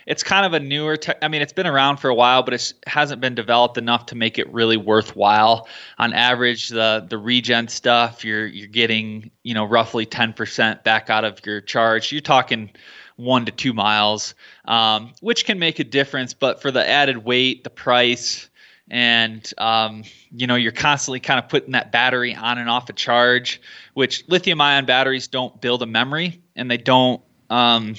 it's 0.07 0.25
kind 0.25 0.45
of 0.45 0.55
a 0.55 0.61
newer. 0.61 0.97
Te- 0.97 1.13
I 1.23 1.29
mean, 1.29 1.41
it's 1.41 1.53
been 1.53 1.69
around 1.69 1.99
for 1.99 2.11
a 2.11 2.15
while, 2.15 2.43
but 2.43 2.53
it 2.53 2.73
hasn't 2.87 3.21
been 3.21 3.37
developed 3.37 3.79
enough 3.79 4.07
to 4.07 4.17
make 4.17 4.39
it 4.39 4.53
really 4.53 4.77
worthwhile. 4.77 5.69
On 5.99 6.13
average, 6.13 6.69
the 6.69 7.07
the 7.09 7.17
regen 7.17 7.69
stuff, 7.69 8.25
you're 8.25 8.47
you're 8.47 8.67
getting 8.67 9.31
you 9.45 9.55
know 9.55 9.65
roughly 9.65 10.07
ten 10.07 10.33
percent 10.33 10.83
back 10.85 11.11
out 11.11 11.25
of 11.25 11.45
your 11.47 11.61
charge. 11.61 12.11
You're 12.11 12.21
talking 12.23 12.71
one 13.17 13.45
to 13.45 13.53
two 13.53 13.73
miles, 13.73 14.35
um, 14.65 15.13
which 15.21 15.45
can 15.45 15.59
make 15.61 15.79
a 15.79 15.85
difference. 15.85 16.35
But 16.35 16.61
for 16.61 16.73
the 16.73 16.87
added 16.87 17.19
weight, 17.19 17.63
the 17.63 17.71
price, 17.71 18.50
and 18.91 19.53
um, 19.59 20.03
you 20.33 20.47
know 20.47 20.57
you're 20.57 20.73
constantly 20.73 21.21
kind 21.21 21.39
of 21.39 21.49
putting 21.49 21.73
that 21.73 21.93
battery 21.93 22.35
on 22.35 22.59
and 22.59 22.69
off 22.69 22.89
a 22.89 22.93
charge 22.93 23.61
which 23.95 24.25
lithium 24.29 24.61
ion 24.61 24.85
batteries 24.85 25.29
don't 25.29 25.61
build 25.61 25.83
a 25.83 25.87
memory 25.87 26.41
and 26.57 26.71
they 26.71 26.77
don't 26.77 27.23
um, 27.51 27.95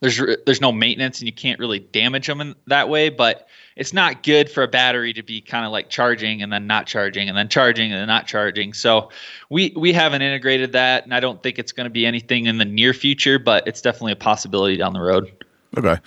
there's 0.00 0.20
there's 0.44 0.60
no 0.60 0.72
maintenance 0.72 1.20
and 1.20 1.26
you 1.26 1.32
can't 1.32 1.58
really 1.58 1.80
damage 1.80 2.26
them 2.26 2.40
in 2.40 2.54
that 2.66 2.88
way 2.88 3.08
but 3.08 3.48
it's 3.76 3.92
not 3.92 4.22
good 4.22 4.50
for 4.50 4.62
a 4.62 4.68
battery 4.68 5.12
to 5.12 5.22
be 5.22 5.40
kind 5.40 5.66
of 5.66 5.72
like 5.72 5.90
charging 5.90 6.42
and 6.42 6.50
then 6.52 6.66
not 6.66 6.86
charging 6.86 7.28
and 7.28 7.36
then 7.36 7.48
charging 7.48 7.92
and 7.92 8.00
then 8.00 8.08
not 8.08 8.26
charging. 8.26 8.72
So 8.72 9.10
we 9.50 9.72
we 9.76 9.92
haven't 9.92 10.22
integrated 10.22 10.72
that 10.72 11.04
and 11.04 11.14
i 11.14 11.20
don't 11.20 11.42
think 11.42 11.58
it's 11.58 11.72
going 11.72 11.84
to 11.84 11.90
be 11.90 12.06
anything 12.06 12.46
in 12.46 12.56
the 12.58 12.64
near 12.64 12.94
future 12.94 13.38
but 13.38 13.68
it's 13.68 13.82
definitely 13.82 14.12
a 14.12 14.16
possibility 14.16 14.76
down 14.76 14.92
the 14.92 15.00
road. 15.00 15.30
Okay 15.76 15.98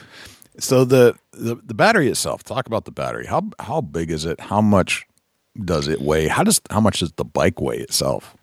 so 0.60 0.86
the, 0.86 1.16
the 1.32 1.56
the 1.56 1.74
battery 1.74 2.10
itself. 2.10 2.44
Talk 2.44 2.68
about 2.68 2.86
the 2.86 2.92
battery. 2.92 3.26
How 3.26 3.50
how 3.60 3.82
big 3.82 4.12
is 4.12 4.26
it? 4.26 4.40
How 4.40 4.62
much 4.62 5.06
does 5.64 5.88
it 5.88 6.02
weigh? 6.02 6.28
How 6.28 6.44
does 6.44 6.62
how 6.70 6.80
much 6.80 7.00
does 7.00 7.12
the 7.14 7.26
bike 7.26 7.60
weigh 7.60 7.78
itself? 7.78 8.36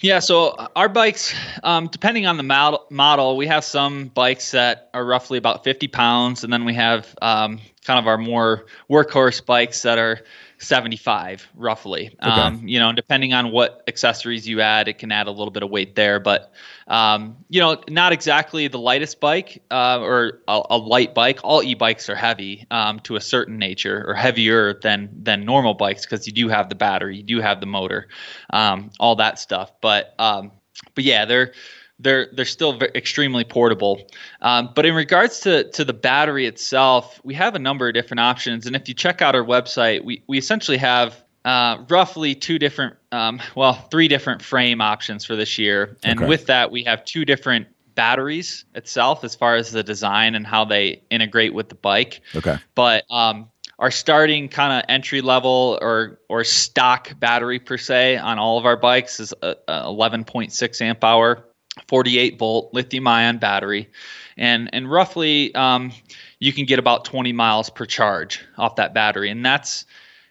Yeah, 0.00 0.20
so 0.20 0.54
our 0.76 0.88
bikes, 0.88 1.34
um, 1.64 1.88
depending 1.88 2.24
on 2.24 2.36
the 2.36 2.44
model, 2.44 2.86
model, 2.88 3.36
we 3.36 3.48
have 3.48 3.64
some 3.64 4.06
bikes 4.06 4.52
that 4.52 4.90
are 4.94 5.04
roughly 5.04 5.38
about 5.38 5.64
50 5.64 5.88
pounds, 5.88 6.44
and 6.44 6.52
then 6.52 6.64
we 6.64 6.72
have 6.74 7.16
um, 7.20 7.58
kind 7.84 7.98
of 7.98 8.06
our 8.06 8.16
more 8.16 8.66
workhorse 8.88 9.44
bikes 9.44 9.82
that 9.82 9.98
are 9.98 10.20
75 10.58 11.48
roughly. 11.54 12.16
Okay. 12.22 12.28
Um, 12.28 12.66
you 12.66 12.78
know, 12.78 12.92
depending 12.92 13.32
on 13.32 13.50
what 13.52 13.82
accessories 13.86 14.48
you 14.48 14.60
add, 14.60 14.88
it 14.88 14.98
can 14.98 15.12
add 15.12 15.26
a 15.26 15.30
little 15.30 15.50
bit 15.50 15.62
of 15.62 15.70
weight 15.70 15.94
there. 15.94 16.18
But 16.20 16.52
um, 16.86 17.36
you 17.48 17.60
know, 17.60 17.80
not 17.88 18.12
exactly 18.12 18.68
the 18.68 18.78
lightest 18.78 19.20
bike 19.20 19.62
uh, 19.70 20.00
or 20.00 20.40
a, 20.48 20.62
a, 20.70 20.78
light 20.78 21.14
bike. 21.14 21.40
All 21.44 21.62
e-bikes 21.62 22.08
are 22.08 22.16
heavy 22.16 22.66
um, 22.70 23.00
to 23.00 23.16
a 23.16 23.20
certain 23.20 23.58
nature, 23.58 24.04
or 24.06 24.14
heavier 24.14 24.74
than 24.74 25.10
than 25.22 25.44
normal 25.44 25.74
bikes 25.74 26.04
because 26.04 26.26
you 26.26 26.32
do 26.32 26.48
have 26.48 26.68
the 26.68 26.74
battery, 26.74 27.18
you 27.18 27.22
do 27.22 27.40
have 27.40 27.60
the 27.60 27.66
motor, 27.66 28.08
um, 28.50 28.90
all 28.98 29.16
that 29.16 29.38
stuff. 29.38 29.72
But 29.80 30.14
um, 30.18 30.52
but 30.94 31.04
yeah, 31.04 31.24
they're 31.24 31.52
they're 31.98 32.28
they're 32.32 32.44
still 32.44 32.80
extremely 32.94 33.44
portable. 33.44 34.08
Um, 34.40 34.70
but 34.74 34.86
in 34.86 34.94
regards 34.94 35.40
to 35.40 35.70
to 35.70 35.84
the 35.84 35.92
battery 35.92 36.46
itself, 36.46 37.20
we 37.24 37.34
have 37.34 37.54
a 37.54 37.58
number 37.58 37.88
of 37.88 37.94
different 37.94 38.20
options. 38.20 38.66
And 38.66 38.76
if 38.76 38.88
you 38.88 38.94
check 38.94 39.22
out 39.22 39.34
our 39.34 39.44
website, 39.44 40.04
we 40.04 40.22
we 40.26 40.38
essentially 40.38 40.78
have 40.78 41.22
uh, 41.44 41.82
roughly 41.88 42.34
two 42.34 42.58
different, 42.58 42.96
um, 43.10 43.40
well, 43.54 43.74
three 43.90 44.08
different 44.08 44.42
frame 44.42 44.80
options 44.80 45.24
for 45.24 45.34
this 45.34 45.56
year. 45.56 45.96
And 46.02 46.18
okay. 46.18 46.28
with 46.28 46.46
that, 46.46 46.70
we 46.70 46.84
have 46.84 47.04
two 47.04 47.24
different 47.24 47.68
batteries 47.94 48.64
itself 48.74 49.24
as 49.24 49.34
far 49.34 49.56
as 49.56 49.72
the 49.72 49.82
design 49.82 50.34
and 50.34 50.46
how 50.46 50.64
they 50.64 51.02
integrate 51.10 51.54
with 51.54 51.68
the 51.68 51.74
bike. 51.74 52.20
Okay. 52.34 52.56
But 52.74 53.04
um, 53.10 53.48
our 53.78 53.90
starting 53.90 54.48
kind 54.48 54.72
of 54.72 54.84
entry 54.88 55.20
level 55.20 55.78
or 55.80 56.20
or 56.28 56.44
stock 56.44 57.18
battery 57.18 57.58
per 57.58 57.78
se 57.78 58.16
on 58.18 58.38
all 58.38 58.58
of 58.58 58.66
our 58.66 58.76
bikes 58.76 59.18
is 59.18 59.32
a, 59.42 59.56
a 59.68 59.72
11.6 59.84 60.80
amp 60.80 61.02
hour 61.02 61.47
48 61.86 62.38
volt 62.38 62.72
lithium 62.72 63.06
ion 63.06 63.38
battery, 63.38 63.88
and 64.36 64.70
and 64.72 64.90
roughly 64.90 65.54
um, 65.54 65.92
you 66.38 66.52
can 66.52 66.64
get 66.64 66.78
about 66.78 67.04
20 67.04 67.32
miles 67.32 67.70
per 67.70 67.86
charge 67.86 68.44
off 68.56 68.76
that 68.76 68.94
battery, 68.94 69.30
and 69.30 69.44
that's 69.44 69.84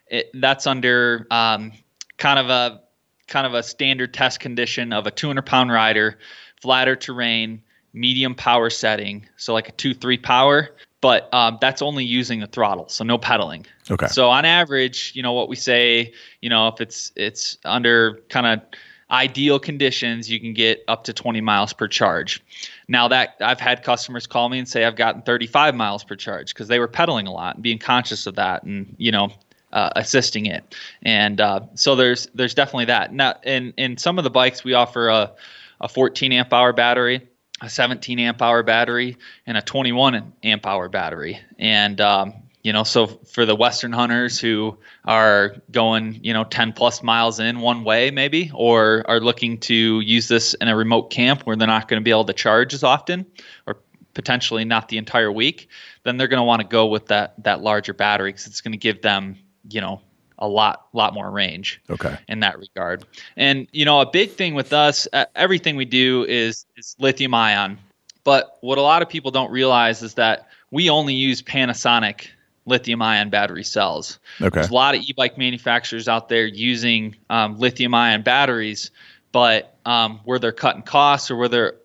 it, 0.07 0.29
that's 0.33 0.67
under 0.67 1.27
um, 1.31 1.71
kind 2.17 2.39
of 2.39 2.49
a 2.49 2.81
kind 3.27 3.45
of 3.45 3.53
a 3.53 3.63
standard 3.63 4.13
test 4.13 4.39
condition 4.39 4.93
of 4.93 5.05
a 5.05 5.11
200 5.11 5.45
pound 5.45 5.71
rider, 5.71 6.17
flatter 6.61 6.95
terrain, 6.95 7.61
medium 7.93 8.35
power 8.35 8.69
setting, 8.69 9.27
so 9.37 9.53
like 9.53 9.69
a 9.69 9.73
two 9.73 9.93
three 9.93 10.17
power. 10.17 10.69
But 10.99 11.31
um, 11.31 11.59
that's 11.61 11.83
only 11.83 12.05
using 12.05 12.39
the 12.39 12.47
throttle, 12.47 12.89
so 12.89 13.03
no 13.03 13.19
pedaling. 13.19 13.67
Okay. 13.89 14.07
So 14.07 14.29
on 14.29 14.45
average, 14.45 15.11
you 15.15 15.21
know 15.21 15.33
what 15.33 15.47
we 15.47 15.55
say, 15.55 16.13
you 16.41 16.49
know, 16.49 16.67
if 16.69 16.81
it's 16.81 17.11
it's 17.15 17.57
under 17.65 18.19
kind 18.29 18.47
of 18.47 18.61
ideal 19.09 19.59
conditions, 19.59 20.29
you 20.29 20.39
can 20.39 20.53
get 20.53 20.83
up 20.87 21.03
to 21.05 21.13
20 21.13 21.41
miles 21.41 21.73
per 21.73 21.87
charge. 21.87 22.43
Now 22.87 23.07
that 23.07 23.35
I've 23.39 23.59
had 23.59 23.83
customers 23.83 24.27
call 24.27 24.49
me 24.49 24.59
and 24.59 24.67
say 24.67 24.83
I've 24.83 24.95
gotten 24.95 25.21
35 25.21 25.75
miles 25.75 26.03
per 26.03 26.15
charge 26.15 26.53
because 26.53 26.67
they 26.67 26.79
were 26.79 26.87
pedaling 26.87 27.27
a 27.27 27.31
lot 27.31 27.55
and 27.55 27.63
being 27.63 27.79
conscious 27.79 28.27
of 28.27 28.35
that 28.35 28.63
and 28.63 28.93
you 28.97 29.11
know 29.11 29.29
uh, 29.71 29.89
assisting 29.95 30.45
it. 30.45 30.75
And 31.03 31.39
uh, 31.39 31.61
so 31.75 31.95
there's 31.95 32.27
there's 32.33 32.53
definitely 32.53 32.85
that. 32.85 33.13
Now 33.13 33.35
in 33.43 33.73
in 33.77 33.97
some 33.97 34.17
of 34.17 34.23
the 34.23 34.29
bikes 34.29 34.63
we 34.63 34.73
offer 34.73 35.07
a 35.07 35.31
a 35.79 35.87
14 35.87 36.31
amp 36.33 36.51
hour 36.53 36.73
battery, 36.73 37.27
a 37.61 37.69
17 37.69 38.19
amp 38.19 38.41
hour 38.41 38.63
battery, 38.63 39.17
and 39.45 39.57
a 39.57 39.61
21 39.61 40.33
amp 40.43 40.65
hour 40.65 40.89
battery. 40.89 41.39
And 41.59 42.01
um, 42.01 42.33
you 42.67 42.73
know 42.73 42.83
so 42.83 43.07
for 43.07 43.45
the 43.45 43.55
western 43.55 43.93
hunters 43.93 44.37
who 44.37 44.77
are 45.05 45.55
going 45.71 46.19
you 46.21 46.33
know 46.33 46.43
10 46.43 46.73
plus 46.73 47.01
miles 47.01 47.39
in 47.39 47.61
one 47.61 47.85
way 47.85 48.11
maybe 48.11 48.51
or 48.53 49.05
are 49.07 49.21
looking 49.21 49.57
to 49.57 50.01
use 50.01 50.27
this 50.27 50.53
in 50.55 50.67
a 50.67 50.75
remote 50.75 51.09
camp 51.09 51.43
where 51.43 51.55
they're 51.55 51.65
not 51.65 51.87
going 51.87 52.01
to 52.01 52.03
be 52.03 52.11
able 52.11 52.25
to 52.25 52.33
charge 52.33 52.73
as 52.73 52.83
often 52.83 53.25
or 53.65 53.77
potentially 54.13 54.65
not 54.65 54.89
the 54.89 54.97
entire 54.97 55.31
week 55.31 55.69
then 56.03 56.17
they're 56.17 56.27
going 56.27 56.41
to 56.41 56.43
want 56.43 56.61
to 56.61 56.67
go 56.67 56.87
with 56.87 57.05
that 57.05 57.41
that 57.41 57.61
larger 57.61 57.93
battery 57.93 58.33
because 58.33 58.47
it's 58.47 58.59
going 58.59 58.73
to 58.73 58.77
give 58.77 59.01
them 59.01 59.37
you 59.69 59.79
know 59.79 60.01
a 60.39 60.47
lot 60.47 60.87
lot 60.93 61.13
more 61.13 61.31
range 61.31 61.81
okay. 61.89 62.15
in 62.27 62.41
that 62.41 62.59
regard. 62.59 63.03
And 63.35 63.67
you 63.71 63.85
know 63.85 64.01
a 64.01 64.05
big 64.05 64.29
thing 64.29 64.53
with 64.53 64.71
us 64.71 65.07
uh, 65.11 65.25
everything 65.35 65.75
we 65.77 65.85
do 65.85 66.25
is 66.25 66.67
is 66.75 66.95
lithium 66.99 67.33
ion. 67.33 67.79
But 68.23 68.57
what 68.61 68.77
a 68.77 68.81
lot 68.81 69.01
of 69.01 69.09
people 69.09 69.31
don't 69.31 69.49
realize 69.49 70.03
is 70.03 70.13
that 70.13 70.47
we 70.69 70.91
only 70.91 71.15
use 71.15 71.41
panasonic 71.41 72.27
lithium 72.67 73.01
ion 73.01 73.29
battery 73.29 73.63
cells. 73.63 74.19
Okay. 74.39 74.49
There's 74.53 74.69
a 74.69 74.73
lot 74.73 74.95
of 74.95 75.01
e-bike 75.01 75.37
manufacturers 75.37 76.07
out 76.07 76.29
there 76.29 76.45
using 76.45 77.15
um, 77.29 77.57
lithium 77.57 77.93
ion 77.93 78.21
batteries, 78.21 78.91
but 79.31 79.75
um, 79.85 80.19
where 80.25 80.37
they're 80.37 80.51
cutting 80.51 80.83
costs 80.83 81.31
or 81.31 81.37
where 81.37 81.49
they're 81.49 81.75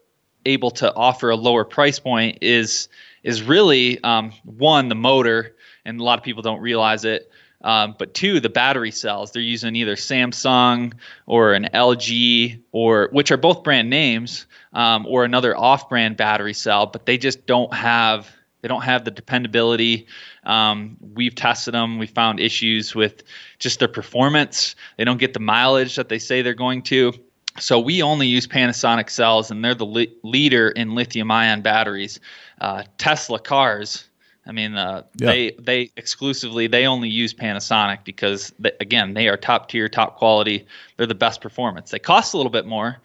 able 0.45 0.73
to 0.73 0.93
offer 0.93 1.31
a 1.31 1.37
lower 1.37 1.65
price 1.65 1.99
point 1.99 2.39
is 2.43 2.89
is 3.23 3.43
really 3.43 4.03
um, 4.03 4.33
one 4.45 4.89
the 4.89 4.95
motor, 4.97 5.55
and 5.85 6.01
a 6.01 6.05
lot 6.05 6.19
of 6.19 6.25
people 6.25 6.43
don't 6.43 6.61
realize 6.61 7.05
it. 7.05 7.31
Um, 7.63 7.95
but 7.97 8.13
two, 8.13 8.41
the 8.41 8.49
battery 8.49 8.91
cells. 8.91 9.31
They're 9.31 9.41
using 9.41 9.77
either 9.77 9.95
Samsung 9.95 10.95
or 11.27 11.53
an 11.53 11.69
LG, 11.73 12.61
or 12.73 13.09
which 13.13 13.31
are 13.31 13.37
both 13.37 13.63
brand 13.63 13.89
names, 13.89 14.47
um, 14.73 15.07
or 15.07 15.25
another 15.25 15.57
off-brand 15.57 16.17
battery 16.17 16.55
cell, 16.55 16.87
but 16.87 17.07
they 17.07 17.19
just 17.19 17.47
don't 17.47 17.73
have 17.73 18.29
they 18.63 18.69
don't 18.69 18.83
have 18.83 19.05
the 19.05 19.11
dependability. 19.11 20.07
Um, 20.45 20.97
we've 21.15 21.35
tested 21.35 21.75
them. 21.75 21.99
We 21.99 22.07
found 22.07 22.41
issues 22.41 22.95
with 22.95 23.23
just 23.59 23.81
their 23.81 23.89
performance. 23.89 24.75
They 24.97 25.05
don't 25.05 25.19
get 25.19 25.35
the 25.35 25.41
mileage 25.41 25.97
that 25.97 26.09
they 26.09 26.19
say 26.19 26.43
they're 26.43 26.55
going 26.55 26.83
to. 26.83 27.13
So 27.59 27.79
we 27.79 28.03
only 28.03 28.29
use 28.29 28.47
Panasonic 28.47 29.11
cells, 29.11 29.51
and 29.51 29.63
they're 29.63 29.75
the 29.75 29.85
li- 29.85 30.17
leader 30.23 30.71
in 30.71 30.95
lithium-ion 30.95 31.61
batteries. 31.61 32.19
Uh, 32.61 32.85
Tesla 32.97 33.39
cars. 33.39 34.05
I 34.47 34.53
mean, 34.53 34.75
uh, 34.75 35.03
yeah. 35.17 35.27
they 35.27 35.51
they 35.59 35.91
exclusively 35.97 36.67
they 36.67 36.87
only 36.87 37.09
use 37.09 37.35
Panasonic 37.35 38.05
because 38.05 38.53
they, 38.59 38.73
again 38.81 39.15
they 39.15 39.29
are 39.29 39.37
top 39.37 39.69
tier, 39.69 39.89
top 39.89 40.17
quality. 40.17 40.67
They're 40.97 41.07
the 41.07 41.15
best 41.15 41.41
performance. 41.41 41.91
They 41.91 41.99
cost 41.99 42.35
a 42.35 42.39
little 42.39 42.51
bit 42.51 42.67
more, 42.67 42.97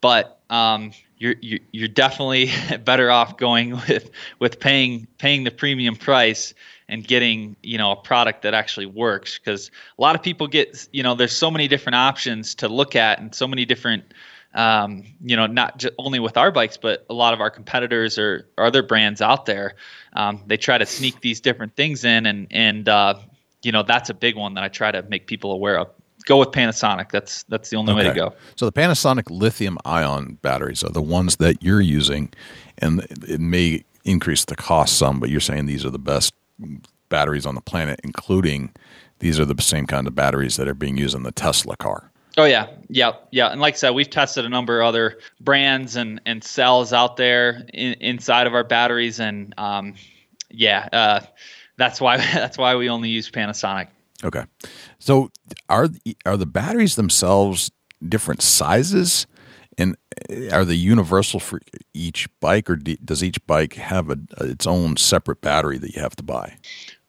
but 0.00 0.40
um, 0.48 0.92
you're 1.18 1.34
you're 1.72 1.88
definitely 1.88 2.50
better 2.84 3.10
off 3.10 3.36
going 3.36 3.72
with 3.88 4.10
with 4.38 4.60
paying 4.60 5.06
paying 5.18 5.44
the 5.44 5.50
premium 5.50 5.96
price 5.96 6.54
and 6.88 7.06
getting 7.06 7.56
you 7.62 7.78
know 7.78 7.92
a 7.92 7.96
product 7.96 8.42
that 8.42 8.54
actually 8.54 8.86
works. 8.86 9.38
Because 9.38 9.70
a 9.98 10.02
lot 10.02 10.14
of 10.14 10.22
people 10.22 10.46
get 10.46 10.88
you 10.92 11.02
know 11.02 11.14
there's 11.14 11.36
so 11.36 11.50
many 11.50 11.68
different 11.68 11.96
options 11.96 12.54
to 12.56 12.68
look 12.68 12.96
at 12.96 13.18
and 13.18 13.34
so 13.34 13.46
many 13.46 13.64
different 13.64 14.04
um, 14.54 15.04
you 15.22 15.36
know 15.36 15.46
not 15.46 15.84
only 15.98 16.18
with 16.18 16.36
our 16.36 16.50
bikes 16.50 16.76
but 16.76 17.04
a 17.10 17.14
lot 17.14 17.34
of 17.34 17.40
our 17.40 17.50
competitors 17.50 18.18
or, 18.18 18.48
or 18.56 18.64
other 18.64 18.82
brands 18.82 19.20
out 19.20 19.46
there 19.46 19.74
um, 20.14 20.42
they 20.46 20.56
try 20.56 20.78
to 20.78 20.86
sneak 20.86 21.20
these 21.20 21.40
different 21.40 21.76
things 21.76 22.04
in 22.04 22.26
and 22.26 22.46
and 22.50 22.88
uh, 22.88 23.14
you 23.62 23.72
know 23.72 23.82
that's 23.82 24.08
a 24.08 24.14
big 24.14 24.36
one 24.36 24.54
that 24.54 24.64
I 24.64 24.68
try 24.68 24.90
to 24.90 25.02
make 25.02 25.26
people 25.26 25.52
aware 25.52 25.78
of 25.78 25.88
go 26.26 26.36
with 26.38 26.50
Panasonic. 26.50 27.10
That's 27.10 27.44
that's 27.44 27.70
the 27.70 27.76
only 27.76 27.94
okay. 27.94 28.02
way 28.02 28.08
to 28.08 28.14
go. 28.14 28.34
So 28.56 28.66
the 28.66 28.72
Panasonic 28.72 29.30
lithium 29.30 29.78
ion 29.86 30.38
batteries 30.42 30.84
are 30.84 30.90
the 30.90 31.02
ones 31.02 31.36
that 31.36 31.62
you're 31.62 31.80
using, 31.80 32.32
and 32.78 33.00
it 33.26 33.40
may 33.40 33.84
increase 34.04 34.44
the 34.44 34.56
cost 34.56 34.98
some, 34.98 35.18
but 35.18 35.30
you're 35.30 35.40
saying 35.40 35.66
these 35.66 35.84
are 35.86 35.90
the 35.90 35.98
best 35.98 36.34
batteries 37.08 37.46
on 37.46 37.54
the 37.54 37.60
planet, 37.60 38.00
including 38.04 38.72
these 39.20 39.40
are 39.40 39.44
the 39.44 39.60
same 39.62 39.86
kind 39.86 40.06
of 40.06 40.14
batteries 40.14 40.56
that 40.56 40.68
are 40.68 40.74
being 40.74 40.98
used 40.98 41.14
in 41.14 41.22
the 41.22 41.32
Tesla 41.32 41.76
car. 41.76 42.10
Oh 42.36 42.44
yeah, 42.44 42.66
yeah, 42.88 43.12
yeah. 43.30 43.48
And 43.48 43.60
like 43.62 43.74
I 43.74 43.76
said, 43.78 43.90
we've 43.90 44.10
tested 44.10 44.44
a 44.44 44.48
number 44.50 44.80
of 44.80 44.88
other 44.88 45.18
brands 45.40 45.96
and 45.96 46.20
and 46.26 46.44
cells 46.44 46.92
out 46.92 47.16
there 47.16 47.66
in, 47.72 47.94
inside 47.94 48.46
of 48.46 48.54
our 48.54 48.64
batteries, 48.64 49.20
and 49.20 49.54
um, 49.56 49.94
yeah, 50.50 50.88
uh, 50.92 51.20
that's 51.78 52.00
why 52.00 52.16
that's 52.34 52.58
why 52.58 52.76
we 52.76 52.90
only 52.90 53.08
use 53.08 53.30
Panasonic. 53.30 53.88
Okay, 54.24 54.44
so 54.98 55.30
are 55.68 55.88
are 56.24 56.36
the 56.36 56.46
batteries 56.46 56.96
themselves 56.96 57.70
different 58.06 58.42
sizes, 58.42 59.26
and 59.76 59.96
are 60.52 60.64
they 60.64 60.74
universal 60.74 61.40
for 61.40 61.60
each 61.92 62.28
bike, 62.40 62.70
or 62.70 62.76
does 62.76 63.22
each 63.22 63.44
bike 63.46 63.74
have 63.74 64.10
a, 64.10 64.18
its 64.40 64.66
own 64.66 64.96
separate 64.96 65.40
battery 65.40 65.78
that 65.78 65.94
you 65.94 66.00
have 66.00 66.16
to 66.16 66.22
buy? 66.22 66.56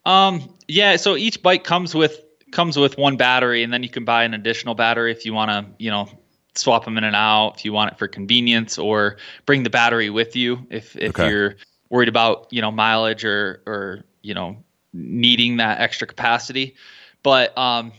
Um, 0.06 0.54
yeah, 0.68 0.96
so 0.96 1.16
each 1.16 1.42
bike 1.42 1.64
comes 1.64 1.96
with 1.96 2.22
comes 2.52 2.78
with 2.78 2.98
one 2.98 3.18
battery, 3.18 3.64
and 3.64 3.72
then 3.72 3.84
you 3.84 3.90
can 3.90 4.06
buy 4.06 4.24
an 4.24 4.34
additional 4.34 4.76
battery 4.76 5.12
if 5.12 5.26
you 5.26 5.34
want 5.34 5.52
to, 5.52 5.66
you 5.84 5.90
know, 5.90 6.10
swap 6.56 6.86
them 6.86 6.98
in 6.98 7.04
and 7.04 7.16
out 7.16 7.56
if 7.58 7.66
you 7.66 7.74
want 7.74 7.92
it 7.92 7.98
for 7.98 8.08
convenience, 8.08 8.78
or 8.78 9.18
bring 9.46 9.64
the 9.64 9.70
battery 9.70 10.10
with 10.10 10.36
you 10.36 10.66
if 10.70 10.96
if 10.98 11.12
okay. 11.12 11.30
you're 11.30 11.56
worried 11.90 12.10
about 12.10 12.48
you 12.52 12.62
know 12.62 12.72
mileage 12.72 13.24
or 13.24 13.62
or 13.66 14.06
you 14.22 14.34
know 14.34 14.58
needing 14.94 15.58
that 15.58 15.80
extra 15.80 16.08
capacity. 16.08 16.76
But 17.28 17.58
um, 17.58 17.92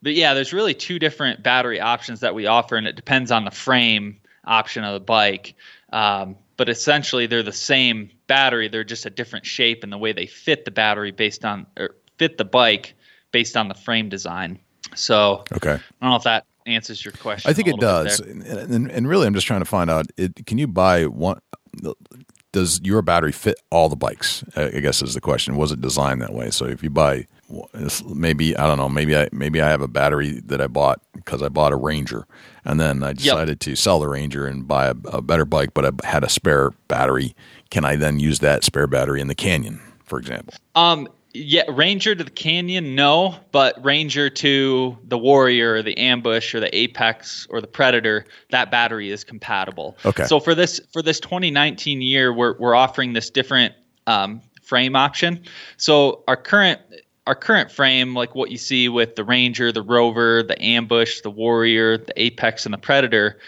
but 0.00 0.14
yeah, 0.14 0.32
there's 0.32 0.54
really 0.54 0.72
two 0.72 0.98
different 0.98 1.42
battery 1.42 1.80
options 1.80 2.20
that 2.20 2.34
we 2.34 2.46
offer, 2.46 2.76
and 2.76 2.86
it 2.86 2.96
depends 2.96 3.30
on 3.30 3.44
the 3.44 3.50
frame 3.50 4.18
option 4.46 4.84
of 4.84 4.94
the 4.94 5.00
bike. 5.00 5.54
Um, 5.92 6.36
but 6.56 6.70
essentially, 6.70 7.26
they're 7.26 7.42
the 7.42 7.52
same 7.52 8.10
battery. 8.26 8.68
They're 8.68 8.82
just 8.82 9.04
a 9.04 9.10
different 9.10 9.44
shape 9.44 9.84
and 9.84 9.92
the 9.92 9.98
way 9.98 10.14
they 10.14 10.24
fit 10.24 10.64
the 10.64 10.70
battery 10.70 11.10
based 11.10 11.44
on 11.44 11.66
or 11.76 11.96
fit 12.16 12.38
the 12.38 12.46
bike 12.46 12.94
based 13.32 13.54
on 13.54 13.68
the 13.68 13.74
frame 13.74 14.08
design. 14.08 14.58
So 14.94 15.44
okay, 15.52 15.74
I 15.74 15.80
don't 16.00 16.12
know 16.12 16.16
if 16.16 16.22
that 16.22 16.46
answers 16.64 17.04
your 17.04 17.12
question. 17.12 17.50
I 17.50 17.52
think 17.52 17.68
it 17.68 17.78
does, 17.80 18.18
and, 18.20 18.42
and, 18.42 18.90
and, 18.90 19.06
really, 19.06 19.26
I'm 19.26 19.34
just 19.34 19.46
trying 19.46 19.60
to 19.60 19.66
find 19.66 19.90
out. 19.90 20.06
It, 20.16 20.46
can 20.46 20.56
you 20.56 20.66
buy 20.66 21.04
one? 21.04 21.38
Does 22.52 22.80
your 22.82 23.02
battery 23.02 23.32
fit 23.32 23.60
all 23.68 23.90
the 23.90 23.96
bikes? 23.96 24.42
I 24.56 24.80
guess 24.80 25.02
is 25.02 25.12
the 25.12 25.20
question. 25.20 25.56
Was 25.56 25.70
it 25.70 25.82
designed 25.82 26.22
that 26.22 26.32
way? 26.32 26.48
So 26.48 26.64
if 26.64 26.82
you 26.82 26.88
buy 26.88 27.26
maybe 28.06 28.56
I 28.56 28.66
don't 28.66 28.78
know. 28.78 28.88
Maybe 28.88 29.16
I 29.16 29.28
maybe 29.32 29.60
I 29.60 29.68
have 29.68 29.82
a 29.82 29.88
battery 29.88 30.40
that 30.46 30.60
I 30.60 30.66
bought 30.66 31.00
because 31.14 31.42
I 31.42 31.48
bought 31.48 31.72
a 31.72 31.76
Ranger, 31.76 32.26
and 32.64 32.80
then 32.80 33.02
I 33.02 33.12
decided 33.12 33.48
yep. 33.48 33.58
to 33.60 33.76
sell 33.76 34.00
the 34.00 34.08
Ranger 34.08 34.46
and 34.46 34.66
buy 34.66 34.86
a, 34.86 34.94
a, 35.06 35.22
better 35.22 35.44
bike, 35.44 35.74
but 35.74 35.86
I 35.86 36.06
had 36.06 36.24
a 36.24 36.28
spare 36.28 36.70
battery. 36.88 37.34
Can 37.70 37.84
I 37.84 37.96
then 37.96 38.18
use 38.18 38.40
that 38.40 38.64
spare 38.64 38.86
battery 38.86 39.20
in 39.20 39.28
the 39.28 39.34
Canyon, 39.34 39.80
for 40.04 40.18
example? 40.18 40.54
Um, 40.74 41.08
yeah, 41.32 41.62
Ranger 41.68 42.14
to 42.14 42.24
the 42.24 42.30
Canyon, 42.30 42.94
no, 42.94 43.36
but 43.52 43.82
Ranger 43.84 44.28
to 44.30 44.98
the 45.04 45.18
Warrior, 45.18 45.74
or 45.74 45.82
the 45.82 45.96
Ambush, 45.96 46.54
or 46.54 46.60
the 46.60 46.74
Apex, 46.76 47.46
or 47.50 47.60
the 47.60 47.68
Predator, 47.68 48.26
that 48.50 48.70
battery 48.70 49.10
is 49.10 49.22
compatible. 49.22 49.96
Okay. 50.04 50.24
So 50.24 50.40
for 50.40 50.54
this 50.54 50.80
for 50.92 51.02
this 51.02 51.20
2019 51.20 52.02
year, 52.02 52.32
we're 52.32 52.56
we're 52.58 52.74
offering 52.74 53.12
this 53.12 53.30
different 53.30 53.74
um, 54.06 54.42
frame 54.62 54.96
option. 54.96 55.42
So 55.76 56.24
our 56.26 56.36
current 56.36 56.80
our 57.30 57.36
current 57.36 57.70
frame, 57.70 58.12
like 58.12 58.34
what 58.34 58.50
you 58.50 58.58
see 58.58 58.88
with 58.88 59.14
the 59.14 59.22
Ranger, 59.22 59.70
the 59.70 59.82
Rover, 59.82 60.42
the 60.42 60.60
Ambush, 60.60 61.20
the 61.20 61.30
Warrior, 61.30 61.96
the 61.96 62.12
Apex, 62.20 62.64
and 62.64 62.74
the 62.74 62.78
Predator, 62.78 63.38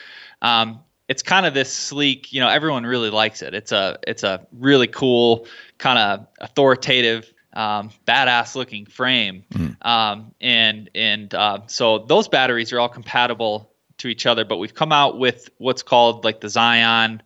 um, 0.41 0.78
it's 1.09 1.20
kind 1.20 1.47
of 1.47 1.53
this 1.53 1.72
sleek. 1.72 2.33
You 2.33 2.39
know, 2.39 2.49
everyone 2.49 2.87
really 2.87 3.11
likes 3.11 3.43
it. 3.43 3.55
It's 3.55 3.72
a 3.72 3.99
it's 4.07 4.22
a 4.22 4.47
really 4.53 4.87
cool, 4.87 5.49
kind 5.78 5.99
of 5.99 6.28
authoritative, 6.39 7.35
um, 7.55 7.91
badass 8.07 8.55
looking 8.55 8.87
frame. 8.87 9.43
Mm. 9.53 9.85
Um, 9.85 10.33
and 10.41 10.89
and 10.95 11.35
uh, 11.35 11.62
so 11.66 11.99
those 11.99 12.28
batteries 12.28 12.72
are 12.72 12.78
all 12.78 12.89
compatible 12.89 13.68
to 13.99 14.07
each 14.07 14.26
other. 14.26 14.45
But 14.45 14.59
we've 14.59 14.76
come 14.76 14.93
out 14.93 15.18
with 15.18 15.51
what's 15.59 15.83
called 15.83 16.24
like 16.24 16.41
the 16.41 16.49
Zion 16.49 17.20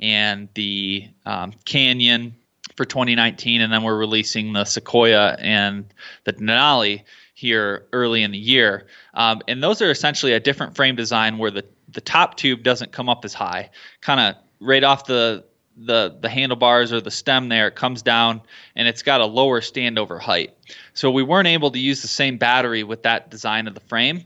and 0.00 0.48
the 0.54 1.08
um, 1.24 1.52
Canyon 1.66 2.34
for 2.80 2.86
2019, 2.86 3.60
and 3.60 3.70
then 3.70 3.82
we're 3.82 3.94
releasing 3.94 4.54
the 4.54 4.64
Sequoia 4.64 5.36
and 5.38 5.84
the 6.24 6.32
Denali 6.32 7.02
here 7.34 7.86
early 7.92 8.22
in 8.22 8.30
the 8.30 8.38
year. 8.38 8.86
Um, 9.12 9.42
and 9.48 9.62
those 9.62 9.82
are 9.82 9.90
essentially 9.90 10.32
a 10.32 10.40
different 10.40 10.76
frame 10.76 10.96
design 10.96 11.36
where 11.36 11.50
the 11.50 11.66
the 11.92 12.00
top 12.00 12.38
tube 12.38 12.62
doesn't 12.62 12.90
come 12.90 13.10
up 13.10 13.26
as 13.26 13.34
high, 13.34 13.68
kind 14.00 14.18
of 14.18 14.42
right 14.60 14.82
off 14.82 15.04
the 15.04 15.44
the 15.76 16.16
the 16.22 16.30
handlebars 16.30 16.90
or 16.90 17.02
the 17.02 17.10
stem 17.10 17.50
there 17.50 17.68
it 17.68 17.74
comes 17.74 18.00
down 18.00 18.40
and 18.74 18.88
it's 18.88 19.02
got 19.02 19.20
a 19.20 19.26
lower 19.26 19.60
standover 19.60 20.18
height. 20.18 20.56
So 20.94 21.10
we 21.10 21.22
weren't 21.22 21.48
able 21.48 21.70
to 21.72 21.78
use 21.78 22.00
the 22.00 22.08
same 22.08 22.38
battery 22.38 22.82
with 22.82 23.02
that 23.02 23.30
design 23.30 23.68
of 23.68 23.74
the 23.74 23.80
frame. 23.80 24.24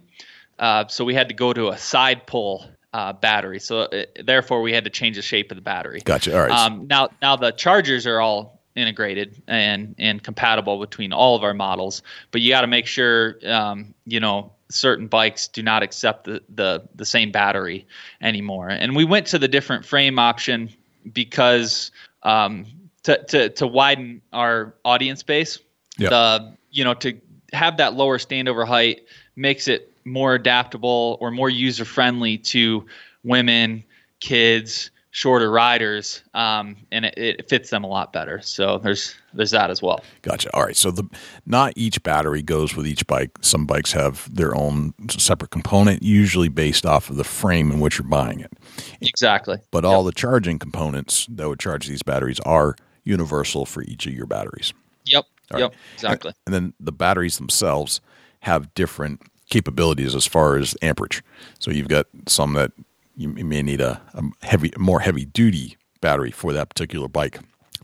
Uh, 0.60 0.86
so 0.86 1.04
we 1.04 1.14
had 1.14 1.26
to 1.26 1.34
go 1.34 1.52
to 1.52 1.70
a 1.70 1.76
side 1.76 2.24
pull 2.28 2.68
uh, 2.94 3.12
battery. 3.12 3.58
So 3.58 3.80
uh, 3.80 4.04
therefore, 4.24 4.62
we 4.62 4.72
had 4.72 4.84
to 4.84 4.90
change 4.90 5.16
the 5.16 5.22
shape 5.22 5.50
of 5.50 5.56
the 5.56 5.62
battery. 5.62 6.00
Gotcha. 6.02 6.34
All 6.34 6.42
right. 6.42 6.50
Um, 6.50 6.86
now, 6.86 7.08
now 7.20 7.34
the 7.36 7.50
chargers 7.50 8.06
are 8.06 8.20
all 8.20 8.62
integrated 8.76 9.42
and 9.46 9.94
and 9.98 10.22
compatible 10.22 10.78
between 10.80 11.12
all 11.12 11.36
of 11.36 11.42
our 11.42 11.54
models, 11.54 12.02
but 12.30 12.40
you 12.40 12.50
got 12.50 12.62
to 12.62 12.68
make 12.68 12.86
sure 12.86 13.36
um, 13.46 13.94
you 14.06 14.20
know 14.20 14.52
certain 14.70 15.08
bikes 15.08 15.48
do 15.48 15.62
not 15.62 15.82
accept 15.82 16.24
the, 16.24 16.40
the 16.54 16.88
the 16.94 17.04
same 17.04 17.32
battery 17.32 17.84
anymore. 18.20 18.68
And 18.68 18.94
we 18.94 19.04
went 19.04 19.26
to 19.28 19.38
the 19.40 19.48
different 19.48 19.84
frame 19.84 20.18
option 20.20 20.70
because 21.12 21.90
um, 22.22 22.64
to, 23.02 23.22
to 23.24 23.48
to 23.50 23.66
widen 23.66 24.22
our 24.32 24.72
audience 24.84 25.24
base. 25.24 25.58
Yep. 25.98 26.10
The 26.10 26.56
you 26.70 26.84
know 26.84 26.94
to 26.94 27.20
have 27.52 27.76
that 27.78 27.94
lower 27.94 28.18
standover 28.18 28.64
height 28.64 29.04
makes 29.34 29.66
it 29.66 29.93
more 30.04 30.34
adaptable 30.34 31.18
or 31.20 31.30
more 31.30 31.50
user 31.50 31.84
friendly 31.84 32.38
to 32.38 32.84
women, 33.22 33.84
kids, 34.20 34.90
shorter 35.14 35.48
riders, 35.48 36.24
um, 36.34 36.76
and 36.90 37.04
it, 37.04 37.16
it, 37.16 37.48
fits 37.48 37.70
them 37.70 37.84
a 37.84 37.86
lot 37.86 38.12
better. 38.12 38.40
So 38.42 38.78
there's 38.78 39.14
there's 39.32 39.52
that 39.52 39.70
as 39.70 39.80
well. 39.80 40.02
Gotcha. 40.22 40.50
All 40.52 40.64
right. 40.64 40.76
So 40.76 40.90
the 40.90 41.04
not 41.46 41.72
each 41.76 42.02
battery 42.02 42.42
goes 42.42 42.74
with 42.74 42.84
each 42.84 43.06
bike. 43.06 43.30
Some 43.40 43.64
bikes 43.64 43.92
have 43.92 44.28
their 44.34 44.56
own 44.56 44.92
separate 45.08 45.52
component, 45.52 46.02
usually 46.02 46.48
based 46.48 46.84
off 46.84 47.10
of 47.10 47.16
the 47.16 47.24
frame 47.24 47.70
in 47.70 47.78
which 47.78 47.98
you're 47.98 48.08
buying 48.08 48.40
it. 48.40 48.52
Exactly. 49.00 49.58
But 49.70 49.84
yep. 49.84 49.92
all 49.92 50.02
the 50.02 50.12
charging 50.12 50.58
components 50.58 51.28
that 51.30 51.48
would 51.48 51.60
charge 51.60 51.86
these 51.86 52.02
batteries 52.02 52.40
are 52.40 52.74
universal 53.04 53.66
for 53.66 53.84
each 53.84 54.08
of 54.08 54.12
your 54.12 54.26
batteries. 54.26 54.74
Yep. 55.04 55.26
All 55.52 55.60
yep. 55.60 55.70
Right. 55.70 55.78
Exactly. 55.94 56.32
And, 56.46 56.54
and 56.54 56.66
then 56.66 56.74
the 56.80 56.92
batteries 56.92 57.38
themselves 57.38 58.00
have 58.40 58.74
different 58.74 59.22
capabilities 59.50 60.14
as 60.14 60.26
far 60.26 60.56
as 60.56 60.76
amperage. 60.82 61.22
So 61.58 61.70
you've 61.70 61.88
got 61.88 62.06
some 62.26 62.54
that 62.54 62.72
you 63.16 63.28
may 63.28 63.62
need 63.62 63.80
a, 63.80 64.00
a 64.14 64.46
heavy, 64.46 64.72
more 64.78 65.00
heavy 65.00 65.24
duty 65.24 65.76
battery 66.00 66.30
for 66.30 66.52
that 66.52 66.68
particular 66.68 67.08
bike, 67.08 67.38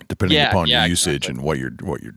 depending 0.09 0.37
yeah, 0.37 0.51
upon 0.51 0.67
yeah, 0.67 0.83
your 0.83 0.91
usage 0.91 1.29
exactly. 1.29 1.39
and 1.39 1.43
what 1.45 1.59
your 1.59 1.71
what 1.83 2.03
your 2.03 2.15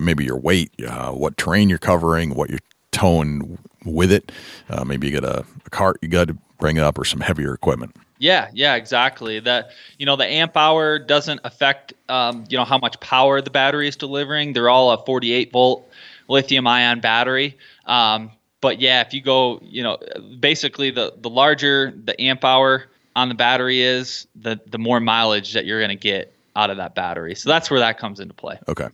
maybe 0.00 0.24
your 0.24 0.38
weight, 0.38 0.72
uh, 0.86 1.12
what 1.12 1.36
terrain 1.36 1.68
you're 1.68 1.78
covering, 1.78 2.34
what 2.34 2.50
you're 2.50 2.58
towing 2.92 3.58
with 3.84 4.10
it. 4.10 4.32
Uh, 4.68 4.84
maybe 4.84 5.08
you 5.08 5.20
got 5.20 5.24
a, 5.24 5.44
a 5.66 5.70
cart 5.70 5.98
you 6.02 6.08
got 6.08 6.28
to 6.28 6.36
bring 6.58 6.78
up 6.78 6.98
or 6.98 7.04
some 7.04 7.20
heavier 7.20 7.54
equipment. 7.54 7.94
Yeah, 8.18 8.50
yeah, 8.52 8.74
exactly. 8.74 9.38
That 9.40 9.70
you 9.98 10.06
know 10.06 10.16
the 10.16 10.26
amp 10.26 10.56
hour 10.56 10.98
doesn't 10.98 11.40
affect 11.44 11.94
um, 12.08 12.44
you 12.48 12.58
know 12.58 12.64
how 12.64 12.78
much 12.78 12.98
power 13.00 13.40
the 13.40 13.50
battery 13.50 13.88
is 13.88 13.96
delivering. 13.96 14.54
They're 14.54 14.70
all 14.70 14.90
a 14.90 15.04
48 15.04 15.52
volt 15.52 15.88
lithium 16.28 16.66
ion 16.66 17.00
battery. 17.00 17.56
Um, 17.86 18.30
but 18.60 18.80
yeah, 18.80 19.00
if 19.00 19.14
you 19.14 19.20
go, 19.20 19.60
you 19.62 19.82
know, 19.82 19.98
basically 20.40 20.90
the 20.90 21.12
the 21.16 21.30
larger 21.30 21.92
the 22.04 22.20
amp 22.20 22.44
hour 22.44 22.86
on 23.16 23.28
the 23.28 23.34
battery 23.34 23.82
is, 23.82 24.26
the 24.34 24.60
the 24.66 24.78
more 24.78 25.00
mileage 25.00 25.52
that 25.52 25.66
you're 25.66 25.80
going 25.80 25.90
to 25.90 25.96
get 25.96 26.34
out 26.56 26.70
of 26.70 26.76
that 26.78 26.94
battery. 26.94 27.34
So 27.34 27.48
that's 27.48 27.70
where 27.70 27.80
that 27.80 27.98
comes 27.98 28.20
into 28.20 28.34
play. 28.34 28.58
Okay. 28.68 28.88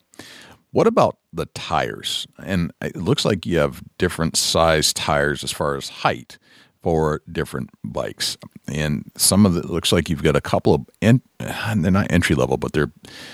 What 0.73 0.87
about 0.87 1.19
the 1.33 1.47
tires? 1.47 2.27
And 2.45 2.73
it 2.83 2.97
looks 2.97 3.25
like 3.25 3.47
you 3.47 3.59
have 3.59 3.83
different 3.97 4.37
size 4.37 4.93
tires 4.93 5.45
as 5.45 5.53
far 5.53 5.77
as 5.77 5.89
height 5.89 6.37
for 6.85 7.23
different 7.33 7.71
bikes. 7.83 8.37
And 8.69 9.11
some 9.17 9.47
of 9.47 9.57
it 9.57 9.65
looks 9.65 9.91
like 9.91 10.11
you've 10.11 10.23
got 10.23 10.37
a 10.37 10.41
couple 10.43 10.75
of, 10.75 10.83
and 11.01 11.23
they're 11.39 11.91
not 11.91 12.13
entry 12.13 12.37
level, 12.37 12.59
but 12.59 12.75
they're 12.75 12.93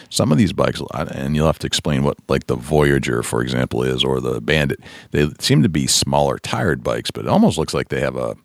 some 0.09 0.31
of 0.31 0.39
these 0.39 0.53
bikes, 0.53 0.81
and 0.95 1.35
you'll 1.35 1.49
have 1.49 1.59
to 1.59 1.67
explain 1.67 2.05
what, 2.05 2.17
like 2.29 2.47
the 2.47 2.55
Voyager, 2.55 3.25
for 3.25 3.43
example, 3.43 3.83
is, 3.83 4.05
or 4.05 4.21
the 4.21 4.41
Bandit. 4.41 4.79
They 5.11 5.29
seem 5.41 5.65
to 5.65 5.69
be 5.69 5.89
smaller 5.89 6.39
tired 6.39 6.85
bikes, 6.85 7.11
but 7.11 7.25
it 7.25 7.29
almost 7.29 7.59
looks 7.59 7.75
like 7.75 7.89
they 7.89 7.99
have 8.01 8.15
a 8.17 8.37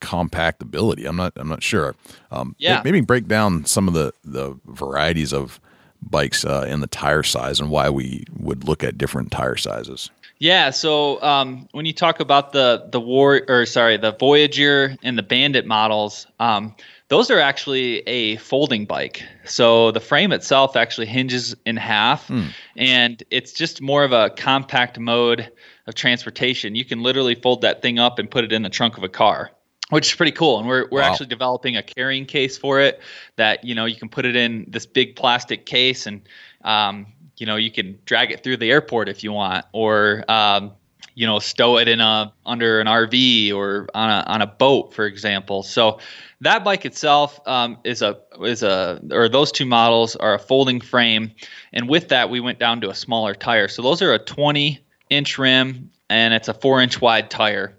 compact 0.00 0.62
ability. 0.62 1.04
I'm 1.04 1.16
not, 1.16 1.34
I'm 1.36 1.48
not 1.48 1.62
sure. 1.62 1.94
Um, 2.30 2.56
Yeah. 2.76 2.82
Maybe 2.82 3.02
break 3.02 3.28
down 3.28 3.66
some 3.66 3.88
of 3.88 3.92
the, 3.92 4.14
the 4.24 4.58
varieties 4.64 5.34
of 5.34 5.60
bikes 6.00 6.46
uh, 6.46 6.64
in 6.66 6.80
the 6.80 6.86
tire 6.86 7.22
size 7.22 7.60
and 7.60 7.68
why 7.70 7.90
we 7.90 8.24
would 8.38 8.64
look 8.64 8.82
at 8.82 8.96
different 8.96 9.30
tire 9.30 9.56
sizes. 9.56 10.10
Yeah, 10.40 10.70
so 10.70 11.22
um, 11.22 11.68
when 11.72 11.84
you 11.84 11.92
talk 11.92 12.18
about 12.18 12.52
the 12.52 12.88
the 12.90 12.98
war 13.00 13.42
or 13.46 13.66
sorry, 13.66 13.98
the 13.98 14.12
Voyager 14.12 14.96
and 15.02 15.18
the 15.18 15.22
Bandit 15.22 15.66
models, 15.66 16.26
um, 16.40 16.74
those 17.08 17.30
are 17.30 17.38
actually 17.38 17.98
a 18.08 18.36
folding 18.36 18.86
bike. 18.86 19.22
So 19.44 19.90
the 19.90 20.00
frame 20.00 20.32
itself 20.32 20.76
actually 20.76 21.08
hinges 21.08 21.54
in 21.66 21.76
half, 21.76 22.30
and 22.74 23.22
it's 23.30 23.52
just 23.52 23.82
more 23.82 24.02
of 24.02 24.12
a 24.12 24.30
compact 24.30 24.98
mode 24.98 25.52
of 25.86 25.94
transportation. 25.94 26.74
You 26.74 26.86
can 26.86 27.02
literally 27.02 27.34
fold 27.34 27.60
that 27.60 27.82
thing 27.82 27.98
up 27.98 28.18
and 28.18 28.30
put 28.30 28.42
it 28.42 28.50
in 28.50 28.62
the 28.62 28.70
trunk 28.70 28.96
of 28.96 29.04
a 29.04 29.08
car. 29.10 29.50
Which 29.90 30.06
is 30.08 30.14
pretty 30.14 30.32
cool, 30.32 30.58
and 30.58 30.66
we're 30.68 30.86
we're 30.90 31.00
Wow. 31.00 31.08
actually 31.08 31.26
developing 31.26 31.76
a 31.76 31.82
carrying 31.82 32.24
case 32.24 32.56
for 32.56 32.80
it 32.80 33.00
that 33.36 33.64
you 33.64 33.74
know 33.74 33.84
you 33.84 33.96
can 33.96 34.08
put 34.08 34.24
it 34.24 34.36
in 34.36 34.64
this 34.68 34.86
big 34.86 35.16
plastic 35.16 35.66
case, 35.66 36.06
and 36.06 36.22
um, 36.64 37.06
you 37.40 37.46
know 37.46 37.56
you 37.56 37.70
can 37.70 37.98
drag 38.04 38.30
it 38.30 38.44
through 38.44 38.58
the 38.58 38.70
airport 38.70 39.08
if 39.08 39.24
you 39.24 39.32
want, 39.32 39.64
or 39.72 40.24
um, 40.28 40.72
you 41.14 41.26
know 41.26 41.38
stow 41.38 41.78
it 41.78 41.88
in 41.88 42.00
a 42.00 42.32
under 42.46 42.80
an 42.80 42.86
RV 42.86 43.52
or 43.54 43.88
on 43.94 44.10
a 44.10 44.24
on 44.26 44.42
a 44.42 44.46
boat, 44.46 44.92
for 44.92 45.06
example. 45.06 45.62
So 45.62 45.98
that 46.42 46.64
bike 46.64 46.84
itself 46.84 47.40
um, 47.48 47.78
is 47.84 48.02
a 48.02 48.18
is 48.42 48.62
a 48.62 49.00
or 49.10 49.28
those 49.28 49.50
two 49.50 49.66
models 49.66 50.16
are 50.16 50.34
a 50.34 50.38
folding 50.38 50.80
frame, 50.80 51.32
and 51.72 51.88
with 51.88 52.08
that 52.08 52.30
we 52.30 52.40
went 52.40 52.58
down 52.58 52.80
to 52.82 52.90
a 52.90 52.94
smaller 52.94 53.34
tire. 53.34 53.68
So 53.68 53.82
those 53.82 54.02
are 54.02 54.12
a 54.12 54.18
20 54.18 54.78
inch 55.08 55.38
rim 55.38 55.90
and 56.08 56.34
it's 56.34 56.48
a 56.48 56.54
four 56.54 56.80
inch 56.80 57.00
wide 57.00 57.30
tire. 57.30 57.76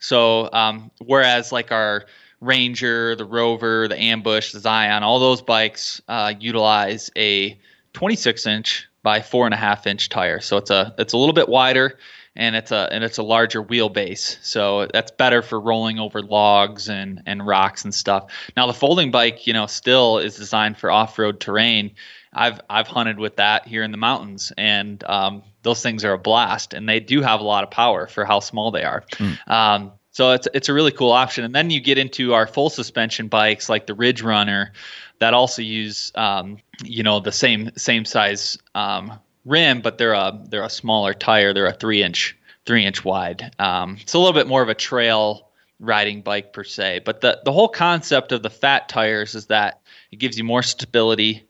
So 0.00 0.50
um, 0.52 0.90
whereas 1.04 1.50
like 1.50 1.72
our 1.72 2.04
Ranger, 2.40 3.16
the 3.16 3.24
Rover, 3.24 3.88
the 3.88 3.98
Ambush, 3.98 4.52
the 4.52 4.60
Zion, 4.60 5.02
all 5.02 5.18
those 5.18 5.42
bikes 5.42 6.00
uh, 6.08 6.34
utilize 6.38 7.10
a 7.16 7.58
26 7.94 8.46
inch 8.46 8.87
by 9.02 9.20
four 9.20 9.46
and 9.46 9.54
a 9.54 9.58
half 9.58 9.86
inch 9.86 10.08
tire. 10.08 10.40
So 10.40 10.56
it's 10.56 10.70
a 10.70 10.94
it's 10.98 11.12
a 11.12 11.18
little 11.18 11.32
bit 11.32 11.48
wider 11.48 11.98
and 12.36 12.54
it's 12.54 12.70
a 12.70 12.88
and 12.92 13.02
it's 13.04 13.18
a 13.18 13.22
larger 13.22 13.62
wheelbase. 13.62 14.38
So 14.42 14.86
that's 14.92 15.10
better 15.10 15.42
for 15.42 15.60
rolling 15.60 15.98
over 15.98 16.22
logs 16.22 16.88
and 16.88 17.22
and 17.26 17.46
rocks 17.46 17.84
and 17.84 17.94
stuff. 17.94 18.30
Now 18.56 18.66
the 18.66 18.74
folding 18.74 19.10
bike, 19.10 19.46
you 19.46 19.52
know, 19.52 19.66
still 19.66 20.18
is 20.18 20.36
designed 20.36 20.78
for 20.78 20.90
off 20.90 21.18
road 21.18 21.40
terrain. 21.40 21.92
I've 22.32 22.60
I've 22.70 22.86
hunted 22.86 23.18
with 23.18 23.36
that 23.36 23.66
here 23.66 23.82
in 23.82 23.90
the 23.90 23.96
mountains, 23.96 24.52
and 24.56 25.02
um, 25.04 25.42
those 25.62 25.82
things 25.82 26.04
are 26.04 26.12
a 26.12 26.18
blast, 26.18 26.74
and 26.74 26.88
they 26.88 27.00
do 27.00 27.22
have 27.22 27.40
a 27.40 27.44
lot 27.44 27.64
of 27.64 27.70
power 27.70 28.06
for 28.06 28.24
how 28.24 28.40
small 28.40 28.70
they 28.70 28.84
are. 28.84 29.04
Um, 29.46 29.92
so 30.12 30.32
it's 30.32 30.48
it's 30.52 30.68
a 30.68 30.74
really 30.74 30.92
cool 30.92 31.12
option. 31.12 31.44
And 31.44 31.54
then 31.54 31.70
you 31.70 31.80
get 31.80 31.96
into 31.98 32.34
our 32.34 32.46
full 32.46 32.70
suspension 32.70 33.28
bikes 33.28 33.68
like 33.68 33.86
the 33.86 33.94
Ridge 33.94 34.22
Runner, 34.22 34.72
that 35.18 35.34
also 35.34 35.62
use 35.62 36.12
um, 36.14 36.58
you 36.82 37.02
know 37.02 37.20
the 37.20 37.32
same 37.32 37.70
same 37.76 38.04
size 38.04 38.58
um, 38.74 39.12
rim, 39.44 39.80
but 39.80 39.98
they're 39.98 40.12
a 40.12 40.40
they're 40.48 40.64
a 40.64 40.70
smaller 40.70 41.14
tire. 41.14 41.52
They're 41.52 41.66
a 41.66 41.72
three 41.72 42.02
inch 42.02 42.36
three 42.66 42.84
inch 42.84 43.04
wide. 43.04 43.54
Um, 43.58 43.96
it's 44.00 44.14
a 44.14 44.18
little 44.18 44.32
bit 44.32 44.46
more 44.46 44.62
of 44.62 44.68
a 44.68 44.74
trail 44.74 45.48
riding 45.80 46.22
bike 46.22 46.52
per 46.52 46.64
se. 46.64 47.02
But 47.04 47.20
the 47.20 47.40
the 47.44 47.52
whole 47.52 47.68
concept 47.68 48.32
of 48.32 48.42
the 48.42 48.50
fat 48.50 48.88
tires 48.88 49.34
is 49.34 49.46
that 49.46 49.80
it 50.10 50.16
gives 50.16 50.38
you 50.38 50.44
more 50.44 50.62
stability. 50.62 51.44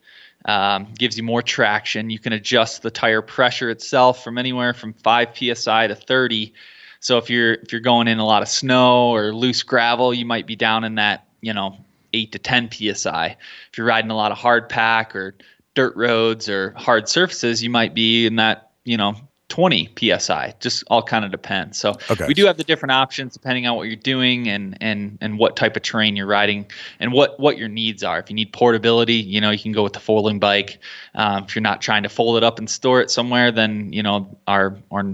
Um, 0.45 0.95
gives 0.97 1.16
you 1.16 1.25
more 1.25 1.43
traction. 1.43 2.11
You 2.11 2.21
can 2.21 2.33
adjust 2.33 2.83
the 2.83 2.93
tire 2.93 3.21
pressure 3.23 3.71
itself 3.71 4.23
from 4.23 4.39
anywhere 4.39 4.73
from 4.73 4.95
5 4.95 5.37
psi 5.37 5.89
to 5.89 5.95
30. 5.97 6.55
So 7.01 7.19
if 7.19 7.29
you're 7.29 7.55
if 7.55 7.73
you're 7.73 7.81
going 7.81 8.07
in 8.09 8.19
a 8.19 8.25
lot 8.25 8.43
of 8.43 8.49
snow 8.49 9.11
or 9.11 9.35
loose 9.35 9.64
gravel, 9.64 10.14
you 10.14 10.25
might 10.25 10.47
be 10.47 10.57
down 10.57 10.85
in 10.85 10.95
that 10.95 11.27
you 11.41 11.53
know 11.53 11.77
8 12.19 12.33
to 12.33 12.39
10 12.39 12.71
psi. 12.95 13.37
If 13.71 13.79
you're 13.79 13.87
riding 13.87 14.11
a 14.11 14.16
lot 14.16 14.33
of 14.33 14.39
hard 14.39 14.69
pack 14.69 15.14
or 15.14 15.35
dirt 15.75 15.95
roads 15.97 16.49
or 16.49 16.73
hard 16.77 17.09
surfaces, 17.09 17.62
you 17.62 17.71
might 17.71 17.95
be 17.95 18.27
in 18.27 18.37
that 18.37 18.71
you 18.85 18.97
know 18.97 19.14
20 19.49 19.89
psi. 19.99 20.55
Just 20.61 20.85
all 20.89 21.03
kind 21.03 21.25
of 21.25 21.31
depends. 21.31 21.79
So 21.79 21.95
Okay. 22.11 22.27
we 22.27 22.35
do 22.35 22.45
have 22.47 22.57
the 22.59 22.64
different 22.64 22.93
options 22.93 23.33
depending 23.33 23.66
on 23.66 23.77
what 23.77 23.85
you're 23.85 23.97
doing 23.97 24.49
and 24.49 24.77
and 24.81 25.16
and 25.21 25.39
what 25.39 25.57
type 25.57 25.75
of 25.77 25.83
terrain 25.83 26.16
you're 26.16 26.27
riding 26.27 26.66
and 27.01 27.12
what 27.12 27.39
what 27.41 27.57
your 27.57 27.69
needs 27.69 28.03
are. 28.05 28.19
If 28.19 28.29
you 28.29 28.35
need 28.35 28.53
portability, 28.53 29.14
you 29.14 29.41
know 29.41 29.51
you 29.51 29.59
can 29.59 29.73
go 29.73 29.83
with 29.83 29.95
the 29.95 30.01
folding 30.01 30.39
bike. 30.39 30.81
Um, 31.14 31.45
if 31.45 31.55
you're 31.55 31.62
not 31.62 31.81
trying 31.81 32.03
to 32.03 32.09
fold 32.09 32.37
it 32.37 32.45
up 32.45 32.59
and 32.59 32.69
store 32.69 33.01
it 33.01 33.11
somewhere, 33.11 33.51
then 33.53 33.93
you 33.93 34.03
know 34.03 34.37
our 34.47 34.77
our 34.91 35.05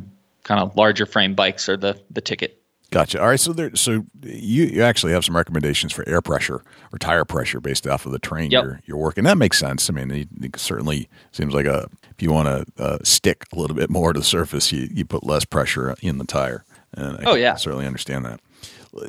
kind 0.43 0.61
of 0.61 0.77
larger 0.77 1.07
frame 1.07 1.35
bikes 1.35 1.69
are 1.69 1.77
the 1.77 2.01
the 2.11 2.21
ticket. 2.21 2.61
Gotcha. 2.95 3.21
All 3.21 3.27
right. 3.27 3.41
So 3.41 3.53
there, 3.53 3.75
so 3.75 4.05
you, 4.23 4.65
you 4.67 4.83
actually 4.83 5.13
have 5.15 5.25
some 5.25 5.37
recommendations 5.37 5.93
for 5.93 6.09
air 6.09 6.23
pressure 6.23 6.63
or 6.93 6.99
tire 7.01 7.25
pressure 7.25 7.61
based 7.61 7.89
off 7.89 8.07
of 8.07 8.13
the 8.13 8.21
train 8.21 8.53
Yep. 8.53 8.63
you're, 8.65 8.81
you're 8.87 8.97
working. 8.97 9.25
That 9.25 9.37
makes 9.37 9.59
sense. 9.59 9.91
I 9.91 9.93
mean, 9.93 10.11
it, 10.13 10.29
it 10.41 10.57
certainly 10.61 11.09
seems 11.33 11.55
like 11.55 11.67
a, 11.67 11.89
if 12.13 12.23
you 12.23 12.31
want 12.31 12.47
to 12.47 12.83
uh, 12.83 12.99
stick 13.03 13.47
a 13.53 13.59
little 13.59 13.75
bit 13.75 13.91
more 13.91 14.13
to 14.13 14.21
the 14.21 14.25
surface, 14.25 14.71
you, 14.71 14.89
you 14.93 15.05
put 15.05 15.25
less 15.25 15.45
pressure 15.45 15.97
in 16.03 16.19
the 16.19 16.25
tire. 16.25 16.65
And 16.93 17.17
I 17.19 17.23
Oh, 17.31 17.35
yeah. 17.35 17.57
certainly 17.57 17.85
understand 17.87 18.25
that. 18.27 18.41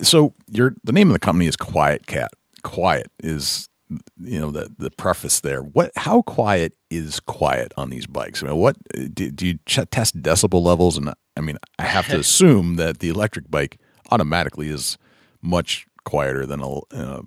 So 0.01 0.33
your, 0.49 0.73
the 0.83 0.91
name 0.91 1.09
of 1.09 1.13
the 1.13 1.19
company 1.19 1.45
is 1.45 1.55
QuietKat. 1.55 2.29
Quiet 2.63 3.11
is, 3.23 3.69
you 3.89 4.39
know, 4.39 4.51
the, 4.51 4.73
the 4.77 4.91
preface 4.91 5.39
there. 5.41 5.61
What, 5.61 5.91
how 5.95 6.21
quiet 6.21 6.73
is 6.89 7.19
quiet 7.19 7.73
on 7.77 7.89
these 7.89 8.07
bikes? 8.07 8.43
I 8.43 8.47
mean, 8.47 8.57
what, 8.57 8.77
do, 9.13 9.31
do 9.31 9.47
you 9.47 9.59
ch- 9.65 9.89
test 9.91 10.21
decibel 10.21 10.63
levels? 10.63 10.97
And 10.97 11.13
I 11.37 11.41
mean, 11.41 11.57
I 11.77 11.83
have 11.83 12.07
to 12.07 12.19
assume 12.19 12.75
that 12.75 12.99
the 12.99 13.09
electric 13.09 13.49
bike 13.49 13.79
automatically 14.11 14.69
is 14.69 14.97
much 15.41 15.85
quieter 16.03 16.45
than 16.45 16.61
a, 16.61 16.79
uh, 16.93 17.21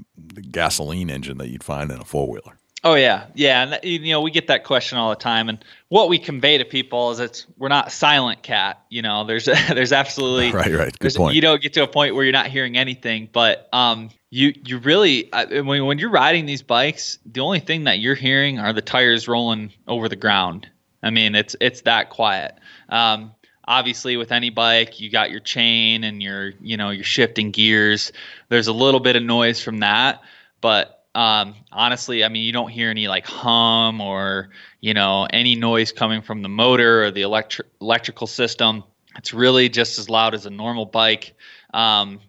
gasoline 0.50 1.10
engine 1.10 1.38
that 1.38 1.48
you'd 1.48 1.64
find 1.64 1.90
in 1.90 2.00
a 2.00 2.04
four 2.04 2.28
wheeler. 2.28 2.57
Oh 2.84 2.94
yeah, 2.94 3.26
yeah, 3.34 3.62
and 3.62 3.80
you 3.82 4.12
know 4.12 4.20
we 4.20 4.30
get 4.30 4.46
that 4.46 4.62
question 4.62 4.98
all 4.98 5.10
the 5.10 5.16
time, 5.16 5.48
and 5.48 5.64
what 5.88 6.08
we 6.08 6.16
convey 6.18 6.58
to 6.58 6.64
people 6.64 7.10
is 7.10 7.18
it's 7.18 7.44
we're 7.56 7.68
not 7.68 7.90
silent 7.90 8.42
cat. 8.44 8.80
You 8.88 9.02
know, 9.02 9.24
there's 9.24 9.44
there's 9.68 9.92
absolutely 9.92 10.52
Right, 10.58 10.72
right. 10.72 10.98
Good 10.98 11.14
point. 11.14 11.34
You 11.34 11.40
don't 11.40 11.60
get 11.60 11.72
to 11.72 11.82
a 11.82 11.88
point 11.88 12.14
where 12.14 12.22
you're 12.22 12.32
not 12.32 12.46
hearing 12.46 12.76
anything, 12.76 13.28
but 13.32 13.68
um, 13.72 14.10
you 14.30 14.54
you 14.64 14.78
really 14.78 15.32
I- 15.32 15.60
when 15.62 15.86
when 15.86 15.98
you're 15.98 16.10
riding 16.10 16.46
these 16.46 16.62
bikes, 16.62 17.18
the 17.26 17.40
only 17.40 17.58
thing 17.58 17.84
that 17.84 17.98
you're 17.98 18.14
hearing 18.14 18.60
are 18.60 18.72
the 18.72 18.82
tires 18.82 19.26
rolling 19.26 19.72
over 19.88 20.08
the 20.08 20.16
ground. 20.16 20.68
I 21.02 21.10
mean, 21.10 21.34
it's 21.34 21.56
it's 21.60 21.80
that 21.82 22.10
quiet. 22.10 22.54
Um, 22.90 23.32
obviously, 23.64 24.16
with 24.16 24.30
any 24.30 24.50
bike, 24.50 25.00
you 25.00 25.10
got 25.10 25.32
your 25.32 25.40
chain 25.40 26.04
and 26.04 26.22
your 26.22 26.52
you 26.60 26.76
know 26.76 26.90
your 26.90 27.04
shifting 27.04 27.50
gears. 27.50 28.12
There's 28.50 28.68
a 28.68 28.72
little 28.72 29.00
bit 29.00 29.16
of 29.16 29.24
noise 29.24 29.60
from 29.60 29.78
that, 29.80 30.22
but 30.60 30.97
um, 31.18 31.56
honestly, 31.72 32.22
I 32.22 32.28
mean, 32.28 32.44
you 32.44 32.52
don't 32.52 32.70
hear 32.70 32.90
any 32.90 33.08
like 33.08 33.26
hum 33.26 34.00
or 34.00 34.50
you 34.80 34.94
know 34.94 35.26
any 35.30 35.56
noise 35.56 35.90
coming 35.90 36.22
from 36.22 36.42
the 36.42 36.48
motor 36.48 37.02
or 37.02 37.10
the 37.10 37.22
electric 37.22 37.66
electrical 37.80 38.28
system. 38.28 38.84
It's 39.16 39.34
really 39.34 39.68
just 39.68 39.98
as 39.98 40.08
loud 40.08 40.32
as 40.32 40.46
a 40.46 40.50
normal 40.50 40.86
bike. 40.86 41.34
Um, 41.74 42.20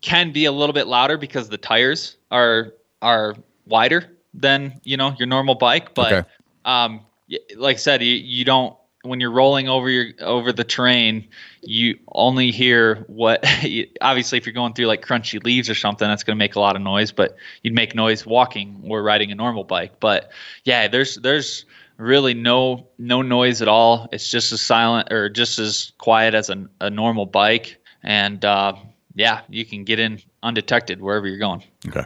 can 0.00 0.32
be 0.32 0.46
a 0.46 0.52
little 0.52 0.72
bit 0.72 0.88
louder 0.88 1.16
because 1.16 1.48
the 1.48 1.58
tires 1.58 2.16
are 2.32 2.74
are 3.00 3.36
wider 3.66 4.18
than 4.34 4.80
you 4.82 4.96
know 4.96 5.14
your 5.16 5.28
normal 5.28 5.54
bike, 5.54 5.94
but 5.94 6.12
Okay. 6.12 6.28
um, 6.64 7.02
like 7.56 7.76
I 7.76 7.78
said, 7.78 8.02
you, 8.02 8.14
you 8.16 8.44
don't 8.44 8.76
when 9.04 9.20
you're 9.20 9.30
rolling 9.30 9.68
over 9.68 9.88
your 9.88 10.12
over 10.20 10.52
the 10.52 10.64
terrain, 10.64 11.28
you 11.60 11.98
only 12.08 12.50
hear 12.50 13.04
what. 13.06 13.44
obviously, 14.00 14.38
if 14.38 14.46
you're 14.46 14.54
going 14.54 14.72
through 14.72 14.86
like 14.86 15.04
crunchy 15.04 15.42
leaves 15.44 15.68
or 15.68 15.74
something, 15.74 16.08
that's 16.08 16.24
going 16.24 16.36
to 16.36 16.38
make 16.38 16.56
a 16.56 16.60
lot 16.60 16.74
of 16.74 16.82
noise. 16.82 17.12
But 17.12 17.36
you'd 17.62 17.74
make 17.74 17.94
noise 17.94 18.24
walking 18.26 18.82
or 18.88 19.02
riding 19.02 19.30
a 19.30 19.34
normal 19.34 19.64
bike. 19.64 20.00
But 20.00 20.30
yeah, 20.64 20.88
there's 20.88 21.16
there's 21.16 21.66
really 21.96 22.34
no 22.34 22.88
no 22.98 23.22
noise 23.22 23.62
at 23.62 23.68
all. 23.68 24.08
It's 24.10 24.30
just 24.30 24.52
as 24.52 24.60
silent 24.60 25.12
or 25.12 25.28
just 25.28 25.58
as 25.58 25.92
quiet 25.98 26.34
as 26.34 26.50
a, 26.50 26.66
a 26.80 26.90
normal 26.90 27.26
bike, 27.26 27.76
and 28.02 28.44
uh, 28.44 28.74
yeah, 29.14 29.42
you 29.48 29.64
can 29.64 29.84
get 29.84 29.98
in 29.98 30.20
undetected 30.42 31.00
wherever 31.00 31.26
you're 31.26 31.38
going. 31.38 31.62
Okay. 31.88 32.04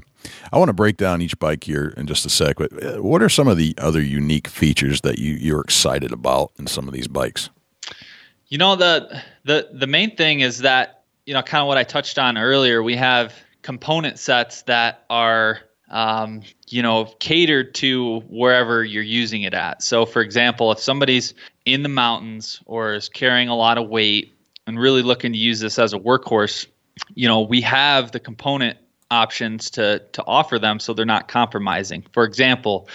I 0.53 0.59
want 0.59 0.69
to 0.69 0.75
break 0.75 0.97
down 0.97 1.23
each 1.23 1.39
bike 1.39 1.65
here 1.65 1.95
in 1.97 2.07
just 2.07 2.27
a 2.27 2.29
sec, 2.29 2.57
but 2.57 2.73
uh, 2.83 3.03
what 3.03 3.23
are 3.23 3.29
some 3.29 3.49
of 3.49 3.57
the 3.57 3.75
other 3.79 4.01
unique 4.01 4.49
features 4.49 5.01
that 5.03 5.19
you, 5.19 5.35
you're 5.35 5.61
excited 5.61 6.13
about 6.13 6.53
in 6.59 6.67
some 6.67 6.89
of 6.89 6.95
these 6.95 7.09
bikes? 7.09 7.51
You 8.49 8.59
know 8.59 8.77
the 8.77 9.23
the 9.45 9.69
the 9.73 9.87
main 9.87 10.17
thing 10.17 10.41
is 10.41 10.59
that 10.59 11.05
you 11.27 11.35
know 11.35 11.43
kind 11.43 11.61
of 11.61 11.69
what 11.69 11.77
I 11.77 11.85
touched 11.85 12.19
on 12.19 12.39
earlier. 12.39 12.83
We 12.83 12.97
have 12.97 13.35
component 13.63 14.19
sets 14.19 14.63
that 14.63 15.05
are 15.11 15.61
um, 15.91 16.43
you 16.69 16.83
know 16.83 17.13
catered 17.19 17.75
to 17.77 18.21
wherever 18.29 18.83
you're 18.83 19.03
using 19.03 19.43
it 19.43 19.53
at. 19.53 19.83
So, 19.83 20.07
for 20.07 20.23
example, 20.23 20.73
if 20.73 20.79
somebody's 20.79 21.35
in 21.67 21.83
the 21.83 21.91
mountains 21.91 22.63
or 22.65 22.95
is 22.95 23.11
carrying 23.11 23.49
a 23.49 23.57
lot 23.57 23.77
of 23.77 23.89
weight 23.89 24.33
and 24.67 24.79
really 24.79 25.03
looking 25.03 25.33
to 25.33 25.39
use 25.39 25.61
this 25.61 25.79
as 25.79 25.93
a 25.93 25.99
workhorse 25.99 26.67
you 27.15 27.29
know, 27.29 27.43
we 27.43 27.61
have 27.63 28.13
the 28.13 28.21
component 28.21 28.79
options 29.11 29.71
to 29.71 30.01
to 30.13 30.25
offer 30.27 30.59
them 30.59 30.79
so 30.79 30.93
they're 30.93 31.07
not 31.07 31.29
compromising. 31.29 32.05
For 32.13 32.25
example, 32.25 32.89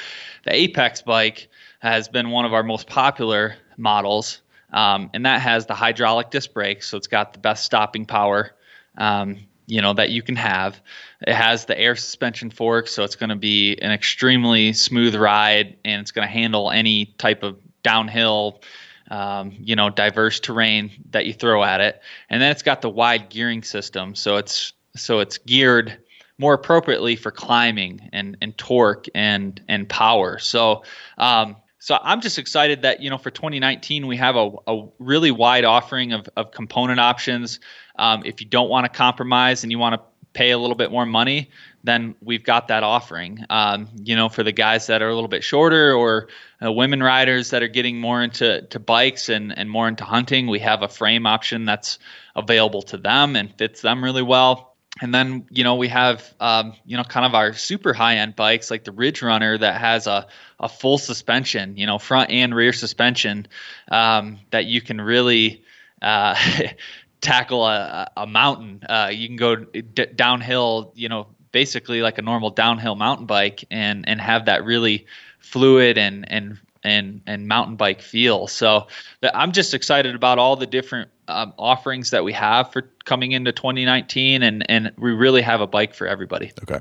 the 0.45 0.53
Apex 0.53 1.01
bike 1.01 1.49
has 1.79 2.07
been 2.07 2.29
one 2.29 2.45
of 2.45 2.53
our 2.53 2.63
most 2.63 2.87
popular 2.87 3.55
models, 3.77 4.41
um, 4.71 5.09
and 5.13 5.25
that 5.25 5.41
has 5.41 5.65
the 5.65 5.73
hydraulic 5.73 6.29
disc 6.29 6.53
brakes, 6.53 6.87
so 6.87 6.97
it's 6.97 7.07
got 7.07 7.33
the 7.33 7.39
best 7.39 7.65
stopping 7.65 8.05
power. 8.05 8.51
Um, 8.97 9.37
you 9.65 9.81
know 9.81 9.93
that 9.93 10.09
you 10.09 10.21
can 10.21 10.35
have. 10.35 10.81
It 11.25 11.33
has 11.33 11.65
the 11.65 11.79
air 11.79 11.95
suspension 11.95 12.49
fork, 12.49 12.87
so 12.87 13.03
it's 13.03 13.15
going 13.15 13.29
to 13.29 13.35
be 13.35 13.77
an 13.81 13.91
extremely 13.91 14.73
smooth 14.73 15.15
ride, 15.15 15.77
and 15.85 16.01
it's 16.01 16.11
going 16.11 16.27
to 16.27 16.31
handle 16.31 16.69
any 16.69 17.05
type 17.17 17.43
of 17.43 17.57
downhill, 17.81 18.61
um, 19.09 19.53
you 19.59 19.75
know, 19.75 19.89
diverse 19.89 20.39
terrain 20.39 20.91
that 21.11 21.25
you 21.25 21.33
throw 21.33 21.63
at 21.63 21.81
it. 21.81 22.01
And 22.29 22.41
then 22.41 22.51
it's 22.51 22.63
got 22.63 22.81
the 22.81 22.89
wide 22.89 23.29
gearing 23.29 23.63
system, 23.63 24.15
so 24.15 24.37
it's 24.37 24.73
so 24.95 25.19
it's 25.19 25.37
geared 25.39 25.97
more 26.43 26.53
appropriately 26.53 27.15
for 27.15 27.31
climbing 27.31 28.09
and 28.11 28.35
and 28.41 28.57
torque 28.57 29.07
and 29.15 29.59
and 29.67 29.87
power. 29.87 30.37
So. 30.37 30.83
Um, 31.17 31.55
so 31.79 31.99
I'm 32.01 32.21
just 32.21 32.39
excited 32.39 32.83
that 32.83 33.01
you 33.01 33.09
know 33.09 33.17
for 33.17 33.29
2019 33.29 34.07
we 34.07 34.15
have 34.15 34.37
a, 34.37 34.51
a 34.67 34.87
really 34.99 35.31
wide 35.31 35.65
offering 35.65 36.13
of, 36.13 36.29
of 36.37 36.51
component 36.51 37.01
options. 37.01 37.59
Um, 37.97 38.21
if 38.23 38.39
you 38.39 38.47
don't 38.47 38.69
want 38.69 38.85
to 38.85 38.97
compromise 38.97 39.63
and 39.63 39.71
you 39.71 39.77
want 39.79 39.95
to 39.95 40.01
pay 40.31 40.51
a 40.51 40.57
little 40.57 40.77
bit 40.77 40.91
more 40.91 41.05
money, 41.05 41.49
then 41.83 42.15
we've 42.21 42.45
got 42.45 42.69
that 42.69 42.83
offering. 42.83 43.45
Um, 43.49 43.89
you 44.01 44.15
know, 44.15 44.29
for 44.29 44.43
the 44.43 44.53
guys 44.53 44.87
that 44.87 45.01
are 45.01 45.09
a 45.09 45.13
little 45.13 45.27
bit 45.27 45.43
shorter 45.43 45.93
or 45.93 46.29
uh, 46.63 46.71
women 46.71 47.03
riders 47.03 47.49
that 47.49 47.61
are 47.63 47.67
getting 47.67 47.99
more 47.99 48.23
into 48.23 48.61
to 48.67 48.79
bikes 48.79 49.27
and, 49.27 49.57
and 49.57 49.69
more 49.69 49.89
into 49.89 50.05
hunting, 50.05 50.47
we 50.47 50.59
have 50.59 50.83
a 50.83 50.87
frame 50.87 51.25
option 51.25 51.65
that's 51.65 51.99
available 52.33 52.81
to 52.83 52.97
them 52.97 53.35
and 53.35 53.53
fits 53.57 53.81
them 53.81 54.01
really 54.01 54.23
well 54.23 54.72
and 55.01 55.13
then 55.13 55.45
you 55.49 55.63
know 55.63 55.75
we 55.75 55.87
have 55.87 56.33
um, 56.39 56.73
you 56.85 56.97
know 56.97 57.03
kind 57.03 57.25
of 57.25 57.33
our 57.33 57.53
super 57.53 57.93
high 57.93 58.17
end 58.17 58.35
bikes 58.35 58.69
like 58.69 58.83
the 58.83 58.91
Ridge 58.91 59.21
Runner 59.21 59.57
that 59.57 59.79
has 59.79 60.07
a, 60.07 60.27
a 60.59 60.69
full 60.69 60.97
suspension, 60.97 61.77
you 61.77 61.85
know 61.85 61.97
front 61.97 62.29
and 62.29 62.53
rear 62.53 62.73
suspension 62.73 63.47
um, 63.89 64.39
that 64.51 64.65
you 64.65 64.81
can 64.81 65.01
really 65.01 65.63
uh, 66.01 66.35
tackle 67.21 67.65
a, 67.65 68.11
a 68.15 68.27
mountain. 68.27 68.83
Uh, 68.87 69.09
you 69.11 69.27
can 69.27 69.37
go 69.37 69.55
d- 69.55 70.05
downhill, 70.15 70.91
you 70.95 71.09
know, 71.09 71.27
basically 71.51 72.01
like 72.01 72.17
a 72.17 72.21
normal 72.21 72.51
downhill 72.51 72.95
mountain 72.95 73.25
bike, 73.25 73.65
and 73.71 74.07
and 74.07 74.21
have 74.21 74.45
that 74.45 74.63
really 74.63 75.07
fluid 75.39 75.97
and 75.97 76.31
and 76.31 76.59
and 76.83 77.21
and 77.25 77.47
mountain 77.47 77.77
bike 77.77 78.01
feel. 78.01 78.47
So 78.47 78.87
I'm 79.23 79.53
just 79.53 79.73
excited 79.73 80.13
about 80.13 80.37
all 80.37 80.55
the 80.55 80.67
different 80.67 81.09
um, 81.27 81.53
offerings 81.57 82.11
that 82.11 82.23
we 82.23 82.33
have 82.33 82.71
for 82.71 82.89
coming 83.05 83.31
into 83.31 83.51
2019, 83.51 84.43
and 84.43 84.69
and 84.69 84.91
we 84.97 85.11
really 85.11 85.41
have 85.41 85.61
a 85.61 85.67
bike 85.67 85.93
for 85.93 86.07
everybody. 86.07 86.51
Okay, 86.63 86.79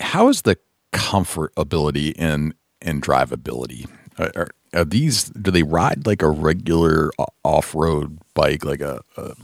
how 0.00 0.28
is 0.28 0.42
the 0.42 0.58
comfortability 0.92 2.14
and 2.18 2.54
and 2.80 3.02
drivability? 3.02 3.88
Are, 4.18 4.48
are, 4.74 4.84
these 4.84 5.24
do 5.30 5.50
they 5.50 5.62
ride 5.62 6.06
like 6.06 6.22
a 6.22 6.28
regular 6.28 7.10
off 7.44 7.74
road 7.74 8.18
bike, 8.34 8.64
like 8.64 8.80
a, 8.80 9.00
a 9.16 9.34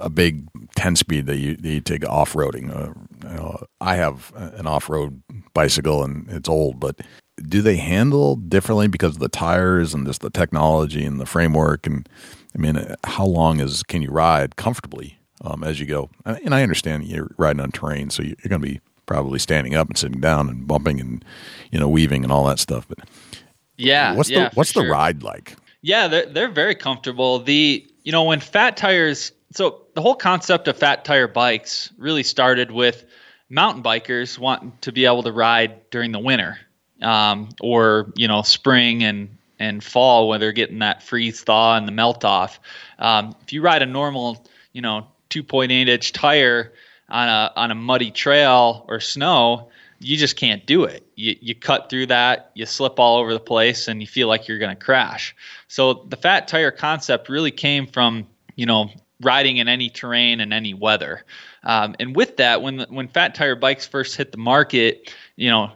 a 0.00 0.10
big 0.10 0.48
10 0.76 0.96
speed 0.96 1.26
that 1.26 1.36
you, 1.36 1.56
that 1.56 1.68
you 1.68 1.80
take 1.80 2.06
off 2.06 2.34
roading. 2.34 2.74
Uh, 2.74 2.92
you 3.28 3.34
know, 3.34 3.64
I 3.80 3.96
have 3.96 4.32
an 4.34 4.66
off 4.66 4.88
road 4.88 5.22
bicycle 5.52 6.04
and 6.04 6.28
it's 6.30 6.48
old, 6.48 6.80
but 6.80 7.00
do 7.48 7.62
they 7.62 7.76
handle 7.76 8.36
differently 8.36 8.88
because 8.88 9.14
of 9.14 9.20
the 9.20 9.28
tires 9.28 9.94
and 9.94 10.06
just 10.06 10.20
the 10.20 10.30
technology 10.30 11.04
and 11.04 11.20
the 11.20 11.26
framework? 11.26 11.86
And 11.86 12.08
I 12.54 12.58
mean, 12.58 12.94
how 13.04 13.26
long 13.26 13.60
is 13.60 13.82
can 13.82 14.02
you 14.02 14.10
ride 14.10 14.56
comfortably 14.56 15.18
um, 15.42 15.64
as 15.64 15.80
you 15.80 15.86
go? 15.86 16.10
And 16.24 16.54
I 16.54 16.62
understand 16.62 17.04
you're 17.04 17.30
riding 17.36 17.60
on 17.60 17.72
terrain, 17.72 18.10
so 18.10 18.22
you're 18.22 18.36
going 18.48 18.62
to 18.62 18.66
be 18.66 18.80
probably 19.06 19.38
standing 19.38 19.74
up 19.74 19.88
and 19.88 19.98
sitting 19.98 20.20
down 20.20 20.48
and 20.48 20.66
bumping 20.66 21.00
and 21.00 21.24
you 21.70 21.78
know 21.78 21.88
weaving 21.88 22.22
and 22.22 22.32
all 22.32 22.44
that 22.46 22.58
stuff. 22.58 22.86
But 22.88 23.00
yeah, 23.76 24.14
what's 24.14 24.30
yeah, 24.30 24.48
the 24.48 24.54
what's 24.54 24.72
sure. 24.72 24.84
the 24.84 24.90
ride 24.90 25.22
like? 25.22 25.56
Yeah, 25.82 26.08
they're 26.08 26.26
they're 26.26 26.50
very 26.50 26.74
comfortable. 26.74 27.40
The 27.40 27.86
you 28.02 28.12
know 28.12 28.24
when 28.24 28.40
fat 28.40 28.76
tires, 28.76 29.32
so 29.52 29.82
the 29.94 30.02
whole 30.02 30.14
concept 30.14 30.68
of 30.68 30.76
fat 30.76 31.04
tire 31.04 31.28
bikes 31.28 31.92
really 31.98 32.22
started 32.22 32.70
with 32.70 33.04
mountain 33.50 33.82
bikers 33.82 34.38
wanting 34.38 34.72
to 34.80 34.92
be 34.92 35.04
able 35.04 35.22
to 35.22 35.32
ride 35.32 35.90
during 35.90 36.12
the 36.12 36.18
winter 36.18 36.58
um, 37.02 37.48
or 37.60 38.12
you 38.16 38.26
know 38.28 38.42
spring 38.42 39.02
and 39.02 39.36
and 39.58 39.82
fall 39.82 40.28
when 40.28 40.40
they're 40.40 40.52
getting 40.52 40.80
that 40.80 41.02
freeze 41.02 41.42
thaw 41.42 41.76
and 41.76 41.86
the 41.86 41.92
melt 41.92 42.24
off. 42.24 42.60
Um, 42.98 43.34
if 43.42 43.52
you 43.52 43.62
ride 43.62 43.82
a 43.82 43.86
normal, 43.86 44.46
you 44.72 44.82
know, 44.82 45.06
2.8 45.30 45.70
inch 45.70 46.12
tire 46.12 46.72
on 47.08 47.28
a 47.28 47.52
on 47.56 47.70
a 47.70 47.74
muddy 47.74 48.10
trail 48.10 48.84
or 48.88 49.00
snow, 49.00 49.68
you 49.98 50.16
just 50.16 50.36
can't 50.36 50.64
do 50.66 50.84
it. 50.84 51.06
You 51.16 51.36
you 51.40 51.54
cut 51.54 51.90
through 51.90 52.06
that, 52.06 52.50
you 52.54 52.66
slip 52.66 52.98
all 52.98 53.18
over 53.18 53.32
the 53.32 53.40
place, 53.40 53.88
and 53.88 54.00
you 54.00 54.06
feel 54.06 54.28
like 54.28 54.48
you're 54.48 54.58
going 54.58 54.76
to 54.76 54.84
crash. 54.84 55.34
So 55.68 56.06
the 56.08 56.16
fat 56.16 56.48
tire 56.48 56.70
concept 56.70 57.28
really 57.28 57.50
came 57.50 57.86
from 57.86 58.26
you 58.56 58.66
know 58.66 58.90
riding 59.20 59.56
in 59.56 59.68
any 59.68 59.88
terrain 59.88 60.40
and 60.40 60.52
any 60.52 60.74
weather. 60.74 61.24
Um, 61.62 61.94
and 61.98 62.14
with 62.14 62.36
that, 62.36 62.62
when 62.62 62.78
the, 62.78 62.86
when 62.88 63.08
fat 63.08 63.34
tire 63.34 63.56
bikes 63.56 63.86
first 63.86 64.16
hit 64.16 64.32
the 64.32 64.38
market, 64.38 65.12
you 65.36 65.48
know, 65.48 65.70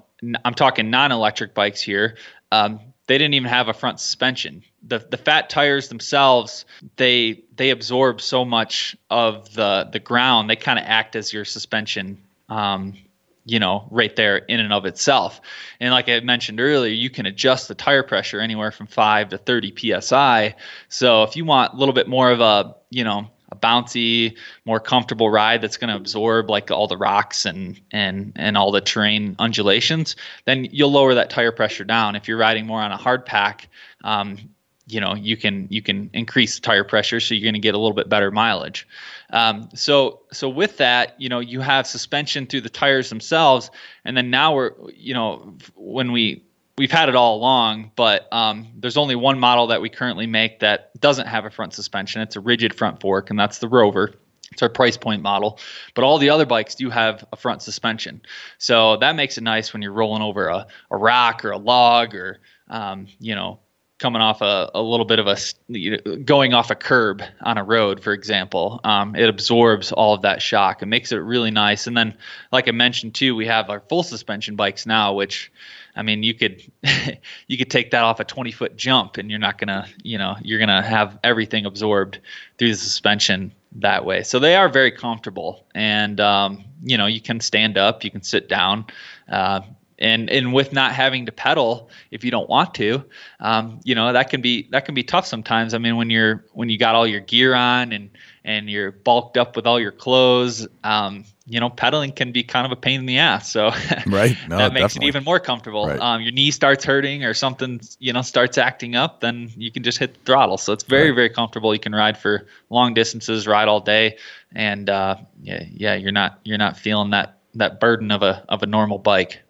I'm 0.45 0.55
talking 0.55 0.91
non-electric 0.91 1.55
bikes 1.55 1.81
here. 1.81 2.16
Um, 2.53 2.81
they 3.09 3.18
didn't 3.18 3.34
even 3.34 3.48
have 3.48 3.68
a 3.68 3.74
front 3.74 3.98
suspension. 3.98 4.62
The 4.82 4.98
the 4.98 5.16
fat 5.16 5.50
tires 5.50 5.88
themselves, 5.88 6.64
they 6.96 7.42
they 7.56 7.70
absorb 7.70 8.20
so 8.20 8.44
much 8.44 8.96
of 9.11 9.52
the 9.54 9.88
the 9.90 9.98
ground. 9.98 10.48
They 10.48 10.56
kind 10.56 10.78
of 10.78 10.84
act 10.86 11.16
as 11.16 11.32
your 11.32 11.44
suspension. 11.44 12.22
Um, 12.48 12.96
you 13.44 13.59
know, 13.59 13.88
right 13.90 14.14
there 14.14 14.36
in 14.36 14.61
and 14.61 14.74
of 14.74 14.84
itself. 14.84 15.40
And 15.80 15.90
like 15.90 16.11
I 16.11 16.20
mentioned 16.20 16.61
earlier, 16.61 16.92
you 16.92 17.09
can 17.09 17.24
adjust 17.24 17.66
the 17.68 17.74
tire 17.74 18.02
pressure 18.02 18.40
anywhere 18.40 18.70
from 18.70 18.86
5 18.86 19.30
to 19.30 19.38
30 19.38 20.00
psi. 20.02 20.54
So 20.90 21.22
if 21.22 21.34
you 21.34 21.46
want 21.46 21.72
a 21.72 21.76
little 21.78 21.94
bit 21.94 22.09
more 22.09 22.30
of 22.30 22.40
a, 22.40 22.76
you 22.90 23.04
know, 23.04 23.30
bouncy, 23.61 24.36
more 24.64 24.80
comfortable 24.80 25.30
ride 25.30 25.61
that's 25.61 25.76
going 25.76 25.90
to 25.90 25.96
absorb 25.96 26.50
like 26.50 26.70
all 26.70 26.86
the 26.86 26.96
rocks 26.96 27.44
and 27.44 27.80
and 27.90 28.32
and 28.36 28.56
all 28.56 28.72
the 28.72 28.80
terrain 28.80 29.36
undulations, 29.38 30.16
then 30.44 30.68
you'll 30.70 30.92
lower 30.92 31.14
that 31.14 31.30
tire 31.30 31.52
pressure 31.52 31.84
down. 31.84 32.16
If 32.16 32.28
you're 32.28 32.38
riding 32.38 32.66
more 32.66 32.80
on 32.80 32.92
a 32.92 32.96
hard 32.96 33.24
pack, 33.26 33.68
um, 34.04 34.38
you 34.86 35.00
know 35.00 35.14
you 35.14 35.36
can 35.36 35.66
you 35.70 35.82
can 35.82 36.11
increase 36.12 36.54
the 36.56 36.61
tire 36.62 36.84
pressure, 36.84 37.20
so 37.20 37.34
you're 37.34 37.44
going 37.44 37.54
to 37.54 37.61
get 37.61 37.74
a 37.74 37.78
little 37.78 37.94
bit 37.94 38.09
better 38.09 38.30
mileage. 38.30 38.88
Um, 39.30 39.68
so 39.74 40.20
so 40.32 40.48
with 40.48 40.78
that, 40.78 41.14
you 41.20 41.28
know 41.28 41.40
you 41.40 41.61
have 41.61 41.86
suspension 41.86 42.46
through 42.46 42.62
the 42.62 42.70
tires 42.70 43.11
themselves, 43.11 43.70
and 44.04 44.16
then 44.16 44.30
now 44.30 44.54
we're 44.54 44.72
you 44.94 45.14
know 45.14 45.56
when 45.76 46.12
we 46.12 46.42
we've 46.79 46.91
had 46.91 47.09
it 47.09 47.16
all 47.16 47.37
along, 47.37 47.91
but 47.97 48.33
um, 48.33 48.68
there's 48.76 48.97
only 48.97 49.16
one 49.16 49.39
model 49.39 49.66
that 49.66 49.83
we 49.83 49.91
currently 49.91 50.26
make 50.26 50.61
that 50.61 50.99
doesn't 51.01 51.26
have 51.26 51.45
a 51.45 51.51
front 51.51 51.74
suspension. 51.74 52.22
It's 52.22 52.37
a 52.37 52.41
rigid 52.41 52.74
front 52.74 53.01
fork, 53.01 53.31
and 53.31 53.39
that's 53.39 53.59
the 53.59 53.68
Rover. 53.68 54.14
It's 54.53 54.62
our 54.62 54.70
price 54.70 54.97
point 54.97 55.22
model, 55.22 55.59
but 55.95 56.05
all 56.05 56.18
the 56.18 56.31
other 56.31 56.47
bikes 56.47 56.74
do 56.74 56.89
have 56.89 57.24
a 57.33 57.37
front 57.37 57.61
suspension, 57.61 58.22
so 58.57 58.97
that 58.97 59.14
makes 59.14 59.37
it 59.37 59.43
nice 59.43 59.72
when 59.72 59.83
you're 59.83 59.93
rolling 59.93 60.22
over 60.22 60.47
a, 60.47 60.66
a 60.91 60.97
rock 60.97 61.45
or 61.45 61.51
a 61.51 61.59
log 61.59 62.14
or 62.14 62.41
um, 62.70 63.09
you 63.20 63.35
know 63.35 63.61
coming 63.99 64.22
off 64.22 64.41
a, 64.41 64.70
a 64.74 64.81
little 64.81 65.05
bit 65.05 65.18
of 65.18 65.26
a 65.26 65.37
you 65.68 65.99
know, 66.05 66.16
going 66.16 66.55
off 66.55 66.70
a 66.70 66.74
curb 66.74 67.22
on 67.43 67.59
a 67.59 67.64
road, 67.64 68.01
for 68.01 68.12
example. 68.12 68.81
Um, 68.85 69.14
it 69.16 69.29
absorbs 69.29 69.93
all 69.93 70.14
of 70.14 70.22
that 70.22 70.41
shock. 70.41 70.83
It 70.83 70.87
makes 70.87 71.12
it 71.12 71.16
really 71.16 71.51
nice. 71.51 71.87
And 71.87 71.97
then, 71.97 72.16
like 72.53 72.68
I 72.68 72.70
mentioned 72.70 73.14
too, 73.14 73.35
we 73.35 73.47
have 73.47 73.70
our 73.70 73.81
full 73.81 74.03
suspension 74.03 74.57
bikes 74.57 74.87
now, 74.87 75.14
which 75.14 75.53
I 75.99 76.03
mean, 76.03 76.22
you 76.22 76.32
could 76.32 76.62
you 77.49 77.59
could 77.59 77.70
take 77.70 77.90
that 77.90 78.05
off 78.05 78.20
a 78.20 78.24
20 78.24 78.53
foot 78.53 78.76
jump, 78.76 79.18
and 79.18 79.28
you're 79.28 79.40
not 79.40 79.59
gonna, 79.59 79.86
you 80.03 80.16
know, 80.16 80.36
you're 80.42 80.61
gonna 80.61 80.80
have 80.80 81.18
everything 81.24 81.66
absorbed 81.66 82.20
through 82.57 82.70
the 82.70 82.76
suspension 82.76 83.53
that 83.72 84.05
way. 84.05 84.22
So 84.22 84.38
they 84.38 84.55
are 84.57 84.68
very 84.68 84.92
comfortable, 84.92 85.66
and 85.74 86.20
um, 86.20 86.64
you 86.82 86.96
know, 86.96 87.07
you 87.07 87.20
can 87.20 87.40
stand 87.40 87.76
up, 87.76 88.05
you 88.05 88.11
can 88.11 88.22
sit 88.22 88.49
down. 88.49 88.86
Uh, 89.28 89.61
and 89.99 90.30
and 90.30 90.53
with 90.53 90.72
not 90.72 90.92
having 90.92 91.26
to 91.26 91.32
pedal 91.32 91.90
if 92.12 92.22
you 92.24 92.30
don't 92.30 92.49
want 92.49 92.72
to 92.74 93.05
um, 93.40 93.80
you 93.82 93.96
know 93.96 94.12
that 94.12 94.30
can 94.30 94.40
be 94.40 94.68
that 94.70 94.84
can 94.84 94.94
be 94.94 95.03
tough 95.03 95.26
sometimes 95.26 95.74
i 95.74 95.78
mean 95.78 95.96
when 95.96 96.09
you're 96.09 96.44
when 96.53 96.68
you 96.68 96.78
got 96.78 96.94
all 96.94 97.05
your 97.05 97.18
gear 97.18 97.53
on 97.53 97.92
and 97.92 98.11
and 98.44 98.70
you're 98.70 98.92
bulked 98.92 99.36
up 99.36 99.57
with 99.57 99.66
all 99.66 99.80
your 99.80 99.90
clothes 99.90 100.68
um, 100.84 101.24
you 101.49 101.59
know 101.61 101.70
pedaling 101.70 102.12
can 102.12 102.30
be 102.30 102.42
kind 102.42 102.66
of 102.66 102.72
a 102.72 102.76
pain 102.76 103.01
in 103.01 103.07
the 103.07 103.16
ass 103.18 103.51
so 103.51 103.70
right 104.07 104.36
no, 104.49 104.59
that 104.59 104.72
makes 104.72 104.92
definitely. 104.94 105.07
it 105.07 105.09
even 105.09 105.24
more 105.24 105.40
comfortable 105.40 105.86
Right. 105.86 105.99
um, 106.01 106.20
your 106.22 106.32
knee 106.32 106.51
starts 106.51 106.84
hurting 106.84 107.24
or 107.24 107.32
something 107.34 107.80
you 107.99 108.12
know 108.12 108.22
starts 108.22 108.59
acting 108.59 108.94
up 108.96 109.20
then 109.20 109.51
you 109.57 109.70
can 109.70 109.82
just 109.82 109.99
hit 109.99 110.14
the 110.14 110.20
throttle 110.24 110.59
so 110.59 110.72
it's 110.72 110.84
very 110.84 111.11
Right. 111.11 111.14
very 111.16 111.30
comfortable 111.30 111.72
you 111.72 111.80
can 111.80 111.94
ride 111.94 112.18
for 112.18 112.46
long 112.70 112.92
distances 112.94 113.46
ride 113.46 113.68
all 113.68 113.80
day 113.80 114.16
and 114.55 114.90
uh, 114.90 115.16
yeah 115.42 115.64
yeah 115.70 115.94
you're 115.94 116.12
not 116.12 116.38
you're 116.44 116.59
not 116.59 116.76
feeling 116.76 117.11
that 117.11 117.38
that 117.55 117.80
burden 117.80 118.11
of 118.11 118.22
a 118.22 118.44
of 118.49 118.62
a 118.62 118.66
normal 118.66 118.99
bike 118.99 119.40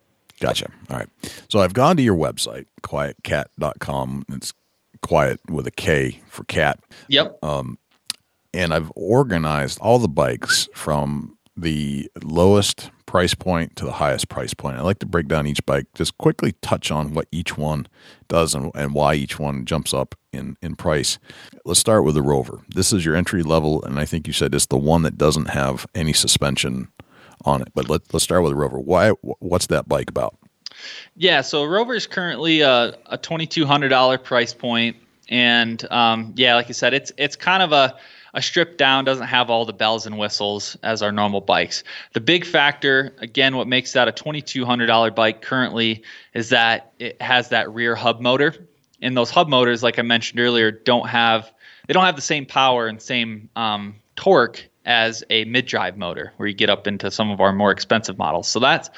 Gotcha. 0.41 0.71
All 0.89 0.97
right. 0.97 1.09
So 1.49 1.59
I've 1.59 1.75
gone 1.75 1.97
to 1.97 2.03
your 2.05 2.15
website, 2.15 2.67
quietkat.com. 2.83 4.25
It's 4.31 4.53
quiet 5.03 5.41
with 5.51 5.67
a 5.67 5.71
K 5.73 6.21
for 6.29 6.45
cat. 6.45 6.79
yep 7.09 7.39
Um, 7.43 7.79
and 8.55 8.73
I've 8.73 8.93
organized 8.95 9.79
all 9.81 9.99
the 9.99 10.09
bikes 10.09 10.69
from 10.75 11.37
the 11.61 12.11
lowest 12.23 12.91
price 13.07 13.35
point 13.35 13.75
to 13.77 13.85
the 13.85 13.93
highest 13.93 14.29
price 14.29 14.55
point. 14.55 14.77
I 14.77 14.83
like 14.83 14.99
to 14.99 15.07
break 15.07 15.29
down 15.29 15.47
each 15.47 15.65
bike, 15.65 15.87
just 15.95 16.17
quickly 16.19 16.53
touch 16.61 16.91
on 16.91 17.15
what 17.15 17.27
each 17.33 17.57
one 17.57 17.87
does 18.29 18.55
and, 18.55 18.71
and 18.75 18.93
why 18.93 19.15
each 19.15 19.39
one 19.39 19.65
jumps 19.65 19.95
up 19.95 20.15
in, 20.33 20.57
in 20.61 20.77
price. 20.77 21.19
Let's 21.65 21.81
start 21.81 22.05
with 22.05 22.15
the 22.15 22.23
Rover. 22.23 22.61
This 22.69 22.93
is 22.93 23.05
your 23.05 23.17
entry 23.17 23.43
level, 23.43 23.83
and 23.85 23.99
I 23.99 24.05
think 24.05 24.27
you 24.27 24.33
said 24.33 24.55
it's 24.55 24.67
the 24.67 24.77
one 24.77 25.03
that 25.03 25.17
doesn't 25.17 25.47
have 25.47 25.87
any 25.95 26.13
suspension 26.13 26.89
on 27.45 27.63
it. 27.63 27.69
But 27.75 27.89
let, 27.89 28.03
let's 28.13 28.25
start 28.25 28.43
with 28.43 28.53
the 28.53 28.57
Rover. 28.57 28.79
Why? 28.79 29.11
What's 29.41 29.69
that 29.69 29.89
bike 29.89 30.11
about? 30.11 30.37
Yeah, 31.17 31.41
so 31.41 31.65
Rover 31.65 31.95
is 31.95 32.07
currently 32.07 32.61
a, 32.61 32.97
a 33.07 33.19
twenty 33.19 33.47
two 33.47 33.67
hundred 33.67 33.89
dollar 33.89 34.19
price 34.19 34.53
point, 34.53 34.97
and 35.29 35.85
um, 35.91 36.35
yeah, 36.37 36.55
like 36.55 36.69
you 36.69 36.75
said, 36.75 36.95
it's 36.95 37.11
it's 37.17 37.37
kind 37.37 37.63
of 37.63 37.73
a 37.73 37.97
a 38.35 38.43
stripped 38.43 38.79
down 38.79 39.05
doesn't 39.05 39.27
have 39.27 39.51
all 39.51 39.65
the 39.65 39.73
bells 39.73 40.07
and 40.07 40.19
whistles 40.19 40.77
as 40.83 41.03
our 41.03 41.13
normal 41.13 41.41
bikes. 41.41 41.85
The 42.13 42.21
big 42.21 42.45
factor, 42.45 43.15
again, 43.19 43.57
what 43.57 43.67
makes 43.67 43.93
that 43.93 44.09
a 44.09 44.13
$2,200 44.13 45.15
bike 45.15 45.43
currently 45.43 46.03
is 46.35 46.51
that 46.51 46.93
it 46.99 47.21
has 47.23 47.49
that 47.51 47.73
rear 47.73 47.95
hub 47.95 48.21
motor. 48.21 48.55
And 49.01 49.17
those 49.17 49.31
hub 49.31 49.49
motors, 49.49 49.83
like 49.83 49.99
I 49.99 50.03
mentioned 50.03 50.41
earlier, 50.41 50.71
don't 50.71 51.09
have 51.09 51.53
they 51.87 51.95
don't 51.95 52.05
have 52.05 52.17
the 52.17 52.23
same 52.23 52.45
power 52.45 52.87
and 52.87 53.01
same 53.01 53.49
um, 53.57 53.97
torque 54.15 54.69
as 54.85 55.25
a 55.31 55.45
mid-drive 55.45 55.97
motor, 55.97 56.33
where 56.37 56.49
you 56.49 56.55
get 56.55 56.71
up 56.71 56.87
into 56.87 57.11
some 57.11 57.31
of 57.31 57.41
our 57.41 57.53
more 57.53 57.71
expensive 57.71 58.19
models. 58.19 58.49
So 58.49 58.59
that's 58.59 58.91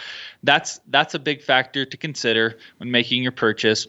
that's 0.43 0.81
that's 0.89 1.15
a 1.15 1.19
big 1.19 1.43
factor 1.43 1.85
to 1.85 1.97
consider 1.97 2.59
when 2.79 2.91
making 2.91 3.23
your 3.23 3.33
purchase. 3.33 3.87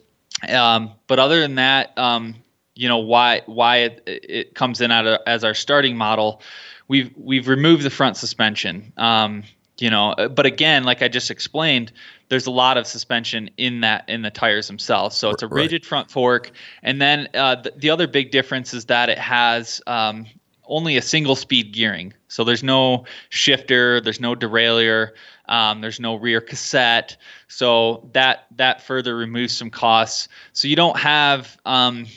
Um, 0.49 0.93
but 1.07 1.19
other 1.19 1.39
than 1.39 1.55
that, 1.55 1.97
um, 1.97 2.35
you 2.81 2.87
know 2.87 2.97
why 2.97 3.43
why 3.45 3.77
it, 3.77 4.01
it 4.07 4.55
comes 4.55 4.81
in 4.81 4.89
as 4.89 5.43
our 5.43 5.53
starting 5.53 5.95
model. 5.95 6.41
We've 6.87 7.13
we've 7.15 7.47
removed 7.47 7.83
the 7.83 7.91
front 7.91 8.17
suspension. 8.17 8.91
Um, 8.97 9.43
you 9.77 9.91
know, 9.91 10.15
but 10.33 10.47
again, 10.47 10.83
like 10.83 11.03
I 11.03 11.07
just 11.07 11.29
explained, 11.29 11.91
there's 12.29 12.47
a 12.47 12.51
lot 12.51 12.77
of 12.77 12.87
suspension 12.87 13.51
in 13.57 13.81
that 13.81 14.05
in 14.09 14.23
the 14.23 14.31
tires 14.31 14.65
themselves. 14.65 15.15
So 15.15 15.29
it's 15.29 15.43
a 15.43 15.47
rigid 15.47 15.83
right. 15.83 15.85
front 15.87 16.09
fork, 16.09 16.51
and 16.81 16.99
then 16.99 17.29
uh, 17.35 17.57
the, 17.57 17.71
the, 17.77 17.89
other 17.91 18.07
big 18.07 18.31
difference 18.31 18.73
is 18.73 18.85
that 18.85 19.09
it 19.09 19.19
has 19.19 19.79
um, 19.85 20.25
only 20.65 20.97
a 20.97 21.03
single 21.03 21.35
speed 21.35 21.73
gearing. 21.73 22.15
So 22.29 22.43
there's 22.43 22.63
no 22.63 23.05
shifter, 23.29 24.01
there's 24.01 24.19
no 24.19 24.33
derailleur, 24.33 25.11
um, 25.47 25.81
there's 25.81 25.99
no 25.99 26.15
rear 26.15 26.41
cassette. 26.41 27.15
So 27.47 28.09
that 28.13 28.47
that 28.55 28.81
further 28.81 29.15
removes 29.15 29.55
some 29.55 29.69
costs. 29.69 30.29
So 30.53 30.67
you 30.67 30.75
don't 30.75 30.97
have 30.97 31.59
um, 31.63 32.07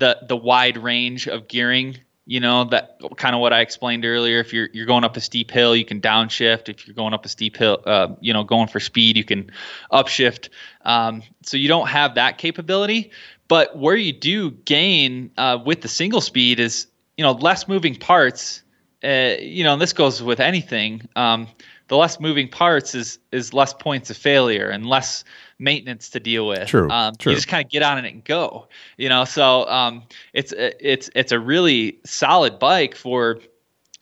the 0.00 0.18
the 0.28 0.36
wide 0.36 0.76
range 0.76 1.28
of 1.28 1.46
gearing 1.46 1.96
you 2.30 2.38
know 2.38 2.62
that 2.64 3.00
kind 3.16 3.34
of 3.34 3.40
what 3.40 3.52
I 3.52 3.60
explained 3.60 4.04
earlier. 4.04 4.38
If 4.38 4.52
you're 4.52 4.68
you're 4.72 4.86
going 4.86 5.02
up 5.02 5.16
a 5.16 5.20
steep 5.20 5.50
hill, 5.50 5.74
you 5.74 5.84
can 5.84 6.00
downshift. 6.00 6.68
If 6.68 6.86
you're 6.86 6.94
going 6.94 7.12
up 7.12 7.24
a 7.24 7.28
steep 7.28 7.56
hill, 7.56 7.82
uh, 7.84 8.08
you 8.20 8.32
know, 8.32 8.44
going 8.44 8.68
for 8.68 8.78
speed, 8.78 9.16
you 9.16 9.24
can 9.24 9.50
upshift. 9.92 10.48
Um, 10.82 11.24
so 11.42 11.56
you 11.56 11.66
don't 11.66 11.88
have 11.88 12.14
that 12.14 12.38
capability. 12.38 13.10
But 13.48 13.76
where 13.76 13.96
you 13.96 14.12
do 14.12 14.52
gain 14.52 15.32
uh, 15.36 15.58
with 15.64 15.80
the 15.80 15.88
single 15.88 16.20
speed 16.20 16.60
is 16.60 16.86
you 17.16 17.24
know 17.24 17.32
less 17.32 17.66
moving 17.66 17.96
parts. 17.96 18.62
Uh, 19.02 19.34
you 19.40 19.64
know, 19.64 19.72
and 19.72 19.82
this 19.82 19.92
goes 19.92 20.22
with 20.22 20.38
anything. 20.38 21.08
Um, 21.16 21.48
the 21.90 21.96
less 21.96 22.20
moving 22.20 22.46
parts 22.46 22.94
is 22.94 23.18
is 23.32 23.52
less 23.52 23.74
points 23.74 24.10
of 24.10 24.16
failure 24.16 24.68
and 24.68 24.86
less 24.86 25.24
maintenance 25.58 26.08
to 26.10 26.20
deal 26.20 26.46
with. 26.46 26.68
True. 26.68 26.88
Um, 26.88 27.16
true. 27.16 27.32
You 27.32 27.36
just 27.36 27.48
kind 27.48 27.64
of 27.64 27.68
get 27.68 27.82
on 27.82 28.02
it 28.02 28.10
and 28.10 28.24
go. 28.24 28.68
You 28.96 29.08
know, 29.08 29.24
so 29.24 29.68
um, 29.68 30.04
it's 30.32 30.54
it's 30.56 31.10
it's 31.16 31.32
a 31.32 31.40
really 31.40 31.98
solid 32.06 32.60
bike 32.60 32.94
for 32.94 33.40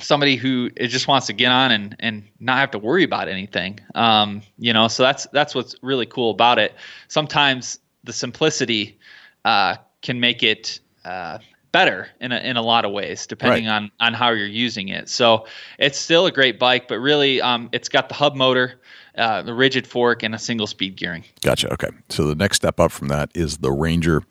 somebody 0.01 0.37
who 0.37 0.69
just 0.71 1.09
wants 1.09 1.29
to 1.29 1.33
get 1.33 1.51
on 1.51 1.73
and 1.73 1.97
and 1.99 2.29
not 2.41 2.59
have 2.59 2.73
to 2.73 2.79
worry 2.79 3.05
about 3.05 3.27
anything. 3.27 3.81
Um, 3.95 4.43
you 4.59 4.75
know, 4.75 4.89
so 4.89 5.03
that's 5.03 5.27
that's 5.33 5.55
what's 5.55 5.75
really 5.81 6.07
cool 6.07 6.31
about 6.31 6.59
it. 6.59 6.75
Sometimes 7.09 7.79
the 8.05 8.13
simplicity 8.13 8.99
uh, 9.47 9.77
can 10.03 10.21
make 10.21 10.43
it. 10.43 10.79
Uh, 11.07 11.39
better 11.73 12.09
in 12.21 12.33
a, 12.33 12.39
in 12.39 12.57
a 12.57 12.63
lot 12.63 12.85
of 12.85 12.93
ways 12.93 13.27
depending 13.27 13.67
right. 13.67 13.75
on 13.75 13.91
on 14.01 14.15
how 14.15 14.31
you're 14.31 14.47
using 14.47 14.89
it 14.89 15.09
so 15.09 15.47
it's 15.79 15.99
still 15.99 16.27
a 16.27 16.33
great 16.33 16.59
bike 16.59 16.89
but 16.89 16.99
really 16.99 17.41
um, 17.41 17.69
it's 17.73 17.89
got 17.89 18.09
the 18.09 18.15
hub 18.15 18.35
motor 18.35 18.81
uh, 19.19 19.43
the 19.43 19.53
rigid 19.53 19.85
fork, 19.85 20.23
and 20.23 20.33
a 20.33 20.39
single 20.39 20.69
speed 20.69 20.95
gearing. 20.95 21.25
Gotcha. 21.43 21.73
Okay. 21.73 21.89
So 22.09 22.29
the 22.29 22.37
next 22.37 22.59
step 22.59 22.79
up 22.79 22.93
from 22.93 23.09
that 23.09 23.31
is 23.35 23.59
the 23.59 23.73
Ranger. 23.73 24.23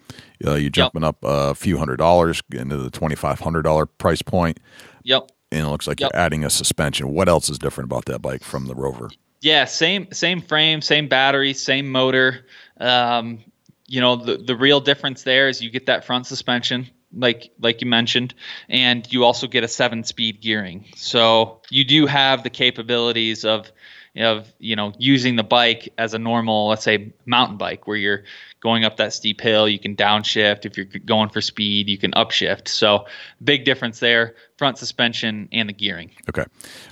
Uh, 0.45 0.55
you're 0.55 0.69
jumping 0.69 1.01
yep. 1.01 1.09
up 1.09 1.17
a 1.23 1.55
few 1.55 1.77
hundred 1.77 1.97
dollars 1.97 2.41
into 2.51 2.77
the 2.77 2.89
twenty 2.89 3.15
five 3.15 3.41
hundred 3.41 3.63
dollar 3.63 3.85
price 3.85 4.21
point. 4.21 4.61
Yep. 5.03 5.29
And 5.51 5.65
it 5.65 5.69
looks 5.69 5.87
like 5.87 5.99
yep. 5.99 6.11
you're 6.13 6.21
adding 6.21 6.45
a 6.45 6.49
suspension. 6.49 7.09
What 7.09 7.27
else 7.27 7.49
is 7.49 7.59
different 7.59 7.91
about 7.91 8.05
that 8.05 8.21
bike 8.21 8.43
from 8.43 8.67
the 8.67 8.75
Rover? 8.75 9.09
Yeah, 9.41 9.65
same 9.65 10.07
same 10.13 10.41
frame, 10.41 10.81
same 10.81 11.09
battery, 11.09 11.53
same 11.53 11.91
motor. 11.91 12.45
Um, 12.79 13.39
you 13.87 13.99
know, 13.99 14.15
the 14.15 14.37
the 14.37 14.55
real 14.55 14.79
difference 14.79 15.23
there 15.23 15.49
is 15.49 15.61
you 15.61 15.69
get 15.69 15.87
that 15.87 16.05
front 16.05 16.27
suspension 16.27 16.89
like 17.17 17.51
like 17.59 17.81
you 17.81 17.87
mentioned 17.87 18.33
and 18.69 19.11
you 19.11 19.25
also 19.25 19.47
get 19.47 19.63
a 19.63 19.67
7 19.67 20.03
speed 20.03 20.41
gearing. 20.41 20.85
So 20.95 21.61
you 21.69 21.83
do 21.83 22.05
have 22.05 22.43
the 22.43 22.49
capabilities 22.49 23.43
of 23.43 23.71
of 24.15 24.51
you 24.57 24.75
know 24.75 24.93
using 24.97 25.35
the 25.35 25.43
bike 25.43 25.93
as 25.97 26.13
a 26.13 26.19
normal 26.19 26.69
let's 26.69 26.83
say 26.83 27.13
mountain 27.25 27.57
bike 27.57 27.87
where 27.87 27.97
you're 27.97 28.23
going 28.61 28.83
up 28.83 28.97
that 28.97 29.13
steep 29.13 29.41
hill 29.41 29.67
you 29.67 29.79
can 29.79 29.95
downshift. 29.95 30.65
If 30.65 30.77
you're 30.77 30.85
going 31.05 31.29
for 31.29 31.41
speed 31.41 31.89
you 31.89 31.97
can 31.97 32.11
upshift. 32.11 32.67
So 32.67 33.05
big 33.43 33.65
difference 33.65 33.99
there 33.99 34.35
front 34.57 34.77
suspension 34.79 35.47
and 35.51 35.69
the 35.69 35.73
gearing. 35.73 36.11
Okay. 36.29 36.45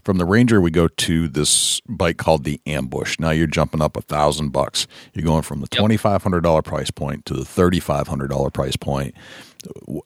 From 0.03 0.17
the 0.17 0.25
ranger 0.25 0.61
we 0.61 0.71
go 0.71 0.87
to 0.87 1.27
this 1.27 1.81
bike 1.87 2.17
called 2.17 2.43
the 2.43 2.59
ambush. 2.65 3.19
Now 3.19 3.31
you're 3.31 3.47
jumping 3.47 3.81
up 3.81 3.97
a 3.97 4.01
thousand 4.01 4.49
bucks. 4.49 4.87
You're 5.13 5.25
going 5.25 5.43
from 5.43 5.61
the 5.61 5.67
$2500 5.67 6.63
price 6.63 6.91
point 6.91 7.25
to 7.25 7.33
the 7.33 7.43
$3500 7.43 8.53
price 8.53 8.75
point 8.75 9.15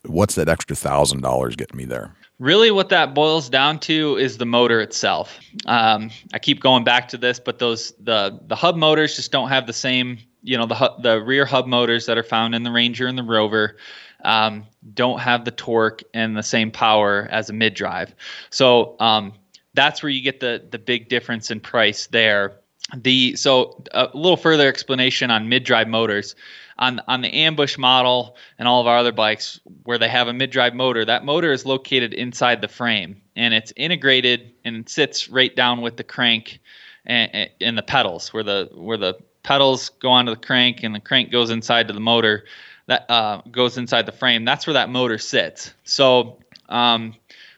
what's 0.06 0.36
that 0.36 0.50
extra 0.50 0.76
thousand 0.76 1.22
dollars 1.22 1.56
getting 1.56 1.78
me 1.78 1.86
there 1.86 2.16
Really, 2.40 2.72
what 2.72 2.88
that 2.88 3.14
boils 3.14 3.50
down 3.50 3.80
to 3.82 4.16
is 4.16 4.38
the 4.38 4.46
motor 4.46 4.80
itself. 4.80 5.38
Um, 5.66 6.10
I 6.34 6.40
keep 6.40 6.62
going 6.62 6.86
back 6.86 7.10
to 7.10 7.18
this, 7.18 7.38
but 7.38 7.60
those 7.60 7.92
the 8.00 8.40
the 8.48 8.56
hub 8.56 8.78
motors 8.78 9.18
just 9.18 9.30
don't 9.34 9.50
have 9.50 9.68
the 9.68 9.74
same, 9.74 10.20
you 10.42 10.58
know, 10.58 10.66
the 10.66 10.94
the 11.02 11.22
rear 11.22 11.46
hub 11.46 11.68
motors 11.68 12.06
that 12.06 12.18
are 12.18 12.24
found 12.24 12.56
in 12.56 12.64
the 12.64 12.72
Ranger 12.72 13.08
and 13.08 13.18
the 13.18 13.24
Rover 13.24 13.76
um, 14.24 14.66
don't 14.94 15.20
have 15.20 15.44
the 15.44 15.52
torque 15.52 16.02
and 16.14 16.38
the 16.38 16.44
same 16.44 16.72
power 16.72 17.28
as 17.30 17.50
a 17.50 17.54
mid 17.54 17.74
drive. 17.74 18.16
So 18.52 18.96
um, 19.02 19.34
that's 19.74 20.02
where 20.02 20.10
you 20.10 20.22
get 20.22 20.40
the 20.40 20.66
the 20.72 20.80
big 20.80 21.10
difference 21.10 21.52
in 21.52 21.60
price 21.60 22.08
there. 22.08 22.54
The 22.96 23.36
so 23.36 23.84
a 23.92 24.10
little 24.14 24.38
further 24.38 24.70
explanation 24.70 25.30
on 25.30 25.50
mid 25.50 25.66
drive 25.66 25.90
motors 25.90 26.36
on 26.80 27.02
on 27.08 27.22
the 27.22 27.32
ambush 27.32 27.78
model 27.78 28.36
and 28.58 28.68
all 28.68 28.82
of 28.82 28.88
our 28.88 28.98
other 28.98 29.12
bikes 29.12 29.60
where 29.84 30.00
they 30.00 30.08
have 30.08 30.28
a 30.28 30.34
mid-drive 30.34 30.74
motor. 30.74 31.06
That 31.06 31.24
motor 31.24 31.52
is 31.52 31.66
located 31.66 32.14
inside 32.14 32.62
the 32.62 32.68
frame 32.68 33.22
and 33.36 33.54
it's 33.54 33.72
integrated 33.76 34.54
and 34.66 34.90
sits 34.90 35.30
right 35.30 35.56
down 35.56 35.82
with 35.82 35.98
the 35.98 36.04
crank 36.04 36.60
and, 37.06 37.50
and 37.62 37.78
the 37.78 37.84
pedals 37.84 38.34
where 38.34 38.44
the 38.44 38.70
where 38.74 38.98
the 38.98 39.16
pedals 39.44 39.90
go 39.90 40.10
onto 40.10 40.34
the 40.34 40.42
crank 40.42 40.84
and 40.84 40.96
the 40.96 41.00
crank 41.00 41.32
goes 41.32 41.50
inside 41.50 41.88
to 41.88 41.94
the 41.94 42.00
motor 42.00 42.46
that 42.88 43.06
uh, 43.10 43.42
goes 43.52 43.78
inside 43.78 44.06
the 44.08 44.12
frame. 44.12 44.46
That's 44.46 44.66
where 44.66 44.74
that 44.74 44.90
motor 44.90 45.20
sits. 45.20 45.74
So 45.84 46.40
um, 46.70 47.14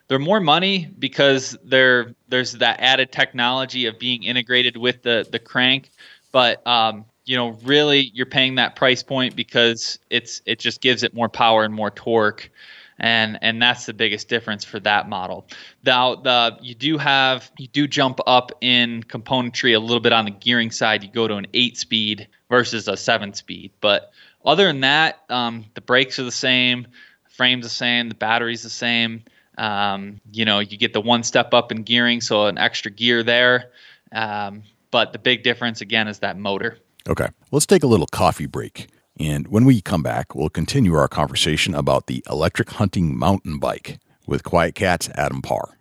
they're 0.07 0.19
more 0.19 0.41
money 0.41 0.89
because 0.99 1.57
there's 1.63 2.13
that 2.30 2.82
added 2.82 3.11
technology 3.13 3.86
of 3.86 3.97
being 3.97 4.24
integrated 4.24 4.76
with 4.76 5.03
the 5.03 5.26
the 5.32 5.39
crank 5.39 5.91
but 6.32 6.65
um, 6.65 7.05
you 7.32 7.38
know, 7.38 7.51
really 7.63 8.11
you're 8.13 8.25
paying 8.25 8.55
that 8.55 8.75
price 8.75 9.03
point 9.03 9.38
because 9.38 9.99
it's 10.09 10.41
it 10.45 10.59
just 10.59 10.82
gives 10.82 11.01
it 11.01 11.13
more 11.13 11.29
power 11.29 11.63
and 11.63 11.73
more 11.73 11.89
torque. 11.89 12.51
And, 12.99 13.39
and 13.41 13.61
that's 13.61 13.86
the 13.86 13.93
biggest 13.93 14.27
difference 14.27 14.65
for 14.65 14.82
that 14.82 15.07
model. 15.07 15.47
Now, 15.86 16.15
the 16.15 16.57
you 16.61 16.75
do 16.75 16.97
have 16.97 17.49
you 17.57 17.67
do 17.69 17.88
jump 17.88 18.19
up 18.27 18.51
in 18.59 19.03
componentry 19.03 19.73
a 19.73 19.79
little 19.79 20.01
bit 20.01 20.11
on 20.11 20.25
the 20.25 20.32
gearing 20.32 20.71
side. 20.71 21.03
You 21.03 21.09
go 21.09 21.25
to 21.25 21.36
an 21.36 21.47
eight 21.53 21.77
speed 21.77 22.27
versus 22.49 22.89
a 22.89 22.97
seven 22.97 23.34
speed. 23.34 23.71
But 23.79 24.11
other 24.43 24.65
than 24.65 24.82
that, 24.82 25.21
um, 25.29 25.63
the 25.73 25.82
brakes 25.82 26.19
are 26.19 26.23
the 26.23 26.34
same, 26.34 26.86
frame's 27.29 27.63
the 27.63 27.69
same, 27.69 28.09
the 28.09 28.15
battery's 28.15 28.63
the 28.63 28.69
same. 28.69 29.23
Um, 29.57 30.19
you 30.34 30.43
know, 30.43 30.59
you 30.59 30.77
get 30.77 30.91
the 30.91 30.99
one 30.99 31.23
step 31.23 31.53
up 31.53 31.71
in 31.71 31.84
gearing, 31.84 32.19
so 32.19 32.47
an 32.47 32.57
extra 32.57 32.91
gear 32.91 33.23
there. 33.23 33.71
Um, 34.11 34.63
but 34.91 35.13
the 35.13 35.19
big 35.19 35.43
difference 35.43 35.79
again 35.79 36.09
is 36.09 36.19
that 36.19 36.38
motor. 36.38 36.77
Okay, 37.10 37.28
let's 37.52 37.66
take 37.66 37.84
a 37.84 37.88
little 37.88 38.08
coffee 38.08 38.45
break. 38.45 38.88
And 39.20 39.47
when 39.47 39.66
we 39.66 39.82
come 39.82 40.04
back, 40.04 40.36
we'll 40.36 40.49
continue 40.49 40.93
our 40.95 41.08
conversation 41.08 41.76
about 41.76 42.08
the 42.08 42.24
electric 42.30 42.70
hunting 42.72 43.18
mountain 43.18 43.60
bike 43.60 43.99
with 44.28 44.43
QuietKat's 44.43 45.10
Adam 45.16 45.41
Parr. 45.41 45.78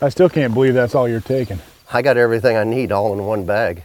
I 0.00 0.08
still 0.08 0.28
can't 0.28 0.52
believe 0.52 0.74
that's 0.74 0.94
all 0.94 1.08
you're 1.08 1.20
taking. 1.20 1.60
I 1.92 2.02
got 2.02 2.16
everything 2.16 2.56
I 2.56 2.64
need 2.64 2.90
all 2.90 3.12
in 3.12 3.24
one 3.24 3.44
bag. 3.44 3.84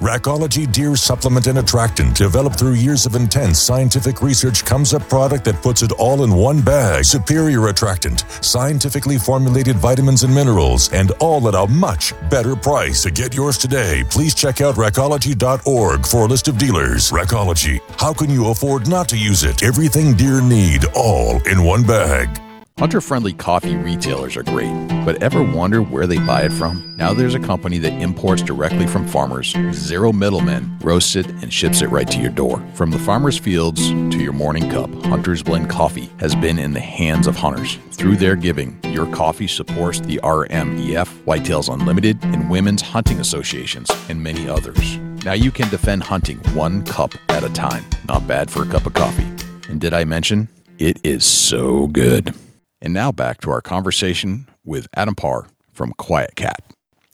Rackology 0.00 0.70
Deer 0.72 0.96
Supplement 0.96 1.46
and 1.46 1.58
Attractant, 1.58 2.16
developed 2.16 2.58
through 2.58 2.72
years 2.72 3.04
of 3.04 3.16
intense 3.16 3.58
scientific 3.58 4.22
research, 4.22 4.64
comes 4.64 4.94
a 4.94 5.00
product 5.00 5.44
that 5.44 5.60
puts 5.60 5.82
it 5.82 5.92
all 5.92 6.24
in 6.24 6.34
one 6.34 6.62
bag. 6.62 7.04
Superior 7.04 7.68
attractant, 7.68 8.24
scientifically 8.40 9.18
formulated 9.18 9.76
vitamins 9.76 10.22
and 10.22 10.34
minerals, 10.34 10.90
and 10.94 11.10
all 11.20 11.46
at 11.48 11.54
a 11.54 11.70
much 11.70 12.14
better 12.30 12.56
price. 12.56 13.02
To 13.02 13.10
get 13.10 13.34
yours 13.34 13.58
today, 13.58 14.02
please 14.08 14.34
check 14.34 14.62
out 14.62 14.76
rackology.org 14.76 16.06
for 16.06 16.24
a 16.24 16.28
list 16.28 16.48
of 16.48 16.56
dealers. 16.56 17.10
Rackology, 17.10 17.78
how 17.98 18.14
can 18.14 18.30
you 18.30 18.48
afford 18.48 18.88
not 18.88 19.06
to 19.10 19.18
use 19.18 19.44
it? 19.44 19.62
Everything 19.62 20.14
deer 20.14 20.40
need, 20.40 20.86
all 20.94 21.46
in 21.46 21.62
one 21.62 21.82
bag. 21.82 22.40
Hunter 22.80 23.02
friendly 23.02 23.34
coffee 23.34 23.76
retailers 23.76 24.38
are 24.38 24.42
great, 24.42 24.72
but 25.04 25.22
ever 25.22 25.42
wonder 25.42 25.82
where 25.82 26.06
they 26.06 26.16
buy 26.16 26.44
it 26.44 26.50
from? 26.50 26.96
Now 26.96 27.12
there's 27.12 27.34
a 27.34 27.38
company 27.38 27.76
that 27.76 27.92
imports 28.00 28.40
directly 28.40 28.86
from 28.86 29.06
farmers, 29.06 29.54
zero 29.72 30.14
middlemen, 30.14 30.78
roasts 30.80 31.14
it, 31.14 31.26
and 31.26 31.52
ships 31.52 31.82
it 31.82 31.88
right 31.88 32.10
to 32.10 32.18
your 32.18 32.30
door. 32.30 32.66
From 32.72 32.90
the 32.90 32.98
farmer's 32.98 33.36
fields 33.36 33.90
to 33.90 34.16
your 34.16 34.32
morning 34.32 34.70
cup, 34.70 34.90
Hunter's 35.04 35.42
Blend 35.42 35.68
Coffee 35.68 36.10
has 36.20 36.34
been 36.34 36.58
in 36.58 36.72
the 36.72 36.80
hands 36.80 37.26
of 37.26 37.36
hunters. 37.36 37.76
Through 37.92 38.16
their 38.16 38.34
giving, 38.34 38.80
your 38.84 39.12
coffee 39.12 39.46
supports 39.46 40.00
the 40.00 40.16
RMEF, 40.22 41.24
Whitetails 41.24 41.70
Unlimited, 41.70 42.18
and 42.24 42.48
Women's 42.48 42.80
Hunting 42.80 43.20
Associations, 43.20 43.90
and 44.08 44.22
many 44.22 44.48
others. 44.48 44.96
Now 45.22 45.34
you 45.34 45.50
can 45.50 45.68
defend 45.68 46.04
hunting 46.04 46.38
one 46.54 46.82
cup 46.86 47.12
at 47.28 47.44
a 47.44 47.50
time. 47.50 47.84
Not 48.08 48.26
bad 48.26 48.50
for 48.50 48.62
a 48.62 48.66
cup 48.66 48.86
of 48.86 48.94
coffee. 48.94 49.28
And 49.68 49.78
did 49.78 49.92
I 49.92 50.04
mention? 50.04 50.48
It 50.78 50.98
is 51.04 51.26
so 51.26 51.86
good. 51.88 52.34
And 52.82 52.94
now 52.94 53.12
back 53.12 53.40
to 53.42 53.50
our 53.50 53.60
conversation 53.60 54.48
with 54.64 54.88
Adam 54.94 55.14
Parr 55.14 55.46
from 55.72 55.92
QuietKat. 55.94 56.56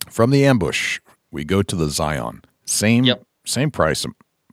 From 0.08 0.30
the 0.30 0.44
ambush, 0.46 1.00
we 1.30 1.44
go 1.44 1.62
to 1.62 1.76
the 1.76 1.88
Zion. 1.88 2.42
Same 2.64 3.04
Yep. 3.04 3.22
same 3.44 3.70
price 3.70 4.04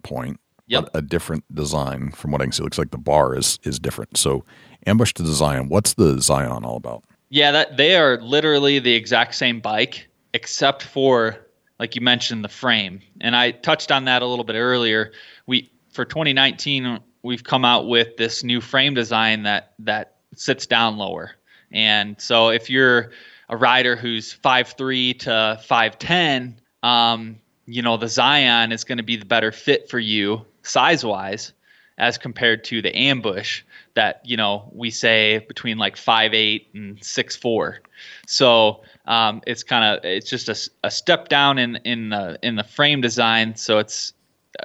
point, 0.03 0.39
Yep. 0.67 0.89
but 0.91 0.97
a 0.97 1.01
different 1.01 1.43
design. 1.53 2.11
From 2.11 2.31
what 2.31 2.41
I 2.41 2.45
can 2.45 2.51
see, 2.51 2.61
it 2.61 2.65
looks 2.65 2.77
like 2.77 2.91
the 2.91 2.97
bar 2.97 3.35
is 3.35 3.59
is 3.63 3.79
different. 3.79 4.17
So, 4.17 4.43
ambush 4.85 5.13
to 5.13 5.23
the 5.23 5.31
Zion. 5.33 5.69
What's 5.69 5.93
the 5.93 6.19
Zion 6.21 6.63
all 6.63 6.77
about? 6.77 7.03
Yeah, 7.29 7.51
that 7.51 7.77
they 7.77 7.95
are 7.95 8.19
literally 8.21 8.79
the 8.79 8.93
exact 8.93 9.35
same 9.35 9.59
bike, 9.59 10.07
except 10.33 10.83
for 10.83 11.37
like 11.79 11.95
you 11.95 12.01
mentioned 12.01 12.43
the 12.43 12.49
frame. 12.49 13.01
And 13.21 13.35
I 13.35 13.51
touched 13.51 13.91
on 13.91 14.05
that 14.05 14.21
a 14.21 14.27
little 14.27 14.45
bit 14.45 14.55
earlier. 14.55 15.11
We 15.47 15.71
for 15.91 16.05
2019 16.05 16.99
we've 17.23 17.43
come 17.43 17.63
out 17.65 17.87
with 17.87 18.17
this 18.17 18.43
new 18.43 18.59
frame 18.61 18.93
design 18.93 19.43
that 19.43 19.73
that 19.79 20.12
sits 20.35 20.65
down 20.65 20.97
lower. 20.97 21.31
And 21.71 22.19
so 22.21 22.49
if 22.49 22.69
you're 22.69 23.11
a 23.49 23.57
rider 23.57 23.95
who's 23.95 24.33
5'3 24.33 25.19
to 25.19 25.59
5'10, 25.67 26.55
um, 26.83 27.37
you 27.65 27.81
know, 27.81 27.97
the 27.97 28.07
Zion 28.07 28.71
is 28.71 28.83
going 28.83 28.97
to 28.97 29.03
be 29.03 29.15
the 29.15 29.25
better 29.25 29.51
fit 29.51 29.89
for 29.89 29.99
you 29.99 30.45
size 30.63 31.03
wise 31.03 31.53
as 31.97 32.17
compared 32.17 32.63
to 32.65 32.81
the 32.81 32.95
ambush 32.95 33.61
that, 33.93 34.21
you 34.23 34.35
know, 34.35 34.69
we 34.73 34.89
say 34.89 35.39
between 35.47 35.77
like 35.77 35.95
5'8 35.95 36.65
and 36.73 36.99
6'4. 36.99 37.77
So 38.25 38.81
um, 39.05 39.41
it's 39.45 39.63
kind 39.63 39.97
of, 39.97 40.03
it's 40.03 40.29
just 40.29 40.49
a, 40.49 40.87
a 40.87 40.91
step 40.91 41.29
down 41.29 41.59
in, 41.59 41.75
in 41.77 42.09
the, 42.09 42.39
in 42.41 42.55
the 42.55 42.63
frame 42.63 43.01
design. 43.01 43.55
So 43.55 43.77
it's 43.77 44.13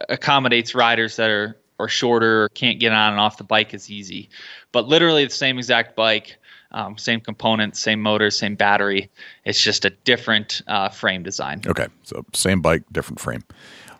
accommodates 0.08 0.74
riders 0.74 1.16
that 1.16 1.30
are, 1.30 1.58
or 1.78 1.88
shorter 1.88 2.44
or 2.44 2.48
can't 2.50 2.80
get 2.80 2.92
on 2.92 3.12
and 3.12 3.20
off 3.20 3.36
the 3.36 3.44
bike 3.44 3.72
as 3.72 3.90
easy. 3.90 4.28
But 4.72 4.88
literally 4.88 5.24
the 5.24 5.30
same 5.30 5.58
exact 5.58 5.96
bike, 5.96 6.36
um, 6.72 6.98
same 6.98 7.20
components, 7.20 7.80
same 7.80 8.02
motor, 8.02 8.30
same 8.30 8.54
battery. 8.54 9.10
It's 9.44 9.62
just 9.62 9.84
a 9.84 9.90
different 9.90 10.62
uh, 10.66 10.90
frame 10.90 11.22
design. 11.22 11.62
Okay, 11.66 11.86
so 12.02 12.24
same 12.34 12.60
bike, 12.60 12.82
different 12.92 13.20
frame. 13.20 13.42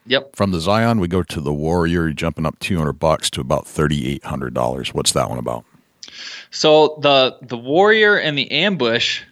Yep. 0.07 0.37
From 0.37 0.53
the 0.53 0.61
Zion, 0.61 1.01
we 1.01 1.09
go 1.09 1.23
to 1.23 1.41
the 1.41 1.53
Warrior, 1.53 2.05
you're 2.05 2.13
jumping 2.13 2.47
up 2.47 2.59
200 2.61 2.95
bucks 2.95 3.29
to 3.31 3.41
about 3.41 3.67
$3,800. 3.67 4.95
What's 4.95 5.13
that 5.13 5.29
one 5.29 5.39
about? 5.39 5.65
So 6.51 6.99
the 7.03 7.37
the 7.43 7.59
Warrior 7.59 8.17
and 8.17 8.37
the 8.37 8.51
Ambush 8.51 9.23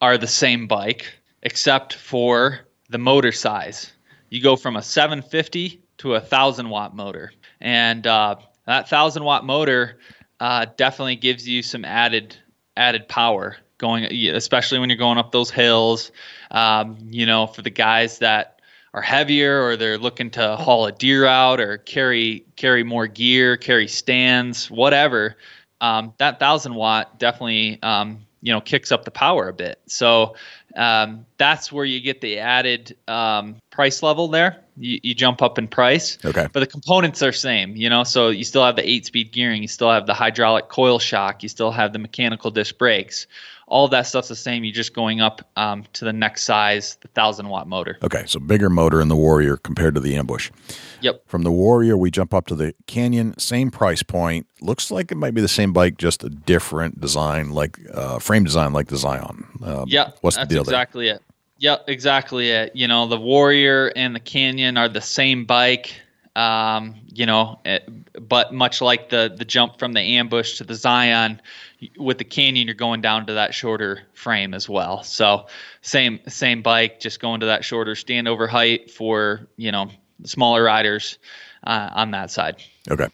are 0.00 0.18
the 0.18 0.26
same 0.26 0.66
bike, 0.66 1.06
except 1.42 1.94
for 1.94 2.60
the 2.90 2.98
motor 2.98 3.32
size. 3.32 3.92
You 4.28 4.42
go 4.42 4.56
from 4.56 4.76
a 4.76 4.82
750 4.82 5.80
to 5.98 6.14
a 6.14 6.20
thousand 6.20 6.68
watt 6.68 6.94
motor, 6.94 7.32
and 7.60 8.06
uh, 8.06 8.36
that 8.66 8.88
thousand 8.88 9.24
watt 9.24 9.44
motor 9.44 9.98
uh, 10.40 10.66
definitely 10.76 11.16
gives 11.16 11.48
you 11.48 11.62
some 11.62 11.84
added 11.84 12.36
added 12.76 13.08
power 13.08 13.56
going, 13.78 14.04
especially 14.28 14.78
when 14.78 14.88
you're 14.88 14.98
going 14.98 15.18
up 15.18 15.32
those 15.32 15.50
hills. 15.50 16.12
Um, 16.50 16.98
you 17.10 17.26
know, 17.26 17.46
for 17.46 17.62
the 17.62 17.70
guys 17.70 18.18
that 18.18 18.60
are 18.94 19.02
heavier 19.02 19.62
or 19.62 19.76
they're 19.76 19.98
looking 19.98 20.30
to 20.30 20.56
haul 20.56 20.86
a 20.86 20.92
deer 20.92 21.26
out 21.26 21.60
or 21.60 21.78
carry 21.78 22.44
carry 22.56 22.84
more 22.84 23.06
gear, 23.06 23.56
carry 23.56 23.88
stands, 23.88 24.70
whatever. 24.70 25.36
Um, 25.80 26.14
that 26.18 26.40
thousand 26.40 26.74
watt 26.74 27.18
definitely 27.18 27.80
um, 27.82 28.26
you 28.42 28.52
know 28.52 28.60
kicks 28.60 28.92
up 28.92 29.04
the 29.04 29.10
power 29.10 29.48
a 29.48 29.52
bit. 29.52 29.80
So 29.86 30.36
um, 30.76 31.26
that's 31.36 31.72
where 31.72 31.84
you 31.84 32.00
get 32.00 32.20
the 32.20 32.38
added 32.38 32.96
um, 33.06 33.56
price 33.70 34.02
level 34.02 34.28
there. 34.28 34.64
You, 34.78 35.00
you 35.02 35.14
jump 35.14 35.42
up 35.42 35.58
in 35.58 35.68
price. 35.68 36.18
Okay. 36.24 36.46
But 36.52 36.60
the 36.60 36.66
components 36.66 37.22
are 37.22 37.32
same, 37.32 37.76
you 37.76 37.90
know. 37.90 38.04
So 38.04 38.28
you 38.28 38.44
still 38.44 38.64
have 38.64 38.76
the 38.76 38.88
eight-speed 38.88 39.32
gearing, 39.32 39.62
you 39.62 39.68
still 39.68 39.90
have 39.90 40.06
the 40.06 40.14
hydraulic 40.14 40.68
coil 40.68 40.98
shock, 40.98 41.42
you 41.42 41.48
still 41.48 41.70
have 41.72 41.92
the 41.92 41.98
mechanical 41.98 42.50
disc 42.50 42.78
brakes. 42.78 43.26
All 43.66 43.86
that 43.88 44.06
stuff's 44.06 44.28
the 44.28 44.36
same. 44.36 44.64
You're 44.64 44.72
just 44.72 44.94
going 44.94 45.20
up 45.20 45.42
um, 45.56 45.84
to 45.92 46.06
the 46.06 46.12
next 46.12 46.44
size, 46.44 46.96
the 47.02 47.08
thousand 47.08 47.50
watt 47.50 47.68
motor. 47.68 47.98
Okay, 48.02 48.24
so 48.26 48.40
bigger 48.40 48.70
motor 48.70 48.98
in 48.98 49.08
the 49.08 49.16
Warrior 49.16 49.58
compared 49.58 49.94
to 49.94 50.00
the 50.00 50.16
Ambush. 50.16 50.50
Yep. 51.02 51.22
From 51.26 51.42
the 51.42 51.52
Warrior, 51.52 51.94
we 51.98 52.10
jump 52.10 52.32
up 52.32 52.46
to 52.46 52.54
the 52.54 52.74
Canyon, 52.86 53.38
same 53.38 53.70
price 53.70 54.02
point. 54.02 54.46
Looks 54.62 54.90
like 54.90 55.12
it 55.12 55.16
might 55.16 55.34
be 55.34 55.42
the 55.42 55.48
same 55.48 55.74
bike, 55.74 55.98
just 55.98 56.24
a 56.24 56.30
different 56.30 56.98
design, 56.98 57.50
like 57.50 57.78
uh, 57.92 58.18
frame 58.20 58.44
design, 58.44 58.72
like 58.72 58.88
the 58.88 58.96
Zion. 58.96 59.46
Um, 59.62 59.84
Yeah, 59.86 60.12
what's 60.22 60.36
the 60.36 60.40
that's 60.40 60.48
deal 60.48 60.62
exactly 60.62 61.08
it. 61.08 61.22
Yep, 61.58 61.84
exactly 61.88 62.50
it. 62.50 62.74
You 62.74 62.86
know, 62.86 63.06
the 63.08 63.18
Warrior 63.18 63.92
and 63.94 64.14
the 64.14 64.20
Canyon 64.20 64.76
are 64.76 64.88
the 64.88 65.00
same 65.00 65.44
bike. 65.44 66.00
Um, 66.36 66.94
you 67.12 67.26
know, 67.26 67.58
it, 67.64 67.88
but 68.28 68.54
much 68.54 68.80
like 68.80 69.08
the 69.08 69.34
the 69.36 69.44
jump 69.44 69.80
from 69.80 69.92
the 69.92 70.00
ambush 70.00 70.58
to 70.58 70.64
the 70.64 70.76
Zion, 70.76 71.40
with 71.96 72.18
the 72.18 72.24
Canyon, 72.24 72.68
you're 72.68 72.74
going 72.74 73.00
down 73.00 73.26
to 73.26 73.34
that 73.34 73.54
shorter 73.54 74.02
frame 74.14 74.54
as 74.54 74.68
well. 74.68 75.02
So 75.02 75.46
same 75.82 76.20
same 76.28 76.62
bike, 76.62 77.00
just 77.00 77.18
going 77.18 77.40
to 77.40 77.46
that 77.46 77.64
shorter 77.64 77.94
standover 77.94 78.48
height 78.48 78.90
for 78.90 79.48
you 79.56 79.72
know 79.72 79.90
smaller 80.24 80.62
riders 80.62 81.18
uh, 81.64 81.90
on 81.92 82.12
that 82.12 82.30
side. 82.30 82.62
Okay. 82.88 83.08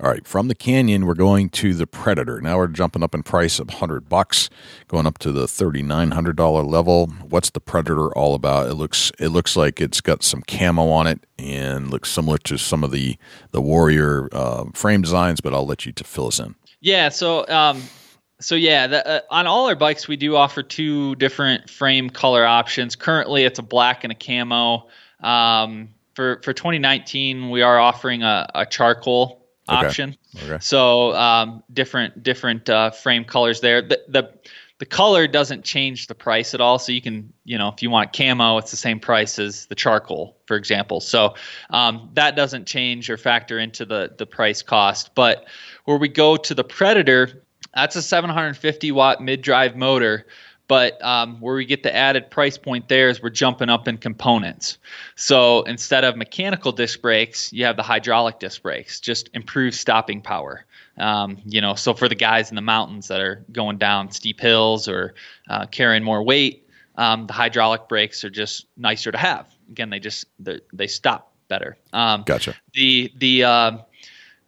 All 0.00 0.10
right. 0.10 0.26
From 0.26 0.48
the 0.48 0.54
Canyon, 0.54 1.06
we're 1.06 1.14
going 1.14 1.48
to 1.50 1.74
the 1.74 1.86
Predator. 1.86 2.40
Now 2.40 2.58
we're 2.58 2.66
jumping 2.68 3.02
up 3.02 3.14
in 3.14 3.22
price 3.22 3.58
of 3.58 3.70
hundred 3.70 4.08
bucks, 4.08 4.50
going 4.88 5.06
up 5.06 5.18
to 5.18 5.32
the 5.32 5.46
thirty 5.46 5.82
nine 5.82 6.12
hundred 6.12 6.36
dollar 6.36 6.62
level. 6.62 7.08
What's 7.28 7.50
the 7.50 7.60
Predator 7.60 8.12
all 8.16 8.34
about? 8.34 8.68
It 8.68 8.74
looks 8.74 9.12
it 9.18 9.28
looks 9.28 9.56
like 9.56 9.80
it's 9.80 10.00
got 10.00 10.22
some 10.22 10.42
camo 10.42 10.88
on 10.88 11.06
it 11.06 11.24
and 11.38 11.90
looks 11.90 12.10
similar 12.10 12.38
to 12.38 12.56
some 12.56 12.82
of 12.82 12.90
the 12.90 13.16
the 13.50 13.60
Warrior 13.60 14.28
uh, 14.32 14.64
frame 14.74 15.02
designs. 15.02 15.40
But 15.40 15.54
I'll 15.54 15.66
let 15.66 15.86
you 15.86 15.92
to 15.92 16.04
fill 16.04 16.28
us 16.28 16.40
in. 16.40 16.54
Yeah. 16.80 17.10
So, 17.10 17.46
um, 17.48 17.82
so 18.40 18.54
yeah, 18.56 18.86
the, 18.88 19.06
uh, 19.06 19.20
on 19.30 19.46
all 19.46 19.68
our 19.68 19.76
bikes, 19.76 20.08
we 20.08 20.16
do 20.16 20.36
offer 20.36 20.62
two 20.62 21.14
different 21.16 21.70
frame 21.70 22.10
color 22.10 22.44
options. 22.44 22.96
Currently, 22.96 23.44
it's 23.44 23.58
a 23.58 23.62
black 23.62 24.04
and 24.04 24.12
a 24.12 24.16
camo. 24.16 24.88
Um, 25.20 25.90
for 26.14 26.40
for 26.42 26.52
2019, 26.52 27.50
we 27.50 27.62
are 27.62 27.78
offering 27.78 28.22
a, 28.22 28.50
a 28.54 28.66
charcoal 28.66 29.41
Okay. 29.68 29.86
option. 29.86 30.16
Okay. 30.42 30.58
So 30.60 31.14
um, 31.14 31.62
different 31.72 32.22
different 32.22 32.68
uh, 32.68 32.90
frame 32.90 33.24
colors 33.24 33.60
there. 33.60 33.80
The, 33.80 34.02
the 34.08 34.32
the 34.78 34.86
color 34.86 35.28
doesn't 35.28 35.64
change 35.64 36.08
the 36.08 36.14
price 36.14 36.54
at 36.54 36.60
all. 36.60 36.78
So 36.80 36.90
you 36.90 37.00
can 37.00 37.32
you 37.44 37.56
know 37.56 37.68
if 37.68 37.82
you 37.82 37.90
want 37.90 38.12
camo, 38.12 38.58
it's 38.58 38.72
the 38.72 38.76
same 38.76 38.98
price 38.98 39.38
as 39.38 39.66
the 39.66 39.76
charcoal, 39.76 40.36
for 40.46 40.56
example. 40.56 41.00
So 41.00 41.34
um, 41.70 42.10
that 42.14 42.34
doesn't 42.34 42.66
change 42.66 43.08
or 43.08 43.16
factor 43.16 43.60
into 43.60 43.84
the 43.84 44.12
the 44.18 44.26
price 44.26 44.62
cost. 44.62 45.14
But 45.14 45.46
where 45.84 45.96
we 45.96 46.08
go 46.08 46.36
to 46.36 46.54
the 46.54 46.64
Predator, 46.64 47.44
that's 47.72 47.94
a 47.94 48.02
750 48.02 48.90
watt 48.90 49.22
mid 49.22 49.42
drive 49.42 49.76
motor. 49.76 50.26
But 50.72 51.04
um, 51.04 51.38
where 51.38 51.54
we 51.54 51.66
get 51.66 51.82
the 51.82 51.94
added 51.94 52.30
price 52.30 52.56
point 52.56 52.88
there 52.88 53.10
is 53.10 53.22
we're 53.22 53.28
jumping 53.28 53.68
up 53.68 53.88
in 53.88 53.98
components. 53.98 54.78
So 55.16 55.64
instead 55.64 56.02
of 56.02 56.16
mechanical 56.16 56.72
disc 56.72 57.02
brakes, 57.02 57.52
you 57.52 57.66
have 57.66 57.76
the 57.76 57.82
hydraulic 57.82 58.38
disc 58.38 58.62
brakes, 58.62 58.98
just 58.98 59.28
improved 59.34 59.76
stopping 59.76 60.22
power. 60.22 60.64
Um, 60.96 61.36
you 61.44 61.60
know, 61.60 61.74
so 61.74 61.92
for 61.92 62.08
the 62.08 62.14
guys 62.14 62.48
in 62.48 62.56
the 62.56 62.62
mountains 62.62 63.08
that 63.08 63.20
are 63.20 63.44
going 63.52 63.76
down 63.76 64.10
steep 64.12 64.40
hills 64.40 64.88
or 64.88 65.12
uh, 65.50 65.66
carrying 65.66 66.02
more 66.04 66.22
weight, 66.22 66.66
um, 66.96 67.26
the 67.26 67.34
hydraulic 67.34 67.86
brakes 67.86 68.24
are 68.24 68.30
just 68.30 68.64
nicer 68.78 69.12
to 69.12 69.18
have. 69.18 69.54
Again, 69.68 69.90
they 69.90 70.00
just 70.00 70.24
they, 70.38 70.86
stop 70.86 71.34
better. 71.48 71.76
Um, 71.92 72.22
Gotcha. 72.22 72.54
the 72.72 73.12
the 73.18 73.44
uh, 73.44 73.78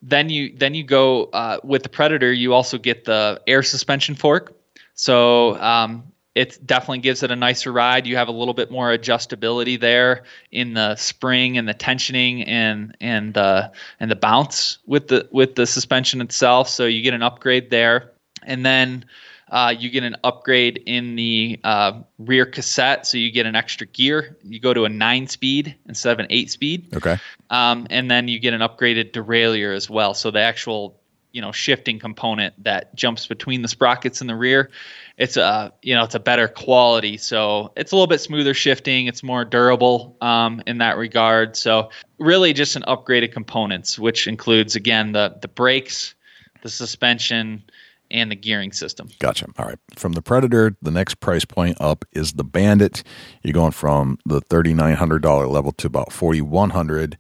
then 0.01 0.31
you 0.31 0.57
then 0.57 0.73
you 0.73 0.85
go 0.85 1.25
uh, 1.25 1.59
with 1.63 1.83
the 1.83 1.91
Predator. 1.91 2.33
You 2.33 2.55
also 2.55 2.79
get 2.79 3.05
the 3.05 3.43
air 3.47 3.63
suspension 3.63 4.15
fork. 4.15 4.57
So 4.95 5.61
um, 5.61 6.05
it 6.35 6.59
definitely 6.67 6.99
gives 6.99 7.23
it 7.23 7.31
a 7.31 7.37
nicer 7.37 7.73
ride. 7.73 8.07
You 8.07 8.17
have 8.17 8.29
a 8.29 8.33
little 8.33 8.55
bit 8.55 8.71
more 8.71 8.97
adjustability 8.97 9.79
there 9.79 10.25
in 10.51 10.75
the 10.75 10.97
spring 10.97 11.57
and 11.57 11.69
the 11.69 11.75
tensioning 11.75 12.47
and 12.47 12.97
and 13.01 13.35
the 13.35 13.73
and 14.01 14.11
the 14.11 14.17
bounce 14.17 14.79
with 14.87 15.09
the 15.09 15.29
with 15.31 15.55
the 15.55 15.67
suspension 15.67 16.21
itself. 16.21 16.69
So 16.69 16.87
you 16.87 17.03
get 17.03 17.15
an 17.15 17.23
upgrade 17.23 17.71
there, 17.71 18.13
and 18.43 18.67
then 18.67 19.05
uh, 19.51 19.73
you 19.79 19.91
get 19.91 20.03
an 20.03 20.17
upgrade 20.25 20.83
in 20.87 21.15
the 21.15 21.61
uh, 21.63 22.01
rear 22.19 22.47
cassette, 22.47 23.07
so 23.07 23.17
you 23.17 23.31
get 23.31 23.47
an 23.47 23.55
extra 23.55 23.87
gear. 23.87 24.37
You 24.43 24.59
go 24.59 24.75
to 24.75 24.85
a 24.85 24.89
nine 24.89 25.29
speed 25.29 25.77
instead 25.87 26.13
of 26.13 26.19
an 26.19 26.27
eight 26.31 26.51
speed. 26.51 26.89
Okay. 26.97 27.19
Um, 27.51 27.87
and 27.91 28.11
then 28.11 28.27
you 28.27 28.41
get 28.41 28.55
an 28.55 28.61
upgraded 28.61 29.13
derailleur 29.13 29.75
as 29.75 29.89
well. 29.89 30.15
So 30.15 30.33
the 30.33 30.41
actual 30.41 30.99
you 31.35 31.43
know 31.43 31.53
shifting 31.53 31.99
component 31.99 32.55
that 32.63 32.95
jumps 32.95 33.27
between 33.27 33.61
the 33.61 33.69
sprockets 33.69 34.21
in 34.21 34.29
the 34.29 34.37
rear 34.37 34.71
it's 35.19 35.37
a 35.37 35.73
you 35.83 35.95
know 35.95 36.05
it's 36.05 36.15
a 36.15 36.21
better 36.21 36.49
quality 36.49 37.17
so 37.17 37.73
it's 37.77 37.93
a 37.93 37.97
little 37.97 38.07
bit 38.07 38.21
smoother 38.21 38.55
shifting 38.55 39.07
it's 39.07 39.23
more 39.23 39.45
durable 39.45 40.17
um, 40.23 40.63
in 40.67 40.79
that 40.79 40.97
regard 40.97 41.57
so 41.57 41.91
really 42.19 42.53
just 42.53 42.77
an 42.77 42.83
upgraded 42.83 43.33
components 43.33 43.99
which 43.99 44.27
includes 44.27 44.77
again 44.77 45.13
the 45.13 45.37
the 45.43 45.49
brakes 45.49 46.15
the 46.63 46.71
suspension 46.71 47.63
and 48.11 48.31
the 48.31 48.37
gearing 48.37 48.73
system. 48.73 49.09
Gotcha. 49.19 49.47
All 49.59 49.67
right. 49.67 49.79
From 49.97 50.13
the 50.13 50.23
Predator, 50.23 50.77
the 50.81 50.91
next 50.91 51.21
price 51.21 51.45
point 51.45 51.77
up 51.81 52.05
is 52.13 52.35
the 52.35 52.45
Bandit. 52.45 53.03
You're 53.43 53.53
going 53.53 53.73
from 53.73 54.19
the 54.25 54.41
$3,900 54.41 55.51
level 55.51 55.73
to 55.73 55.87
about 55.87 56.13
4100 56.13 57.19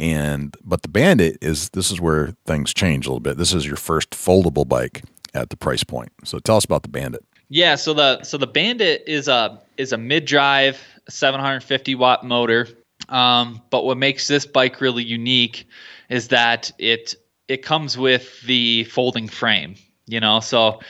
and 0.00 0.56
but 0.64 0.82
the 0.82 0.88
Bandit 0.88 1.38
is 1.42 1.68
this 1.70 1.90
is 1.90 2.00
where 2.00 2.34
things 2.46 2.72
change 2.72 3.06
a 3.06 3.10
little 3.10 3.20
bit. 3.20 3.36
This 3.36 3.52
is 3.52 3.66
your 3.66 3.76
first 3.76 4.10
foldable 4.12 4.66
bike 4.66 5.04
at 5.34 5.50
the 5.50 5.56
price 5.56 5.84
point. 5.84 6.10
So 6.24 6.38
tell 6.38 6.56
us 6.56 6.64
about 6.64 6.82
the 6.82 6.88
Bandit. 6.88 7.22
Yeah, 7.50 7.74
so 7.74 7.92
the 7.92 8.22
so 8.22 8.38
the 8.38 8.46
Bandit 8.46 9.04
is 9.06 9.28
a 9.28 9.60
is 9.76 9.92
a 9.92 9.98
mid 9.98 10.24
drive 10.24 10.80
750 11.08 11.94
watt 11.96 12.24
motor. 12.24 12.66
Um, 13.10 13.60
but 13.70 13.84
what 13.84 13.98
makes 13.98 14.26
this 14.26 14.46
bike 14.46 14.80
really 14.80 15.04
unique 15.04 15.68
is 16.08 16.28
that 16.28 16.72
it 16.78 17.14
it 17.48 17.58
comes 17.58 17.98
with 17.98 18.40
the 18.46 18.84
folding 18.84 19.28
frame. 19.28 19.74
You 20.06 20.20
know, 20.20 20.40
so 20.40 20.80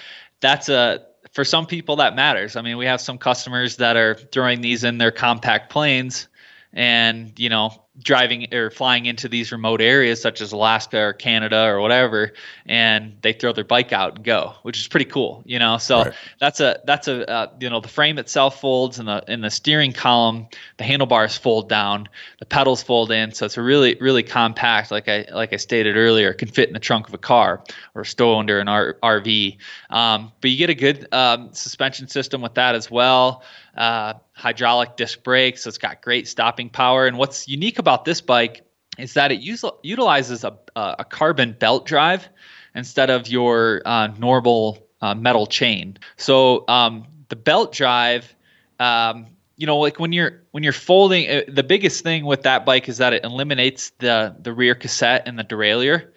that's 0.41 0.69
a 0.69 1.05
for 1.33 1.45
some 1.45 1.67
people 1.67 1.97
that 1.97 2.15
matters. 2.15 2.55
I 2.55 2.63
mean, 2.63 2.77
we 2.77 2.87
have 2.87 3.01
some 3.01 3.19
customers 3.19 3.77
that 3.77 3.97
are 3.97 4.15
throwing 4.15 4.61
these 4.61 4.85
in 4.85 4.99
their 4.99 5.11
compact 5.11 5.71
planes 5.71 6.29
and 6.73 7.37
you 7.39 7.49
know 7.49 7.73
driving 8.03 8.53
or 8.53 8.71
flying 8.71 9.07
into 9.07 9.29
these 9.29 9.53
remote 9.53 9.81
areas 9.81 10.21
such 10.21 10.41
as 10.41 10.53
Alaska 10.53 10.99
or 10.99 11.13
Canada 11.13 11.65
or 11.67 11.81
whatever, 11.81 12.33
and 12.67 13.17
they 13.23 13.33
throw 13.33 13.53
their 13.53 13.65
bike 13.65 13.93
out 13.93 14.17
and 14.17 14.25
go, 14.25 14.55
which 14.63 14.79
is 14.79 14.89
pretty 14.89 15.05
cool, 15.05 15.43
you 15.45 15.59
know. 15.59 15.79
So 15.79 16.05
right. 16.05 16.15
that's 16.39 16.61
a 16.61 16.81
that's 16.85 17.09
a 17.09 17.29
uh, 17.31 17.47
you 17.61 17.71
know 17.71 17.81
the 17.81 17.89
frame 17.89 18.19
itself 18.19 18.61
folds 18.61 18.99
and 18.99 19.09
the 19.09 19.25
in 19.29 19.41
the 19.41 19.51
steering 19.51 19.93
column, 19.93 20.49
the 20.79 20.85
handlebars 20.85 21.37
fold 21.37 21.69
down, 21.69 22.09
the 22.39 22.47
pedals 22.47 22.83
fold 22.83 23.11
in, 23.11 23.33
so 23.33 23.47
it's 23.47 23.57
a 23.57 23.63
really 23.63 23.97
really 24.01 24.23
compact, 24.23 24.91
like 24.91 25.09
I 25.09 25.27
like 25.33 25.53
I 25.53 25.57
stated 25.57 25.97
earlier, 25.97 26.33
can 26.33 26.49
fit 26.49 26.69
in 26.69 26.75
the 26.75 26.81
trunk 26.81 27.09
of 27.09 27.15
a 27.15 27.19
car 27.19 27.63
or 27.95 28.05
stow 28.05 28.39
under 28.39 28.59
an 28.59 28.69
R- 28.69 28.97
RV. 29.03 29.59
Um, 29.91 30.33
but 30.41 30.51
you 30.51 30.57
get 30.57 30.71
a 30.71 30.75
good 30.75 31.13
um, 31.13 31.53
suspension 31.53 32.09
system 32.09 32.41
with 32.41 32.55
that 32.55 32.75
as 32.75 32.91
well. 32.91 33.43
Uh, 33.77 34.15
hydraulic 34.33 34.97
disc 34.97 35.23
brakes, 35.23 35.63
so 35.63 35.69
it's 35.69 35.79
got 35.79 36.03
great 36.03 36.27
stopping 36.27 36.69
power. 36.69 37.07
And 37.07 37.17
what's 37.17 37.47
unique 37.47 37.79
about 37.79 38.05
this 38.05 38.21
bike 38.21 38.63
is 38.99 39.15
that 39.15 39.31
it 39.33 39.41
utilizes 39.83 40.45
a, 40.45 40.57
a 40.77 41.05
carbon 41.05 41.53
belt 41.53 41.87
drive 41.87 42.29
instead 42.75 43.11
of 43.11 43.29
your 43.29 43.83
uh, 43.85 44.09
normal 44.19 44.79
uh, 45.01 45.15
metal 45.15 45.47
chain. 45.47 45.99
So 46.17 46.65
um, 46.69 47.07
the 47.29 47.37
belt 47.37 47.73
drive, 47.73 48.35
um, 48.79 49.27
you 49.57 49.67
know, 49.67 49.79
like 49.79 49.99
when 49.99 50.13
you're 50.13 50.43
when 50.51 50.63
you're 50.63 50.73
folding, 50.73 51.29
uh, 51.29 51.43
the 51.49 51.63
biggest 51.63 52.03
thing 52.03 52.25
with 52.25 52.43
that 52.43 52.65
bike 52.65 52.89
is 52.89 52.99
that 52.99 53.13
it 53.13 53.25
eliminates 53.25 53.91
the 53.99 54.35
the 54.41 54.53
rear 54.53 54.75
cassette 54.75 55.23
and 55.27 55.39
the 55.39 55.45
derailleur. 55.45 56.09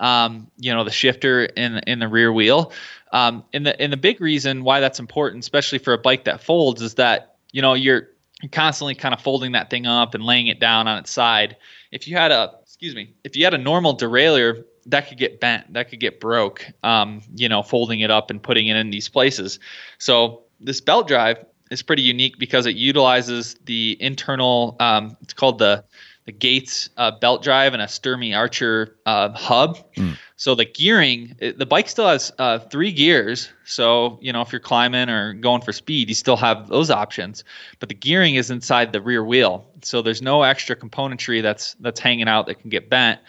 Um, 0.00 0.50
you 0.58 0.74
know, 0.74 0.82
the 0.82 0.90
shifter 0.90 1.44
in 1.44 1.78
in 1.86 2.00
the 2.00 2.08
rear 2.08 2.32
wheel. 2.32 2.72
Um, 3.12 3.44
and 3.52 3.66
the 3.66 3.80
and 3.80 3.92
the 3.92 3.96
big 3.96 4.20
reason 4.20 4.64
why 4.64 4.80
that's 4.80 4.98
important, 4.98 5.44
especially 5.44 5.78
for 5.78 5.92
a 5.92 5.98
bike 5.98 6.24
that 6.24 6.42
folds, 6.42 6.82
is 6.82 6.94
that 6.94 7.36
you 7.52 7.62
know 7.62 7.74
you're 7.74 8.08
constantly 8.52 8.94
kind 8.94 9.14
of 9.14 9.20
folding 9.20 9.52
that 9.52 9.70
thing 9.70 9.86
up 9.86 10.14
and 10.14 10.24
laying 10.24 10.46
it 10.46 10.58
down 10.58 10.88
on 10.88 10.98
its 10.98 11.10
side. 11.10 11.56
If 11.92 12.08
you 12.08 12.16
had 12.16 12.32
a 12.32 12.54
excuse 12.62 12.94
me, 12.94 13.12
if 13.24 13.36
you 13.36 13.44
had 13.44 13.52
a 13.52 13.58
normal 13.58 13.96
derailleur, 13.96 14.64
that 14.86 15.08
could 15.08 15.18
get 15.18 15.40
bent, 15.40 15.72
that 15.74 15.90
could 15.90 16.00
get 16.00 16.20
broke. 16.20 16.66
Um, 16.82 17.20
you 17.34 17.48
know, 17.48 17.62
folding 17.62 18.00
it 18.00 18.10
up 18.10 18.30
and 18.30 18.42
putting 18.42 18.68
it 18.68 18.76
in 18.76 18.90
these 18.90 19.08
places. 19.08 19.58
So 19.98 20.42
this 20.60 20.80
belt 20.80 21.06
drive 21.08 21.44
is 21.70 21.82
pretty 21.82 22.02
unique 22.02 22.38
because 22.38 22.66
it 22.66 22.76
utilizes 22.76 23.56
the 23.64 23.96
internal. 24.00 24.76
Um, 24.80 25.16
it's 25.20 25.34
called 25.34 25.58
the 25.58 25.84
the 26.26 26.32
Gates 26.32 26.90
uh, 26.96 27.10
belt 27.12 27.42
drive 27.42 27.72
and 27.72 27.82
a 27.82 27.86
Sturmey 27.86 28.36
Archer 28.36 28.96
uh, 29.06 29.30
hub. 29.30 29.78
Mm. 29.94 30.16
So 30.36 30.54
the 30.54 30.64
gearing, 30.64 31.36
the 31.38 31.66
bike 31.66 31.88
still 31.88 32.08
has 32.08 32.32
uh, 32.38 32.58
three 32.58 32.92
gears. 32.92 33.50
So 33.64 34.18
you 34.22 34.32
know 34.32 34.40
if 34.42 34.52
you're 34.52 34.60
climbing 34.60 35.08
or 35.08 35.34
going 35.34 35.62
for 35.62 35.72
speed, 35.72 36.08
you 36.08 36.14
still 36.14 36.36
have 36.36 36.68
those 36.68 36.90
options. 36.90 37.44
But 37.78 37.88
the 37.88 37.94
gearing 37.94 38.36
is 38.36 38.50
inside 38.50 38.92
the 38.92 39.00
rear 39.00 39.24
wheel, 39.24 39.66
so 39.82 40.02
there's 40.02 40.22
no 40.22 40.42
extra 40.42 40.76
componentry 40.76 41.42
that's 41.42 41.74
that's 41.80 42.00
hanging 42.00 42.28
out 42.28 42.46
that 42.46 42.60
can 42.60 42.70
get 42.70 42.88
bent. 42.88 43.20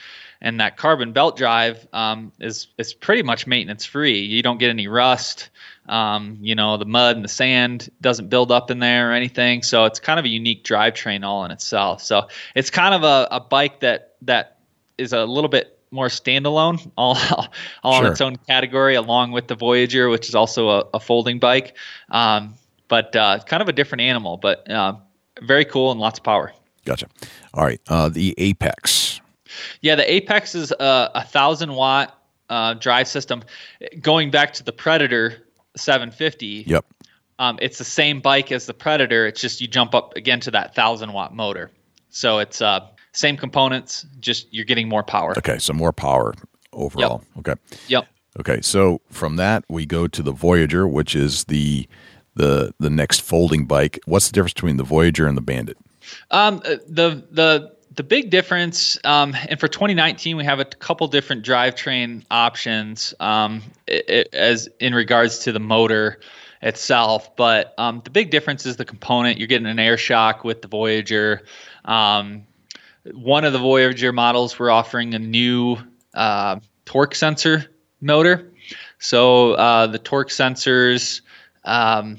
And 0.43 0.59
that 0.59 0.75
carbon 0.75 1.11
belt 1.11 1.37
drive 1.37 1.87
um, 1.93 2.31
is 2.39 2.67
is 2.77 2.93
pretty 2.93 3.23
much 3.23 3.45
maintenance 3.45 3.85
free. 3.85 4.21
You 4.21 4.41
don't 4.41 4.57
get 4.57 4.69
any 4.69 4.87
rust. 4.87 5.49
Um, 5.91 6.37
you 6.39 6.55
know 6.55 6.77
the 6.77 6.85
mud 6.85 7.17
and 7.17 7.25
the 7.25 7.29
sand 7.29 7.91
doesn't 7.99 8.29
build 8.29 8.51
up 8.51 8.71
in 8.71 8.79
there 8.79 9.11
or 9.11 9.13
anything. 9.13 9.61
So 9.61 9.85
it's 9.85 9.99
kind 9.99 10.19
of 10.19 10.25
a 10.25 10.29
unique 10.29 10.63
drivetrain 10.63 11.25
all 11.25 11.43
in 11.45 11.51
itself. 11.51 12.01
So 12.01 12.27
it's 12.55 12.69
kind 12.69 12.95
of 12.95 13.03
a, 13.03 13.27
a 13.29 13.39
bike 13.41 13.81
that 13.81 14.15
that 14.21 14.57
is 14.97 15.11
a 15.11 15.25
little 15.25 15.49
bit 15.49 15.77
more 15.91 16.07
standalone, 16.07 16.89
all, 16.97 17.17
all 17.83 17.97
sure. 17.97 18.05
in 18.05 18.11
its 18.11 18.21
own 18.21 18.37
category, 18.47 18.95
along 18.95 19.33
with 19.33 19.47
the 19.47 19.55
Voyager, 19.55 20.09
which 20.09 20.29
is 20.29 20.35
also 20.35 20.69
a, 20.69 20.85
a 20.93 20.99
folding 20.99 21.39
bike. 21.39 21.75
Um, 22.09 22.55
but 22.87 23.15
uh, 23.15 23.39
kind 23.45 23.61
of 23.61 23.69
a 23.69 23.73
different 23.73 24.01
animal, 24.01 24.37
but 24.37 24.69
uh, 24.69 24.95
very 25.41 25.65
cool 25.65 25.91
and 25.91 25.99
lots 25.99 26.19
of 26.19 26.23
power. 26.23 26.53
Gotcha. 26.85 27.07
All 27.53 27.63
right, 27.63 27.81
uh, 27.89 28.09
the 28.09 28.33
Apex. 28.37 29.21
Yeah, 29.81 29.95
the 29.95 30.11
Apex 30.11 30.55
is 30.55 30.71
a, 30.71 31.11
a 31.15 31.23
thousand 31.23 31.75
watt 31.75 32.17
uh, 32.49 32.73
drive 32.75 33.07
system. 33.07 33.43
Going 34.01 34.31
back 34.31 34.53
to 34.53 34.63
the 34.63 34.71
Predator 34.71 35.37
750. 35.76 36.65
Yep. 36.67 36.86
Um, 37.39 37.57
it's 37.61 37.78
the 37.78 37.84
same 37.84 38.22
bike 38.22 38.51
as 38.51 38.65
the 38.65 38.74
Predator. 38.74 39.26
It's 39.26 39.41
just 39.41 39.61
you 39.61 39.67
jump 39.67 39.95
up 39.95 40.15
again 40.15 40.39
to 40.41 40.51
that 40.51 40.76
thousand 40.76 41.13
watt 41.13 41.34
motor. 41.36 41.72
So 42.09 42.39
it's 42.39 42.61
uh, 42.61 42.88
same 43.13 43.38
components, 43.38 44.05
just 44.19 44.53
you're 44.53 44.65
getting 44.65 44.88
more 44.88 45.03
power. 45.03 45.38
Okay, 45.38 45.57
so 45.57 45.74
more 45.74 45.91
power 45.91 46.34
overall. 46.74 47.24
Yep. 47.36 47.47
Okay. 47.47 47.61
Yep. 47.88 48.07
Okay, 48.39 48.61
so 48.61 49.01
from 49.09 49.36
that 49.36 49.65
we 49.69 49.86
go 49.86 50.07
to 50.07 50.22
the 50.22 50.32
Voyager, 50.32 50.88
which 50.88 51.15
is 51.15 51.45
the 51.45 51.88
the 52.36 52.74
the 52.80 52.89
next 52.89 53.22
folding 53.22 53.65
bike. 53.65 53.99
What's 54.05 54.28
the 54.28 54.34
difference 54.34 54.53
between 54.53 54.78
the 54.78 54.84
Voyager 54.84 55.28
and 55.28 55.36
the 55.36 55.41
Bandit? 55.41 55.78
Um, 56.32 56.61
uh, 56.65 56.78
the 56.88 57.26
the 57.32 57.76
the 57.93 58.03
big 58.03 58.29
difference, 58.29 58.97
um, 59.03 59.35
and 59.49 59.59
for 59.59 59.67
2019, 59.67 60.37
we 60.37 60.45
have 60.45 60.59
a 60.59 60.65
couple 60.65 61.07
different 61.07 61.45
drivetrain 61.45 62.23
options 62.31 63.13
um, 63.19 63.61
it, 63.85 64.09
it, 64.09 64.33
as 64.33 64.69
in 64.79 64.95
regards 64.95 65.39
to 65.39 65.51
the 65.51 65.59
motor 65.59 66.19
itself. 66.61 67.35
But 67.35 67.73
um, 67.77 68.01
the 68.03 68.09
big 68.09 68.31
difference 68.31 68.65
is 68.65 68.77
the 68.77 68.85
component. 68.85 69.39
You're 69.39 69.47
getting 69.47 69.67
an 69.67 69.79
air 69.79 69.97
shock 69.97 70.43
with 70.43 70.61
the 70.61 70.69
Voyager. 70.69 71.43
Um, 71.83 72.43
one 73.13 73.43
of 73.43 73.51
the 73.51 73.59
Voyager 73.59 74.13
models, 74.13 74.57
we're 74.57 74.69
offering 74.69 75.13
a 75.13 75.19
new 75.19 75.77
uh, 76.13 76.59
torque 76.85 77.15
sensor 77.15 77.71
motor. 77.99 78.53
So 78.99 79.53
uh, 79.53 79.87
the 79.87 79.99
torque 79.99 80.29
sensors, 80.29 81.21
um, 81.65 82.17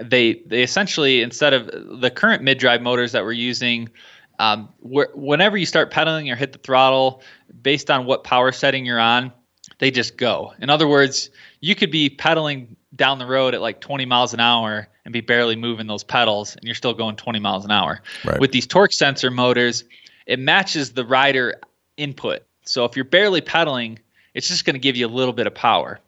they 0.00 0.42
they 0.46 0.62
essentially 0.62 1.22
instead 1.22 1.52
of 1.52 2.00
the 2.00 2.10
current 2.10 2.42
mid 2.42 2.58
drive 2.58 2.82
motors 2.82 3.12
that 3.12 3.24
we're 3.24 3.32
using, 3.32 3.90
um, 4.38 4.68
whenever 4.80 5.56
you 5.56 5.66
start 5.66 5.90
pedaling 5.90 6.30
or 6.30 6.36
hit 6.36 6.52
the 6.52 6.58
throttle, 6.58 7.22
based 7.62 7.90
on 7.90 8.06
what 8.06 8.24
power 8.24 8.52
setting 8.52 8.84
you're 8.84 9.00
on, 9.00 9.32
they 9.78 9.90
just 9.90 10.16
go. 10.16 10.52
In 10.60 10.70
other 10.70 10.88
words, 10.88 11.30
you 11.60 11.74
could 11.74 11.90
be 11.90 12.10
pedaling 12.10 12.76
down 12.94 13.18
the 13.18 13.26
road 13.26 13.54
at 13.54 13.60
like 13.60 13.80
20 13.80 14.04
miles 14.04 14.34
an 14.34 14.40
hour 14.40 14.88
and 15.04 15.12
be 15.12 15.20
barely 15.20 15.56
moving 15.56 15.86
those 15.86 16.04
pedals, 16.04 16.54
and 16.56 16.64
you're 16.64 16.74
still 16.74 16.94
going 16.94 17.16
20 17.16 17.40
miles 17.40 17.64
an 17.64 17.70
hour. 17.70 18.00
Right. 18.24 18.40
With 18.40 18.52
these 18.52 18.66
torque 18.66 18.92
sensor 18.92 19.30
motors, 19.30 19.84
it 20.26 20.38
matches 20.38 20.92
the 20.92 21.04
rider 21.04 21.60
input. 21.96 22.42
So 22.64 22.84
if 22.84 22.96
you're 22.96 23.04
barely 23.04 23.40
pedaling, 23.40 23.98
it's 24.34 24.48
just 24.48 24.64
going 24.64 24.74
to 24.74 24.80
give 24.80 24.96
you 24.96 25.06
a 25.06 25.08
little 25.08 25.32
bit 25.32 25.46
of 25.46 25.54
power. 25.54 26.00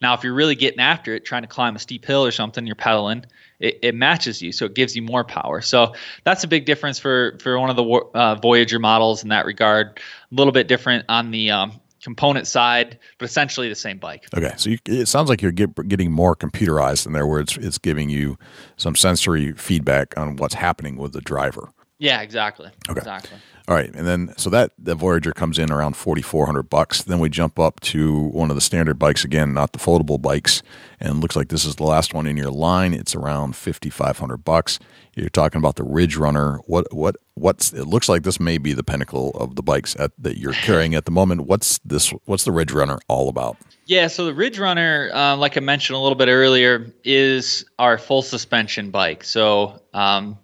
Now, 0.00 0.14
if 0.14 0.24
you're 0.24 0.34
really 0.34 0.54
getting 0.54 0.80
after 0.80 1.14
it, 1.14 1.24
trying 1.24 1.42
to 1.42 1.48
climb 1.48 1.76
a 1.76 1.78
steep 1.78 2.04
hill 2.04 2.24
or 2.24 2.30
something, 2.30 2.66
you're 2.66 2.74
pedaling, 2.74 3.24
it, 3.58 3.78
it 3.82 3.94
matches 3.94 4.40
you, 4.40 4.52
so 4.52 4.64
it 4.64 4.74
gives 4.74 4.96
you 4.96 5.02
more 5.02 5.24
power. 5.24 5.60
So 5.60 5.94
that's 6.24 6.42
a 6.44 6.48
big 6.48 6.64
difference 6.64 6.98
for 6.98 7.38
for 7.42 7.58
one 7.58 7.70
of 7.70 7.76
the 7.76 7.84
uh, 7.84 8.34
Voyager 8.36 8.78
models 8.78 9.22
in 9.22 9.28
that 9.28 9.44
regard. 9.44 9.98
A 9.98 10.34
little 10.34 10.52
bit 10.52 10.68
different 10.68 11.04
on 11.08 11.30
the 11.30 11.50
um, 11.50 11.72
component 12.02 12.46
side, 12.46 12.98
but 13.18 13.26
essentially 13.26 13.68
the 13.68 13.74
same 13.74 13.98
bike. 13.98 14.26
Okay, 14.34 14.52
so 14.56 14.70
you, 14.70 14.78
it 14.86 15.06
sounds 15.06 15.28
like 15.28 15.42
you're 15.42 15.52
get, 15.52 15.74
getting 15.88 16.10
more 16.10 16.34
computerized 16.34 17.06
in 17.06 17.12
there, 17.12 17.26
where 17.26 17.40
it's 17.40 17.56
it's 17.58 17.78
giving 17.78 18.08
you 18.08 18.38
some 18.76 18.96
sensory 18.96 19.52
feedback 19.52 20.16
on 20.16 20.36
what's 20.36 20.54
happening 20.54 20.96
with 20.96 21.12
the 21.12 21.20
driver. 21.20 21.70
Yeah, 21.98 22.22
exactly. 22.22 22.70
Okay. 22.88 22.98
Exactly. 22.98 23.36
All 23.70 23.76
right, 23.76 23.94
and 23.94 24.04
then 24.04 24.34
so 24.36 24.50
that 24.50 24.72
the 24.76 24.96
Voyager 24.96 25.30
comes 25.30 25.56
in 25.56 25.70
around 25.70 25.96
forty 25.96 26.22
four 26.22 26.44
hundred 26.44 26.64
bucks. 26.64 27.04
Then 27.04 27.20
we 27.20 27.28
jump 27.28 27.56
up 27.56 27.78
to 27.82 28.18
one 28.30 28.50
of 28.50 28.56
the 28.56 28.60
standard 28.60 28.98
bikes 28.98 29.24
again, 29.24 29.54
not 29.54 29.72
the 29.72 29.78
foldable 29.78 30.20
bikes, 30.20 30.64
and 30.98 31.20
looks 31.20 31.36
like 31.36 31.50
this 31.50 31.64
is 31.64 31.76
the 31.76 31.84
last 31.84 32.12
one 32.12 32.26
in 32.26 32.36
your 32.36 32.50
line. 32.50 32.92
It's 32.92 33.14
around 33.14 33.54
fifty 33.54 33.88
five 33.88 34.18
hundred 34.18 34.38
bucks. 34.38 34.80
You're 35.14 35.28
talking 35.28 35.60
about 35.60 35.76
the 35.76 35.84
Ridge 35.84 36.16
Runner. 36.16 36.56
What 36.66 36.92
what 36.92 37.14
what's 37.34 37.72
it 37.72 37.84
looks 37.84 38.08
like 38.08 38.24
this 38.24 38.40
may 38.40 38.58
be 38.58 38.72
the 38.72 38.82
pinnacle 38.82 39.30
of 39.36 39.54
the 39.54 39.62
bikes 39.62 39.94
at, 40.00 40.10
that 40.18 40.36
you're 40.36 40.52
carrying 40.52 40.96
at 40.96 41.04
the 41.04 41.12
moment. 41.12 41.42
What's 41.42 41.78
this? 41.84 42.12
What's 42.24 42.42
the 42.42 42.50
Ridge 42.50 42.72
Runner 42.72 42.98
all 43.06 43.28
about? 43.28 43.56
Yeah, 43.86 44.08
so 44.08 44.24
the 44.24 44.34
Ridge 44.34 44.58
Runner, 44.58 45.10
uh, 45.14 45.36
like 45.36 45.56
I 45.56 45.60
mentioned 45.60 45.94
a 45.94 46.00
little 46.00 46.18
bit 46.18 46.26
earlier, 46.26 46.92
is 47.04 47.64
our 47.78 47.98
full 47.98 48.22
suspension 48.22 48.90
bike. 48.90 49.22
So 49.22 49.80
um, 49.94 50.38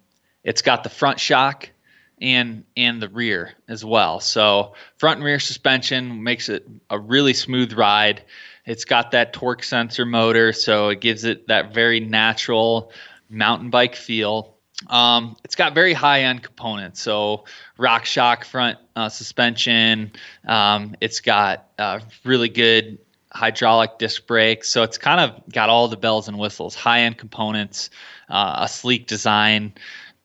it's 0.44 0.62
got 0.62 0.84
the 0.84 0.90
front 0.90 1.18
shock 1.18 1.70
and 2.20 2.64
and 2.76 3.00
the 3.00 3.08
rear 3.08 3.52
as 3.68 3.84
well. 3.84 4.20
So 4.20 4.74
front 4.98 5.18
and 5.18 5.24
rear 5.24 5.38
suspension 5.38 6.22
makes 6.22 6.48
it 6.48 6.66
a 6.90 6.98
really 6.98 7.34
smooth 7.34 7.72
ride. 7.72 8.22
It's 8.64 8.84
got 8.84 9.12
that 9.12 9.32
torque 9.32 9.62
sensor 9.62 10.06
motor, 10.06 10.52
so 10.52 10.88
it 10.88 11.00
gives 11.00 11.24
it 11.24 11.48
that 11.48 11.74
very 11.74 12.00
natural 12.00 12.90
mountain 13.28 13.70
bike 13.70 13.94
feel. 13.94 14.54
Um, 14.88 15.36
it's 15.44 15.54
got 15.54 15.74
very 15.74 15.92
high 15.92 16.22
end 16.22 16.42
components, 16.42 17.00
so 17.00 17.44
RockShox 17.78 18.44
front 18.44 18.78
uh, 18.94 19.08
suspension. 19.08 20.12
Um, 20.46 20.96
it's 21.00 21.20
got 21.20 21.68
uh, 21.78 22.00
really 22.24 22.48
good 22.48 22.98
hydraulic 23.32 23.98
disc 23.98 24.26
brakes, 24.26 24.68
so 24.68 24.82
it's 24.82 24.98
kind 24.98 25.20
of 25.20 25.52
got 25.52 25.70
all 25.70 25.88
the 25.88 25.96
bells 25.96 26.28
and 26.28 26.38
whistles, 26.38 26.74
high 26.74 27.00
end 27.00 27.16
components, 27.16 27.90
uh, 28.28 28.56
a 28.60 28.68
sleek 28.68 29.06
design 29.06 29.72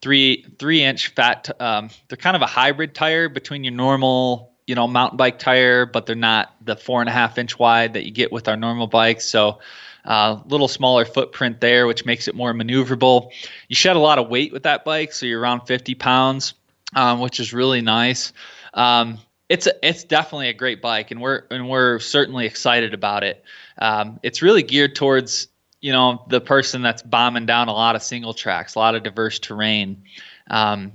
three 0.02 0.45
three 0.60 0.84
inch 0.84 1.10
fat. 1.10 1.49
Um, 1.60 1.90
they're 2.07 2.18
kind 2.18 2.36
of 2.36 2.41
a 2.41 2.48
hybrid 2.48 2.95
tire 2.95 3.30
between 3.30 3.64
your 3.64 3.73
normal 3.73 4.52
you 4.68 4.76
know 4.76 4.88
mountain 4.88 5.18
bike 5.18 5.40
tire, 5.40 5.86
but 5.86 6.06
they're 6.06 6.15
not 6.15 6.56
the 6.64 6.76
four 6.76 7.02
and 7.02 7.10
a 7.10 7.14
half 7.14 7.38
inch 7.38 7.60
wide 7.60 7.94
that 7.94 8.06
you 8.06 8.11
get 8.11 8.32
with 8.32 8.48
our 8.48 8.57
normal 8.57 8.88
bikes. 8.88 9.26
So 9.26 9.60
a 10.06 10.11
uh, 10.11 10.41
little 10.48 10.68
smaller 10.68 11.06
footprint 11.06 11.61
there, 11.61 11.86
which 11.86 12.06
makes 12.06 12.28
it 12.28 12.34
more 12.34 12.53
maneuverable. 12.53 13.32
You 13.68 13.76
shed 13.76 13.95
a 13.95 13.99
lot 13.99 14.18
of 14.18 14.30
weight 14.30 14.52
with 14.52 14.64
that 14.64 14.84
bike, 14.84 15.14
so 15.14 15.28
you're 15.28 15.40
around 15.40 15.68
50 15.68 15.94
pounds, 15.95 16.56
um, 16.95 17.19
which 17.19 17.40
is 17.40 17.53
really 17.53 17.82
nice. 17.82 18.34
Um, 18.73 19.19
it's 19.48 19.68
a, 19.68 19.88
it's 19.88 20.03
definitely 20.03 20.48
a 20.48 20.53
great 20.53 20.82
bike, 20.82 21.11
and 21.11 21.22
we're 21.22 21.44
and 21.52 21.69
we're 21.69 21.99
certainly 21.99 22.45
excited 22.45 22.94
about 22.94 23.23
it. 23.23 23.44
Um, 23.78 24.19
it's 24.23 24.41
really 24.41 24.64
geared 24.64 24.95
towards 24.95 25.49
you 25.81 25.91
know 25.91 26.23
the 26.29 26.39
person 26.39 26.81
that's 26.81 27.01
bombing 27.01 27.45
down 27.45 27.67
a 27.67 27.73
lot 27.73 27.95
of 27.95 28.03
single 28.03 28.33
tracks, 28.33 28.75
a 28.75 28.79
lot 28.79 28.95
of 28.95 29.03
diverse 29.03 29.39
terrain. 29.39 30.03
Um, 30.49 30.93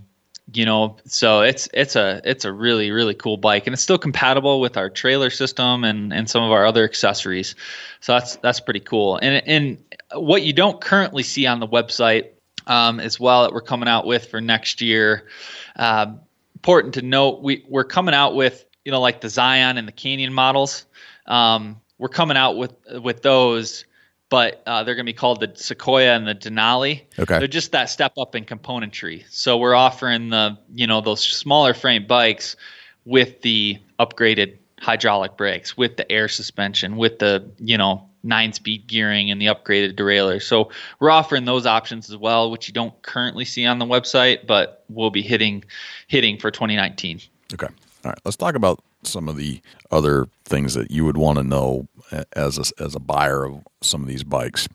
you 0.54 0.64
know, 0.64 0.96
so 1.06 1.40
it's 1.40 1.68
it's 1.74 1.96
a 1.96 2.20
it's 2.24 2.44
a 2.44 2.52
really 2.52 2.92
really 2.92 3.14
cool 3.14 3.36
bike, 3.36 3.66
and 3.66 3.74
it's 3.74 3.82
still 3.82 3.98
compatible 3.98 4.60
with 4.60 4.76
our 4.76 4.88
trailer 4.88 5.28
system 5.28 5.82
and 5.82 6.12
and 6.12 6.30
some 6.30 6.44
of 6.44 6.52
our 6.52 6.64
other 6.64 6.84
accessories. 6.84 7.56
So 8.00 8.12
that's 8.12 8.36
that's 8.36 8.60
pretty 8.60 8.80
cool. 8.80 9.16
And 9.16 9.42
and 9.46 9.84
what 10.14 10.42
you 10.42 10.52
don't 10.52 10.80
currently 10.80 11.24
see 11.24 11.46
on 11.46 11.58
the 11.58 11.66
website 11.66 12.30
um, 12.68 13.00
as 13.00 13.18
well 13.18 13.42
that 13.42 13.52
we're 13.52 13.60
coming 13.60 13.88
out 13.88 14.06
with 14.06 14.26
for 14.26 14.40
next 14.40 14.80
year. 14.80 15.26
Uh, 15.74 16.14
important 16.54 16.94
to 16.94 17.02
note, 17.02 17.42
we 17.42 17.64
we're 17.68 17.84
coming 17.84 18.14
out 18.14 18.36
with 18.36 18.64
you 18.84 18.92
know 18.92 19.00
like 19.00 19.20
the 19.20 19.28
Zion 19.28 19.78
and 19.78 19.88
the 19.88 19.92
Canyon 19.92 20.32
models. 20.32 20.86
Um, 21.26 21.80
we're 21.98 22.08
coming 22.08 22.36
out 22.36 22.56
with 22.56 22.72
with 23.02 23.22
those 23.22 23.84
but 24.28 24.62
uh, 24.66 24.82
they're 24.82 24.94
going 24.94 25.06
to 25.06 25.12
be 25.12 25.16
called 25.16 25.40
the 25.40 25.52
Sequoia 25.54 26.14
and 26.16 26.26
the 26.26 26.34
Denali. 26.34 27.02
Okay. 27.18 27.38
They're 27.38 27.48
just 27.48 27.72
that 27.72 27.90
step 27.90 28.12
up 28.18 28.34
in 28.34 28.44
componentry. 28.44 29.24
So 29.30 29.56
we're 29.56 29.74
offering 29.74 30.30
the 30.30 30.58
you 30.74 30.86
know 30.86 31.00
those 31.00 31.22
smaller 31.22 31.74
frame 31.74 32.06
bikes 32.06 32.56
with 33.04 33.42
the 33.42 33.78
upgraded 33.98 34.58
hydraulic 34.80 35.36
brakes, 35.36 35.76
with 35.76 35.96
the 35.96 36.10
air 36.10 36.28
suspension, 36.28 36.96
with 36.96 37.18
the 37.18 37.48
you 37.58 37.78
know 37.78 38.08
nine 38.22 38.52
speed 38.52 38.86
gearing 38.86 39.30
and 39.30 39.40
the 39.40 39.46
upgraded 39.46 39.94
derailleur. 39.94 40.42
So 40.42 40.70
we're 40.98 41.10
offering 41.10 41.44
those 41.44 41.64
options 41.64 42.10
as 42.10 42.16
well, 42.16 42.50
which 42.50 42.66
you 42.66 42.74
don't 42.74 43.00
currently 43.02 43.44
see 43.44 43.64
on 43.64 43.78
the 43.78 43.86
website, 43.86 44.46
but 44.46 44.84
we'll 44.88 45.10
be 45.10 45.22
hitting 45.22 45.64
hitting 46.08 46.38
for 46.38 46.50
2019. 46.50 47.20
Okay. 47.54 47.66
All 47.66 48.10
right. 48.10 48.18
Let's 48.24 48.36
talk 48.36 48.54
about 48.54 48.82
some 49.02 49.28
of 49.28 49.36
the 49.36 49.60
other 49.90 50.26
things 50.44 50.74
that 50.74 50.90
you 50.90 51.04
would 51.04 51.16
want 51.16 51.38
to 51.38 51.44
know 51.44 51.86
as 52.34 52.58
a, 52.58 52.82
as 52.82 52.94
a 52.94 53.00
buyer 53.00 53.44
of 53.44 53.62
some 53.82 54.02
of 54.02 54.08
these 54.08 54.24
bikes. 54.24 54.68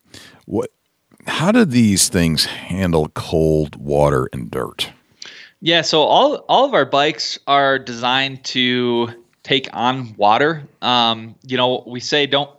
What, 0.46 0.72
how 1.28 1.52
do 1.52 1.66
these 1.66 2.10
things 2.10 2.46
handle 2.46 3.10
cold 3.10 3.76
water 3.76 4.30
and 4.34 4.50
dirt? 4.50 4.92
Yeah, 5.62 5.82
so 5.82 6.02
all 6.02 6.38
all 6.50 6.66
of 6.66 6.74
our 6.74 6.86
bikes 6.86 7.38
are 7.46 7.78
designed 7.78 8.44
to 8.46 9.10
take 9.44 9.70
on 9.74 10.16
water. 10.18 10.64
Um, 10.82 11.36
you 11.46 11.56
know, 11.56 11.84
we 11.86 12.00
say 12.00 12.26
don't 12.26 12.50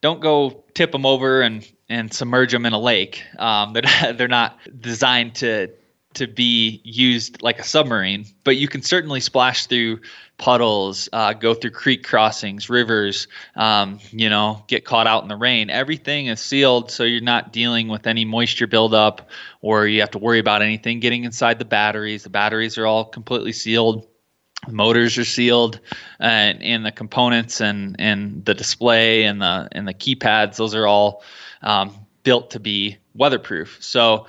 don't 0.00 0.20
go 0.20 0.64
tip 0.74 0.90
them 0.90 1.06
over 1.06 1.40
and 1.40 1.70
and 1.88 2.12
submerge 2.12 2.52
them 2.52 2.66
in 2.66 2.72
a 2.72 2.78
lake. 2.78 3.22
Um, 3.38 3.74
they're 3.74 4.12
they're 4.14 4.28
not 4.28 4.58
designed 4.80 5.36
to 5.36 5.70
to 6.18 6.26
be 6.26 6.80
used 6.84 7.42
like 7.42 7.58
a 7.58 7.64
submarine, 7.64 8.26
but 8.44 8.56
you 8.56 8.68
can 8.68 8.82
certainly 8.82 9.20
splash 9.20 9.66
through 9.66 10.00
puddles, 10.36 11.08
uh, 11.12 11.32
go 11.32 11.52
through 11.52 11.72
creek 11.72 12.04
crossings, 12.04 12.70
rivers, 12.70 13.26
um, 13.56 13.98
you 14.10 14.30
know, 14.30 14.62
get 14.68 14.84
caught 14.84 15.06
out 15.06 15.22
in 15.22 15.28
the 15.28 15.36
rain. 15.36 15.68
Everything 15.68 16.26
is 16.26 16.40
sealed, 16.40 16.90
so 16.90 17.02
you're 17.02 17.20
not 17.20 17.52
dealing 17.52 17.88
with 17.88 18.06
any 18.06 18.24
moisture 18.24 18.66
buildup 18.66 19.28
or 19.60 19.86
you 19.86 20.00
have 20.00 20.12
to 20.12 20.18
worry 20.18 20.38
about 20.38 20.62
anything 20.62 21.00
getting 21.00 21.24
inside 21.24 21.58
the 21.58 21.64
batteries. 21.64 22.22
The 22.22 22.30
batteries 22.30 22.78
are 22.78 22.86
all 22.86 23.04
completely 23.04 23.52
sealed. 23.52 24.06
The 24.66 24.72
motors 24.72 25.16
are 25.18 25.24
sealed, 25.24 25.80
and, 26.18 26.62
and 26.62 26.84
the 26.84 26.92
components 26.92 27.60
and, 27.60 27.96
and 27.98 28.44
the 28.44 28.54
display 28.54 29.24
and 29.24 29.40
the 29.40 29.68
and 29.70 29.86
the 29.86 29.94
keypads, 29.94 30.56
those 30.56 30.74
are 30.74 30.86
all 30.86 31.22
um, 31.62 31.94
built 32.24 32.50
to 32.50 32.60
be 32.60 32.98
weatherproof. 33.14 33.78
So, 33.80 34.26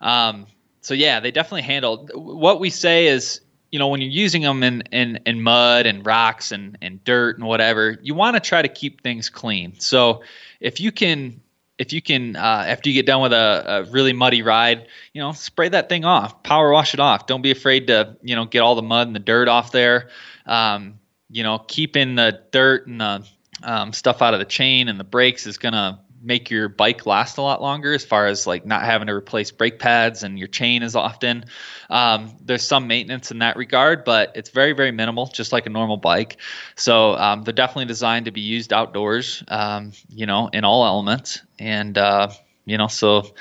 um, 0.00 0.46
so 0.80 0.94
yeah, 0.94 1.20
they 1.20 1.30
definitely 1.30 1.62
handle. 1.62 2.08
What 2.14 2.60
we 2.60 2.70
say 2.70 3.06
is 3.06 3.40
you 3.70 3.78
know 3.78 3.88
when 3.88 4.00
you're 4.00 4.10
using 4.10 4.42
them 4.42 4.62
in 4.62 4.82
in, 4.92 5.20
in 5.26 5.42
mud 5.42 5.86
and 5.86 6.04
rocks 6.04 6.52
and, 6.52 6.78
and 6.82 7.02
dirt 7.04 7.38
and 7.38 7.46
whatever 7.46 7.98
you 8.02 8.14
want 8.14 8.36
to 8.36 8.40
try 8.40 8.62
to 8.62 8.68
keep 8.68 9.02
things 9.02 9.30
clean. 9.30 9.78
So 9.78 10.22
if 10.60 10.80
you 10.80 10.92
can 10.92 11.40
if 11.78 11.92
you 11.92 12.02
can 12.02 12.36
uh, 12.36 12.64
after 12.66 12.90
you 12.90 12.94
get 12.94 13.06
done 13.06 13.22
with 13.22 13.32
a, 13.32 13.64
a, 13.66 13.90
really 13.90 14.12
muddy 14.12 14.42
ride 14.42 14.86
you 15.12 15.20
know 15.20 15.32
spray 15.32 15.68
that 15.68 15.88
thing 15.88 16.04
off. 16.04 16.42
Power 16.42 16.72
wash 16.72 16.94
it 16.94 17.00
off. 17.00 17.26
Don't 17.26 17.42
be 17.42 17.50
afraid 17.50 17.86
to 17.88 18.16
you 18.22 18.34
know 18.34 18.44
get 18.44 18.60
all 18.60 18.74
the 18.74 18.82
mud 18.82 19.06
and 19.06 19.14
the 19.14 19.20
dirt 19.20 19.48
off 19.48 19.72
there. 19.72 20.08
Um, 20.46 20.98
you 21.30 21.42
know 21.42 21.58
keeping 21.58 22.16
the 22.16 22.40
dirt 22.50 22.86
and 22.86 23.00
the 23.00 23.26
um, 23.62 23.92
stuff 23.92 24.22
out 24.22 24.34
of 24.34 24.40
the 24.40 24.46
chain 24.46 24.88
and 24.88 24.98
the 24.98 25.04
brakes 25.04 25.46
is 25.46 25.58
to 25.74 25.98
make 26.22 26.50
your 26.50 26.68
bike 26.68 27.06
last 27.06 27.38
a 27.38 27.42
lot 27.42 27.62
longer 27.62 27.94
as 27.94 28.04
far 28.04 28.26
as 28.26 28.46
like 28.46 28.66
not 28.66 28.82
having 28.82 29.06
to 29.06 29.14
replace 29.14 29.50
brake 29.50 29.78
pads 29.78 30.22
and 30.22 30.38
your 30.38 30.48
chain 30.48 30.82
as 30.82 30.94
often. 30.94 31.44
Um, 31.88 32.36
there's 32.44 32.62
some 32.66 32.86
maintenance 32.86 33.30
in 33.30 33.38
that 33.38 33.56
regard, 33.56 34.04
but 34.04 34.32
it's 34.34 34.50
very, 34.50 34.72
very 34.72 34.92
minimal, 34.92 35.26
just 35.26 35.52
like 35.52 35.66
a 35.66 35.70
normal 35.70 35.96
bike. 35.96 36.36
So 36.76 37.14
um, 37.16 37.42
they're 37.42 37.54
definitely 37.54 37.86
designed 37.86 38.26
to 38.26 38.32
be 38.32 38.42
used 38.42 38.72
outdoors, 38.72 39.42
um, 39.48 39.92
you 40.08 40.26
know, 40.26 40.48
in 40.52 40.64
all 40.64 40.84
elements. 40.84 41.40
And, 41.58 41.96
uh, 41.96 42.28
you 42.66 42.76
know, 42.76 42.88
so 42.88 43.32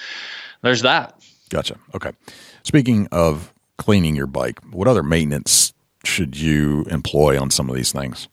there's 0.62 0.82
that. 0.82 1.20
Gotcha. 1.50 1.76
Okay. 1.94 2.12
Speaking 2.64 3.08
of 3.12 3.54
cleaning 3.78 4.16
your 4.16 4.28
bike, 4.28 4.60
what 4.72 4.88
other 4.88 5.04
maintenance 5.04 5.74
should 6.06 6.38
you 6.38 6.86
employ 6.90 7.40
on 7.40 7.52
some 7.52 7.70
of 7.70 7.76
these 7.76 7.92
things? 7.92 8.30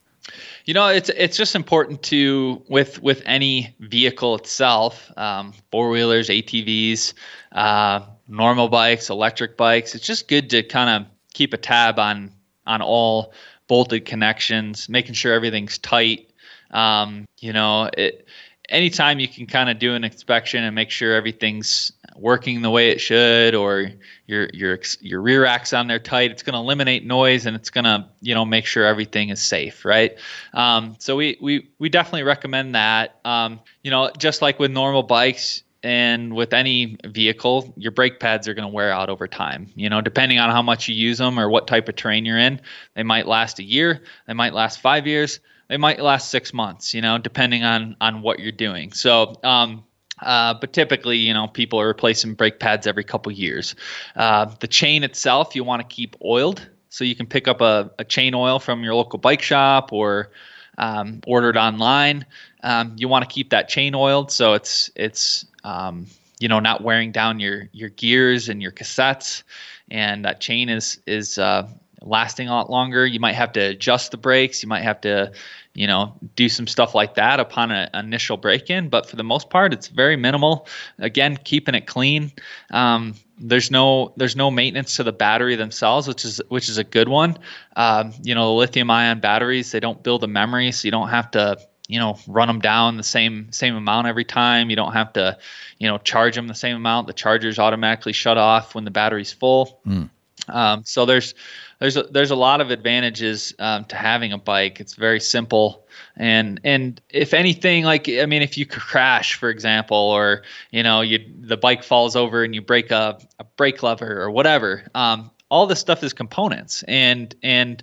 You 0.64 0.74
know, 0.74 0.88
it's 0.88 1.08
it's 1.10 1.36
just 1.36 1.54
important 1.54 2.02
to 2.04 2.62
with 2.68 3.02
with 3.02 3.22
any 3.26 3.74
vehicle 3.80 4.34
itself, 4.36 5.10
um, 5.16 5.52
four 5.70 5.90
wheelers, 5.90 6.28
ATVs, 6.28 7.14
uh, 7.52 8.00
normal 8.28 8.68
bikes, 8.68 9.10
electric 9.10 9.56
bikes. 9.56 9.94
It's 9.94 10.06
just 10.06 10.28
good 10.28 10.50
to 10.50 10.62
kind 10.62 10.90
of 10.90 11.10
keep 11.34 11.52
a 11.52 11.58
tab 11.58 11.98
on 11.98 12.32
on 12.66 12.82
all 12.82 13.32
bolted 13.68 14.04
connections, 14.04 14.88
making 14.88 15.14
sure 15.14 15.32
everything's 15.32 15.78
tight. 15.78 16.30
Um, 16.70 17.26
you 17.40 17.52
know, 17.52 17.90
it, 17.96 18.26
anytime 18.68 19.18
you 19.18 19.28
can 19.28 19.46
kind 19.46 19.70
of 19.70 19.78
do 19.78 19.94
an 19.94 20.04
inspection 20.04 20.64
and 20.64 20.74
make 20.74 20.90
sure 20.90 21.14
everything's 21.14 21.92
working 22.18 22.62
the 22.62 22.70
way 22.70 22.90
it 22.90 23.00
should, 23.00 23.54
or 23.54 23.90
your 24.26 24.48
your 24.52 24.78
your 25.00 25.20
rear 25.20 25.44
acts 25.44 25.72
on 25.72 25.86
there 25.86 25.98
tight. 25.98 26.30
It's 26.30 26.42
going 26.42 26.54
to 26.54 26.60
eliminate 26.60 27.04
noise 27.04 27.46
and 27.46 27.56
it's 27.56 27.70
going 27.70 27.84
to 27.84 28.08
you 28.20 28.34
know 28.34 28.44
make 28.44 28.66
sure 28.66 28.84
everything 28.84 29.30
is 29.30 29.40
safe, 29.40 29.84
right? 29.84 30.16
Um, 30.54 30.96
so 30.98 31.16
we 31.16 31.36
we 31.40 31.70
we 31.78 31.88
definitely 31.88 32.24
recommend 32.24 32.74
that. 32.74 33.20
Um, 33.24 33.60
you 33.82 33.90
know, 33.90 34.10
just 34.18 34.42
like 34.42 34.58
with 34.58 34.70
normal 34.70 35.02
bikes, 35.02 35.62
and 35.86 36.34
with 36.34 36.52
any 36.52 36.96
vehicle, 37.04 37.72
your 37.76 37.92
brake 37.92 38.18
pads 38.18 38.48
are 38.48 38.54
going 38.54 38.68
to 38.68 38.74
wear 38.74 38.90
out 38.90 39.08
over 39.08 39.28
time. 39.28 39.70
You 39.76 39.88
know, 39.88 40.00
depending 40.00 40.40
on 40.40 40.50
how 40.50 40.60
much 40.60 40.88
you 40.88 40.96
use 40.96 41.18
them 41.18 41.38
or 41.38 41.48
what 41.48 41.68
type 41.68 41.88
of 41.88 41.94
terrain 41.94 42.24
you're 42.24 42.38
in, 42.38 42.60
they 42.94 43.04
might 43.04 43.28
last 43.28 43.60
a 43.60 43.62
year, 43.62 44.02
they 44.26 44.34
might 44.34 44.52
last 44.52 44.80
five 44.80 45.06
years, 45.06 45.38
they 45.68 45.76
might 45.76 46.00
last 46.00 46.30
six 46.30 46.52
months. 46.52 46.92
You 46.92 47.02
know, 47.02 47.18
depending 47.18 47.62
on 47.62 47.96
on 48.00 48.22
what 48.22 48.40
you're 48.40 48.50
doing. 48.50 48.92
So, 48.92 49.36
um, 49.44 49.84
uh, 50.22 50.54
but 50.54 50.72
typically, 50.72 51.18
you 51.18 51.34
know, 51.34 51.46
people 51.46 51.80
are 51.80 51.86
replacing 51.86 52.34
brake 52.34 52.58
pads 52.58 52.86
every 52.86 53.04
couple 53.04 53.30
years. 53.32 53.74
Uh, 54.14 54.46
the 54.60 54.68
chain 54.68 55.04
itself, 55.04 55.54
you 55.54 55.64
want 55.64 55.86
to 55.86 55.94
keep 55.94 56.16
oiled, 56.24 56.66
so 56.88 57.04
you 57.04 57.14
can 57.14 57.26
pick 57.26 57.48
up 57.48 57.60
a, 57.60 57.90
a 57.98 58.04
chain 58.04 58.34
oil 58.34 58.58
from 58.58 58.82
your 58.82 58.94
local 58.94 59.18
bike 59.18 59.42
shop 59.42 59.92
or 59.92 60.30
um, 60.78 61.20
ordered 61.26 61.56
online. 61.56 62.24
Um, 62.62 62.94
you 62.96 63.08
want 63.08 63.28
to 63.28 63.32
keep 63.32 63.50
that 63.50 63.68
chain 63.68 63.94
oiled, 63.94 64.30
so 64.30 64.54
it's 64.54 64.90
it's 64.96 65.44
um, 65.64 66.06
you 66.38 66.48
know 66.48 66.60
not 66.60 66.82
wearing 66.82 67.12
down 67.12 67.38
your 67.38 67.68
your 67.72 67.90
gears 67.90 68.48
and 68.48 68.62
your 68.62 68.72
cassettes, 68.72 69.42
and 69.90 70.24
that 70.24 70.40
chain 70.40 70.68
is 70.68 70.98
is 71.06 71.38
uh, 71.38 71.68
lasting 72.02 72.48
a 72.48 72.52
lot 72.52 72.70
longer. 72.70 73.06
You 73.06 73.20
might 73.20 73.34
have 73.34 73.52
to 73.52 73.60
adjust 73.60 74.10
the 74.10 74.16
brakes. 74.16 74.62
You 74.62 74.68
might 74.68 74.82
have 74.82 75.00
to 75.02 75.32
you 75.76 75.86
know, 75.86 76.14
do 76.34 76.48
some 76.48 76.66
stuff 76.66 76.94
like 76.94 77.14
that 77.14 77.38
upon 77.38 77.70
an 77.70 77.90
initial 77.94 78.38
break 78.38 78.70
in. 78.70 78.88
But 78.88 79.08
for 79.08 79.16
the 79.16 79.22
most 79.22 79.50
part, 79.50 79.74
it's 79.74 79.88
very 79.88 80.16
minimal. 80.16 80.66
Again, 80.98 81.36
keeping 81.44 81.74
it 81.74 81.86
clean. 81.86 82.32
Um, 82.70 83.14
there's 83.38 83.70
no 83.70 84.14
there's 84.16 84.34
no 84.34 84.50
maintenance 84.50 84.96
to 84.96 85.02
the 85.02 85.12
battery 85.12 85.54
themselves, 85.54 86.08
which 86.08 86.24
is 86.24 86.40
which 86.48 86.70
is 86.70 86.78
a 86.78 86.84
good 86.84 87.08
one. 87.08 87.36
Um, 87.76 88.14
you 88.22 88.34
know, 88.34 88.46
the 88.46 88.54
lithium 88.54 88.90
ion 88.90 89.20
batteries 89.20 89.70
they 89.70 89.80
don't 89.80 90.02
build 90.02 90.24
a 90.24 90.26
memory, 90.26 90.72
so 90.72 90.86
you 90.86 90.90
don't 90.90 91.10
have 91.10 91.30
to 91.32 91.58
you 91.88 91.98
know 91.98 92.18
run 92.26 92.48
them 92.48 92.60
down 92.60 92.96
the 92.96 93.02
same 93.02 93.52
same 93.52 93.76
amount 93.76 94.06
every 94.06 94.24
time. 94.24 94.70
You 94.70 94.76
don't 94.76 94.94
have 94.94 95.12
to 95.12 95.36
you 95.78 95.86
know 95.86 95.98
charge 95.98 96.34
them 96.34 96.48
the 96.48 96.54
same 96.54 96.76
amount. 96.76 97.06
The 97.06 97.12
chargers 97.12 97.58
automatically 97.58 98.14
shut 98.14 98.38
off 98.38 98.74
when 98.74 98.84
the 98.84 98.90
battery's 98.90 99.32
full. 99.32 99.80
Mm. 99.86 100.08
Um, 100.48 100.82
so 100.84 101.04
there's 101.04 101.34
there's 101.78 101.96
a, 101.96 102.04
there's 102.04 102.30
a 102.30 102.36
lot 102.36 102.60
of 102.60 102.70
advantages 102.70 103.54
um, 103.58 103.84
to 103.86 103.96
having 103.96 104.32
a 104.32 104.38
bike. 104.38 104.80
It's 104.80 104.94
very 104.94 105.20
simple, 105.20 105.86
and 106.16 106.60
and 106.64 107.00
if 107.10 107.34
anything, 107.34 107.84
like 107.84 108.08
I 108.08 108.26
mean, 108.26 108.42
if 108.42 108.56
you 108.56 108.66
crash, 108.66 109.34
for 109.34 109.50
example, 109.50 109.96
or 109.96 110.42
you 110.70 110.82
know, 110.82 111.02
you 111.02 111.18
the 111.40 111.56
bike 111.56 111.82
falls 111.82 112.16
over 112.16 112.42
and 112.44 112.54
you 112.54 112.62
break 112.62 112.90
a, 112.90 113.18
a 113.38 113.44
brake 113.56 113.82
lever 113.82 114.20
or 114.20 114.30
whatever, 114.30 114.84
um, 114.94 115.30
all 115.50 115.66
this 115.66 115.80
stuff 115.80 116.02
is 116.02 116.12
components, 116.12 116.82
and 116.88 117.34
and 117.42 117.82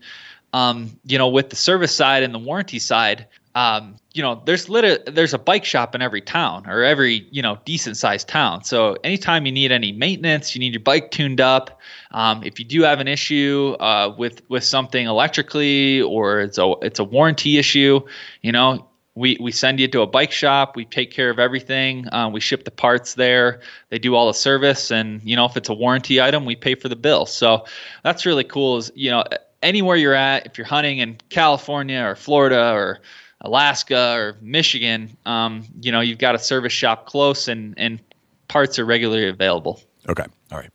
um, 0.53 0.98
you 1.06 1.18
know, 1.18 1.28
with 1.28 1.49
the 1.49 1.56
service 1.56 1.94
side 1.94 2.24
and 2.24 2.34
the 2.34 2.40
warranty 2.40 2.80
side, 2.80 3.28
um, 3.55 3.97
you 4.13 4.21
know, 4.23 4.41
there's 4.45 4.67
lit- 4.67 5.13
there's 5.13 5.34
a 5.34 5.38
bike 5.38 5.65
shop 5.65 5.93
in 5.93 6.01
every 6.01 6.21
town 6.21 6.67
or 6.67 6.84
every 6.84 7.27
you 7.31 7.41
know 7.41 7.59
decent 7.65 7.97
sized 7.97 8.27
town. 8.27 8.63
So 8.63 8.97
anytime 9.03 9.45
you 9.45 9.51
need 9.51 9.71
any 9.71 9.91
maintenance, 9.91 10.55
you 10.55 10.59
need 10.59 10.73
your 10.73 10.81
bike 10.81 11.11
tuned 11.11 11.39
up. 11.39 11.80
Um, 12.11 12.43
if 12.43 12.59
you 12.59 12.65
do 12.65 12.81
have 12.81 12.99
an 12.99 13.07
issue 13.07 13.75
uh, 13.80 14.13
with 14.17 14.41
with 14.49 14.63
something 14.63 15.05
electrically 15.05 16.01
or 16.01 16.41
it's 16.41 16.57
a 16.57 16.73
it's 16.81 16.99
a 16.99 17.03
warranty 17.03 17.57
issue, 17.57 18.01
you 18.41 18.51
know, 18.51 18.88
we 19.15 19.38
we 19.39 19.51
send 19.51 19.80
you 19.80 19.88
to 19.89 20.01
a 20.01 20.07
bike 20.07 20.31
shop. 20.31 20.75
We 20.75 20.85
take 20.85 21.11
care 21.11 21.30
of 21.30 21.38
everything. 21.38 22.11
Uh, 22.11 22.30
we 22.30 22.39
ship 22.39 22.65
the 22.65 22.71
parts 22.71 23.13
there. 23.13 23.61
They 23.89 23.99
do 23.99 24.15
all 24.15 24.27
the 24.27 24.34
service, 24.34 24.89
and 24.91 25.21
you 25.23 25.35
know, 25.35 25.45
if 25.45 25.57
it's 25.57 25.69
a 25.69 25.75
warranty 25.75 26.19
item, 26.19 26.45
we 26.45 26.55
pay 26.55 26.73
for 26.73 26.89
the 26.89 26.95
bill. 26.95 27.27
So 27.27 27.65
that's 28.03 28.25
really 28.25 28.43
cool. 28.43 28.77
Is 28.77 28.91
you 28.95 29.11
know 29.11 29.23
anywhere 29.61 29.95
you're 29.95 30.13
at, 30.13 30.45
if 30.45 30.57
you're 30.57 30.67
hunting 30.67 30.99
in 30.99 31.17
California 31.30 32.01
or 32.01 32.15
Florida 32.15 32.73
or 32.73 33.01
Alaska 33.44 34.14
or 34.15 34.38
Michigan, 34.41 35.15
um, 35.26 35.65
you 35.82 35.91
know, 35.91 35.99
you've 35.99 36.20
got 36.20 36.36
a 36.36 36.40
service 36.40 36.74
shop 36.74 37.06
close 37.06 37.48
and, 37.48 37.74
and 37.78 37.99
parts 38.48 38.80
are 38.80 38.86
regularly 38.86 39.28
available. 39.28 39.82
Okay. 40.07 40.26
All 40.52 40.60
right. 40.60 40.70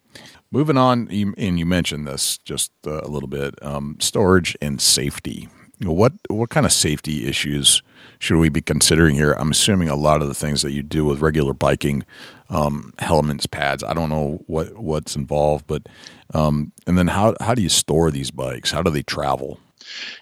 Moving 0.50 0.78
on, 0.78 1.08
and 1.10 1.58
you 1.58 1.66
mentioned 1.66 2.06
this 2.06 2.38
just 2.38 2.72
uh, 2.86 3.02
a 3.02 3.08
little 3.08 3.28
bit 3.28 3.54
um, 3.62 3.96
storage 4.00 4.56
and 4.62 4.80
safety. 4.80 5.48
What, 5.82 6.14
what 6.28 6.48
kind 6.48 6.64
of 6.64 6.72
safety 6.72 7.26
issues 7.26 7.82
should 8.18 8.38
we 8.38 8.48
be 8.48 8.62
considering 8.62 9.14
here? 9.14 9.32
I'm 9.32 9.50
assuming 9.50 9.88
a 9.88 9.94
lot 9.94 10.22
of 10.22 10.28
the 10.28 10.34
things 10.34 10.62
that 10.62 10.72
you 10.72 10.82
do 10.82 11.04
with 11.04 11.20
regular 11.20 11.52
biking, 11.52 12.04
um, 12.48 12.94
helmets, 12.98 13.46
pads. 13.46 13.84
I 13.84 13.92
don't 13.92 14.08
know 14.08 14.42
what 14.46 14.76
what's 14.78 15.14
involved, 15.14 15.66
but 15.66 15.86
um, 16.34 16.72
and 16.86 16.98
then 16.98 17.08
how 17.08 17.34
how 17.40 17.54
do 17.54 17.62
you 17.62 17.68
store 17.68 18.10
these 18.10 18.30
bikes? 18.30 18.70
How 18.70 18.82
do 18.82 18.90
they 18.90 19.02
travel? 19.02 19.60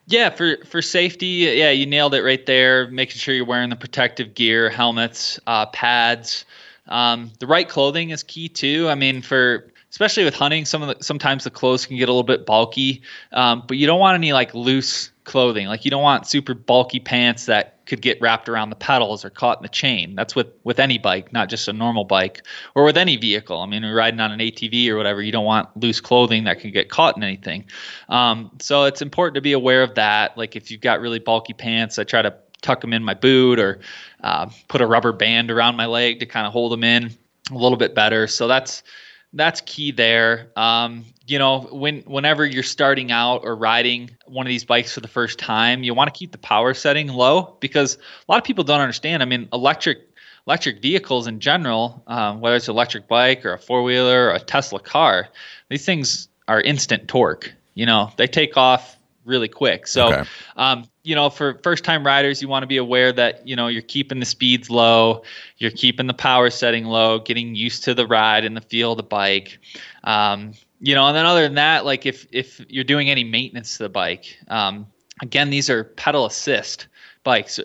Yeah, 0.06 0.30
for 0.30 0.59
for 0.64 0.82
safety, 0.82 1.26
yeah, 1.26 1.70
you 1.70 1.86
nailed 1.86 2.14
it 2.14 2.22
right 2.22 2.44
there. 2.47 2.88
Making 2.90 3.16
sure 3.16 3.34
you're 3.34 3.44
wearing 3.44 3.70
the 3.70 3.76
protective 3.76 4.34
gear, 4.34 4.70
helmets, 4.70 5.40
uh, 5.47 5.66
pads. 5.66 6.44
Um, 6.88 7.32
the 7.40 7.47
right 7.47 7.68
clothing 7.68 8.10
is 8.10 8.22
key 8.22 8.48
too. 8.48 8.88
I 8.88 8.94
mean, 8.94 9.22
for 9.22 9.66
especially 9.90 10.24
with 10.24 10.34
hunting, 10.34 10.64
some 10.64 10.82
of 10.82 10.88
the 10.88 11.05
sometimes 11.05 11.44
the 11.44 11.51
clothes 11.51 11.86
can 11.86 11.97
get 11.97 12.09
a 12.09 12.12
little 12.12 12.22
bit 12.22 12.47
bulky, 12.47 13.02
um, 13.32 13.64
but 13.66 13.76
you 13.76 13.86
don't 13.86 14.01
want 14.01 14.14
any 14.14 14.32
like 14.32 14.55
loose 14.55 15.10
clothing. 15.24 15.66
Like 15.66 15.84
you 15.84 15.90
don't 15.90 16.02
want 16.02 16.26
super 16.26 16.55
bulky 16.55 17.01
pants 17.01 17.47
that 17.47 17.75
could 17.86 18.02
get 18.02 18.20
wrapped 18.20 18.48
around 18.48 18.70
the 18.70 18.76
pedals 18.76 19.24
or 19.24 19.30
caught 19.30 19.58
in 19.58 19.62
the 19.62 19.68
chain. 19.68 20.14
That's 20.14 20.34
with 20.34 20.48
with 20.64 20.78
any 20.78 20.98
bike, 20.98 21.32
not 21.32 21.48
just 21.48 21.68
a 21.68 21.72
normal 21.72 22.04
bike 22.04 22.42
or 22.74 22.84
with 22.84 22.96
any 22.96 23.16
vehicle. 23.16 23.60
I 23.60 23.66
mean, 23.66 23.82
you're 23.82 23.94
riding 23.94 24.20
on 24.20 24.32
an 24.32 24.40
ATV 24.40 24.88
or 24.88 24.96
whatever, 24.96 25.22
you 25.22 25.32
don't 25.32 25.44
want 25.44 25.74
loose 25.76 26.00
clothing 26.00 26.44
that 26.44 26.60
can 26.60 26.72
get 26.72 26.90
caught 26.90 27.16
in 27.16 27.22
anything. 27.22 27.64
Um, 28.08 28.50
so 28.60 28.84
it's 28.84 29.02
important 29.02 29.36
to 29.36 29.40
be 29.40 29.52
aware 29.52 29.82
of 29.82 29.94
that. 29.94 30.36
Like 30.36 30.56
if 30.56 30.70
you've 30.70 30.80
got 30.80 31.00
really 31.00 31.20
bulky 31.20 31.52
pants, 31.52 31.98
I 31.98 32.04
try 32.04 32.22
to 32.22 32.34
tuck 32.62 32.80
them 32.80 32.92
in 32.92 33.04
my 33.04 33.14
boot 33.14 33.58
or 33.58 33.80
uh, 34.22 34.50
put 34.68 34.80
a 34.80 34.86
rubber 34.86 35.12
band 35.12 35.50
around 35.50 35.76
my 35.76 35.86
leg 35.86 36.20
to 36.20 36.26
kind 36.26 36.46
of 36.46 36.52
hold 36.52 36.72
them 36.72 36.84
in 36.84 37.16
a 37.50 37.54
little 37.54 37.78
bit 37.78 37.94
better. 37.94 38.26
So 38.26 38.48
that's 38.48 38.82
that's 39.32 39.60
key 39.62 39.92
there. 39.92 40.50
Um, 40.56 41.04
you 41.26 41.38
know, 41.38 41.60
when 41.72 42.00
whenever 42.02 42.44
you're 42.44 42.62
starting 42.62 43.10
out 43.10 43.42
or 43.44 43.56
riding 43.56 44.10
one 44.26 44.46
of 44.46 44.48
these 44.48 44.64
bikes 44.64 44.92
for 44.92 45.00
the 45.00 45.08
first 45.08 45.38
time, 45.38 45.82
you 45.82 45.94
want 45.94 46.12
to 46.12 46.18
keep 46.18 46.32
the 46.32 46.38
power 46.38 46.74
setting 46.74 47.08
low 47.08 47.56
because 47.60 47.96
a 47.96 48.32
lot 48.32 48.38
of 48.38 48.44
people 48.44 48.64
don't 48.64 48.80
understand. 48.80 49.22
I 49.22 49.26
mean, 49.26 49.48
electric 49.52 49.98
electric 50.46 50.80
vehicles 50.80 51.26
in 51.26 51.40
general, 51.40 52.02
um, 52.06 52.40
whether 52.40 52.56
it's 52.56 52.68
an 52.68 52.74
electric 52.74 53.08
bike 53.08 53.44
or 53.44 53.54
a 53.54 53.58
four 53.58 53.82
wheeler 53.82 54.28
or 54.28 54.34
a 54.34 54.40
Tesla 54.40 54.78
car, 54.78 55.28
these 55.68 55.84
things 55.84 56.28
are 56.48 56.60
instant 56.60 57.08
torque. 57.08 57.52
You 57.74 57.86
know, 57.86 58.10
they 58.16 58.26
take 58.26 58.56
off 58.56 58.95
really 59.26 59.48
quick. 59.48 59.86
So, 59.86 60.12
okay. 60.12 60.24
um, 60.56 60.84
you 61.02 61.14
know, 61.14 61.28
for 61.28 61.58
first 61.62 61.84
time 61.84 62.06
riders, 62.06 62.40
you 62.40 62.48
want 62.48 62.62
to 62.62 62.66
be 62.66 62.76
aware 62.76 63.12
that, 63.12 63.46
you 63.46 63.56
know, 63.56 63.66
you're 63.66 63.82
keeping 63.82 64.20
the 64.20 64.26
speeds 64.26 64.70
low, 64.70 65.22
you're 65.58 65.70
keeping 65.70 66.06
the 66.06 66.14
power 66.14 66.48
setting 66.48 66.84
low, 66.84 67.18
getting 67.18 67.54
used 67.54 67.84
to 67.84 67.94
the 67.94 68.06
ride 68.06 68.44
and 68.44 68.56
the 68.56 68.60
feel 68.60 68.92
of 68.92 68.96
the 68.96 69.02
bike. 69.02 69.58
Um, 70.04 70.52
you 70.80 70.94
know, 70.94 71.06
and 71.06 71.16
then 71.16 71.26
other 71.26 71.42
than 71.42 71.54
that, 71.54 71.84
like 71.84 72.06
if, 72.06 72.26
if 72.32 72.60
you're 72.68 72.84
doing 72.84 73.10
any 73.10 73.24
maintenance 73.24 73.76
to 73.76 73.82
the 73.82 73.88
bike, 73.88 74.38
um, 74.48 74.86
again, 75.22 75.50
these 75.50 75.68
are 75.68 75.84
pedal 75.84 76.26
assist 76.26 76.86
bikes. 77.24 77.58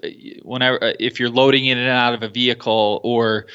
Whenever, 0.43 0.83
uh, 0.83 0.93
if 0.99 1.19
you're 1.19 1.29
loading 1.29 1.67
it 1.67 1.73
in 1.73 1.77
and 1.77 1.89
out 1.89 2.13
of 2.13 2.23
a 2.23 2.27
vehicle 2.27 2.99
or 3.03 3.45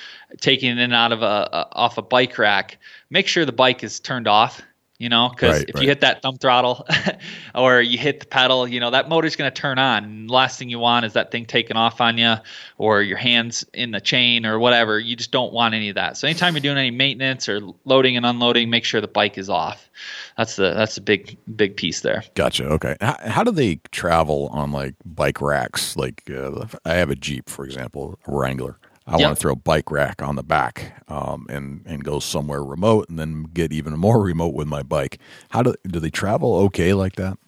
taking 0.40 0.70
it 0.70 0.72
in 0.72 0.78
and 0.78 0.94
out 0.94 1.12
of 1.12 1.22
a, 1.22 1.48
a 1.52 1.68
off 1.72 1.98
a 1.98 2.02
bike 2.02 2.38
rack, 2.38 2.78
make 3.10 3.26
sure 3.26 3.44
the 3.44 3.52
bike 3.52 3.82
is 3.82 3.98
turned 4.00 4.28
off 4.28 4.62
you 4.98 5.08
know 5.08 5.28
because 5.28 5.58
right, 5.58 5.68
if 5.68 5.74
right. 5.74 5.82
you 5.82 5.88
hit 5.88 6.00
that 6.00 6.22
thumb 6.22 6.36
throttle 6.36 6.86
or 7.54 7.80
you 7.80 7.98
hit 7.98 8.20
the 8.20 8.26
pedal 8.26 8.66
you 8.66 8.80
know 8.80 8.90
that 8.90 9.08
motor's 9.08 9.36
going 9.36 9.50
to 9.50 9.54
turn 9.54 9.78
on. 9.78 10.04
And 10.04 10.30
last 10.30 10.58
thing 10.58 10.68
you 10.68 10.78
want 10.78 11.04
is 11.04 11.12
that 11.14 11.30
thing 11.30 11.46
taking 11.46 11.76
off 11.76 12.00
on 12.00 12.18
you 12.18 12.36
or 12.78 13.02
your 13.02 13.16
hands 13.16 13.64
in 13.72 13.90
the 13.90 14.00
chain 14.00 14.46
or 14.46 14.58
whatever. 14.58 14.98
You 14.98 15.16
just 15.16 15.30
don't 15.30 15.52
want 15.52 15.74
any 15.74 15.88
of 15.88 15.94
that. 15.94 16.16
So 16.16 16.26
anytime 16.26 16.54
you're 16.54 16.60
doing 16.60 16.78
any 16.78 16.90
maintenance 16.90 17.48
or 17.48 17.60
loading 17.84 18.16
and 18.16 18.26
unloading 18.26 18.70
make 18.70 18.84
sure 18.84 19.00
the 19.00 19.08
bike 19.08 19.38
is 19.38 19.48
off. 19.48 19.90
That's 20.36 20.56
the 20.56 20.74
that's 20.74 20.96
a 20.96 21.00
big 21.00 21.36
big 21.54 21.76
piece 21.76 22.00
there. 22.00 22.24
Gotcha. 22.34 22.66
Okay. 22.66 22.96
How, 23.00 23.16
how 23.24 23.44
do 23.44 23.50
they 23.50 23.76
travel 23.92 24.48
on 24.52 24.72
like 24.72 24.94
bike 25.04 25.40
racks? 25.40 25.96
Like 25.96 26.22
uh, 26.30 26.66
i 26.84 26.94
have 26.94 27.10
a 27.10 27.16
jeep 27.16 27.48
for 27.48 27.64
example 27.64 28.18
a 28.26 28.32
wrangler 28.32 28.78
I 29.06 29.18
yep. 29.18 29.26
want 29.26 29.36
to 29.36 29.40
throw 29.40 29.52
a 29.52 29.56
bike 29.56 29.90
rack 29.90 30.20
on 30.20 30.36
the 30.36 30.42
back 30.42 31.02
um, 31.08 31.46
and 31.48 31.82
and 31.86 32.02
go 32.02 32.18
somewhere 32.18 32.64
remote, 32.64 33.08
and 33.08 33.18
then 33.18 33.44
get 33.44 33.72
even 33.72 33.92
more 33.94 34.20
remote 34.22 34.54
with 34.54 34.66
my 34.66 34.82
bike. 34.82 35.18
How 35.50 35.62
do 35.62 35.74
do 35.86 36.00
they 36.00 36.10
travel 36.10 36.56
okay 36.56 36.92
like 36.94 37.16
that? 37.16 37.38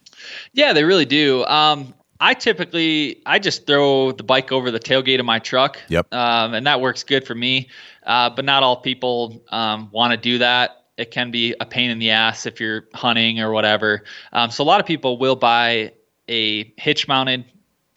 Yeah, 0.53 0.73
they 0.73 0.83
really 0.83 1.05
do. 1.05 1.45
Um, 1.45 1.93
I 2.19 2.33
typically 2.33 3.21
I 3.25 3.39
just 3.39 3.65
throw 3.65 4.11
the 4.11 4.23
bike 4.23 4.51
over 4.51 4.71
the 4.71 4.79
tailgate 4.79 5.19
of 5.19 5.25
my 5.25 5.39
truck. 5.39 5.79
Yep. 5.89 6.13
Um, 6.13 6.53
and 6.53 6.67
that 6.67 6.81
works 6.81 7.03
good 7.03 7.25
for 7.25 7.35
me. 7.35 7.69
Uh, 8.05 8.29
but 8.29 8.45
not 8.45 8.63
all 8.63 8.77
people 8.77 9.43
um, 9.49 9.89
want 9.91 10.11
to 10.11 10.17
do 10.17 10.37
that. 10.39 10.85
It 10.97 11.11
can 11.11 11.31
be 11.31 11.55
a 11.61 11.65
pain 11.65 11.91
in 11.91 11.99
the 11.99 12.09
ass 12.11 12.45
if 12.45 12.59
you're 12.59 12.87
hunting 12.93 13.39
or 13.39 13.51
whatever. 13.51 14.03
Um, 14.33 14.51
so 14.51 14.63
a 14.63 14.65
lot 14.65 14.81
of 14.81 14.85
people 14.85 15.17
will 15.17 15.35
buy 15.35 15.93
a 16.27 16.73
hitch 16.77 17.07
mounted 17.07 17.45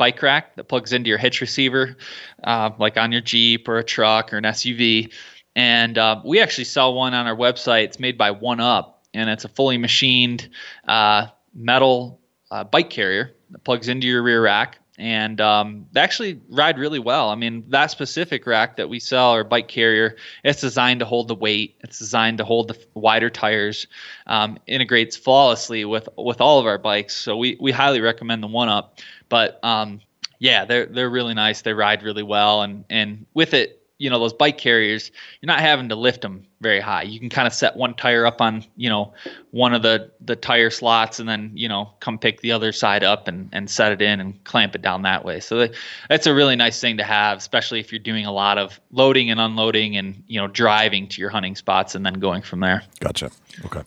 bike 0.03 0.21
rack 0.21 0.57
that 0.57 0.65
plugs 0.65 0.93
into 0.93 1.09
your 1.09 1.17
hitch 1.19 1.41
receiver, 1.41 1.97
uh, 2.43 2.71
like 2.77 2.97
on 2.97 3.13
your 3.13 3.21
Jeep 3.21 3.69
or 3.69 3.79
a 3.79 3.85
truck 3.85 4.33
or 4.33 4.37
an 4.37 4.43
SUV. 4.43 5.13
And 5.55 5.97
uh, 5.97 6.21
we 6.25 6.41
actually 6.41 6.65
sell 6.65 6.93
one 6.93 7.15
on 7.15 7.29
our 7.29 7.37
website. 7.37 7.85
It's 7.85 8.01
made 8.01 8.19
by 8.19 8.33
One 8.33 8.59
Up, 8.59 9.05
and 9.15 9.31
it's 9.31 9.45
a 9.45 9.49
fully 9.49 9.79
machined 9.79 10.49
uh, 10.89 11.27
metal 11.55 12.21
uh, 12.51 12.65
bike 12.65 12.91
carrier 12.91 13.37
that 13.53 13.63
plugs 13.63 13.87
into 13.87 14.09
your 14.09 14.25
rear 14.25 14.43
rack. 14.43 14.79
and 14.99 15.41
um, 15.41 15.87
they 15.93 16.01
actually 16.01 16.41
ride 16.49 16.79
really 16.79 16.99
well. 16.99 17.31
I 17.31 17.35
mean, 17.35 17.65
that 17.69 17.91
specific 17.91 18.47
rack 18.47 18.77
that 18.77 18.89
we 18.89 19.01
sell 19.01 19.35
or 19.35 19.43
bike 19.45 19.69
carrier, 19.69 20.17
it's 20.45 20.61
designed 20.61 21.01
to 21.01 21.07
hold 21.07 21.29
the 21.29 21.35
weight. 21.35 21.77
It's 21.81 21.99
designed 21.99 22.39
to 22.39 22.45
hold 22.45 22.69
the 22.69 22.79
wider 22.95 23.31
tires. 23.31 23.87
Um, 24.27 24.59
integrates 24.67 25.17
flawlessly 25.17 25.85
with 25.85 26.09
with 26.17 26.41
all 26.41 26.59
of 26.61 26.67
our 26.67 26.79
bikes. 26.79 27.15
So 27.17 27.37
we 27.37 27.57
we 27.61 27.73
highly 27.73 28.01
recommend 28.01 28.43
the 28.43 28.49
One 28.49 28.69
Up. 28.69 28.99
But 29.33 29.59
um, 29.65 30.03
yeah, 30.41 30.67
they're 30.67 30.85
they're 30.85 31.09
really 31.09 31.33
nice. 31.33 31.63
They 31.63 31.73
ride 31.73 32.03
really 32.03 32.23
well, 32.23 32.61
and 32.61 32.85
and 32.91 33.25
with 33.33 33.55
it, 33.55 33.83
you 33.97 34.11
know 34.11 34.19
those 34.19 34.35
bike 34.35 34.59
carriers 34.59 35.11
you're 35.41 35.47
not 35.47 35.61
having 35.61 35.89
to 35.89 35.97
lift 35.97 36.21
them 36.21 36.45
very 36.61 36.81
high. 36.81 37.05
You 37.05 37.19
can 37.19 37.31
kind 37.31 37.47
of 37.47 37.55
set 37.55 37.75
one 37.75 37.95
tire 37.95 38.27
up 38.27 38.43
on 38.43 38.63
you 38.77 38.91
know 38.91 39.15
one 39.53 39.73
of 39.73 39.81
the 39.81 40.11
the 40.21 40.37
tire 40.37 40.69
slots 40.69 41.19
and 41.19 41.27
then 41.27 41.51
you 41.55 41.67
know 41.67 41.95
come 42.01 42.19
pick 42.19 42.43
the 42.43 42.53
other 42.53 42.73
side 42.73 43.03
up 43.03 43.27
and 43.27 43.49
and 43.53 43.71
set 43.71 43.91
it 43.91 44.03
in 44.03 44.21
and 44.21 44.45
clamp 44.45 44.75
it 44.75 44.83
down 44.83 45.01
that 45.01 45.25
way. 45.25 45.41
So 45.41 45.67
that's 46.11 46.27
a 46.27 46.35
really 46.35 46.57
nice 46.57 46.79
thing 46.79 46.99
to 46.99 47.05
have 47.05 47.39
especially 47.39 47.81
if 47.81 47.91
you're 47.91 48.01
doing 48.01 48.27
a 48.27 48.33
lot 48.33 48.59
of 48.59 48.79
loading 48.91 49.31
and 49.31 49.41
unloading 49.41 49.97
and 49.97 50.23
you 50.27 50.39
know 50.39 50.47
driving 50.47 51.09
to 51.09 51.23
your 51.23 51.31
hunting 51.31 51.57
spots 51.57 51.95
and 51.95 52.05
then 52.05 52.15
going 52.15 52.43
from 52.43 52.61
there. 52.61 52.83
Gotcha. 53.01 53.31
Okay. 53.65 53.81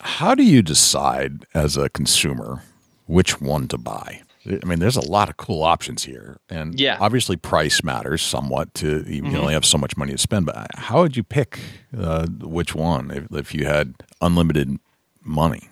How 0.00 0.34
do 0.34 0.42
you 0.42 0.62
decide 0.62 1.44
as 1.52 1.76
a 1.76 1.90
consumer 1.90 2.62
which 3.04 3.42
one 3.42 3.68
to 3.68 3.76
buy 3.76 4.22
I 4.46 4.64
mean, 4.64 4.78
there's 4.78 4.96
a 4.96 5.10
lot 5.10 5.28
of 5.28 5.36
cool 5.36 5.62
options 5.62 6.04
here, 6.04 6.38
and 6.48 6.78
yeah. 6.78 6.98
obviously 7.00 7.36
price 7.36 7.82
matters 7.82 8.22
somewhat. 8.22 8.72
To 8.74 9.04
you 9.06 9.22
mm-hmm. 9.22 9.36
only 9.36 9.54
have 9.54 9.64
so 9.64 9.78
much 9.78 9.96
money 9.96 10.12
to 10.12 10.18
spend, 10.18 10.46
but 10.46 10.66
how 10.74 11.02
would 11.02 11.16
you 11.16 11.22
pick 11.22 11.58
uh, 11.96 12.26
which 12.40 12.74
one 12.74 13.10
if, 13.10 13.32
if 13.32 13.54
you 13.54 13.66
had 13.66 13.94
unlimited 14.20 14.78
money? 15.22 15.68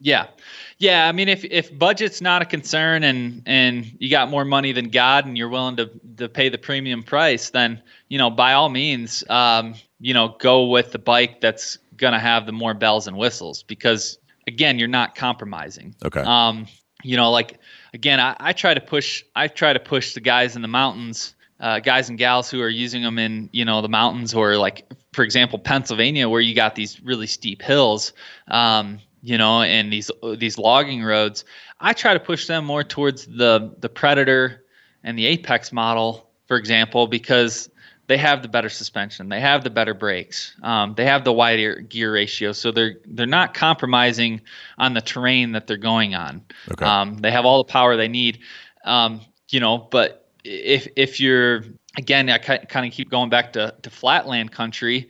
Yeah, 0.00 0.26
yeah. 0.78 1.08
I 1.08 1.12
mean, 1.12 1.28
if 1.28 1.44
if 1.44 1.76
budget's 1.76 2.20
not 2.20 2.42
a 2.42 2.44
concern 2.44 3.02
and 3.02 3.42
and 3.46 3.90
you 3.98 4.10
got 4.10 4.28
more 4.28 4.44
money 4.44 4.72
than 4.72 4.90
God 4.90 5.26
and 5.26 5.36
you're 5.36 5.48
willing 5.48 5.76
to 5.76 5.90
to 6.18 6.28
pay 6.28 6.48
the 6.48 6.58
premium 6.58 7.02
price, 7.02 7.50
then 7.50 7.82
you 8.08 8.18
know 8.18 8.30
by 8.30 8.52
all 8.52 8.68
means, 8.68 9.24
um, 9.28 9.74
you 10.00 10.14
know, 10.14 10.36
go 10.38 10.66
with 10.66 10.92
the 10.92 10.98
bike 10.98 11.40
that's 11.40 11.78
gonna 11.96 12.20
have 12.20 12.46
the 12.46 12.52
more 12.52 12.74
bells 12.74 13.06
and 13.06 13.16
whistles 13.16 13.62
because 13.62 14.18
again, 14.46 14.78
you're 14.78 14.88
not 14.88 15.14
compromising. 15.14 15.94
Okay. 16.04 16.20
Um, 16.20 16.66
you 17.02 17.16
know, 17.16 17.30
like 17.30 17.58
again, 17.94 18.20
I, 18.20 18.36
I 18.38 18.52
try 18.52 18.74
to 18.74 18.80
push. 18.80 19.24
I 19.34 19.48
try 19.48 19.72
to 19.72 19.80
push 19.80 20.12
the 20.12 20.20
guys 20.20 20.56
in 20.56 20.62
the 20.62 20.68
mountains, 20.68 21.34
uh, 21.60 21.78
guys 21.78 22.10
and 22.10 22.18
gals 22.18 22.50
who 22.50 22.60
are 22.60 22.68
using 22.68 23.02
them 23.02 23.18
in 23.18 23.48
you 23.52 23.64
know 23.64 23.80
the 23.80 23.88
mountains 23.88 24.34
or 24.34 24.58
like 24.58 24.84
for 25.12 25.22
example 25.22 25.58
Pennsylvania 25.58 26.28
where 26.28 26.40
you 26.40 26.54
got 26.54 26.74
these 26.74 27.00
really 27.00 27.28
steep 27.28 27.62
hills, 27.62 28.12
um, 28.48 28.98
you 29.22 29.38
know, 29.38 29.62
and 29.62 29.90
these 29.90 30.10
these 30.36 30.58
logging 30.58 31.02
roads. 31.02 31.44
I 31.80 31.92
try 31.92 32.12
to 32.12 32.20
push 32.20 32.46
them 32.46 32.66
more 32.66 32.84
towards 32.84 33.26
the 33.26 33.74
the 33.78 33.88
Predator 33.88 34.64
and 35.04 35.18
the 35.18 35.26
Apex 35.26 35.72
model, 35.72 36.28
for 36.46 36.56
example, 36.56 37.06
because 37.06 37.70
they 38.06 38.18
have 38.18 38.42
the 38.42 38.48
better 38.48 38.68
suspension, 38.68 39.28
they 39.28 39.40
have 39.40 39.64
the 39.64 39.70
better 39.70 39.94
brakes, 39.94 40.54
um, 40.62 40.94
they 40.94 41.04
have 41.04 41.24
the 41.24 41.32
wider 41.32 41.76
gear 41.76 42.12
ratio, 42.12 42.52
so 42.52 42.70
they're 42.70 42.96
they're 43.06 43.26
not 43.26 43.54
compromising 43.54 44.40
on 44.78 44.94
the 44.94 45.00
terrain 45.00 45.52
that 45.52 45.66
they're 45.66 45.76
going 45.76 46.14
on. 46.14 46.42
Okay. 46.70 46.84
Um, 46.84 47.16
they 47.18 47.30
have 47.30 47.44
all 47.44 47.58
the 47.64 47.72
power 47.72 47.96
they 47.96 48.08
need, 48.08 48.40
um, 48.84 49.20
you 49.50 49.60
know. 49.60 49.78
But 49.78 50.28
if 50.44 50.88
if 50.96 51.20
you're 51.20 51.64
again, 51.96 52.28
I 52.28 52.38
kind 52.38 52.86
of 52.86 52.92
keep 52.92 53.10
going 53.10 53.30
back 53.30 53.52
to 53.54 53.74
to 53.82 53.90
flatland 53.90 54.52
country. 54.52 55.08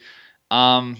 Um, 0.50 0.96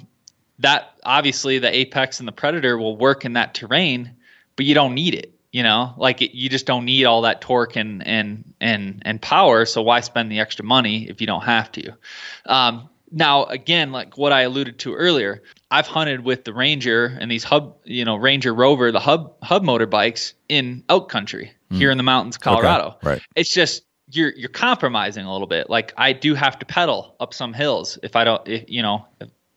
that 0.61 0.99
obviously 1.05 1.59
the 1.59 1.75
apex 1.75 2.19
and 2.21 2.29
the 2.29 2.33
predator 2.33 2.79
will 2.79 2.97
work 2.97 3.25
in 3.25 3.35
that 3.35 3.55
terrain, 3.55 4.17
but 4.57 4.67
you 4.67 4.75
don't 4.75 4.95
need 4.95 5.15
it 5.15 5.34
you 5.55 5.63
know 5.63 5.95
like 5.97 6.21
it, 6.21 6.37
you 6.37 6.49
just 6.49 6.67
don't 6.67 6.85
need 6.85 7.05
all 7.05 7.23
that 7.23 7.41
torque 7.41 7.77
and 7.77 8.05
and 8.07 8.53
and 8.61 9.01
and 9.05 9.23
power 9.23 9.65
so 9.65 9.81
why 9.81 10.01
spend 10.01 10.31
the 10.31 10.41
extra 10.41 10.65
money 10.65 11.09
if 11.09 11.21
you 11.21 11.29
don't 11.29 11.45
have 11.45 11.71
to 11.71 11.93
um, 12.47 12.89
now 13.13 13.45
again 13.45 13.93
like 13.93 14.19
what 14.19 14.33
i 14.33 14.41
alluded 14.43 14.81
to 14.81 14.93
earlier 14.95 15.45
i've 15.71 15.87
hunted 15.87 16.25
with 16.25 16.43
the 16.43 16.53
ranger 16.53 17.17
and 17.21 17.31
these 17.31 17.45
hub 17.45 17.77
you 17.85 18.05
know 18.05 18.17
ranger 18.17 18.53
rover 18.53 18.91
the 18.91 18.99
hub 18.99 19.33
hub 19.45 19.63
motorbikes 19.63 20.33
in 20.49 20.83
out 20.89 21.09
country 21.09 21.53
mm. 21.71 21.77
here 21.77 21.93
in 21.93 21.99
the 21.99 22.03
mountains 22.03 22.37
colorado 22.37 22.89
okay. 22.89 23.09
right 23.09 23.23
it's 23.37 23.51
just 23.51 23.85
you're 24.11 24.33
you're 24.33 24.49
compromising 24.49 25.25
a 25.25 25.33
little 25.33 25.47
bit 25.47 25.71
like 25.71 25.95
i 25.97 26.13
do 26.13 26.35
have 26.35 26.59
to 26.59 26.67
pedal 26.67 27.15
up 27.21 27.33
some 27.33 27.53
hills 27.53 27.97
if 28.03 28.17
i 28.17 28.25
don't 28.25 28.47
if, 28.49 28.65
you 28.67 28.83
know 28.83 29.07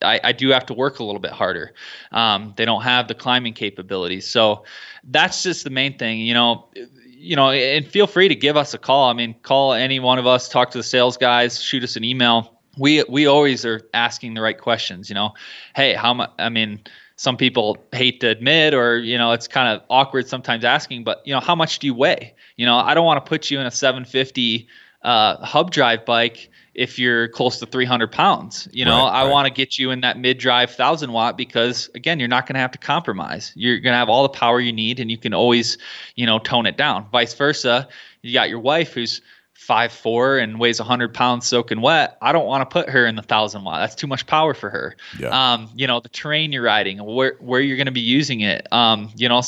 I, 0.01 0.19
I, 0.23 0.31
do 0.31 0.49
have 0.49 0.65
to 0.67 0.73
work 0.73 0.99
a 0.99 1.03
little 1.03 1.19
bit 1.19 1.31
harder. 1.31 1.73
Um, 2.11 2.53
they 2.55 2.65
don't 2.65 2.83
have 2.83 3.07
the 3.07 3.15
climbing 3.15 3.53
capabilities, 3.53 4.27
so 4.27 4.63
that's 5.03 5.43
just 5.43 5.63
the 5.63 5.69
main 5.69 5.97
thing. 5.97 6.19
You 6.19 6.33
know, 6.33 6.67
you 7.03 7.35
know, 7.35 7.49
and 7.49 7.85
feel 7.87 8.07
free 8.07 8.27
to 8.27 8.35
give 8.35 8.57
us 8.57 8.73
a 8.73 8.77
call. 8.77 9.09
I 9.09 9.13
mean, 9.13 9.35
call 9.41 9.73
any 9.73 9.99
one 9.99 10.19
of 10.19 10.27
us, 10.27 10.49
talk 10.49 10.71
to 10.71 10.77
the 10.77 10.83
sales 10.83 11.17
guys, 11.17 11.61
shoot 11.61 11.83
us 11.83 11.95
an 11.95 12.03
email. 12.03 12.59
We 12.77 13.03
we 13.09 13.25
always 13.25 13.65
are 13.65 13.81
asking 13.93 14.35
the 14.35 14.41
right 14.41 14.57
questions. 14.57 15.09
You 15.09 15.15
know, 15.15 15.33
hey, 15.75 15.93
how 15.93 16.13
much? 16.13 16.31
I 16.37 16.49
mean, 16.49 16.81
some 17.15 17.35
people 17.35 17.77
hate 17.91 18.19
to 18.19 18.27
admit, 18.27 18.75
or 18.75 18.99
you 18.99 19.17
know, 19.17 19.31
it's 19.31 19.47
kind 19.47 19.75
of 19.75 19.81
awkward 19.89 20.27
sometimes 20.27 20.63
asking, 20.63 21.03
but 21.03 21.21
you 21.25 21.33
know, 21.33 21.39
how 21.39 21.55
much 21.55 21.79
do 21.79 21.87
you 21.87 21.95
weigh? 21.95 22.35
You 22.55 22.65
know, 22.65 22.77
I 22.77 22.93
don't 22.93 23.05
want 23.05 23.23
to 23.23 23.27
put 23.27 23.49
you 23.49 23.59
in 23.59 23.65
a 23.65 23.71
750 23.71 24.67
uh, 25.01 25.43
hub 25.43 25.71
drive 25.71 26.05
bike 26.05 26.49
if 26.77 26.99
you're 26.99 27.27
close 27.27 27.57
to 27.59 27.65
300 27.65 28.11
pounds. 28.11 28.69
You 28.71 28.85
know, 28.85 29.03
right, 29.03 29.11
I 29.11 29.23
right. 29.23 29.31
want 29.31 29.47
to 29.47 29.53
get 29.53 29.77
you 29.77 29.89
in 29.91 30.01
that 30.01 30.17
mid 30.17 30.37
drive 30.37 30.69
1000 30.69 31.11
watt 31.11 31.35
because, 31.35 31.89
again, 31.95 32.19
you're 32.19 32.29
not 32.29 32.45
going 32.45 32.53
to 32.53 32.59
have 32.59 32.71
to 32.71 32.77
compromise. 32.77 33.51
You're 33.55 33.79
going 33.79 33.93
to 33.93 33.97
have 33.97 34.09
all 34.09 34.23
the 34.23 34.29
power 34.29 34.61
you 34.61 34.71
need 34.71 34.99
and 34.99 35.09
you 35.11 35.17
can 35.17 35.33
always, 35.33 35.79
you 36.15 36.25
know, 36.25 36.37
tone 36.37 36.67
it 36.67 36.77
down. 36.77 37.09
Vice 37.11 37.33
versa, 37.33 37.89
you 38.21 38.31
got 38.31 38.49
your 38.49 38.59
wife 38.59 38.93
who's 38.93 39.21
five 39.55 39.91
four 39.91 40.37
and 40.37 40.59
weighs 40.59 40.79
100 40.79 41.15
pounds 41.15 41.47
soaking 41.47 41.81
wet 41.81 42.15
i 42.21 42.31
don't 42.31 42.45
want 42.45 42.61
to 42.61 42.71
put 42.71 42.87
her 42.91 43.07
in 43.07 43.15
the 43.15 43.23
1000 43.23 43.63
watt 43.63 43.79
that's 43.79 43.95
too 43.95 44.05
much 44.05 44.27
power 44.27 44.53
for 44.53 44.69
her 44.69 44.95
yeah. 45.17 45.53
um, 45.53 45.67
you 45.73 45.87
know 45.87 45.99
the 45.99 46.09
terrain 46.09 46.51
you're 46.51 46.61
riding 46.61 47.03
where, 47.03 47.35
where 47.39 47.59
you're 47.59 47.75
going 47.75 47.87
to 47.87 47.91
be 47.91 47.99
using 47.99 48.41
it 48.41 48.71
um, 48.71 49.09
you 49.15 49.27
know 49.27 49.41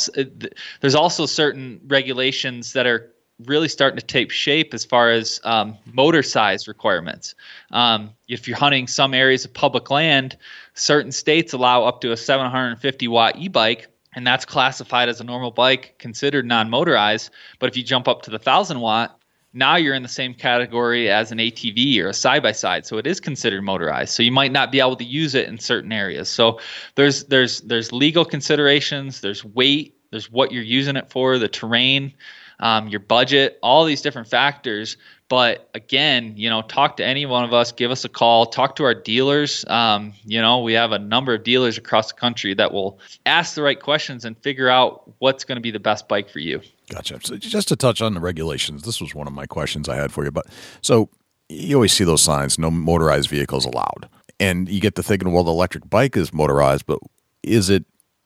there's 0.82 0.96
also 0.96 1.28
certain 1.28 1.80
regulations 1.86 2.74
that 2.74 2.88
are 2.88 3.14
really 3.46 3.70
starting 3.70 3.98
to 4.00 4.06
take 4.06 4.32
shape 4.32 4.74
as 4.74 4.84
far 4.84 5.12
as 5.12 5.40
um, 5.44 5.78
motor 5.94 6.24
size 6.24 6.68
requirements. 6.68 7.36
Um, 7.72 8.12
if 8.28 8.48
you're 8.48 8.58
hunting 8.58 8.88
some 8.88 9.14
areas 9.14 9.46
of 9.46 9.54
public 9.54 9.90
land, 9.90 10.38
certain 10.74 11.12
states 11.12 11.54
allow 11.54 11.86
up 11.86 12.02
to 12.02 12.12
a 12.12 12.18
750 12.18 13.08
watt 13.08 13.38
e 13.38 13.48
bike, 13.48 13.88
and 14.16 14.26
that's 14.26 14.46
classified 14.46 15.10
as 15.10 15.22
a 15.22 15.24
normal 15.24 15.52
bike, 15.52 15.96
considered 16.00 16.46
non 16.46 16.70
motorized. 16.70 17.32
But 17.60 17.70
if 17.70 17.78
you 17.78 17.84
jump 17.84 18.08
up 18.08 18.24
to 18.24 18.32
the 18.32 18.38
1000 18.38 18.80
watt, 18.80 19.20
now 19.54 19.78
you're 19.78 19.96
in 19.96 20.04
the 20.04 20.10
same 20.10 20.34
category 20.34 21.10
as 21.10 21.32
an 21.32 21.40
ATV 21.40 22.00
or 22.00 22.10
a 22.10 22.14
side 22.14 22.44
by 22.44 22.52
side, 22.52 22.86
so 22.86 22.98
it 22.98 23.08
is 23.08 23.20
considered 23.20 23.64
motorized. 23.64 24.14
So 24.14 24.22
you 24.22 24.32
might 24.32 24.52
not 24.52 24.72
be 24.72 24.80
able 24.80 24.96
to 24.98 25.04
use 25.04 25.34
it 25.34 25.48
in 25.48 25.58
certain 25.58 25.92
areas. 25.92 26.30
So 26.30 26.60
there's 26.96 27.24
there's 27.26 27.62
there's 27.62 27.92
legal 27.92 28.26
considerations, 28.26 29.22
there's 29.22 29.44
weight, 29.44 29.96
there's 30.12 30.32
what 30.32 30.52
you're 30.52 30.62
using 30.62 30.96
it 30.96 31.10
for, 31.10 31.40
the 31.40 31.48
terrain 31.48 32.14
um, 32.60 32.88
your 32.88 33.00
budget, 33.00 33.60
all 33.62 33.86
these 33.86 34.02
different 34.02 34.28
factors. 34.28 34.98
But 35.30 35.70
again, 35.76 36.34
you 36.36 36.50
know, 36.50 36.64
talk 36.64 36.98
to 36.98 37.06
any 37.06 37.28
one 37.28 37.44
of 37.44 37.54
us, 37.54 37.72
give 37.72 37.92
us 37.92 38.04
a 38.04 38.10
call, 38.10 38.48
talk 38.48 38.76
to 38.78 38.84
our 38.84 38.96
dealers. 38.96 39.64
Um, 39.68 40.14
you 40.26 40.42
know, 40.42 40.62
we 40.62 40.74
have 40.74 40.92
a 40.92 40.98
number 40.98 41.36
of 41.36 41.44
dealers 41.44 41.78
across 41.78 42.12
the 42.12 42.20
country 42.20 42.56
that 42.56 42.74
will 42.74 43.00
ask 43.28 43.54
the 43.54 43.62
right 43.62 43.80
questions 43.80 44.26
and 44.26 44.36
figure 44.40 44.70
out 44.70 45.04
what's 45.20 45.44
going 45.44 45.58
to 45.58 45.62
be 45.62 45.70
the 45.70 45.80
best 45.80 46.08
bike 46.08 46.30
for 46.30 46.40
you. 46.40 46.62
Gotcha. 46.90 47.20
So 47.22 47.38
just 47.38 47.68
to 47.68 47.76
touch 47.76 48.02
on 48.02 48.16
the 48.16 48.20
regulations, 48.20 48.82
this 48.82 49.00
was 49.00 49.14
one 49.14 49.28
of 49.28 49.34
my 49.34 49.46
questions 49.46 49.88
I 49.88 49.96
had 49.96 50.12
for 50.12 50.26
you. 50.26 50.32
But 50.32 50.48
so 50.82 51.10
you 51.48 51.76
always 51.76 51.94
see 51.94 52.04
those 52.04 52.24
signs, 52.24 52.58
no 52.58 52.72
motorized 52.72 53.30
vehicles 53.30 53.66
allowed. 53.66 54.10
And 54.40 54.68
you 54.68 54.80
get 54.82 54.96
to 54.96 55.04
thinking, 55.04 55.32
well, 55.32 55.44
the 55.44 55.52
electric 55.52 55.90
bike 55.90 56.18
is 56.18 56.34
motorized, 56.34 56.86
but 56.88 57.00
is 57.44 57.70
it? 57.70 57.86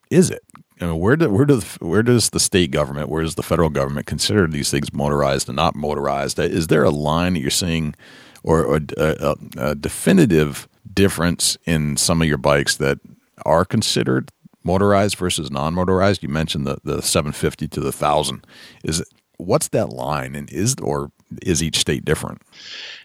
Is 0.10 0.30
it? 0.30 0.44
I 0.84 0.88
mean, 0.88 1.00
where 1.00 1.16
do, 1.16 1.30
where 1.30 1.46
does 1.46 1.76
where 1.76 2.04
does 2.04 2.32
the 2.32 2.40
state 2.40 2.72
government, 2.72 3.10
where 3.10 3.24
does 3.24 3.36
the 3.36 3.44
federal 3.44 3.70
government 3.70 4.06
consider 4.06 4.48
these 4.48 4.70
things 4.70 4.92
motorized 4.92 5.48
and 5.48 5.56
not 5.56 5.76
motorized? 5.76 6.38
Is 6.40 6.68
there 6.68 6.84
a 6.84 6.90
line 6.90 7.34
that 7.34 7.40
you're 7.40 7.50
seeing, 7.50 7.96
or, 8.44 8.78
a, 8.78 8.82
a, 8.98 9.36
a 9.58 9.76
definitive 9.76 10.68
difference 10.94 11.58
in 11.66 11.96
some 11.98 12.22
of 12.22 12.28
your 12.28 12.38
bikes 12.38 12.78
that 12.78 13.00
are 13.46 13.66
considered 13.66 14.32
motorized 14.64 15.16
versus 15.16 15.50
non-motorized? 15.50 16.22
You 16.22 16.30
mentioned 16.30 16.68
the 16.68 16.78
the 16.84 17.02
750 17.02 17.68
to 17.70 17.80
the 17.80 17.92
thousand. 17.92 18.46
Is 18.84 19.04
what's 19.38 19.70
that 19.70 19.90
line, 19.90 20.36
and 20.36 20.52
is 20.52 20.76
or 20.82 21.12
is 21.42 21.64
each 21.64 21.78
state 21.78 22.04
different? 22.04 22.42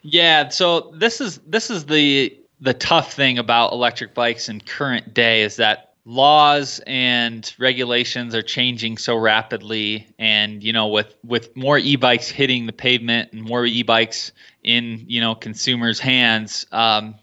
Yeah, 0.03 0.49
so 0.49 0.93
this 0.97 1.21
is 1.21 1.39
this 1.47 1.71
is 1.71 1.87
the 1.87 2.37
the 2.61 2.75
tough 2.75 3.13
thing 3.13 3.39
about 3.39 3.73
electric 3.73 4.15
bikes 4.15 4.49
in 4.49 4.61
current 4.61 5.15
day 5.15 5.43
is 5.43 5.57
that 5.57 5.88
laws 6.09 6.81
and 6.87 7.55
regulations 7.59 8.35
are 8.35 8.41
changing 8.41 8.97
so 8.97 9.15
rapidly 9.15 10.07
and 10.19 10.65
you 10.65 10.73
know 10.73 10.89
with 10.89 11.15
with 11.23 11.55
more 11.55 11.77
e-bikes 11.77 12.31
hitting 12.31 12.65
the 12.65 12.73
pavement 12.73 13.31
and 13.33 13.43
more 13.43 13.67
e-bikes 13.67 14.33
in 14.63 15.05
you 15.07 15.21
know 15.21 15.35
consumers 15.35 16.01
hands 16.01 16.65
um, 16.73 17.15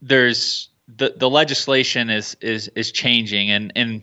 there's 0.00 0.68
the 0.86 1.12
the 1.16 1.28
legislation 1.28 2.10
is 2.10 2.36
is 2.40 2.68
is 2.76 2.92
changing 2.92 3.50
and 3.50 3.72
and 3.74 4.02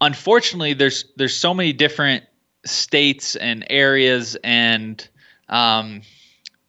unfortunately 0.00 0.72
there's 0.72 1.04
there's 1.16 1.36
so 1.36 1.52
many 1.52 1.74
different 1.74 2.24
states 2.64 3.36
and 3.36 3.66
areas 3.68 4.38
and 4.42 5.06
um, 5.50 6.02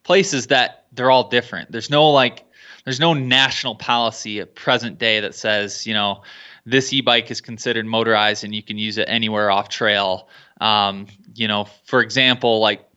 places 0.03 0.47
that 0.47 0.88
they're 0.91 1.11
all 1.11 1.30
different. 1.30 1.72
There's 1.72 1.89
no 1.89 2.09
like 2.09 2.45
there's 2.84 2.99
no 2.99 3.13
national 3.13 3.76
policy 3.76 4.39
at 4.39 4.55
present 4.55 4.97
day 4.97 5.19
that 5.22 5.35
says 5.35 5.88
you 5.88 5.93
know 5.93 6.23
this 6.65 6.93
e-bike 6.93 7.31
is 7.31 7.41
considered 7.41 7.85
motorized 7.85 8.43
and 8.43 8.53
you 8.53 8.63
can 8.63 8.77
use 8.77 8.97
it 8.97 9.05
anywhere 9.07 9.49
off 9.49 9.69
trail. 9.69 10.29
Um, 10.59 11.07
you 11.33 11.47
know, 11.47 11.65
for 11.85 12.01
example, 12.01 12.59
like 12.59 12.88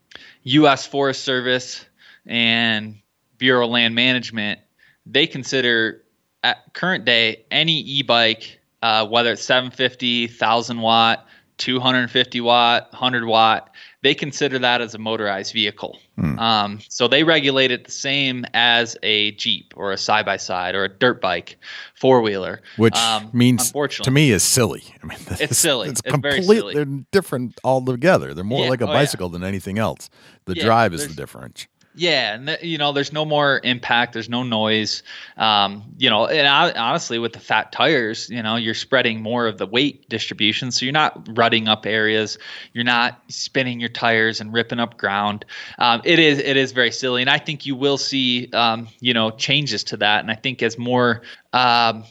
U.S. 0.43 0.86
Forest 0.86 1.23
Service 1.24 1.85
and 2.27 2.97
Bureau 3.39 3.65
of 3.65 3.70
Land 3.70 3.95
Management, 3.95 4.61
they 5.07 5.27
consider 5.27 6.03
at 6.43 6.73
current 6.74 7.05
day 7.05 7.45
any 7.51 7.81
e-bike, 7.81 8.61
uh, 8.82 9.07
whether 9.07 9.32
it's 9.32 9.45
750, 9.45 10.27
1000 10.27 10.81
watt, 10.81 11.27
250 11.59 12.41
watt, 12.41 12.89
100 12.93 13.27
watt, 13.27 13.71
they 14.03 14.15
consider 14.15 14.59
that 14.59 14.81
as 14.81 14.95
a 14.95 14.99
motorized 14.99 15.53
vehicle. 15.53 15.99
Hmm. 16.17 16.39
Um, 16.39 16.81
so 16.89 17.09
they 17.09 17.25
regulate 17.25 17.71
it 17.71 17.85
the 17.85 17.91
same 17.91 18.45
as 18.53 18.97
a 19.03 19.33
Jeep 19.33 19.73
or 19.77 19.93
a 19.93 19.97
side 19.97 20.27
by 20.27 20.37
side 20.37 20.75
or 20.75 20.85
a 20.85 20.89
dirt 20.89 21.21
bike, 21.21 21.57
four 21.95 22.21
wheeler. 22.21 22.61
Which 22.77 22.97
um, 22.97 23.31
means, 23.33 23.73
to 23.73 24.11
me, 24.11 24.31
is 24.31 24.43
silly. 24.43 24.85
I 25.03 25.07
mean, 25.07 25.19
it's 25.41 25.59
silly. 25.59 25.89
It's, 25.89 26.01
it's 26.05 26.13
completely 26.13 26.75
They're 26.75 26.85
different 26.85 27.59
altogether. 27.65 28.35
They're 28.35 28.45
more 28.45 28.65
yeah. 28.65 28.71
like 28.71 28.81
a 28.81 28.89
oh, 28.89 28.93
bicycle 28.93 29.29
yeah. 29.29 29.33
than 29.33 29.45
anything 29.45 29.79
else. 29.79 30.11
The 30.45 30.57
yeah, 30.57 30.65
drive 30.65 30.93
is 30.93 31.09
the 31.09 31.15
difference. 31.15 31.67
Yeah, 31.97 32.35
and 32.35 32.59
you 32.61 32.77
know, 32.77 32.91
there's 32.93 33.12
no 33.12 33.25
more 33.25 33.61
impact. 33.62 34.15
There's 34.15 34.29
no 34.29 34.43
noise. 34.43 35.05
Um, 35.37 35.85
you 35.97 36.11
know, 36.11 36.27
and 36.27 36.49
I, 36.49 36.73
honestly, 36.73 37.21
with 37.21 37.35
the 37.35 37.39
fat 37.39 37.71
tires, 37.71 38.29
you 38.29 38.43
know, 38.43 38.57
you're 38.57 38.75
spreading 38.75 39.23
more 39.23 39.47
of 39.47 39.59
the 39.59 39.66
weight 39.66 40.09
distribution, 40.09 40.73
so 40.73 40.85
you're 40.85 40.93
not 40.93 41.29
rutting 41.39 41.69
up 41.69 41.87
areas. 41.87 42.37
You're 42.73 42.83
not 42.83 43.23
spinning 43.29 43.79
your 43.79 43.91
tires 43.91 44.41
and 44.41 44.53
ripping 44.53 44.81
up 44.81 44.99
ground. 44.99 45.45
Um, 45.79 46.03
it 46.05 46.19
is 46.19 46.41
it 46.41 46.57
is 46.57 46.73
very 46.73 46.91
silly, 46.91 47.21
and 47.21 47.31
I 47.31 47.39
think 47.39 47.65
you 47.65 47.77
will 47.77 47.99
see 47.99 48.51
um, 48.53 48.89
you 48.99 49.15
know 49.15 49.31
changes 49.31 49.85
to 49.85 49.97
that. 49.99 50.19
And 50.21 50.33
I 50.33 50.35
think 50.35 50.65
as 50.65 50.77
more 50.77 51.23
um, 51.53 52.03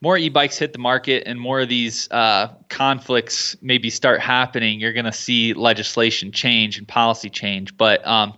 more 0.00 0.16
e-bikes 0.16 0.58
hit 0.58 0.72
the 0.72 0.78
market 0.78 1.24
and 1.26 1.38
more 1.38 1.60
of 1.60 1.68
these 1.68 2.10
uh, 2.10 2.48
conflicts 2.68 3.56
maybe 3.60 3.90
start 3.90 4.20
happening, 4.20 4.80
you're 4.80 4.94
going 4.94 5.04
to 5.04 5.12
see 5.12 5.52
legislation 5.52 6.32
change 6.32 6.78
and 6.78 6.88
policy 6.88 7.28
change. 7.28 7.76
But 7.76 8.06
um, 8.06 8.34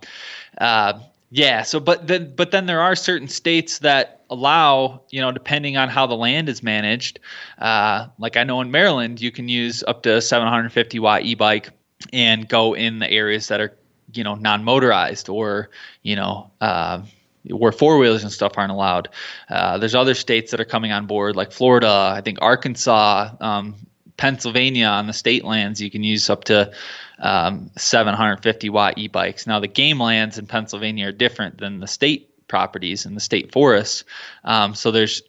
uh, 0.59 0.99
yeah. 1.31 1.63
So, 1.63 1.79
but 1.79 2.09
then, 2.09 2.35
but 2.35 2.51
then 2.51 2.67
there 2.67 2.81
are 2.81 2.97
certain 2.97 3.29
states 3.29 3.79
that 3.79 4.25
allow, 4.29 5.03
you 5.11 5.21
know, 5.21 5.31
depending 5.31 5.77
on 5.77 5.89
how 5.89 6.07
the 6.07 6.17
land 6.17 6.49
is 6.49 6.63
managed. 6.63 7.21
Uh, 7.59 8.09
like 8.19 8.37
I 8.37 8.45
know 8.45 8.61
in 8.61 8.71
Maryland, 8.71 9.21
you 9.21 9.31
can 9.31 9.49
use 9.49 9.85
up 9.87 10.03
to 10.03 10.21
750 10.21 10.99
watt 10.99 11.23
e-bike 11.23 11.71
and 12.13 12.49
go 12.49 12.75
in 12.75 12.99
the 12.99 13.11
areas 13.11 13.49
that 13.49 13.61
are, 13.61 13.77
you 14.15 14.25
know, 14.25 14.35
non-motorized 14.35 15.29
or, 15.29 15.71
you 16.03 16.17
know, 16.17 16.51
uh, 16.61 17.03
where 17.51 17.73
four 17.73 17.99
wheelers 17.99 18.23
and 18.23 18.33
stuff 18.33 18.53
aren't 18.57 18.73
allowed. 18.73 19.09
Uh, 19.49 19.79
there's 19.79 19.95
other 19.95 20.15
states 20.15 20.51
that 20.51 20.61
are 20.61 20.65
coming 20.65 20.93
on 20.93 21.07
board, 21.07 21.37
like 21.37 21.53
Florida, 21.53 22.13
I 22.17 22.21
think 22.21 22.39
Arkansas, 22.41 23.31
um, 23.41 23.75
Pennsylvania 24.17 24.87
on 24.87 25.07
the 25.07 25.13
state 25.13 25.45
lands. 25.45 25.81
You 25.81 25.91
can 25.91 26.05
use 26.05 26.31
up 26.31 26.45
to 26.45 26.73
um, 27.19 27.71
750 27.77 28.69
watt 28.71 28.99
e-bikes. 28.99 29.47
Now 29.47 29.59
the 29.59 29.69
game 29.69 30.01
lands 30.01 30.39
in 30.39 30.47
Pennsylvania 30.47 31.09
are 31.09 31.13
different 31.13 31.59
than 31.59 31.81
the 31.81 31.87
state 31.87 32.29
properties 32.49 33.07
and 33.07 33.17
the 33.17 33.21
state 33.21 33.51
forests. 33.51 34.05
Um, 34.45 34.75
so 34.75 34.91
there's 34.91 35.23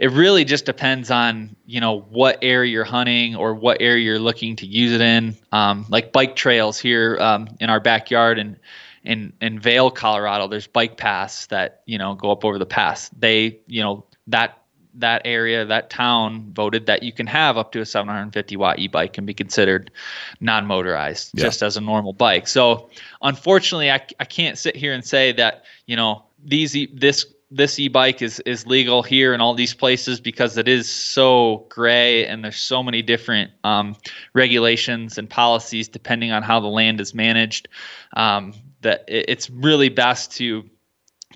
it 0.00 0.10
really 0.10 0.44
just 0.44 0.66
depends 0.66 1.10
on 1.10 1.54
you 1.66 1.80
know 1.80 2.00
what 2.00 2.38
area 2.42 2.72
you're 2.72 2.84
hunting 2.84 3.36
or 3.36 3.54
what 3.54 3.76
area 3.80 4.04
you're 4.04 4.18
looking 4.18 4.56
to 4.56 4.66
use 4.66 4.92
it 4.92 5.00
in. 5.00 5.36
Um, 5.52 5.86
like 5.88 6.12
bike 6.12 6.34
trails 6.34 6.78
here 6.78 7.16
um, 7.20 7.48
in 7.60 7.70
our 7.70 7.80
backyard 7.80 8.38
and 8.38 8.56
in 9.04 9.32
in 9.40 9.60
Vail, 9.60 9.90
Colorado, 9.90 10.48
there's 10.48 10.66
bike 10.66 10.96
paths 10.96 11.46
that 11.46 11.82
you 11.86 11.98
know 11.98 12.14
go 12.14 12.32
up 12.32 12.44
over 12.44 12.58
the 12.58 12.66
pass. 12.66 13.10
They 13.10 13.60
you 13.66 13.82
know 13.82 14.06
that 14.26 14.58
that 14.96 15.22
area, 15.24 15.64
that 15.64 15.90
town 15.90 16.52
voted 16.52 16.86
that 16.86 17.02
you 17.02 17.12
can 17.12 17.26
have 17.26 17.58
up 17.58 17.72
to 17.72 17.80
a 17.80 17.86
750 17.86 18.56
watt 18.56 18.78
e-bike 18.78 19.18
and 19.18 19.26
be 19.26 19.34
considered 19.34 19.90
non-motorized, 20.40 21.32
yeah. 21.34 21.44
just 21.44 21.62
as 21.62 21.76
a 21.76 21.80
normal 21.80 22.12
bike. 22.12 22.46
So, 22.46 22.90
unfortunately, 23.20 23.90
I, 23.90 24.06
I 24.20 24.24
can't 24.24 24.56
sit 24.56 24.76
here 24.76 24.92
and 24.92 25.04
say 25.04 25.32
that 25.32 25.64
you 25.86 25.96
know 25.96 26.24
these 26.44 26.76
this 26.92 27.26
this 27.50 27.78
e-bike 27.78 28.22
is 28.22 28.40
is 28.40 28.66
legal 28.66 29.02
here 29.02 29.34
in 29.34 29.40
all 29.40 29.54
these 29.54 29.74
places 29.74 30.20
because 30.20 30.56
it 30.56 30.66
is 30.68 30.88
so 30.88 31.66
gray 31.68 32.26
and 32.26 32.42
there's 32.42 32.56
so 32.56 32.82
many 32.82 33.02
different 33.02 33.50
um, 33.62 33.96
regulations 34.32 35.18
and 35.18 35.28
policies 35.28 35.88
depending 35.88 36.32
on 36.32 36.42
how 36.42 36.60
the 36.60 36.68
land 36.68 37.00
is 37.00 37.14
managed. 37.14 37.68
Um, 38.16 38.54
that 38.84 39.04
it's 39.08 39.50
really 39.50 39.88
best 39.88 40.32
to 40.36 40.64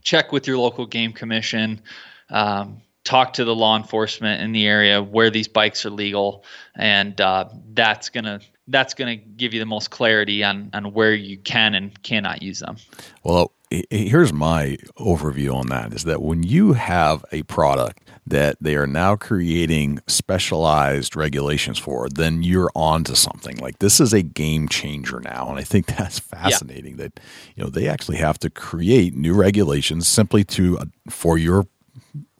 check 0.02 0.32
with 0.32 0.46
your 0.46 0.58
local 0.58 0.86
game 0.86 1.12
commission. 1.12 1.82
Um, 2.30 2.82
talk 3.04 3.32
to 3.32 3.44
the 3.44 3.54
law 3.54 3.76
enforcement 3.76 4.42
in 4.42 4.52
the 4.52 4.66
area 4.66 5.02
where 5.02 5.30
these 5.30 5.48
bikes 5.48 5.84
are 5.84 5.90
legal, 5.90 6.44
and 6.76 7.20
uh, 7.20 7.48
that's 7.72 8.10
gonna 8.10 8.40
that's 8.68 8.94
gonna 8.94 9.16
give 9.16 9.52
you 9.54 9.60
the 9.60 9.66
most 9.66 9.90
clarity 9.90 10.44
on 10.44 10.70
on 10.72 10.92
where 10.92 11.14
you 11.14 11.38
can 11.38 11.74
and 11.74 12.02
cannot 12.02 12.42
use 12.42 12.60
them. 12.60 12.76
Well, 13.24 13.52
here's 13.90 14.32
my 14.32 14.76
overview 14.98 15.54
on 15.54 15.68
that: 15.68 15.92
is 15.92 16.04
that 16.04 16.22
when 16.22 16.42
you 16.42 16.74
have 16.74 17.24
a 17.32 17.42
product 17.44 18.07
that 18.28 18.56
they 18.60 18.76
are 18.76 18.86
now 18.86 19.16
creating 19.16 20.00
specialized 20.06 21.16
regulations 21.16 21.78
for, 21.78 22.08
then 22.08 22.42
you're 22.42 22.70
on 22.74 23.04
to 23.04 23.16
something. 23.16 23.56
Like 23.58 23.78
this 23.78 24.00
is 24.00 24.12
a 24.12 24.22
game 24.22 24.68
changer 24.68 25.20
now. 25.20 25.48
And 25.48 25.58
I 25.58 25.64
think 25.64 25.86
that's 25.98 26.18
fascinating 26.18 26.98
yeah. 26.98 27.04
that, 27.04 27.20
you 27.56 27.64
know, 27.64 27.70
they 27.70 27.88
actually 27.88 28.18
have 28.18 28.38
to 28.40 28.50
create 28.50 29.14
new 29.14 29.34
regulations 29.34 30.08
simply 30.08 30.44
to, 30.44 30.78
uh, 30.78 30.84
for 31.08 31.38
your 31.38 31.66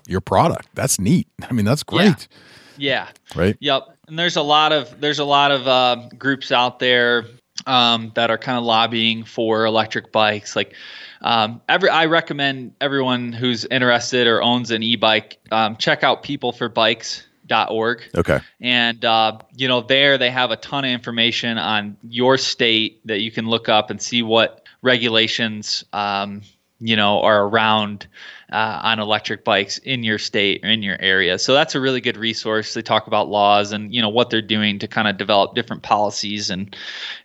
your 0.09 0.21
product. 0.23 0.69
That's 0.75 0.99
neat. 0.99 1.29
I 1.49 1.53
mean, 1.53 1.65
that's 1.65 1.83
great. 1.83 2.29
Yeah. 2.77 3.07
yeah. 3.35 3.39
Right. 3.39 3.57
Yep. 3.61 3.83
And 4.09 4.19
there's 4.19 4.37
a 4.37 4.43
lot 4.43 4.73
of 4.73 5.01
there's 5.01 5.19
a 5.19 5.25
lot 5.25 5.51
of 5.51 5.69
uh, 5.69 6.09
groups 6.17 6.51
out 6.51 6.79
there 6.79 7.27
um, 7.67 8.13
that 8.15 8.31
are 8.31 8.39
kind 8.39 8.59
of 8.59 8.65
lobbying 8.65 9.25
for 9.25 9.67
electric 9.67 10.11
bikes. 10.11 10.57
Like 10.57 10.75
um, 11.21 11.61
every, 11.69 11.89
I 11.89 12.07
recommend 12.07 12.75
everyone 12.81 13.33
who's 13.33 13.65
interested 13.65 14.27
or 14.27 14.43
owns 14.43 14.71
an 14.71 14.83
e-bike 14.83 15.39
um, 15.51 15.77
check 15.77 16.05
out 16.05 16.23
peopleforbikes.org. 16.23 18.03
Okay. 18.17 18.41
And 18.61 19.05
uh, 19.05 19.39
you 19.57 19.69
know 19.69 19.81
there 19.81 20.19
they 20.19 20.31
have 20.31 20.51
a 20.51 20.57
ton 20.57 20.85
of 20.85 20.91
information 20.91 21.59
on 21.59 21.97
your 22.03 22.39
state 22.39 23.07
that 23.07 23.21
you 23.21 23.31
can 23.31 23.47
look 23.47 23.69
up 23.69 23.91
and 23.91 24.01
see 24.01 24.23
what 24.23 24.63
regulations 24.83 25.85
um, 25.93 26.43
you 26.81 26.97
know 26.97 27.21
are 27.23 27.47
around 27.47 28.07
uh, 28.53 28.81
on 28.83 28.99
electric 28.99 29.45
bikes 29.45 29.79
in 29.79 30.03
your 30.03 30.19
state 30.19 30.65
or 30.65 30.69
in 30.69 30.83
your 30.83 30.97
area. 31.01 31.39
So 31.39 31.53
that's 31.55 31.75
a 31.75 31.81
really 31.81 32.01
good 32.01 32.17
resource. 32.17 32.75
They 32.75 32.83
talk 32.83 33.07
about 33.07 33.29
laws 33.29 33.73
and 33.73 33.95
you 33.95 34.01
know 34.01 34.09
what 34.09 34.31
they're 34.31 34.43
doing 34.43 34.79
to 34.79 34.89
kind 34.89 35.09
of 35.09 35.17
develop 35.17 35.55
different 35.55 35.83
policies 35.83 36.51
and 36.51 36.75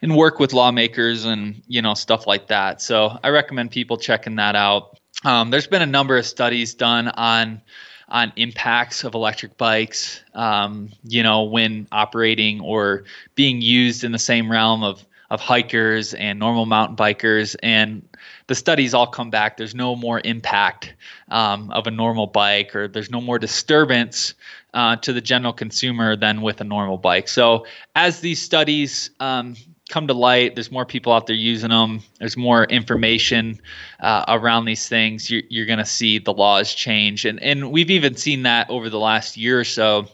and 0.01 0.15
work 0.15 0.39
with 0.39 0.53
lawmakers 0.53 1.25
and 1.25 1.61
you 1.67 1.81
know 1.81 1.93
stuff 1.93 2.27
like 2.27 2.47
that. 2.47 2.81
So 2.81 3.17
I 3.23 3.29
recommend 3.29 3.71
people 3.71 3.97
checking 3.97 4.35
that 4.35 4.55
out. 4.55 4.99
Um, 5.23 5.51
there's 5.51 5.67
been 5.67 5.81
a 5.81 5.87
number 5.87 6.17
of 6.17 6.25
studies 6.25 6.73
done 6.73 7.07
on 7.07 7.61
on 8.09 8.31
impacts 8.35 9.03
of 9.03 9.15
electric 9.15 9.57
bikes, 9.57 10.21
um, 10.35 10.89
you 11.03 11.23
know, 11.23 11.43
when 11.43 11.87
operating 11.91 12.61
or 12.61 13.05
being 13.33 13.61
used 13.61 14.03
in 14.03 14.11
the 14.11 14.19
same 14.19 14.51
realm 14.51 14.83
of 14.83 15.03
of 15.33 15.41
hikers 15.41 16.13
and 16.13 16.37
normal 16.37 16.67
mountain 16.67 16.95
bikers 16.95 17.55
and 17.63 18.07
the 18.45 18.53
studies 18.53 18.93
all 18.93 19.07
come 19.07 19.31
back. 19.31 19.57
There's 19.57 19.73
no 19.73 19.95
more 19.95 20.21
impact 20.23 20.93
um, 21.29 21.71
of 21.71 21.87
a 21.87 21.91
normal 21.91 22.27
bike, 22.27 22.75
or 22.75 22.87
there's 22.87 23.09
no 23.09 23.19
more 23.19 23.39
disturbance 23.39 24.35
uh, 24.75 24.95
to 24.97 25.11
the 25.11 25.21
general 25.21 25.51
consumer 25.51 26.15
than 26.15 26.43
with 26.43 26.61
a 26.61 26.63
normal 26.63 26.99
bike. 26.99 27.27
So 27.27 27.65
as 27.95 28.19
these 28.19 28.39
studies 28.39 29.09
um, 29.19 29.55
come 29.89 30.05
to 30.05 30.13
light, 30.13 30.53
there's 30.53 30.71
more 30.71 30.85
people 30.85 31.11
out 31.11 31.25
there 31.25 31.35
using 31.35 31.71
them. 31.71 32.03
There's 32.19 32.37
more 32.37 32.65
information 32.65 33.59
uh, 34.01 34.25
around 34.27 34.65
these 34.65 34.87
things. 34.87 35.31
You're, 35.31 35.41
you're 35.49 35.65
going 35.65 35.79
to 35.79 35.85
see 35.85 36.19
the 36.19 36.33
laws 36.33 36.75
change, 36.75 37.25
and 37.25 37.41
and 37.41 37.71
we've 37.71 37.89
even 37.89 38.15
seen 38.15 38.43
that 38.43 38.69
over 38.69 38.87
the 38.87 38.99
last 38.99 39.35
year 39.35 39.59
or 39.59 39.65
so. 39.65 40.05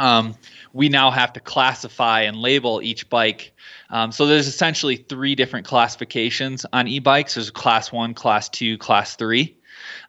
Um, 0.00 0.34
we 0.72 0.88
now 0.88 1.10
have 1.10 1.32
to 1.32 1.40
classify 1.40 2.22
and 2.22 2.36
label 2.36 2.82
each 2.82 3.08
bike 3.08 3.52
um, 3.90 4.12
so 4.12 4.26
there's 4.26 4.46
essentially 4.46 4.96
three 4.96 5.34
different 5.34 5.66
classifications 5.66 6.66
on 6.72 6.88
e-bikes. 6.88 7.34
There's 7.34 7.50
class 7.50 7.90
one, 7.90 8.14
class 8.14 8.48
two, 8.48 8.76
class 8.78 9.16
three. 9.16 9.56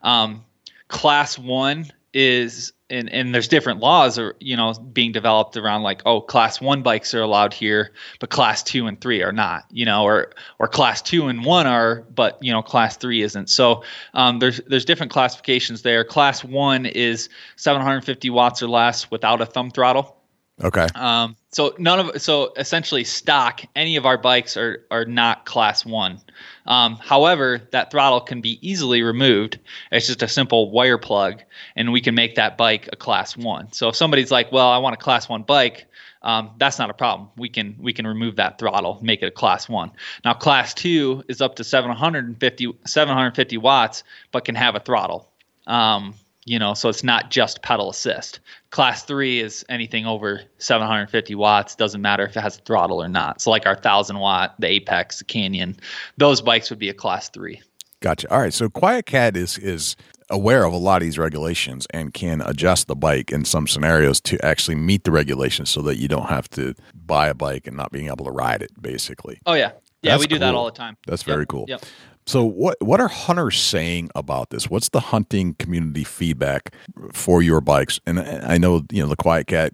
Um, 0.02 0.44
class 0.88 1.38
one 1.38 1.86
is 2.12 2.72
and, 2.90 3.08
and 3.10 3.32
there's 3.32 3.46
different 3.46 3.78
laws 3.78 4.18
are 4.18 4.34
you 4.40 4.56
know 4.56 4.74
being 4.74 5.12
developed 5.12 5.56
around 5.56 5.82
like 5.82 6.02
oh 6.06 6.20
class 6.20 6.60
one 6.60 6.82
bikes 6.82 7.14
are 7.14 7.22
allowed 7.22 7.54
here 7.54 7.92
but 8.18 8.30
class 8.30 8.64
two 8.64 8.88
and 8.88 9.00
three 9.00 9.22
are 9.22 9.30
not 9.30 9.64
you 9.70 9.84
know 9.84 10.02
or 10.02 10.32
or 10.58 10.66
class 10.66 11.00
two 11.00 11.28
and 11.28 11.44
one 11.44 11.68
are 11.68 12.04
but 12.14 12.36
you 12.42 12.52
know 12.52 12.62
class 12.62 12.96
three 12.96 13.22
isn't 13.22 13.48
so 13.48 13.84
um, 14.14 14.40
there's 14.40 14.60
there's 14.66 14.84
different 14.84 15.12
classifications 15.12 15.82
there 15.82 16.02
class 16.02 16.42
one 16.42 16.84
is 16.84 17.28
750 17.54 18.28
watts 18.30 18.60
or 18.60 18.68
less 18.68 19.08
without 19.10 19.40
a 19.40 19.46
thumb 19.46 19.70
throttle 19.70 20.16
okay 20.64 20.88
um, 20.96 21.36
so 21.52 21.74
none 21.78 21.98
of 22.00 22.22
so 22.22 22.52
essentially 22.56 23.02
stock 23.02 23.62
any 23.74 23.96
of 23.96 24.06
our 24.06 24.16
bikes 24.16 24.56
are 24.56 24.84
are 24.90 25.04
not 25.04 25.44
class 25.44 25.84
one. 25.84 26.20
Um, 26.66 26.96
however, 26.96 27.60
that 27.72 27.90
throttle 27.90 28.20
can 28.20 28.40
be 28.40 28.58
easily 28.66 29.02
removed. 29.02 29.58
It's 29.90 30.06
just 30.06 30.22
a 30.22 30.28
simple 30.28 30.70
wire 30.70 30.98
plug, 30.98 31.42
and 31.74 31.92
we 31.92 32.00
can 32.00 32.14
make 32.14 32.36
that 32.36 32.56
bike 32.56 32.88
a 32.92 32.96
class 32.96 33.36
one. 33.36 33.72
So 33.72 33.88
if 33.88 33.96
somebody's 33.96 34.30
like, 34.30 34.52
"Well, 34.52 34.68
I 34.68 34.78
want 34.78 34.94
a 34.94 34.98
class 34.98 35.28
one 35.28 35.42
bike," 35.42 35.86
um, 36.22 36.52
that's 36.58 36.78
not 36.78 36.88
a 36.88 36.94
problem. 36.94 37.30
We 37.36 37.48
can 37.48 37.76
we 37.80 37.92
can 37.92 38.06
remove 38.06 38.36
that 38.36 38.58
throttle, 38.60 38.98
make 39.02 39.22
it 39.22 39.26
a 39.26 39.30
class 39.32 39.68
one. 39.68 39.90
Now 40.24 40.34
class 40.34 40.72
two 40.72 41.24
is 41.28 41.40
up 41.40 41.56
to 41.56 41.64
750 41.64 42.78
750 42.84 43.58
watts, 43.58 44.04
but 44.30 44.44
can 44.44 44.54
have 44.54 44.76
a 44.76 44.80
throttle. 44.80 45.28
Um, 45.66 46.14
you 46.50 46.58
know, 46.58 46.74
so 46.74 46.88
it's 46.88 47.04
not 47.04 47.30
just 47.30 47.62
pedal 47.62 47.90
assist. 47.90 48.40
Class 48.70 49.04
three 49.04 49.38
is 49.38 49.64
anything 49.68 50.04
over 50.04 50.40
750 50.58 51.36
watts. 51.36 51.76
Doesn't 51.76 52.02
matter 52.02 52.24
if 52.24 52.36
it 52.36 52.40
has 52.40 52.58
a 52.58 52.60
throttle 52.62 53.00
or 53.00 53.08
not. 53.08 53.40
So 53.40 53.52
like 53.52 53.66
our 53.66 53.76
thousand 53.76 54.18
watt, 54.18 54.56
the 54.58 54.66
Apex, 54.66 55.20
the 55.20 55.24
Canyon, 55.26 55.76
those 56.16 56.42
bikes 56.42 56.68
would 56.68 56.80
be 56.80 56.88
a 56.88 56.94
class 56.94 57.28
three. 57.28 57.62
Gotcha. 58.00 58.28
All 58.32 58.40
right. 58.40 58.52
So 58.52 58.68
QuietKat 58.68 59.36
is 59.36 59.58
is 59.58 59.94
aware 60.28 60.64
of 60.64 60.72
a 60.72 60.76
lot 60.76 61.02
of 61.02 61.06
these 61.06 61.18
regulations 61.18 61.86
and 61.90 62.12
can 62.14 62.40
adjust 62.40 62.88
the 62.88 62.96
bike 62.96 63.30
in 63.30 63.44
some 63.44 63.68
scenarios 63.68 64.20
to 64.22 64.44
actually 64.44 64.74
meet 64.74 65.04
the 65.04 65.12
regulations 65.12 65.70
so 65.70 65.82
that 65.82 65.98
you 65.98 66.08
don't 66.08 66.28
have 66.28 66.48
to 66.50 66.74
buy 66.94 67.28
a 67.28 67.34
bike 67.34 67.68
and 67.68 67.76
not 67.76 67.92
being 67.92 68.08
able 68.08 68.24
to 68.24 68.32
ride 68.32 68.60
it 68.60 68.72
basically. 68.82 69.40
Oh 69.46 69.54
yeah. 69.54 69.70
Yeah, 70.02 70.12
That's 70.12 70.22
we 70.22 70.26
do 70.28 70.38
that 70.38 70.54
all 70.54 70.64
the 70.64 70.70
time. 70.70 70.96
That's 71.06 71.22
Yep, 71.22 71.34
very 71.34 71.46
cool. 71.46 71.66
Yep. 71.68 71.84
So 72.26 72.44
what 72.44 72.76
what 72.80 73.00
are 73.00 73.08
hunters 73.08 73.58
saying 73.58 74.10
about 74.14 74.50
this? 74.50 74.70
What's 74.70 74.90
the 74.90 75.00
hunting 75.00 75.54
community 75.54 76.04
feedback 76.04 76.74
for 77.12 77.42
your 77.42 77.60
bikes? 77.60 77.98
And 78.06 78.20
I 78.20 78.58
know 78.58 78.82
you 78.90 79.02
know 79.02 79.08
the 79.08 79.16
QuietKat 79.16 79.70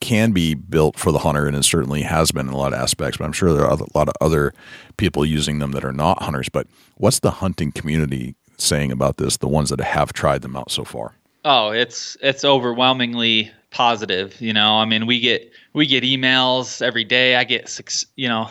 can 0.00 0.32
be 0.32 0.54
built 0.54 0.98
for 0.98 1.12
the 1.12 1.18
hunter, 1.18 1.46
and 1.46 1.56
it 1.56 1.64
certainly 1.64 2.02
has 2.02 2.30
been 2.30 2.48
in 2.48 2.54
a 2.54 2.56
lot 2.56 2.72
of 2.72 2.78
aspects. 2.78 3.18
But 3.18 3.24
I'm 3.24 3.32
sure 3.32 3.52
there 3.52 3.66
are 3.66 3.74
a 3.74 3.98
lot 3.98 4.08
of 4.08 4.14
other 4.20 4.52
people 4.96 5.24
using 5.24 5.58
them 5.58 5.72
that 5.72 5.84
are 5.84 5.92
not 5.92 6.22
hunters. 6.22 6.48
But 6.48 6.66
what's 6.96 7.20
the 7.20 7.30
hunting 7.30 7.72
community 7.72 8.36
saying 8.58 8.92
about 8.92 9.16
this? 9.16 9.38
The 9.38 9.48
ones 9.48 9.70
that 9.70 9.80
have 9.80 10.12
tried 10.12 10.42
them 10.42 10.56
out 10.56 10.70
so 10.70 10.84
far. 10.84 11.14
Oh, 11.44 11.70
it's 11.70 12.16
it's 12.20 12.44
overwhelmingly 12.44 13.52
positive. 13.70 14.40
You 14.40 14.52
know, 14.52 14.76
I 14.76 14.84
mean, 14.84 15.06
we 15.06 15.20
get 15.20 15.50
we 15.72 15.86
get 15.86 16.04
emails 16.04 16.82
every 16.82 17.04
day. 17.04 17.36
I 17.36 17.44
get 17.44 17.80
you 18.16 18.28
know, 18.28 18.50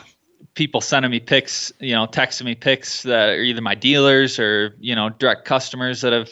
people 0.55 0.81
sending 0.81 1.11
me 1.11 1.19
pics, 1.19 1.71
you 1.79 1.93
know, 1.93 2.07
texting 2.07 2.45
me 2.45 2.55
pics 2.55 3.03
that 3.03 3.29
are 3.29 3.41
either 3.41 3.61
my 3.61 3.75
dealers 3.75 4.39
or 4.39 4.73
you 4.79 4.95
know 4.95 5.09
direct 5.09 5.45
customers 5.45 6.01
that 6.01 6.13
have 6.13 6.29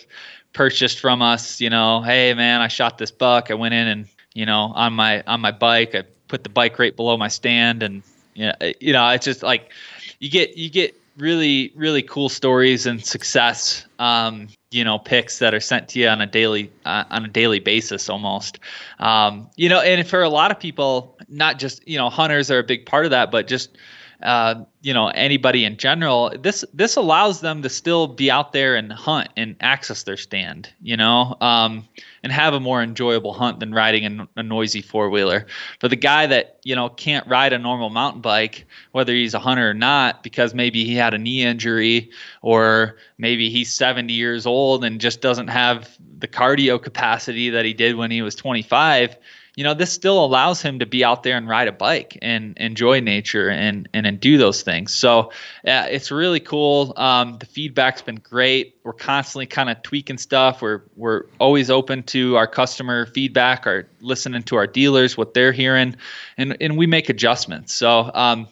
purchased 0.53 0.99
from 0.99 1.21
us. 1.21 1.61
You 1.61 1.69
know, 1.69 2.01
hey 2.01 2.33
man, 2.33 2.61
I 2.61 2.67
shot 2.67 2.97
this 2.97 3.11
buck. 3.11 3.51
I 3.51 3.53
went 3.53 3.73
in 3.73 3.87
and 3.87 4.07
you 4.33 4.45
know 4.45 4.71
on 4.75 4.93
my 4.93 5.21
on 5.23 5.41
my 5.41 5.51
bike, 5.51 5.93
I 5.93 6.03
put 6.27 6.43
the 6.43 6.49
bike 6.49 6.79
right 6.79 6.95
below 6.95 7.17
my 7.17 7.27
stand, 7.27 7.83
and 7.83 8.01
you 8.33 8.47
know, 8.47 8.53
you 8.79 8.93
know, 8.93 9.07
it's 9.09 9.25
just 9.25 9.43
like 9.43 9.71
you 10.19 10.29
get 10.29 10.57
you 10.57 10.69
get 10.69 10.95
really 11.17 11.71
really 11.75 12.01
cool 12.01 12.29
stories 12.29 12.87
and 12.87 13.05
success 13.05 13.85
um, 13.99 14.47
you 14.71 14.83
know 14.83 14.97
picks 14.97 15.39
that 15.39 15.53
are 15.53 15.59
sent 15.59 15.87
to 15.87 15.99
you 15.99 16.07
on 16.07 16.21
a 16.21 16.25
daily 16.25 16.71
uh, 16.85 17.03
on 17.11 17.23
a 17.25 17.27
daily 17.27 17.59
basis 17.59 18.09
almost 18.09 18.59
um, 18.99 19.47
you 19.55 19.69
know 19.69 19.79
and 19.79 20.07
for 20.07 20.23
a 20.23 20.29
lot 20.29 20.49
of 20.49 20.59
people 20.59 21.15
not 21.29 21.59
just 21.59 21.87
you 21.87 21.97
know 21.97 22.09
hunters 22.09 22.49
are 22.49 22.59
a 22.59 22.63
big 22.63 22.85
part 22.85 23.05
of 23.05 23.11
that 23.11 23.29
but 23.29 23.47
just 23.47 23.77
uh, 24.23 24.63
you 24.81 24.93
know 24.93 25.07
anybody 25.09 25.65
in 25.65 25.75
general 25.77 26.31
this 26.39 26.63
this 26.73 26.95
allows 26.95 27.41
them 27.41 27.61
to 27.61 27.69
still 27.69 28.07
be 28.07 28.31
out 28.31 28.53
there 28.53 28.75
and 28.75 28.91
hunt 28.91 29.27
and 29.35 29.55
access 29.59 30.03
their 30.03 30.17
stand 30.17 30.69
you 30.81 30.95
know 30.95 31.35
um, 31.41 31.87
and 32.23 32.31
have 32.31 32.53
a 32.53 32.59
more 32.59 32.81
enjoyable 32.81 33.33
hunt 33.33 33.59
than 33.59 33.73
riding 33.73 34.21
a, 34.21 34.27
a 34.37 34.43
noisy 34.43 34.81
four-wheeler. 34.81 35.45
For 35.81 35.89
the 35.89 35.97
guy 35.97 36.25
that 36.27 36.59
you 36.63 36.75
know 36.75 36.87
can't 36.89 37.27
ride 37.27 37.51
a 37.51 37.59
normal 37.59 37.89
mountain 37.89 38.21
bike 38.21 38.65
whether 38.93 39.13
he's 39.13 39.33
a 39.33 39.39
hunter 39.39 39.69
or 39.69 39.73
not 39.73 40.23
because 40.23 40.53
maybe 40.53 40.85
he 40.85 40.95
had 40.95 41.13
a 41.13 41.17
knee 41.17 41.43
injury 41.43 42.09
or 42.41 42.97
maybe 43.17 43.49
he's 43.49 43.73
70 43.73 44.13
years 44.13 44.45
old 44.45 44.85
and 44.85 45.01
just 45.01 45.21
doesn't 45.21 45.49
have 45.49 45.97
the 46.17 46.27
cardio 46.27 46.81
capacity 46.81 47.49
that 47.49 47.65
he 47.65 47.73
did 47.73 47.95
when 47.95 48.09
he 48.09 48.21
was 48.21 48.35
25 48.35 49.17
you 49.55 49.63
know, 49.63 49.75
this 49.75 49.93
still 49.93 50.23
allows 50.25 50.61
him 50.63 50.79
to 50.79 50.85
be 50.85 51.03
out 51.03 51.21
there 51.21 51.37
and 51.37 51.47
ride 51.47 51.67
a 51.67 51.71
bike 51.71 52.17
and 52.21 52.57
enjoy 52.57 52.99
nature 53.01 53.49
and 53.49 53.87
and, 53.93 54.07
and 54.07 54.19
do 54.19 54.37
those 54.37 54.63
things. 54.63 54.93
So 54.93 55.31
uh, 55.67 55.87
it's 55.89 56.09
really 56.09 56.39
cool. 56.39 56.93
Um, 56.97 57.37
the 57.37 57.45
feedback's 57.45 58.01
been 58.01 58.15
great. 58.15 58.77
We're 58.83 58.93
constantly 58.93 59.45
kind 59.45 59.69
of 59.69 59.83
tweaking 59.83 60.17
stuff. 60.17 60.61
We're 60.61 60.81
we're 60.95 61.25
always 61.39 61.69
open 61.69 62.01
to 62.03 62.35
our 62.35 62.47
customer 62.47 63.05
feedback, 63.05 63.67
or 63.67 63.87
listening 64.01 64.41
to 64.43 64.55
our 64.55 64.65
dealers 64.65 65.17
what 65.17 65.35
they're 65.35 65.51
hearing, 65.51 65.95
and 66.35 66.57
and 66.59 66.75
we 66.75 66.87
make 66.87 67.09
adjustments. 67.09 67.75
So 67.75 68.09
um, 68.13 68.47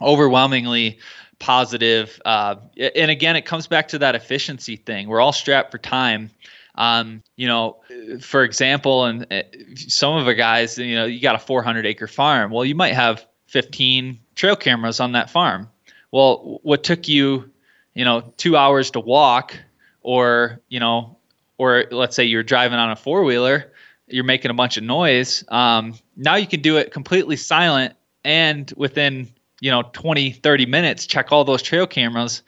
overwhelmingly 0.00 1.00
positive. 1.38 2.20
Uh, 2.24 2.56
and 2.94 3.10
again, 3.10 3.36
it 3.36 3.44
comes 3.44 3.66
back 3.66 3.88
to 3.88 3.98
that 3.98 4.14
efficiency 4.14 4.76
thing. 4.76 5.08
We're 5.08 5.20
all 5.20 5.32
strapped 5.32 5.70
for 5.70 5.78
time. 5.78 6.30
Um, 6.74 7.22
you 7.36 7.46
know, 7.46 7.80
for 8.20 8.44
example, 8.44 9.04
and 9.04 9.26
uh, 9.30 9.42
some 9.74 10.16
of 10.16 10.26
the 10.26 10.34
guys, 10.34 10.78
you 10.78 10.94
know, 10.94 11.04
you 11.04 11.20
got 11.20 11.34
a 11.34 11.38
400 11.38 11.86
acre 11.86 12.06
farm. 12.06 12.50
Well, 12.50 12.64
you 12.64 12.74
might 12.74 12.94
have 12.94 13.26
15 13.46 14.18
trail 14.34 14.56
cameras 14.56 15.00
on 15.00 15.12
that 15.12 15.30
farm. 15.30 15.68
Well, 16.12 16.60
what 16.62 16.84
took 16.84 17.08
you, 17.08 17.50
you 17.94 18.04
know, 18.04 18.32
two 18.36 18.56
hours 18.56 18.92
to 18.92 19.00
walk, 19.00 19.56
or 20.02 20.60
you 20.68 20.80
know, 20.80 21.18
or 21.58 21.84
let's 21.90 22.16
say 22.16 22.24
you're 22.24 22.42
driving 22.42 22.78
on 22.78 22.90
a 22.90 22.96
four 22.96 23.24
wheeler, 23.24 23.72
you're 24.06 24.24
making 24.24 24.50
a 24.50 24.54
bunch 24.54 24.76
of 24.76 24.82
noise. 24.82 25.44
Um, 25.48 25.94
now 26.16 26.36
you 26.36 26.46
can 26.46 26.60
do 26.60 26.78
it 26.78 26.92
completely 26.92 27.36
silent 27.36 27.94
and 28.24 28.72
within 28.76 29.28
you 29.60 29.70
know 29.70 29.82
20 29.92 30.32
30 30.32 30.66
minutes 30.66 31.06
check 31.06 31.32
all 31.32 31.44
those 31.44 31.62
trail 31.62 31.86
cameras 31.86 32.42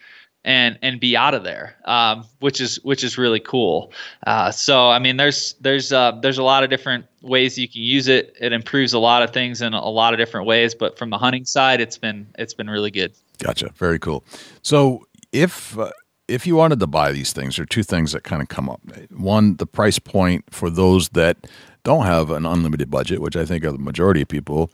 and 0.44 0.78
and 0.82 1.00
be 1.00 1.16
out 1.16 1.34
of 1.34 1.44
there 1.44 1.76
um, 1.84 2.24
which 2.40 2.60
is 2.60 2.76
which 2.84 3.04
is 3.04 3.16
really 3.18 3.40
cool 3.40 3.92
uh, 4.26 4.50
so 4.50 4.88
i 4.88 4.98
mean 4.98 5.16
there's 5.16 5.54
there's 5.60 5.92
uh, 5.92 6.12
there's 6.22 6.38
a 6.38 6.42
lot 6.42 6.64
of 6.64 6.70
different 6.70 7.06
ways 7.20 7.58
you 7.58 7.68
can 7.68 7.82
use 7.82 8.08
it 8.08 8.34
it 8.40 8.52
improves 8.52 8.92
a 8.92 8.98
lot 8.98 9.22
of 9.22 9.30
things 9.30 9.62
in 9.62 9.72
a 9.74 9.88
lot 9.88 10.12
of 10.12 10.18
different 10.18 10.46
ways 10.46 10.74
but 10.74 10.98
from 10.98 11.10
the 11.10 11.18
hunting 11.18 11.44
side 11.44 11.80
it's 11.80 11.98
been 11.98 12.26
it's 12.38 12.54
been 12.54 12.68
really 12.68 12.90
good 12.90 13.12
Gotcha. 13.42 13.70
Very 13.74 13.98
cool. 13.98 14.24
So 14.62 15.06
if 15.32 15.76
uh, 15.78 15.90
if 16.28 16.46
you 16.46 16.54
wanted 16.56 16.80
to 16.80 16.86
buy 16.86 17.12
these 17.12 17.32
things, 17.32 17.56
there 17.56 17.64
are 17.64 17.66
two 17.66 17.82
things 17.82 18.12
that 18.12 18.22
kind 18.22 18.40
of 18.40 18.48
come 18.48 18.68
up. 18.68 18.80
One, 19.10 19.56
the 19.56 19.66
price 19.66 19.98
point 19.98 20.44
for 20.50 20.70
those 20.70 21.10
that 21.10 21.46
don't 21.82 22.06
have 22.06 22.30
an 22.30 22.46
unlimited 22.46 22.90
budget, 22.90 23.20
which 23.20 23.36
I 23.36 23.44
think 23.44 23.64
are 23.64 23.72
the 23.72 23.78
majority 23.78 24.22
of 24.22 24.28
people. 24.28 24.70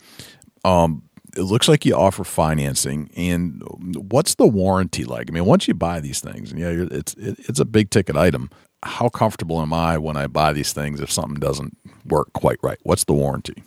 Um, 0.63 1.03
it 1.35 1.43
looks 1.43 1.67
like 1.67 1.85
you 1.85 1.95
offer 1.95 2.23
financing, 2.23 3.09
and 3.15 3.61
what's 4.11 4.35
the 4.35 4.47
warranty 4.47 5.05
like? 5.05 5.29
I 5.29 5.33
mean, 5.33 5.45
once 5.45 5.67
you 5.67 5.73
buy 5.73 5.99
these 5.99 6.21
things, 6.21 6.51
and 6.51 6.59
yeah, 6.59 6.87
it's 6.91 7.13
it, 7.15 7.39
it's 7.47 7.59
a 7.59 7.65
big 7.65 7.89
ticket 7.89 8.15
item. 8.15 8.49
How 8.83 9.09
comfortable 9.09 9.61
am 9.61 9.73
I 9.73 9.97
when 9.97 10.15
I 10.15 10.27
buy 10.27 10.53
these 10.53 10.71
things 10.73 11.01
if 11.01 11.11
something 11.11 11.39
doesn't 11.39 11.77
work 12.05 12.31
quite 12.33 12.59
right? 12.63 12.77
What's 12.83 13.03
the 13.03 13.13
warranty 13.13 13.63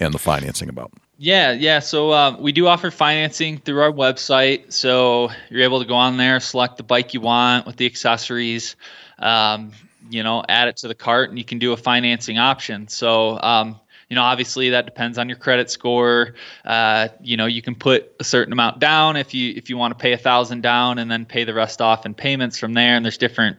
and 0.00 0.14
the 0.14 0.18
financing 0.18 0.68
about? 0.68 0.92
Yeah, 1.18 1.52
yeah. 1.52 1.78
So 1.78 2.10
uh, 2.10 2.36
we 2.38 2.52
do 2.52 2.66
offer 2.66 2.90
financing 2.90 3.58
through 3.58 3.82
our 3.82 3.92
website. 3.92 4.72
So 4.72 5.30
you're 5.50 5.62
able 5.62 5.80
to 5.80 5.86
go 5.86 5.94
on 5.94 6.16
there, 6.16 6.40
select 6.40 6.76
the 6.76 6.82
bike 6.82 7.14
you 7.14 7.20
want 7.20 7.66
with 7.66 7.76
the 7.76 7.86
accessories, 7.86 8.74
um, 9.18 9.72
you 10.10 10.22
know, 10.22 10.44
add 10.48 10.68
it 10.68 10.78
to 10.78 10.88
the 10.88 10.94
cart, 10.94 11.30
and 11.30 11.38
you 11.38 11.44
can 11.44 11.58
do 11.58 11.72
a 11.72 11.76
financing 11.76 12.38
option. 12.38 12.88
So 12.88 13.38
um, 13.40 13.78
you 14.14 14.20
know, 14.20 14.22
obviously 14.22 14.70
that 14.70 14.84
depends 14.84 15.18
on 15.18 15.28
your 15.28 15.36
credit 15.36 15.68
score. 15.68 16.34
Uh, 16.64 17.08
you 17.20 17.36
know, 17.36 17.46
you 17.46 17.60
can 17.62 17.74
put 17.74 18.14
a 18.20 18.24
certain 18.24 18.52
amount 18.52 18.78
down 18.78 19.16
if 19.16 19.34
you 19.34 19.52
if 19.56 19.70
you 19.70 19.76
want 19.76 19.90
to 19.90 20.00
pay 20.00 20.12
a 20.12 20.16
thousand 20.16 20.60
down 20.60 21.00
and 21.00 21.10
then 21.10 21.26
pay 21.26 21.42
the 21.42 21.52
rest 21.52 21.82
off 21.82 22.06
in 22.06 22.14
payments 22.14 22.56
from 22.56 22.74
there. 22.74 22.94
And 22.94 23.04
there's 23.04 23.18
different, 23.18 23.56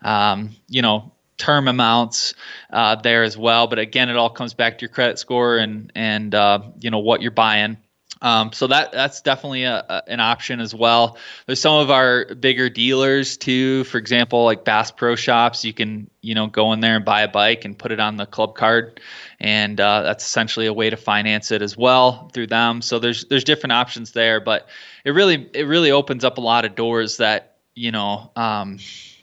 um, 0.00 0.56
you 0.66 0.80
know, 0.80 1.12
term 1.36 1.68
amounts 1.68 2.32
uh, 2.70 2.94
there 2.96 3.22
as 3.22 3.36
well. 3.36 3.66
But 3.66 3.80
again, 3.80 4.08
it 4.08 4.16
all 4.16 4.30
comes 4.30 4.54
back 4.54 4.78
to 4.78 4.82
your 4.84 4.88
credit 4.88 5.18
score 5.18 5.58
and 5.58 5.92
and 5.94 6.34
uh, 6.34 6.62
you 6.80 6.90
know 6.90 7.00
what 7.00 7.20
you're 7.20 7.30
buying. 7.30 7.76
Um, 8.20 8.52
so 8.52 8.66
that 8.66 8.92
that's 8.92 9.20
definitely 9.20 9.64
a, 9.64 9.84
a, 9.88 10.02
an 10.08 10.20
option 10.20 10.60
as 10.60 10.74
well. 10.74 11.16
There's 11.46 11.60
some 11.60 11.78
of 11.78 11.90
our 11.90 12.34
bigger 12.34 12.68
dealers 12.68 13.36
too. 13.36 13.84
For 13.84 13.98
example, 13.98 14.44
like 14.44 14.64
Bass 14.64 14.90
Pro 14.90 15.14
Shops, 15.14 15.64
you 15.64 15.72
can 15.72 16.10
you 16.20 16.34
know 16.34 16.46
go 16.48 16.72
in 16.72 16.80
there 16.80 16.96
and 16.96 17.04
buy 17.04 17.22
a 17.22 17.28
bike 17.28 17.64
and 17.64 17.78
put 17.78 17.92
it 17.92 18.00
on 18.00 18.16
the 18.16 18.26
club 18.26 18.54
card, 18.54 19.00
and 19.38 19.80
uh, 19.80 20.02
that's 20.02 20.24
essentially 20.24 20.66
a 20.66 20.72
way 20.72 20.90
to 20.90 20.96
finance 20.96 21.50
it 21.50 21.62
as 21.62 21.76
well 21.76 22.30
through 22.34 22.48
them. 22.48 22.82
So 22.82 22.98
there's 22.98 23.24
there's 23.26 23.44
different 23.44 23.72
options 23.72 24.12
there, 24.12 24.40
but 24.40 24.68
it 25.04 25.12
really 25.12 25.48
it 25.54 25.66
really 25.66 25.92
opens 25.92 26.24
up 26.24 26.38
a 26.38 26.42
lot 26.42 26.64
of 26.64 26.74
doors 26.74 27.18
that 27.18 27.56
you 27.74 27.92
know. 27.92 28.30
Um, 28.34 28.78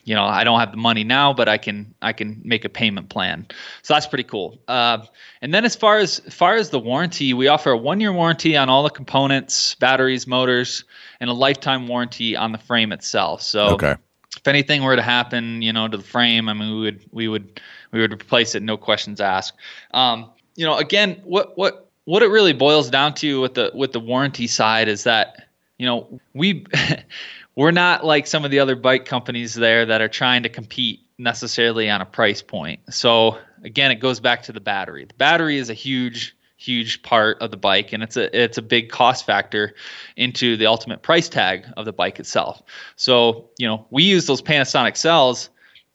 you 0.05 0.13
know, 0.13 0.23
I 0.23 0.43
don't 0.43 0.59
have 0.59 0.71
the 0.71 0.77
money 0.77 1.03
now, 1.03 1.33
but 1.33 1.49
I 1.49 1.57
can 1.57 1.93
I 2.01 2.13
can 2.13 2.39
make 2.45 2.63
a 2.63 2.69
payment 2.69 3.09
plan. 3.09 3.47
So 3.81 3.95
that's 3.95 4.05
pretty 4.05 4.23
cool. 4.23 4.57
Uh, 4.67 4.99
and 5.41 5.53
then 5.53 5.65
as 5.65 5.75
far 5.75 5.97
as, 5.97 6.19
as 6.19 6.33
far 6.33 6.55
as 6.55 6.69
the 6.69 6.79
warranty, 6.79 7.33
we 7.33 7.47
offer 7.47 7.71
a 7.71 7.77
one 7.77 7.99
year 7.99 8.13
warranty 8.13 8.55
on 8.55 8.69
all 8.69 8.83
the 8.83 8.91
components, 8.91 9.75
batteries, 9.75 10.27
motors, 10.27 10.83
and 11.19 11.29
a 11.29 11.33
lifetime 11.33 11.87
warranty 11.87 12.35
on 12.35 12.51
the 12.51 12.57
frame 12.59 12.91
itself. 12.91 13.41
So 13.41 13.69
Okay. 13.73 13.95
if 14.37 14.47
anything 14.47 14.83
were 14.83 14.95
to 14.95 15.01
happen, 15.01 15.63
you 15.63 15.73
know, 15.73 15.87
to 15.87 15.97
the 15.97 16.03
frame, 16.03 16.49
I 16.49 16.53
mean, 16.53 16.75
we 16.75 16.81
would 16.81 17.05
we 17.11 17.27
would 17.27 17.61
we 17.91 17.99
would 17.99 18.13
replace 18.13 18.53
it, 18.53 18.61
no 18.61 18.77
questions 18.77 19.19
asked. 19.19 19.53
Um, 19.91 20.29
you 20.55 20.65
know, 20.65 20.77
again, 20.77 21.19
what 21.23 21.57
what 21.57 21.89
what 22.05 22.21
it 22.21 22.27
really 22.27 22.53
boils 22.53 22.91
down 22.91 23.15
to 23.15 23.41
with 23.41 23.55
the 23.55 23.71
with 23.73 23.91
the 23.91 23.99
warranty 23.99 24.45
side 24.45 24.87
is 24.87 25.03
that 25.03 25.47
you 25.79 25.85
know 25.87 26.19
we 26.33 26.65
we're 27.55 27.71
not 27.71 28.05
like 28.05 28.27
some 28.27 28.45
of 28.45 28.51
the 28.51 28.59
other 28.59 28.75
bike 28.75 29.05
companies 29.05 29.53
there 29.53 29.85
that 29.85 30.01
are 30.01 30.07
trying 30.07 30.43
to 30.43 30.49
compete 30.49 31.01
necessarily 31.17 31.89
on 31.89 32.01
a 32.01 32.05
price 32.05 32.41
point. 32.41 32.81
So 32.93 33.37
again, 33.63 33.91
it 33.91 33.95
goes 33.95 34.19
back 34.19 34.43
to 34.43 34.51
the 34.51 34.59
battery. 34.59 35.05
The 35.05 35.13
battery 35.13 35.57
is 35.57 35.69
a 35.69 35.73
huge 35.73 36.35
huge 36.57 37.03
part 37.03 37.41
of 37.41 37.51
the 37.51 37.57
bike 37.57 37.91
and 37.91 38.01
it's 38.01 38.15
a 38.15 38.43
it's 38.43 38.57
a 38.57 38.61
big 38.61 38.89
cost 38.89 39.25
factor 39.25 39.75
into 40.15 40.55
the 40.55 40.65
ultimate 40.65 41.01
price 41.01 41.27
tag 41.27 41.65
of 41.75 41.85
the 41.85 41.93
bike 41.93 42.19
itself. 42.19 42.63
So, 42.95 43.49
you 43.57 43.67
know, 43.67 43.85
we 43.91 44.03
use 44.03 44.25
those 44.25 44.41
Panasonic 44.41 44.95
cells 44.95 45.49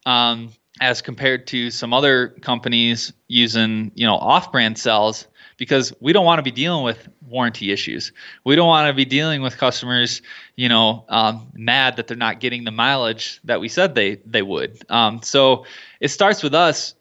um, 0.05 0.51
as 0.81 1.03
compared 1.03 1.47
to 1.49 1.71
some 1.71 1.93
other 1.93 2.29
companies 2.43 3.13
using, 3.27 3.91
you 3.95 4.07
know, 4.07 4.17
off-brand 4.17 4.79
cells 4.79 5.27
because 5.61 5.93
we 6.01 6.15
don't 6.15 6.25
want 6.25 6.39
to 6.39 6.43
be 6.43 6.51
dealing 6.51 6.83
with 6.83 7.07
warranty 7.29 7.71
issues. 7.71 8.13
We 8.45 8.57
don't 8.57 8.67
want 8.67 8.89
to 8.89 8.95
be 8.95 9.05
dealing 9.05 9.43
with 9.43 9.59
customers, 9.59 10.23
you 10.57 10.71
know, 10.71 11.05
um, 11.11 11.47
mad 11.53 11.97
that 11.97 12.07
they're 12.07 12.17
not 12.17 12.41
getting 12.41 12.65
the 12.65 12.71
mileage 12.71 13.39
that 13.45 13.61
we 13.61 13.69
said 13.69 13.95
they 13.95 14.15
they 14.25 14.41
would. 14.41 14.83
Um, 14.89 15.21
so 15.23 15.67
it 16.01 16.09
starts 16.09 16.43
with 16.43 16.55
us 16.55 16.95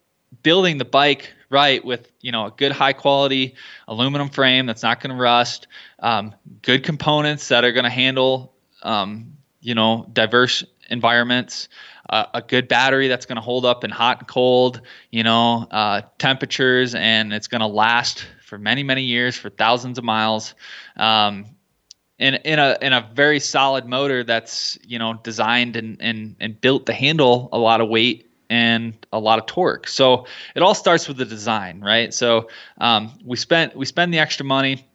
building 0.44 0.78
the 0.78 0.84
bike 0.84 1.34
right 1.50 1.84
with 1.86 2.12
you 2.20 2.34
know 2.34 2.48
a 2.48 2.52
good 2.52 2.74
high 2.74 2.92
quality 2.92 3.56
aluminum 3.88 4.28
frame 4.28 4.66
that's 4.66 4.84
not 4.84 5.00
going 5.00 5.16
to 5.16 5.22
rust, 5.22 5.68
um, 6.00 6.36
good 6.62 6.84
components 6.84 7.48
that 7.48 7.64
are 7.64 7.72
going 7.72 7.86
to 7.86 7.90
handle 7.90 8.54
um, 8.84 9.38
you 9.62 9.74
know 9.74 10.06
diverse 10.12 10.66
environments 10.90 11.70
uh, 12.10 12.26
a 12.34 12.42
good 12.42 12.68
battery 12.68 13.08
that's 13.08 13.26
going 13.26 13.36
to 13.36 13.42
hold 13.42 13.66
up 13.66 13.84
in 13.84 13.92
hot 13.92 14.20
and 14.20 14.28
cold, 14.28 14.82
you 15.12 15.22
know, 15.22 15.68
uh, 15.70 16.02
temperatures, 16.18 16.96
and 16.96 17.32
it's 17.32 17.48
going 17.48 17.62
to 17.62 17.68
last 17.68 18.26
for 18.50 18.58
many, 18.58 18.84
many 18.84 19.04
years, 19.04 19.38
for 19.38 19.50
thousands 19.50 19.98
of 19.98 20.04
miles. 20.04 20.56
Um, 20.98 21.46
in, 22.18 22.36
in 22.36 22.60
a 22.60 22.78
in 22.82 22.92
a 22.92 23.10
very 23.14 23.40
solid 23.40 23.86
motor 23.86 24.26
that's 24.26 24.78
you 24.86 25.00
know 25.00 25.14
designed 25.14 25.78
and, 25.78 25.96
and 26.02 26.36
and 26.42 26.60
built 26.60 26.86
to 26.88 26.94
handle 26.94 27.48
a 27.54 27.58
lot 27.58 27.80
of 27.80 27.88
weight 27.88 28.30
and 28.50 28.94
a 29.14 29.20
lot 29.20 29.40
of 29.40 29.46
torque. 29.46 29.88
So 29.88 30.26
it 30.54 30.62
all 30.62 30.76
starts 30.76 31.08
with 31.08 31.16
the 31.16 31.24
design, 31.24 31.80
right? 31.80 32.14
So 32.14 32.50
um, 32.80 33.18
we 33.24 33.38
spent 33.38 33.74
we 33.74 33.86
spend 33.86 34.14
the 34.14 34.20
extra 34.20 34.46
money 34.46 34.86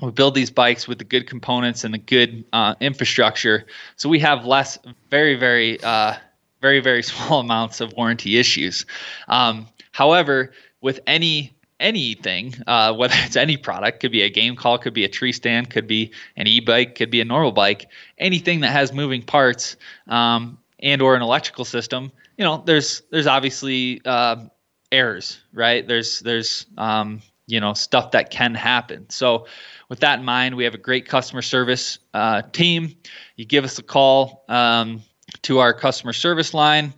we 0.00 0.10
build 0.10 0.34
these 0.34 0.50
bikes 0.50 0.88
with 0.88 0.98
the 0.98 1.04
good 1.04 1.28
components 1.28 1.84
and 1.84 1.94
the 1.94 1.98
good 1.98 2.44
uh, 2.52 2.74
infrastructure 2.80 3.66
so 3.96 4.08
we 4.08 4.18
have 4.18 4.44
less 4.44 4.78
very 5.10 5.36
very 5.36 5.80
uh, 5.82 6.14
very 6.60 6.80
very 6.80 7.02
small 7.10 7.40
amounts 7.40 7.80
of 7.80 7.92
warranty 7.92 8.38
issues. 8.38 8.86
Um, 9.28 9.68
however, 9.92 10.52
with 10.80 11.00
any 11.06 11.53
anything, 11.80 12.54
uh, 12.66 12.92
whether 12.96 13.14
it's 13.18 13.36
any 13.36 13.56
product, 13.56 14.00
could 14.00 14.12
be 14.12 14.22
a 14.22 14.30
game 14.30 14.56
call, 14.56 14.78
could 14.78 14.94
be 14.94 15.04
a 15.04 15.08
tree 15.08 15.32
stand, 15.32 15.70
could 15.70 15.86
be 15.86 16.12
an 16.36 16.46
e-bike, 16.46 16.94
could 16.94 17.10
be 17.10 17.20
a 17.20 17.24
normal 17.24 17.52
bike, 17.52 17.88
anything 18.18 18.60
that 18.60 18.70
has 18.70 18.92
moving 18.92 19.22
parts 19.22 19.76
um, 20.08 20.58
and 20.78 21.02
or 21.02 21.14
an 21.16 21.22
electrical 21.22 21.64
system. 21.64 22.12
You 22.36 22.44
know, 22.44 22.62
there's 22.64 23.02
there's 23.10 23.26
obviously 23.26 24.00
uh, 24.04 24.44
errors, 24.90 25.40
right? 25.52 25.86
There's 25.86 26.20
there's 26.20 26.66
um, 26.76 27.22
you 27.46 27.60
know 27.60 27.74
stuff 27.74 28.12
that 28.12 28.30
can 28.30 28.54
happen. 28.54 29.08
So 29.10 29.46
with 29.88 30.00
that 30.00 30.18
in 30.18 30.24
mind, 30.24 30.56
we 30.56 30.64
have 30.64 30.74
a 30.74 30.78
great 30.78 31.06
customer 31.06 31.42
service 31.42 31.98
uh, 32.12 32.42
team. 32.42 32.96
You 33.36 33.44
give 33.44 33.64
us 33.64 33.78
a 33.78 33.82
call. 33.82 34.44
Um, 34.48 35.02
to 35.42 35.58
our 35.58 35.74
customer 35.74 36.12
service 36.12 36.54
line. 36.54 36.94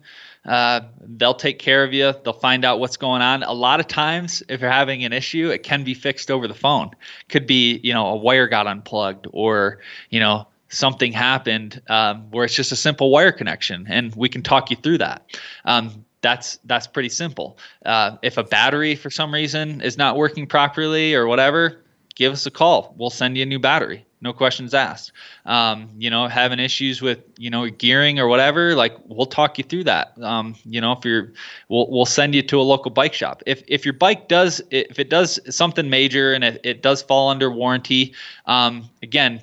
Uh, 0.47 0.81
they'll 1.01 1.33
take 1.33 1.59
care 1.59 1.83
of 1.83 1.93
you. 1.93 2.13
They'll 2.23 2.33
find 2.33 2.63
out 2.63 2.79
what's 2.79 2.97
going 2.97 3.21
on. 3.21 3.43
A 3.43 3.53
lot 3.53 3.79
of 3.79 3.87
times, 3.87 4.41
if 4.49 4.61
you're 4.61 4.71
having 4.71 5.03
an 5.03 5.13
issue, 5.13 5.49
it 5.49 5.63
can 5.63 5.83
be 5.83 5.93
fixed 5.93 6.31
over 6.31 6.47
the 6.47 6.53
phone. 6.53 6.91
Could 7.29 7.45
be, 7.45 7.79
you 7.83 7.93
know, 7.93 8.07
a 8.07 8.15
wire 8.15 8.47
got 8.47 8.65
unplugged 8.67 9.27
or, 9.33 9.79
you 10.09 10.19
know, 10.19 10.47
something 10.69 11.11
happened 11.11 11.81
um, 11.89 12.29
where 12.31 12.45
it's 12.45 12.55
just 12.55 12.71
a 12.71 12.75
simple 12.75 13.11
wire 13.11 13.31
connection, 13.31 13.85
and 13.89 14.15
we 14.15 14.29
can 14.29 14.41
talk 14.41 14.69
you 14.69 14.77
through 14.77 14.97
that. 14.99 15.37
Um, 15.65 16.05
that's 16.21 16.59
that's 16.65 16.87
pretty 16.87 17.09
simple. 17.09 17.57
Uh, 17.85 18.17
if 18.21 18.37
a 18.37 18.43
battery 18.43 18.95
for 18.95 19.09
some 19.09 19.33
reason 19.33 19.81
is 19.81 19.97
not 19.97 20.17
working 20.17 20.47
properly 20.47 21.13
or 21.13 21.27
whatever, 21.27 21.83
give 22.15 22.33
us 22.33 22.45
a 22.45 22.51
call. 22.51 22.95
We'll 22.97 23.11
send 23.11 23.37
you 23.37 23.43
a 23.43 23.45
new 23.45 23.59
battery 23.59 24.06
no 24.21 24.33
questions 24.33 24.73
asked. 24.73 25.11
Um, 25.45 25.89
you 25.97 26.09
know, 26.09 26.27
having 26.27 26.59
issues 26.59 27.01
with 27.01 27.19
you 27.37 27.49
know 27.49 27.69
gearing 27.69 28.19
or 28.19 28.27
whatever, 28.27 28.75
like 28.75 28.95
we'll 29.05 29.27
talk 29.27 29.57
you 29.57 29.63
through 29.63 29.85
that. 29.85 30.19
Um, 30.21 30.55
you 30.65 30.81
know, 30.81 30.93
if 30.93 31.05
you're, 31.05 31.33
we'll 31.69 31.89
we'll 31.89 32.05
send 32.05 32.33
you 32.33 32.41
to 32.43 32.59
a 32.59 32.63
local 32.63 32.91
bike 32.91 33.13
shop. 33.13 33.43
If 33.45 33.63
if 33.67 33.85
your 33.85 33.93
bike 33.93 34.27
does 34.27 34.61
if 34.71 34.99
it 34.99 35.09
does 35.09 35.39
something 35.55 35.89
major 35.89 36.33
and 36.33 36.43
it, 36.43 36.61
it 36.63 36.81
does 36.81 37.01
fall 37.01 37.29
under 37.29 37.51
warranty, 37.51 38.13
um, 38.45 38.89
again, 39.03 39.41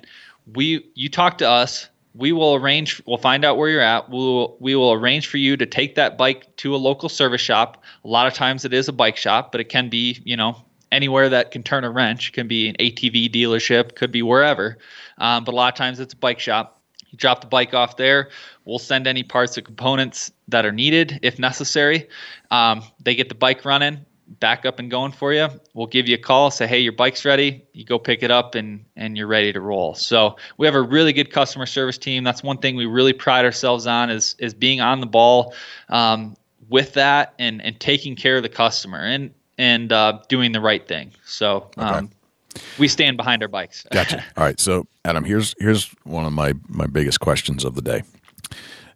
we 0.53 0.85
you 0.95 1.09
talk 1.09 1.37
to 1.39 1.49
us. 1.49 1.89
We 2.13 2.31
will 2.31 2.55
arrange. 2.55 3.01
We'll 3.05 3.17
find 3.17 3.43
out 3.43 3.57
where 3.57 3.69
you're 3.69 3.81
at. 3.81 4.09
We'll 4.09 4.57
we 4.59 4.75
will 4.75 4.93
arrange 4.93 5.27
for 5.27 5.37
you 5.37 5.57
to 5.57 5.65
take 5.65 5.95
that 5.95 6.17
bike 6.17 6.55
to 6.57 6.75
a 6.75 6.77
local 6.77 7.09
service 7.09 7.41
shop. 7.41 7.83
A 8.03 8.07
lot 8.07 8.27
of 8.27 8.33
times 8.33 8.63
it 8.63 8.73
is 8.73 8.87
a 8.87 8.93
bike 8.93 9.17
shop, 9.17 9.51
but 9.51 9.59
it 9.59 9.69
can 9.69 9.89
be 9.89 10.21
you 10.23 10.37
know 10.37 10.57
anywhere 10.95 11.29
that 11.29 11.51
can 11.51 11.61
turn 11.61 11.83
a 11.83 11.91
wrench. 11.91 12.31
Can 12.31 12.47
be 12.47 12.69
an 12.69 12.75
ATV 12.79 13.31
dealership, 13.31 13.95
could 13.95 14.11
be 14.11 14.21
wherever. 14.21 14.77
Um, 15.17 15.43
but 15.43 15.53
a 15.53 15.57
lot 15.57 15.73
of 15.73 15.77
times 15.77 15.99
it's 15.99 16.13
a 16.13 16.17
bike 16.17 16.39
shop. 16.39 16.81
You 17.09 17.17
drop 17.17 17.41
the 17.41 17.47
bike 17.47 17.73
off 17.73 17.97
there. 17.97 18.29
We'll 18.65 18.79
send 18.79 19.05
any 19.05 19.23
parts 19.23 19.57
or 19.57 19.61
components 19.61 20.31
that 20.47 20.65
are 20.65 20.71
needed 20.71 21.19
if 21.21 21.37
necessary. 21.37 22.07
Um, 22.49 22.83
they 23.03 23.15
get 23.15 23.29
the 23.29 23.35
bike 23.35 23.65
running, 23.65 24.05
back 24.27 24.65
up 24.65 24.79
and 24.79 24.89
going 24.89 25.11
for 25.11 25.33
you. 25.33 25.47
We'll 25.73 25.87
give 25.87 26.07
you 26.07 26.15
a 26.15 26.19
call, 26.19 26.51
say, 26.51 26.67
hey, 26.67 26.79
your 26.79 26.93
bike's 26.93 27.25
ready. 27.25 27.63
You 27.73 27.85
go 27.85 27.99
pick 27.99 28.23
it 28.23 28.31
up 28.31 28.55
and 28.55 28.85
and 28.95 29.17
you're 29.17 29.27
ready 29.27 29.53
to 29.53 29.61
roll. 29.61 29.93
So 29.95 30.37
we 30.57 30.65
have 30.65 30.75
a 30.75 30.81
really 30.81 31.13
good 31.13 31.31
customer 31.31 31.65
service 31.65 31.97
team. 31.97 32.23
That's 32.23 32.43
one 32.43 32.57
thing 32.57 32.75
we 32.75 32.85
really 32.85 33.13
pride 33.13 33.45
ourselves 33.45 33.85
on 33.87 34.09
is 34.09 34.35
is 34.39 34.53
being 34.53 34.81
on 34.81 34.99
the 34.99 35.07
ball 35.07 35.53
um, 35.89 36.35
with 36.69 36.93
that 36.93 37.33
and 37.39 37.61
and 37.61 37.79
taking 37.79 38.15
care 38.15 38.37
of 38.37 38.43
the 38.43 38.49
customer. 38.49 38.99
And 38.99 39.31
and 39.57 39.91
uh, 39.91 40.19
doing 40.29 40.51
the 40.51 40.61
right 40.61 40.87
thing. 40.87 41.11
So 41.25 41.69
um, 41.77 41.95
okay. 41.95 42.63
we 42.77 42.87
stand 42.87 43.17
behind 43.17 43.41
our 43.41 43.47
bikes. 43.47 43.85
gotcha. 43.91 44.23
All 44.37 44.43
right. 44.43 44.59
So 44.59 44.87
Adam, 45.03 45.23
here's 45.23 45.55
here's 45.59 45.89
one 46.03 46.25
of 46.25 46.33
my 46.33 46.53
my 46.67 46.87
biggest 46.87 47.19
questions 47.19 47.63
of 47.63 47.75
the 47.75 47.81
day. 47.81 48.03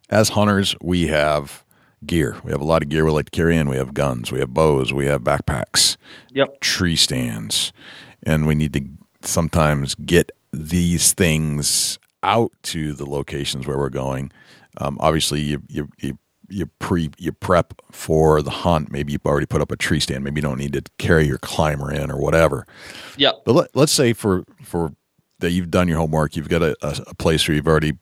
As 0.08 0.30
hunters, 0.30 0.74
we 0.82 1.06
have 1.06 1.64
gear. 2.04 2.36
We 2.44 2.50
have 2.52 2.60
a 2.60 2.64
lot 2.64 2.82
of 2.82 2.88
gear 2.88 3.04
we 3.04 3.10
like 3.10 3.26
to 3.26 3.30
carry 3.30 3.56
in. 3.56 3.68
We 3.68 3.76
have 3.76 3.94
guns. 3.94 4.32
We 4.32 4.40
have 4.40 4.52
bows. 4.52 4.92
We 4.92 5.06
have 5.06 5.22
backpacks. 5.22 5.96
Yep. 6.32 6.60
Tree 6.60 6.96
stands, 6.96 7.72
and 8.22 8.46
we 8.46 8.54
need 8.54 8.72
to 8.74 8.84
sometimes 9.22 9.94
get 9.94 10.30
these 10.52 11.12
things 11.12 11.98
out 12.22 12.52
to 12.62 12.92
the 12.92 13.06
locations 13.06 13.66
where 13.66 13.78
we're 13.78 13.88
going. 13.88 14.32
Um, 14.78 14.98
obviously, 15.00 15.40
you, 15.40 15.62
you, 15.68 15.88
you 15.98 16.18
you 16.50 16.66
pre 16.78 17.10
you 17.18 17.32
prep 17.32 17.74
for 17.90 18.42
the 18.42 18.50
hunt. 18.50 18.90
Maybe 18.90 19.12
you've 19.12 19.24
already 19.24 19.46
put 19.46 19.60
up 19.60 19.70
a 19.70 19.76
tree 19.76 20.00
stand. 20.00 20.24
Maybe 20.24 20.40
you 20.40 20.42
don't 20.42 20.58
need 20.58 20.72
to 20.74 20.82
carry 20.98 21.26
your 21.26 21.38
climber 21.38 21.92
in 21.92 22.10
or 22.10 22.20
whatever. 22.20 22.66
Yep. 23.16 23.42
But 23.44 23.54
let, 23.54 23.76
us 23.76 23.92
say 23.92 24.12
for 24.12 24.44
for 24.62 24.92
that 25.38 25.52
you've 25.52 25.70
done 25.70 25.88
your 25.88 25.98
homework, 25.98 26.36
you've 26.36 26.48
got 26.48 26.62
a, 26.62 26.76
a 26.82 27.14
place 27.14 27.46
where 27.46 27.54
you've 27.54 27.66
already 27.66 27.94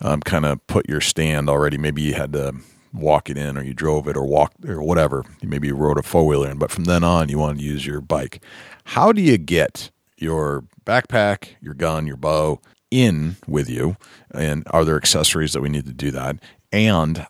um, 0.00 0.20
kind 0.20 0.44
of 0.44 0.64
put 0.66 0.88
your 0.88 1.00
stand 1.00 1.48
already. 1.48 1.78
Maybe 1.78 2.02
you 2.02 2.14
had 2.14 2.32
to 2.34 2.54
walk 2.92 3.30
it 3.30 3.38
in, 3.38 3.56
or 3.56 3.62
you 3.62 3.74
drove 3.74 4.06
it, 4.06 4.16
or 4.16 4.26
walked, 4.26 4.64
or 4.66 4.82
whatever. 4.82 5.24
Maybe 5.42 5.68
you 5.68 5.74
rode 5.74 5.98
a 5.98 6.02
four 6.02 6.26
wheeler 6.26 6.50
in. 6.50 6.58
But 6.58 6.70
from 6.70 6.84
then 6.84 7.02
on, 7.02 7.28
you 7.28 7.38
want 7.38 7.58
to 7.58 7.64
use 7.64 7.86
your 7.86 8.00
bike. 8.00 8.42
How 8.84 9.12
do 9.12 9.22
you 9.22 9.38
get 9.38 9.90
your 10.18 10.64
backpack, 10.84 11.56
your 11.60 11.74
gun, 11.74 12.06
your 12.06 12.16
bow 12.16 12.60
in 12.90 13.36
with 13.46 13.68
you? 13.68 13.96
And 14.32 14.64
are 14.70 14.84
there 14.84 14.96
accessories 14.96 15.52
that 15.54 15.62
we 15.62 15.70
need 15.70 15.86
to 15.86 15.92
do 15.92 16.10
that? 16.10 16.36
And 16.72 17.26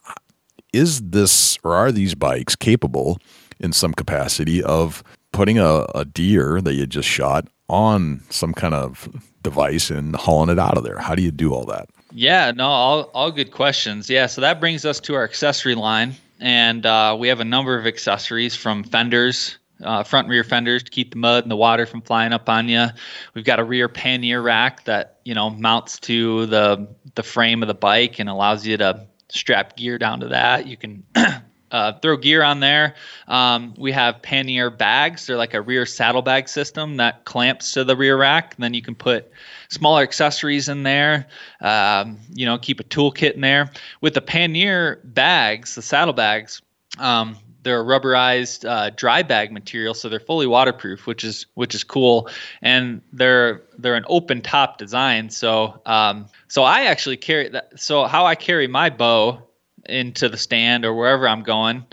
is 0.73 1.01
this 1.01 1.59
or 1.63 1.75
are 1.75 1.93
these 1.93 2.15
bikes 2.15 2.57
capable 2.57 3.19
in 3.61 3.73
some 3.73 3.93
capacity 3.93 4.63
of 4.63 5.03
putting 5.33 5.59
a, 5.59 5.87
a 5.95 6.05
deer 6.05 6.61
that 6.61 6.75
you 6.75 6.87
just 6.87 7.09
shot 7.09 7.47
on 7.69 8.23
some 8.31 8.53
kind 8.53 8.75
of 8.75 9.09
device 9.43 9.91
and 9.91 10.15
hauling 10.17 10.51
it 10.51 10.59
out 10.59 10.77
of 10.77 10.85
there? 10.85 10.99
How 10.99 11.15
do 11.15 11.23
you 11.23 11.31
do 11.31 11.53
all 11.53 11.65
that? 11.67 11.89
Yeah, 12.13 12.51
no, 12.51 12.67
all, 12.67 13.11
all 13.15 13.31
good 13.31 13.53
questions. 13.53 14.11
Yeah, 14.11 14.27
so 14.27 14.41
that 14.41 14.61
brings 14.61 14.85
us 14.85 15.01
to 15.01 15.15
our 15.15 15.25
accessory 15.25 15.75
line. 15.75 16.15
And 16.41 16.85
uh, 16.85 17.17
we 17.19 17.29
have 17.29 17.41
a 17.41 17.45
number 17.45 17.79
of 17.79 17.87
accessories 17.87 18.57
from 18.57 18.83
fenders, 18.83 19.59
uh, 19.83 20.03
front 20.03 20.29
rear 20.29 20.45
fenders 20.45 20.83
to 20.83 20.91
keep 20.91 21.13
the 21.13 21.17
mud 21.19 21.45
and 21.45 21.51
the 21.51 21.57
water 21.57 21.87
from 21.87 22.03
flying 22.03 22.33
up 22.33 22.49
on 22.49 22.69
you. 22.69 22.87
We've 23.35 23.45
got 23.45 23.61
a 23.61 23.65
rear 23.65 23.89
pannier 23.89 24.43
rack 24.43 24.85
that 24.85 25.21
you 25.25 25.35
know 25.35 25.51
mounts 25.51 25.99
to 26.01 26.47
the 26.47 26.89
the 27.15 27.23
frame 27.23 27.63
of 27.63 27.69
the 27.69 27.75
bike 27.75 28.19
and 28.19 28.29
allows 28.29 28.67
you 28.67 28.77
to 28.77 29.07
strap 29.33 29.77
gear 29.77 29.99
down 29.99 30.21
to 30.21 30.29
that. 30.29 30.67
You 30.67 30.77
can 30.77 31.03
uh, 31.71 31.93
throw 32.01 32.17
gear 32.17 32.43
on 32.43 32.61
there. 32.61 32.95
Um, 33.27 33.75
we 33.79 33.91
have 33.93 34.23
pannier 34.23 34.71
bags. 34.71 35.27
They're 35.27 35.37
like 35.37 35.55
a 35.55 35.61
rear 35.61 35.87
saddlebag 35.87 36.49
system 36.49 36.99
that 36.99 37.25
clamps 37.25 37.73
to 37.73 37.85
the 37.85 37.97
rear 37.97 38.17
rack. 38.17 38.55
And 38.55 38.63
then 38.63 38.75
you 38.75 38.83
can 38.83 38.95
put 38.95 39.31
smaller 39.69 40.03
accessories 40.03 40.69
in 40.69 40.83
there. 40.83 41.27
Um, 41.61 42.19
you 42.33 42.47
know, 42.47 42.59
keep 42.59 42.79
a 42.79 42.85
toolkit 42.85 43.33
in 43.35 43.41
there. 43.41 43.71
With 44.01 44.15
the 44.15 44.21
pannier 44.21 45.01
bags, 45.05 45.75
the 45.75 45.83
saddlebags, 45.83 46.61
um, 46.99 47.37
they're 47.63 47.81
a 47.81 47.85
rubberized 47.85 48.69
uh, 48.69 48.91
dry 48.91 49.23
bag 49.23 49.53
material, 49.53 49.95
so 49.95 50.09
they're 50.09 50.21
fully 50.21 50.47
waterproof, 50.47 51.07
which 51.07 51.25
is 51.25 51.47
which 51.55 51.75
is 51.75 51.85
cool. 51.85 52.29
And 52.61 53.03
they're 53.13 53.63
they're 53.79 53.95
an 53.95 54.05
open 54.09 54.43
top 54.43 54.79
design. 54.79 55.31
So 55.31 55.81
um, 55.87 56.27
so 56.49 56.63
I 56.65 56.83
actually 56.83 57.17
carry 57.17 57.49
that. 57.51 57.81
So 57.81 58.05
how 58.05 58.27
I 58.27 58.35
carry 58.35 58.67
my 58.67 58.91
bow 58.91 59.43
into 59.87 60.29
the 60.29 60.37
stand 60.37 60.85
or 60.85 60.95
wherever 60.95 61.29
I'm 61.29 61.43
going. 61.43 61.85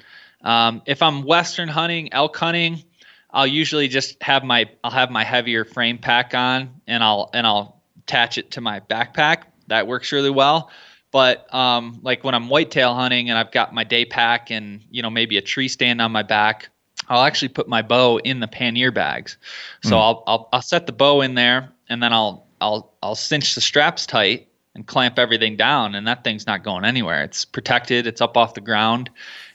Um, 0.41 0.81
if 0.85 1.01
I'm 1.01 1.23
western 1.23 1.67
hunting, 1.67 2.13
elk 2.13 2.35
hunting, 2.35 2.83
I'll 3.31 3.47
usually 3.47 3.87
just 3.87 4.21
have 4.23 4.43
my 4.43 4.69
I'll 4.83 4.91
have 4.91 5.11
my 5.11 5.23
heavier 5.23 5.65
frame 5.65 5.97
pack 5.97 6.33
on 6.33 6.81
and 6.87 7.03
I'll 7.03 7.29
and 7.33 7.45
I'll 7.45 7.81
attach 8.03 8.37
it 8.37 8.51
to 8.51 8.61
my 8.61 8.79
backpack. 8.79 9.43
That 9.67 9.85
works 9.85 10.11
really 10.11 10.31
well. 10.31 10.71
But 11.11 11.51
um, 11.53 11.99
like 12.03 12.23
when 12.23 12.35
I'm 12.35 12.49
whitetail 12.49 12.93
hunting 12.93 13.29
and 13.29 13.37
I've 13.37 13.51
got 13.51 13.73
my 13.73 13.83
day 13.83 14.05
pack 14.05 14.51
and 14.51 14.81
you 14.91 15.01
know 15.01 15.09
maybe 15.09 15.37
a 15.37 15.41
tree 15.41 15.67
stand 15.67 16.01
on 16.01 16.11
my 16.11 16.23
back, 16.23 16.69
I'll 17.07 17.23
actually 17.23 17.49
put 17.49 17.67
my 17.67 17.81
bow 17.81 18.17
in 18.17 18.39
the 18.39 18.47
pannier 18.47 18.91
bags. 18.91 19.37
So 19.83 19.95
mm. 19.95 19.99
I'll, 19.99 20.23
I'll 20.27 20.49
I'll 20.53 20.61
set 20.61 20.85
the 20.85 20.93
bow 20.93 21.21
in 21.21 21.35
there 21.35 21.71
and 21.89 22.01
then 22.03 22.13
I'll 22.13 22.47
I'll 22.61 22.93
I'll 23.01 23.15
cinch 23.15 23.55
the 23.55 23.61
straps 23.61 24.05
tight 24.05 24.47
and 24.75 24.85
clamp 24.85 25.17
everything 25.17 25.57
down 25.57 25.95
and 25.95 26.07
that 26.07 26.23
thing's 26.23 26.45
not 26.45 26.63
going 26.63 26.85
anywhere. 26.85 27.23
It's 27.23 27.43
protected, 27.43 28.05
it's 28.05 28.21
up 28.21 28.37
off 28.37 28.53
the 28.53 28.61
ground 28.61 29.09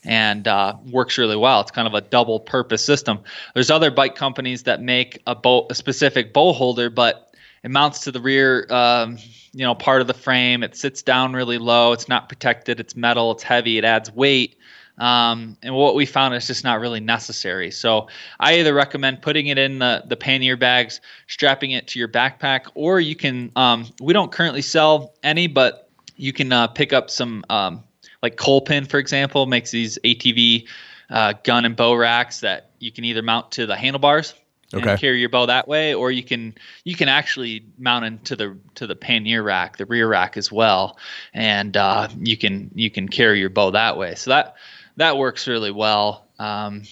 and 0.05 0.49
uh, 0.49 0.75
works 0.91 1.17
really 1.19 1.37
well. 1.37 1.61
It's 1.61 1.71
kind 1.71 1.87
of 1.87 1.95
a 1.95 2.01
double 2.01 2.41
purpose 2.41 2.85
system. 2.85 3.21
There's 3.55 3.71
other 3.71 3.91
bike 3.91 4.17
companies 4.17 4.65
that 4.65 4.83
make 4.83 5.23
a 5.27 5.35
bow 5.35 5.67
a 5.71 5.75
specific 5.75 6.33
bow 6.33 6.53
holder, 6.53 6.91
but 6.91 7.24
it 7.65 7.71
mounts 7.71 8.01
to 8.01 8.13
the 8.13 8.21
rear 8.21 8.67
um, 8.71 9.19
you 9.53 9.65
know 9.65 9.75
part 9.75 10.01
of 10.01 10.07
the 10.07 10.15
frame. 10.15 10.63
It 10.63 10.77
sits 10.77 11.03
down 11.03 11.33
really 11.33 11.59
low. 11.59 11.93
It's 11.93 12.09
not 12.09 12.29
protected. 12.29 12.79
It's 12.79 12.95
metal. 12.95 13.33
It's 13.33 13.43
heavy. 13.43 13.79
It 13.79 13.85
adds 13.85 14.13
weight. 14.13 14.57
Um, 14.97 15.57
and 15.61 15.75
what 15.75 15.97
we 15.97 16.07
found 16.07 16.35
is 16.35 16.47
just 16.47 16.63
not 16.63 16.79
really 16.79 17.01
necessary. 17.01 17.73
So 17.73 18.09
i 18.39 18.59
either 18.59 18.73
recommend 18.73 19.23
putting 19.23 19.49
it 19.49 19.59
in 19.59 19.81
the, 19.81 20.05
the 20.07 20.17
pannier 20.17 20.57
bags 20.57 21.01
strapping 21.27 21.73
it 21.73 21.89
to 21.89 21.99
your 21.99 22.07
backpack 22.07 22.67
or 22.75 23.01
you 23.01 23.17
can 23.17 23.51
um, 23.57 23.87
we 24.01 24.13
don't 24.13 24.31
currently 24.31 24.63
sell 24.63 25.15
any 25.23 25.49
but 25.49 25.91
you 26.17 26.33
can 26.33 26.53
uh, 26.53 26.69
pick 26.69 26.93
up 26.93 27.11
some 27.11 27.45
um, 27.51 27.83
like 28.23 28.37
Kolpin 28.37 28.89
for 28.89 28.99
example 28.99 29.47
makes 29.47 29.73
these 29.73 29.99
atv 30.05 30.69
uh, 31.11 31.33
gun 31.43 31.65
and 31.65 31.75
bow 31.75 31.95
racks 31.95 32.41
that 32.41 32.71
you 32.79 32.93
can 32.93 33.05
either 33.05 33.23
mount 33.23 33.51
to 33.53 33.67
the 33.67 33.77
handlebars 33.77 34.35
okay. 34.77 34.91
and 34.91 35.01
carry 35.01 35.21
your 35.21 35.29
bow 35.29 35.47
that 35.47 35.69
way, 35.69 35.95
or 35.95 36.11
you 36.11 36.23
can 36.23 36.55
you 36.85 36.95
can 36.95 37.09
actually 37.09 37.65
mount 37.79 38.05
into 38.05 38.37
the 38.37 38.57
to 38.77 38.87
the 38.87 38.97
pannier 38.97 39.43
rack, 39.43 39.77
the 39.77 39.87
rear 39.87 40.09
rack 40.09 40.37
as 40.37 40.51
well, 40.51 40.99
and 41.33 41.77
uh, 41.77 42.09
you 42.21 42.37
can 42.37 42.71
you 42.75 42.91
can 42.91 43.09
carry 43.09 43.41
your 43.41 43.51
bow 43.51 43.71
that 43.71 43.97
way. 43.97 44.15
So 44.15 44.31
that 44.31 44.57
that 44.97 45.17
works 45.17 45.47
really 45.47 45.71
well. 45.71 46.27
Um, 46.39 46.83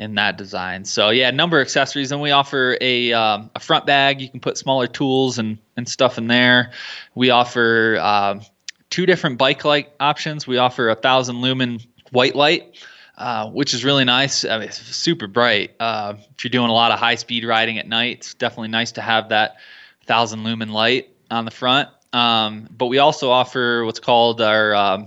in 0.00 0.14
that 0.14 0.38
design. 0.38 0.86
So 0.86 1.10
yeah, 1.10 1.30
number 1.30 1.60
of 1.60 1.66
accessories, 1.66 2.10
and 2.10 2.22
we 2.22 2.30
offer 2.30 2.78
a 2.80 3.12
um, 3.12 3.50
a 3.54 3.60
front 3.60 3.84
bag. 3.84 4.22
You 4.22 4.30
can 4.30 4.40
put 4.40 4.56
smaller 4.56 4.86
tools 4.86 5.38
and 5.38 5.58
and 5.76 5.86
stuff 5.86 6.16
in 6.16 6.26
there. 6.26 6.72
We 7.14 7.28
offer 7.28 7.98
uh, 8.00 8.40
two 8.88 9.04
different 9.04 9.36
bike 9.36 9.62
light 9.64 9.90
options. 10.00 10.46
We 10.46 10.56
offer 10.56 10.88
a 10.88 10.94
thousand 10.94 11.42
lumen 11.42 11.80
white 12.12 12.34
light, 12.34 12.82
uh, 13.20 13.50
which 13.50 13.74
is 13.74 13.84
really 13.84 14.04
nice. 14.04 14.46
I 14.46 14.58
mean, 14.58 14.68
it's 14.68 14.78
super 14.96 15.26
bright. 15.26 15.72
Uh, 15.78 16.14
if 16.36 16.42
you're 16.42 16.50
doing 16.50 16.70
a 16.70 16.72
lot 16.72 16.90
of 16.90 16.98
high 16.98 17.16
speed 17.16 17.44
riding 17.44 17.78
at 17.78 17.86
night, 17.86 18.16
it's 18.16 18.34
definitely 18.34 18.68
nice 18.68 18.92
to 18.92 19.02
have 19.02 19.28
that 19.28 19.56
thousand 20.06 20.42
lumen 20.42 20.70
light 20.70 21.10
on 21.30 21.44
the 21.44 21.50
front. 21.50 21.90
Um, 22.14 22.66
but 22.70 22.86
we 22.86 22.98
also 22.98 23.30
offer 23.30 23.84
what's 23.84 24.00
called 24.00 24.40
our 24.40 24.74
um, 24.74 25.06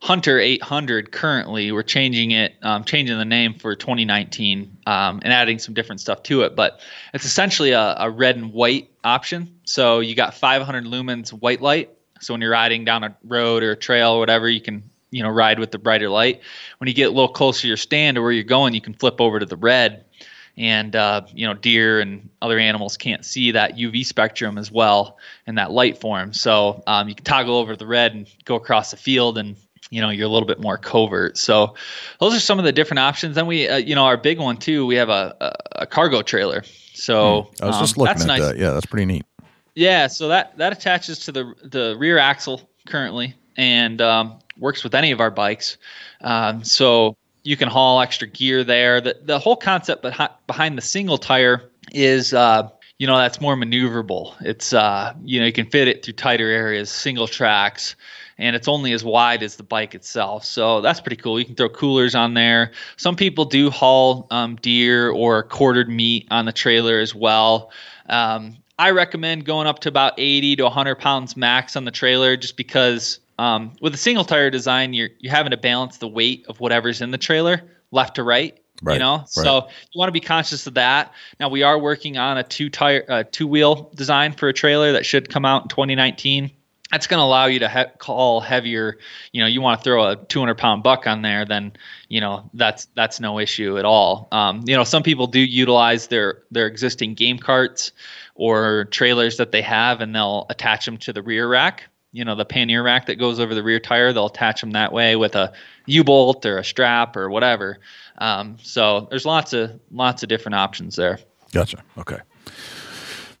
Hunter 0.00 0.38
800. 0.38 1.10
Currently, 1.10 1.72
we're 1.72 1.82
changing 1.82 2.30
it, 2.30 2.54
um, 2.62 2.84
changing 2.84 3.18
the 3.18 3.24
name 3.24 3.54
for 3.54 3.74
2019, 3.74 4.78
um, 4.86 5.20
and 5.24 5.32
adding 5.32 5.58
some 5.58 5.74
different 5.74 6.00
stuff 6.00 6.22
to 6.22 6.42
it. 6.42 6.54
But 6.54 6.78
it's 7.12 7.24
essentially 7.24 7.72
a, 7.72 7.96
a 7.98 8.10
red 8.10 8.36
and 8.36 8.52
white 8.52 8.90
option. 9.02 9.58
So 9.64 9.98
you 9.98 10.14
got 10.14 10.34
500 10.34 10.84
lumens 10.84 11.30
white 11.30 11.60
light. 11.60 11.90
So 12.20 12.32
when 12.32 12.40
you're 12.40 12.52
riding 12.52 12.84
down 12.84 13.02
a 13.02 13.16
road 13.24 13.64
or 13.64 13.72
a 13.72 13.76
trail 13.76 14.12
or 14.12 14.20
whatever, 14.20 14.48
you 14.48 14.60
can 14.60 14.84
you 15.14 15.22
know 15.22 15.30
ride 15.30 15.58
with 15.60 15.70
the 15.70 15.78
brighter 15.78 16.10
light. 16.10 16.40
When 16.78 16.88
you 16.88 16.94
get 16.94 17.04
a 17.04 17.10
little 17.10 17.28
closer 17.28 17.62
to 17.62 17.68
your 17.68 17.76
stand 17.76 18.18
or 18.18 18.22
where 18.22 18.32
you're 18.32 18.42
going, 18.42 18.74
you 18.74 18.80
can 18.80 18.94
flip 18.94 19.20
over 19.20 19.38
to 19.38 19.46
the 19.46 19.56
red, 19.56 20.04
and 20.56 20.94
uh, 20.96 21.22
you 21.32 21.46
know 21.46 21.54
deer 21.54 22.00
and 22.00 22.28
other 22.42 22.58
animals 22.58 22.96
can't 22.96 23.24
see 23.24 23.52
that 23.52 23.76
UV 23.76 24.04
spectrum 24.04 24.58
as 24.58 24.72
well 24.72 25.18
in 25.46 25.54
that 25.54 25.70
light 25.70 25.98
form. 25.98 26.32
So 26.32 26.82
um, 26.88 27.08
you 27.08 27.14
can 27.14 27.24
toggle 27.24 27.56
over 27.56 27.74
to 27.74 27.78
the 27.78 27.86
red 27.86 28.12
and 28.12 28.28
go 28.44 28.56
across 28.56 28.90
the 28.90 28.96
field 28.96 29.38
and 29.38 29.56
you 29.90 30.00
know 30.00 30.10
you're 30.10 30.26
a 30.26 30.30
little 30.30 30.48
bit 30.48 30.58
more 30.58 30.78
covert 30.78 31.36
so 31.36 31.74
those 32.18 32.34
are 32.34 32.40
some 32.40 32.58
of 32.58 32.64
the 32.64 32.72
different 32.72 32.98
options 32.98 33.34
then 33.34 33.46
we 33.46 33.68
uh, 33.68 33.76
you 33.76 33.94
know 33.94 34.06
our 34.06 34.16
big 34.16 34.40
one 34.40 34.56
too 34.56 34.86
we 34.86 34.94
have 34.94 35.10
a, 35.10 35.36
a, 35.42 35.82
a 35.82 35.86
cargo 35.86 36.22
trailer 36.22 36.64
so 36.94 37.42
hmm. 37.42 37.64
i 37.64 37.66
was 37.66 37.76
um, 37.76 37.82
just 37.82 37.98
looking 37.98 38.22
at 38.22 38.26
nice. 38.26 38.40
that 38.40 38.56
yeah 38.56 38.70
that's 38.70 38.86
pretty 38.86 39.04
neat 39.04 39.26
yeah 39.74 40.06
so 40.06 40.26
that 40.26 40.56
that 40.56 40.72
attaches 40.72 41.18
to 41.18 41.30
the 41.30 41.54
the 41.64 41.94
rear 41.98 42.16
axle 42.16 42.62
currently 42.86 43.34
and 43.56 44.00
um, 44.00 44.38
works 44.58 44.84
with 44.84 44.94
any 44.94 45.10
of 45.10 45.20
our 45.20 45.30
bikes. 45.30 45.76
Um, 46.20 46.64
so 46.64 47.16
you 47.42 47.56
can 47.56 47.68
haul 47.68 48.00
extra 48.00 48.26
gear 48.26 48.64
there. 48.64 49.00
The, 49.00 49.18
the 49.22 49.38
whole 49.38 49.56
concept 49.56 50.02
behind 50.46 50.78
the 50.78 50.82
single 50.82 51.18
tire 51.18 51.70
is, 51.92 52.32
uh, 52.32 52.68
you 52.98 53.06
know, 53.06 53.18
that's 53.18 53.40
more 53.40 53.56
maneuverable. 53.56 54.34
It's, 54.40 54.72
uh, 54.72 55.14
you 55.24 55.40
know, 55.40 55.46
you 55.46 55.52
can 55.52 55.66
fit 55.66 55.88
it 55.88 56.04
through 56.04 56.14
tighter 56.14 56.48
areas, 56.48 56.90
single 56.90 57.28
tracks, 57.28 57.96
and 58.38 58.56
it's 58.56 58.66
only 58.66 58.92
as 58.92 59.04
wide 59.04 59.42
as 59.42 59.56
the 59.56 59.62
bike 59.62 59.94
itself. 59.94 60.44
So 60.44 60.80
that's 60.80 61.00
pretty 61.00 61.16
cool. 61.16 61.38
You 61.38 61.44
can 61.44 61.54
throw 61.54 61.68
coolers 61.68 62.14
on 62.14 62.34
there. 62.34 62.72
Some 62.96 63.14
people 63.14 63.44
do 63.44 63.70
haul 63.70 64.26
um, 64.30 64.56
deer 64.56 65.10
or 65.10 65.42
quartered 65.42 65.88
meat 65.88 66.26
on 66.30 66.46
the 66.46 66.52
trailer 66.52 66.98
as 66.98 67.14
well. 67.14 67.70
Um, 68.08 68.56
I 68.78 68.90
recommend 68.90 69.44
going 69.44 69.66
up 69.66 69.80
to 69.80 69.88
about 69.88 70.14
80 70.18 70.56
to 70.56 70.64
100 70.64 70.96
pounds 70.96 71.36
max 71.36 71.76
on 71.76 71.84
the 71.84 71.92
trailer 71.92 72.36
just 72.36 72.56
because 72.56 73.20
um, 73.38 73.72
with 73.80 73.94
a 73.94 73.98
single 73.98 74.24
tire 74.24 74.50
design, 74.50 74.92
you're 74.92 75.10
you're 75.18 75.32
having 75.32 75.50
to 75.50 75.56
balance 75.56 75.98
the 75.98 76.08
weight 76.08 76.46
of 76.48 76.60
whatever's 76.60 77.00
in 77.00 77.10
the 77.10 77.18
trailer 77.18 77.62
left 77.90 78.16
to 78.16 78.22
right. 78.22 78.58
Right, 78.82 78.94
you 78.94 78.98
know, 78.98 79.18
right. 79.18 79.28
so 79.28 79.68
you 79.92 79.98
want 79.98 80.08
to 80.08 80.12
be 80.12 80.20
conscious 80.20 80.66
of 80.66 80.74
that. 80.74 81.12
Now 81.38 81.48
we 81.48 81.62
are 81.62 81.78
working 81.78 82.18
on 82.18 82.38
a 82.38 82.42
two 82.42 82.68
tire, 82.68 83.04
uh, 83.08 83.24
two 83.30 83.46
wheel 83.46 83.90
design 83.94 84.32
for 84.32 84.48
a 84.48 84.52
trailer 84.52 84.92
that 84.92 85.06
should 85.06 85.30
come 85.30 85.44
out 85.44 85.62
in 85.62 85.68
2019. 85.68 86.50
That's 86.90 87.06
going 87.06 87.18
to 87.18 87.24
allow 87.24 87.46
you 87.46 87.60
to 87.60 87.68
he- 87.68 87.98
call 87.98 88.40
heavier. 88.40 88.98
You 89.32 89.42
know, 89.42 89.46
you 89.46 89.60
want 89.60 89.80
to 89.80 89.84
throw 89.84 90.10
a 90.10 90.16
200 90.16 90.58
pound 90.58 90.82
buck 90.82 91.06
on 91.06 91.22
there, 91.22 91.44
then 91.44 91.72
you 92.08 92.20
know 92.20 92.50
that's 92.52 92.86
that's 92.96 93.20
no 93.20 93.38
issue 93.38 93.78
at 93.78 93.84
all. 93.84 94.26
Um, 94.32 94.64
you 94.66 94.76
know, 94.76 94.84
some 94.84 95.04
people 95.04 95.28
do 95.28 95.40
utilize 95.40 96.08
their 96.08 96.42
their 96.50 96.66
existing 96.66 97.14
game 97.14 97.38
carts 97.38 97.92
or 98.34 98.86
trailers 98.86 99.36
that 99.36 99.52
they 99.52 99.62
have, 99.62 100.00
and 100.00 100.14
they'll 100.14 100.46
attach 100.50 100.84
them 100.84 100.96
to 100.98 101.12
the 101.12 101.22
rear 101.22 101.48
rack 101.48 101.84
you 102.14 102.24
know 102.24 102.36
the 102.36 102.44
pannier 102.44 102.82
rack 102.82 103.06
that 103.06 103.16
goes 103.16 103.40
over 103.40 103.54
the 103.54 103.62
rear 103.62 103.80
tire 103.80 104.12
they'll 104.12 104.26
attach 104.26 104.60
them 104.60 104.70
that 104.70 104.92
way 104.92 105.16
with 105.16 105.34
a 105.34 105.52
u-bolt 105.86 106.46
or 106.46 106.58
a 106.58 106.64
strap 106.64 107.16
or 107.16 107.28
whatever. 107.28 107.78
Um, 108.18 108.56
so 108.62 109.08
there's 109.10 109.26
lots 109.26 109.52
of 109.52 109.78
lots 109.90 110.22
of 110.22 110.28
different 110.28 110.54
options 110.54 110.96
there. 110.96 111.18
Gotcha. 111.52 111.82
Okay. 111.98 112.20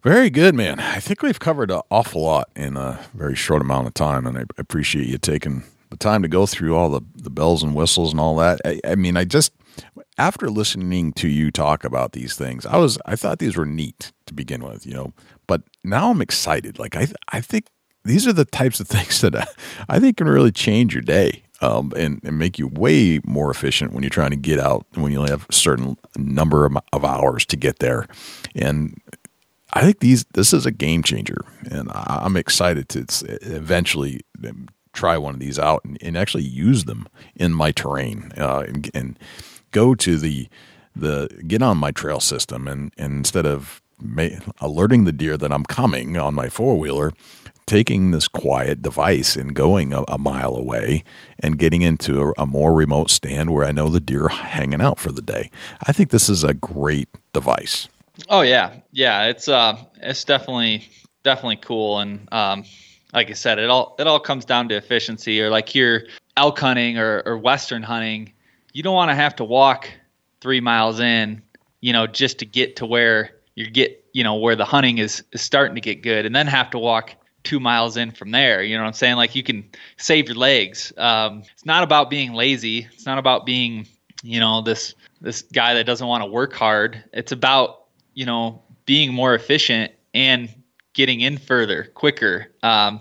Very 0.02 0.28
good 0.28 0.54
man. 0.54 0.80
I 0.80 0.98
think 0.98 1.22
we've 1.22 1.38
covered 1.38 1.70
an 1.70 1.80
awful 1.90 2.22
lot 2.22 2.50
in 2.54 2.76
a 2.76 3.00
very 3.14 3.36
short 3.36 3.62
amount 3.62 3.86
of 3.86 3.94
time 3.94 4.26
and 4.26 4.36
i 4.36 4.42
appreciate 4.58 5.06
you 5.06 5.16
taking 5.18 5.62
the 5.90 5.96
time 5.96 6.22
to 6.22 6.28
go 6.28 6.44
through 6.44 6.76
all 6.76 6.90
the, 6.90 7.00
the 7.14 7.30
bells 7.30 7.62
and 7.62 7.74
whistles 7.74 8.10
and 8.10 8.20
all 8.20 8.34
that. 8.36 8.60
I, 8.64 8.80
I 8.84 8.94
mean 8.96 9.16
i 9.16 9.24
just 9.24 9.52
after 10.18 10.50
listening 10.50 11.12
to 11.14 11.28
you 11.28 11.50
talk 11.52 11.84
about 11.84 12.12
these 12.12 12.34
things 12.34 12.66
i 12.66 12.76
was 12.76 12.98
i 13.06 13.14
thought 13.14 13.38
these 13.38 13.56
were 13.56 13.64
neat 13.64 14.12
to 14.26 14.34
begin 14.34 14.64
with 14.64 14.84
you 14.84 14.94
know 14.94 15.12
but 15.46 15.62
now 15.84 16.10
i'm 16.10 16.20
excited. 16.20 16.78
Like 16.80 16.96
i 16.96 17.06
i 17.28 17.40
think 17.40 17.66
these 18.04 18.26
are 18.26 18.32
the 18.32 18.44
types 18.44 18.80
of 18.80 18.88
things 18.88 19.20
that 19.20 19.48
I 19.88 19.98
think 19.98 20.18
can 20.18 20.28
really 20.28 20.52
change 20.52 20.94
your 20.94 21.02
day 21.02 21.42
um, 21.60 21.92
and, 21.96 22.20
and, 22.24 22.38
make 22.38 22.58
you 22.58 22.68
way 22.68 23.20
more 23.24 23.50
efficient 23.50 23.92
when 23.92 24.02
you're 24.02 24.10
trying 24.10 24.30
to 24.30 24.36
get 24.36 24.58
out 24.58 24.86
when 24.94 25.12
you 25.12 25.18
only 25.18 25.30
have 25.30 25.46
a 25.48 25.52
certain 25.52 25.96
number 26.16 26.66
of, 26.66 26.76
of 26.92 27.04
hours 27.04 27.46
to 27.46 27.56
get 27.56 27.78
there. 27.78 28.06
And 28.54 29.00
I 29.72 29.82
think 29.82 30.00
these 30.00 30.24
this 30.34 30.52
is 30.52 30.66
a 30.66 30.70
game 30.70 31.02
changer, 31.02 31.38
and 31.70 31.90
I'm 31.94 32.36
excited 32.36 32.88
to 32.90 33.06
eventually 33.42 34.20
um, 34.46 34.68
try 34.92 35.18
one 35.18 35.34
of 35.34 35.40
these 35.40 35.58
out 35.58 35.84
and, 35.84 35.98
and 36.00 36.16
actually 36.16 36.44
use 36.44 36.84
them 36.84 37.08
in 37.34 37.52
my 37.52 37.72
terrain 37.72 38.32
uh, 38.36 38.64
and, 38.66 38.90
and, 38.94 39.18
go 39.72 39.92
to 39.92 40.16
the 40.16 40.48
the 40.94 41.28
get 41.48 41.60
on 41.60 41.76
my 41.76 41.90
trail 41.90 42.20
system 42.20 42.68
and, 42.68 42.92
and 42.96 43.14
instead 43.14 43.44
of 43.44 43.82
alerting 44.60 45.02
the 45.02 45.10
deer 45.10 45.36
that 45.36 45.50
I'm 45.50 45.64
coming 45.64 46.16
on 46.16 46.32
my 46.32 46.48
four 46.48 46.78
wheeler 46.78 47.12
taking 47.66 48.10
this 48.10 48.28
quiet 48.28 48.82
device 48.82 49.36
and 49.36 49.54
going 49.54 49.92
a, 49.92 50.02
a 50.08 50.18
mile 50.18 50.54
away 50.54 51.02
and 51.38 51.58
getting 51.58 51.82
into 51.82 52.20
a, 52.20 52.32
a, 52.38 52.46
more 52.46 52.74
remote 52.74 53.10
stand 53.10 53.50
where 53.50 53.64
I 53.64 53.72
know 53.72 53.88
the 53.88 54.00
deer 54.00 54.24
are 54.24 54.28
hanging 54.28 54.82
out 54.82 54.98
for 54.98 55.10
the 55.10 55.22
day. 55.22 55.50
I 55.86 55.92
think 55.92 56.10
this 56.10 56.28
is 56.28 56.44
a 56.44 56.54
great 56.54 57.08
device. 57.32 57.88
Oh 58.28 58.42
yeah, 58.42 58.76
yeah, 58.92 59.24
it's 59.24 59.48
uh, 59.48 59.76
it's 60.00 60.24
definitely 60.24 60.88
definitely 61.24 61.56
cool, 61.56 61.98
and 61.98 62.28
um, 62.32 62.64
like 63.12 63.30
I 63.30 63.32
said, 63.32 63.58
it 63.58 63.70
all 63.70 63.96
it 63.98 64.06
all 64.06 64.20
comes 64.20 64.44
down 64.44 64.68
to 64.68 64.76
efficiency. 64.76 65.40
Or 65.40 65.50
like 65.50 65.68
here, 65.68 66.06
elk 66.36 66.58
hunting 66.58 66.96
or, 66.96 67.22
or 67.26 67.38
western 67.38 67.82
hunting, 67.82 68.32
you 68.72 68.82
don't 68.84 68.94
want 68.94 69.10
to 69.10 69.16
have 69.16 69.34
to 69.36 69.44
walk 69.44 69.90
three 70.40 70.60
miles 70.60 71.00
in, 71.00 71.42
you 71.80 71.92
know, 71.92 72.06
just 72.06 72.38
to 72.38 72.46
get 72.46 72.76
to 72.76 72.86
where 72.86 73.30
you 73.56 73.68
get, 73.68 74.04
you 74.12 74.22
know, 74.22 74.36
where 74.36 74.54
the 74.54 74.64
hunting 74.64 74.98
is, 74.98 75.24
is 75.32 75.40
starting 75.40 75.74
to 75.74 75.80
get 75.80 76.02
good, 76.02 76.24
and 76.24 76.36
then 76.36 76.46
have 76.46 76.70
to 76.70 76.78
walk 76.78 77.14
two 77.44 77.60
miles 77.60 77.96
in 77.96 78.10
from 78.10 78.30
there. 78.30 78.62
You 78.62 78.76
know 78.76 78.82
what 78.82 78.88
I'm 78.88 78.94
saying? 78.94 79.16
Like 79.16 79.34
you 79.34 79.42
can 79.42 79.68
save 79.96 80.26
your 80.26 80.36
legs. 80.36 80.92
Um, 80.96 81.42
it's 81.52 81.64
not 81.64 81.82
about 81.84 82.10
being 82.10 82.32
lazy. 82.32 82.88
It's 82.92 83.06
not 83.06 83.18
about 83.18 83.46
being, 83.46 83.86
you 84.22 84.40
know, 84.40 84.62
this 84.62 84.94
this 85.20 85.42
guy 85.42 85.74
that 85.74 85.84
doesn't 85.84 86.06
want 86.06 86.22
to 86.22 86.30
work 86.30 86.52
hard. 86.52 87.04
It's 87.12 87.32
about, 87.32 87.84
you 88.14 88.26
know, 88.26 88.62
being 88.86 89.14
more 89.14 89.34
efficient 89.34 89.92
and 90.12 90.48
getting 90.94 91.20
in 91.20 91.38
further, 91.38 91.84
quicker. 91.94 92.52
Um, 92.62 93.00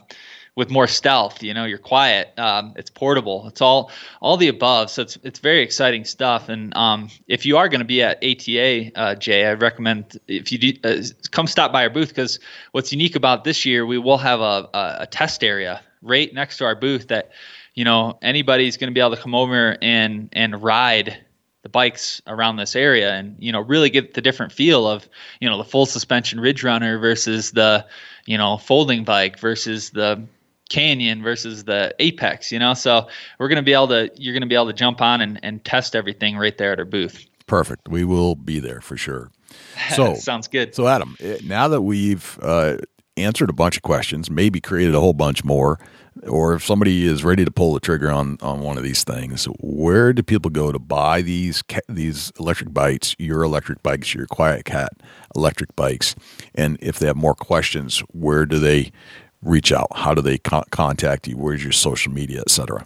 with 0.55 0.69
more 0.69 0.87
stealth. 0.87 1.41
You 1.41 1.53
know, 1.53 1.65
you're 1.65 1.77
quiet. 1.77 2.37
Um, 2.37 2.73
it's 2.75 2.89
portable. 2.89 3.47
It's 3.47 3.61
all 3.61 3.91
all 4.21 4.37
the 4.37 4.47
above. 4.47 4.89
So 4.89 5.01
it's 5.01 5.17
it's 5.23 5.39
very 5.39 5.61
exciting 5.61 6.05
stuff. 6.05 6.49
And 6.49 6.75
um, 6.75 7.09
if 7.27 7.45
you 7.45 7.57
are 7.57 7.69
going 7.69 7.79
to 7.79 7.85
be 7.85 8.01
at 8.03 8.23
ATA, 8.23 8.91
uh, 8.95 9.15
Jay, 9.15 9.45
I 9.45 9.53
recommend 9.53 10.19
if 10.27 10.51
you 10.51 10.57
do, 10.57 10.73
uh, 10.83 11.03
come 11.31 11.47
stop 11.47 11.71
by 11.71 11.83
our 11.83 11.89
booth 11.89 12.09
because 12.09 12.39
what's 12.71 12.91
unique 12.91 13.15
about 13.15 13.43
this 13.43 13.65
year, 13.65 13.85
we 13.85 13.97
will 13.97 14.17
have 14.17 14.39
a, 14.41 14.69
a, 14.73 14.97
a 15.01 15.07
test 15.07 15.43
area 15.43 15.81
right 16.01 16.33
next 16.33 16.57
to 16.57 16.65
our 16.65 16.75
booth 16.75 17.07
that 17.07 17.31
you 17.73 17.83
know 17.83 18.17
anybody's 18.21 18.77
going 18.77 18.89
to 18.89 18.93
be 18.93 18.99
able 18.99 19.15
to 19.15 19.21
come 19.21 19.35
over 19.35 19.77
and 19.81 20.29
and 20.33 20.61
ride 20.61 21.17
the 21.63 21.69
bikes 21.69 22.21
around 22.27 22.57
this 22.57 22.75
area 22.75 23.13
and 23.13 23.35
you 23.39 23.51
know 23.51 23.61
really 23.61 23.89
get 23.89 24.13
the 24.13 24.21
different 24.21 24.51
feel 24.51 24.85
of 24.85 25.07
you 25.39 25.49
know 25.49 25.57
the 25.57 25.63
full 25.63 25.85
suspension 25.85 26.39
Ridgerunner 26.39 26.99
versus 26.99 27.51
the 27.51 27.85
you 28.25 28.37
know 28.37 28.57
folding 28.57 29.03
bike 29.05 29.39
versus 29.39 29.89
the 29.91 30.21
Canyon 30.69 31.21
versus 31.21 31.65
the 31.65 31.93
Apex, 31.99 32.51
you 32.51 32.59
know. 32.59 32.73
So 32.73 33.07
we're 33.39 33.47
gonna 33.47 33.61
be 33.63 33.73
able 33.73 33.89
to 33.89 34.09
you're 34.15 34.33
gonna 34.33 34.47
be 34.47 34.55
able 34.55 34.67
to 34.67 34.73
jump 34.73 35.01
on 35.01 35.21
and, 35.21 35.39
and 35.43 35.63
test 35.63 35.95
everything 35.95 36.37
right 36.37 36.57
there 36.57 36.71
at 36.71 36.79
our 36.79 36.85
booth. 36.85 37.25
Perfect. 37.45 37.89
We 37.89 38.03
will 38.03 38.35
be 38.35 38.59
there 38.59 38.81
for 38.81 38.97
sure. 38.97 39.31
So 39.95 40.15
sounds 40.15 40.47
good. 40.47 40.73
So 40.73 40.87
Adam, 40.87 41.15
eh, 41.19 41.37
now 41.43 41.67
that 41.67 41.81
we've 41.81 42.39
uh, 42.41 42.77
answered 43.17 43.49
a 43.49 43.53
bunch 43.53 43.75
of 43.75 43.83
questions, 43.83 44.29
maybe 44.29 44.59
created 44.59 44.95
a 44.95 44.99
whole 44.99 45.13
bunch 45.13 45.43
more, 45.43 45.79
or 46.27 46.55
if 46.55 46.65
somebody 46.65 47.05
is 47.05 47.23
ready 47.23 47.45
to 47.45 47.51
pull 47.51 47.73
the 47.73 47.79
trigger 47.79 48.09
on 48.09 48.37
on 48.41 48.61
one 48.61 48.77
of 48.77 48.83
these 48.83 49.03
things, 49.03 49.45
where 49.59 50.13
do 50.13 50.23
people 50.23 50.49
go 50.49 50.71
to 50.71 50.79
buy 50.79 51.21
these 51.21 51.63
these 51.87 52.31
electric 52.39 52.73
bikes, 52.73 53.15
your 53.19 53.43
electric 53.43 53.83
bikes, 53.83 54.13
your 54.13 54.25
QuietKat 54.27 54.89
electric 55.35 55.75
bikes, 55.75 56.15
and 56.55 56.77
if 56.81 56.99
they 56.99 57.07
have 57.07 57.17
more 57.17 57.35
questions, 57.35 57.99
where 58.11 58.45
do 58.45 58.59
they 58.59 58.91
reach 59.43 59.71
out? 59.71 59.87
How 59.95 60.13
do 60.13 60.21
they 60.21 60.37
con- 60.37 60.65
contact 60.71 61.27
you? 61.27 61.37
Where's 61.37 61.63
your 61.63 61.71
social 61.73 62.11
media, 62.11 62.41
et 62.41 62.49
cetera? 62.49 62.85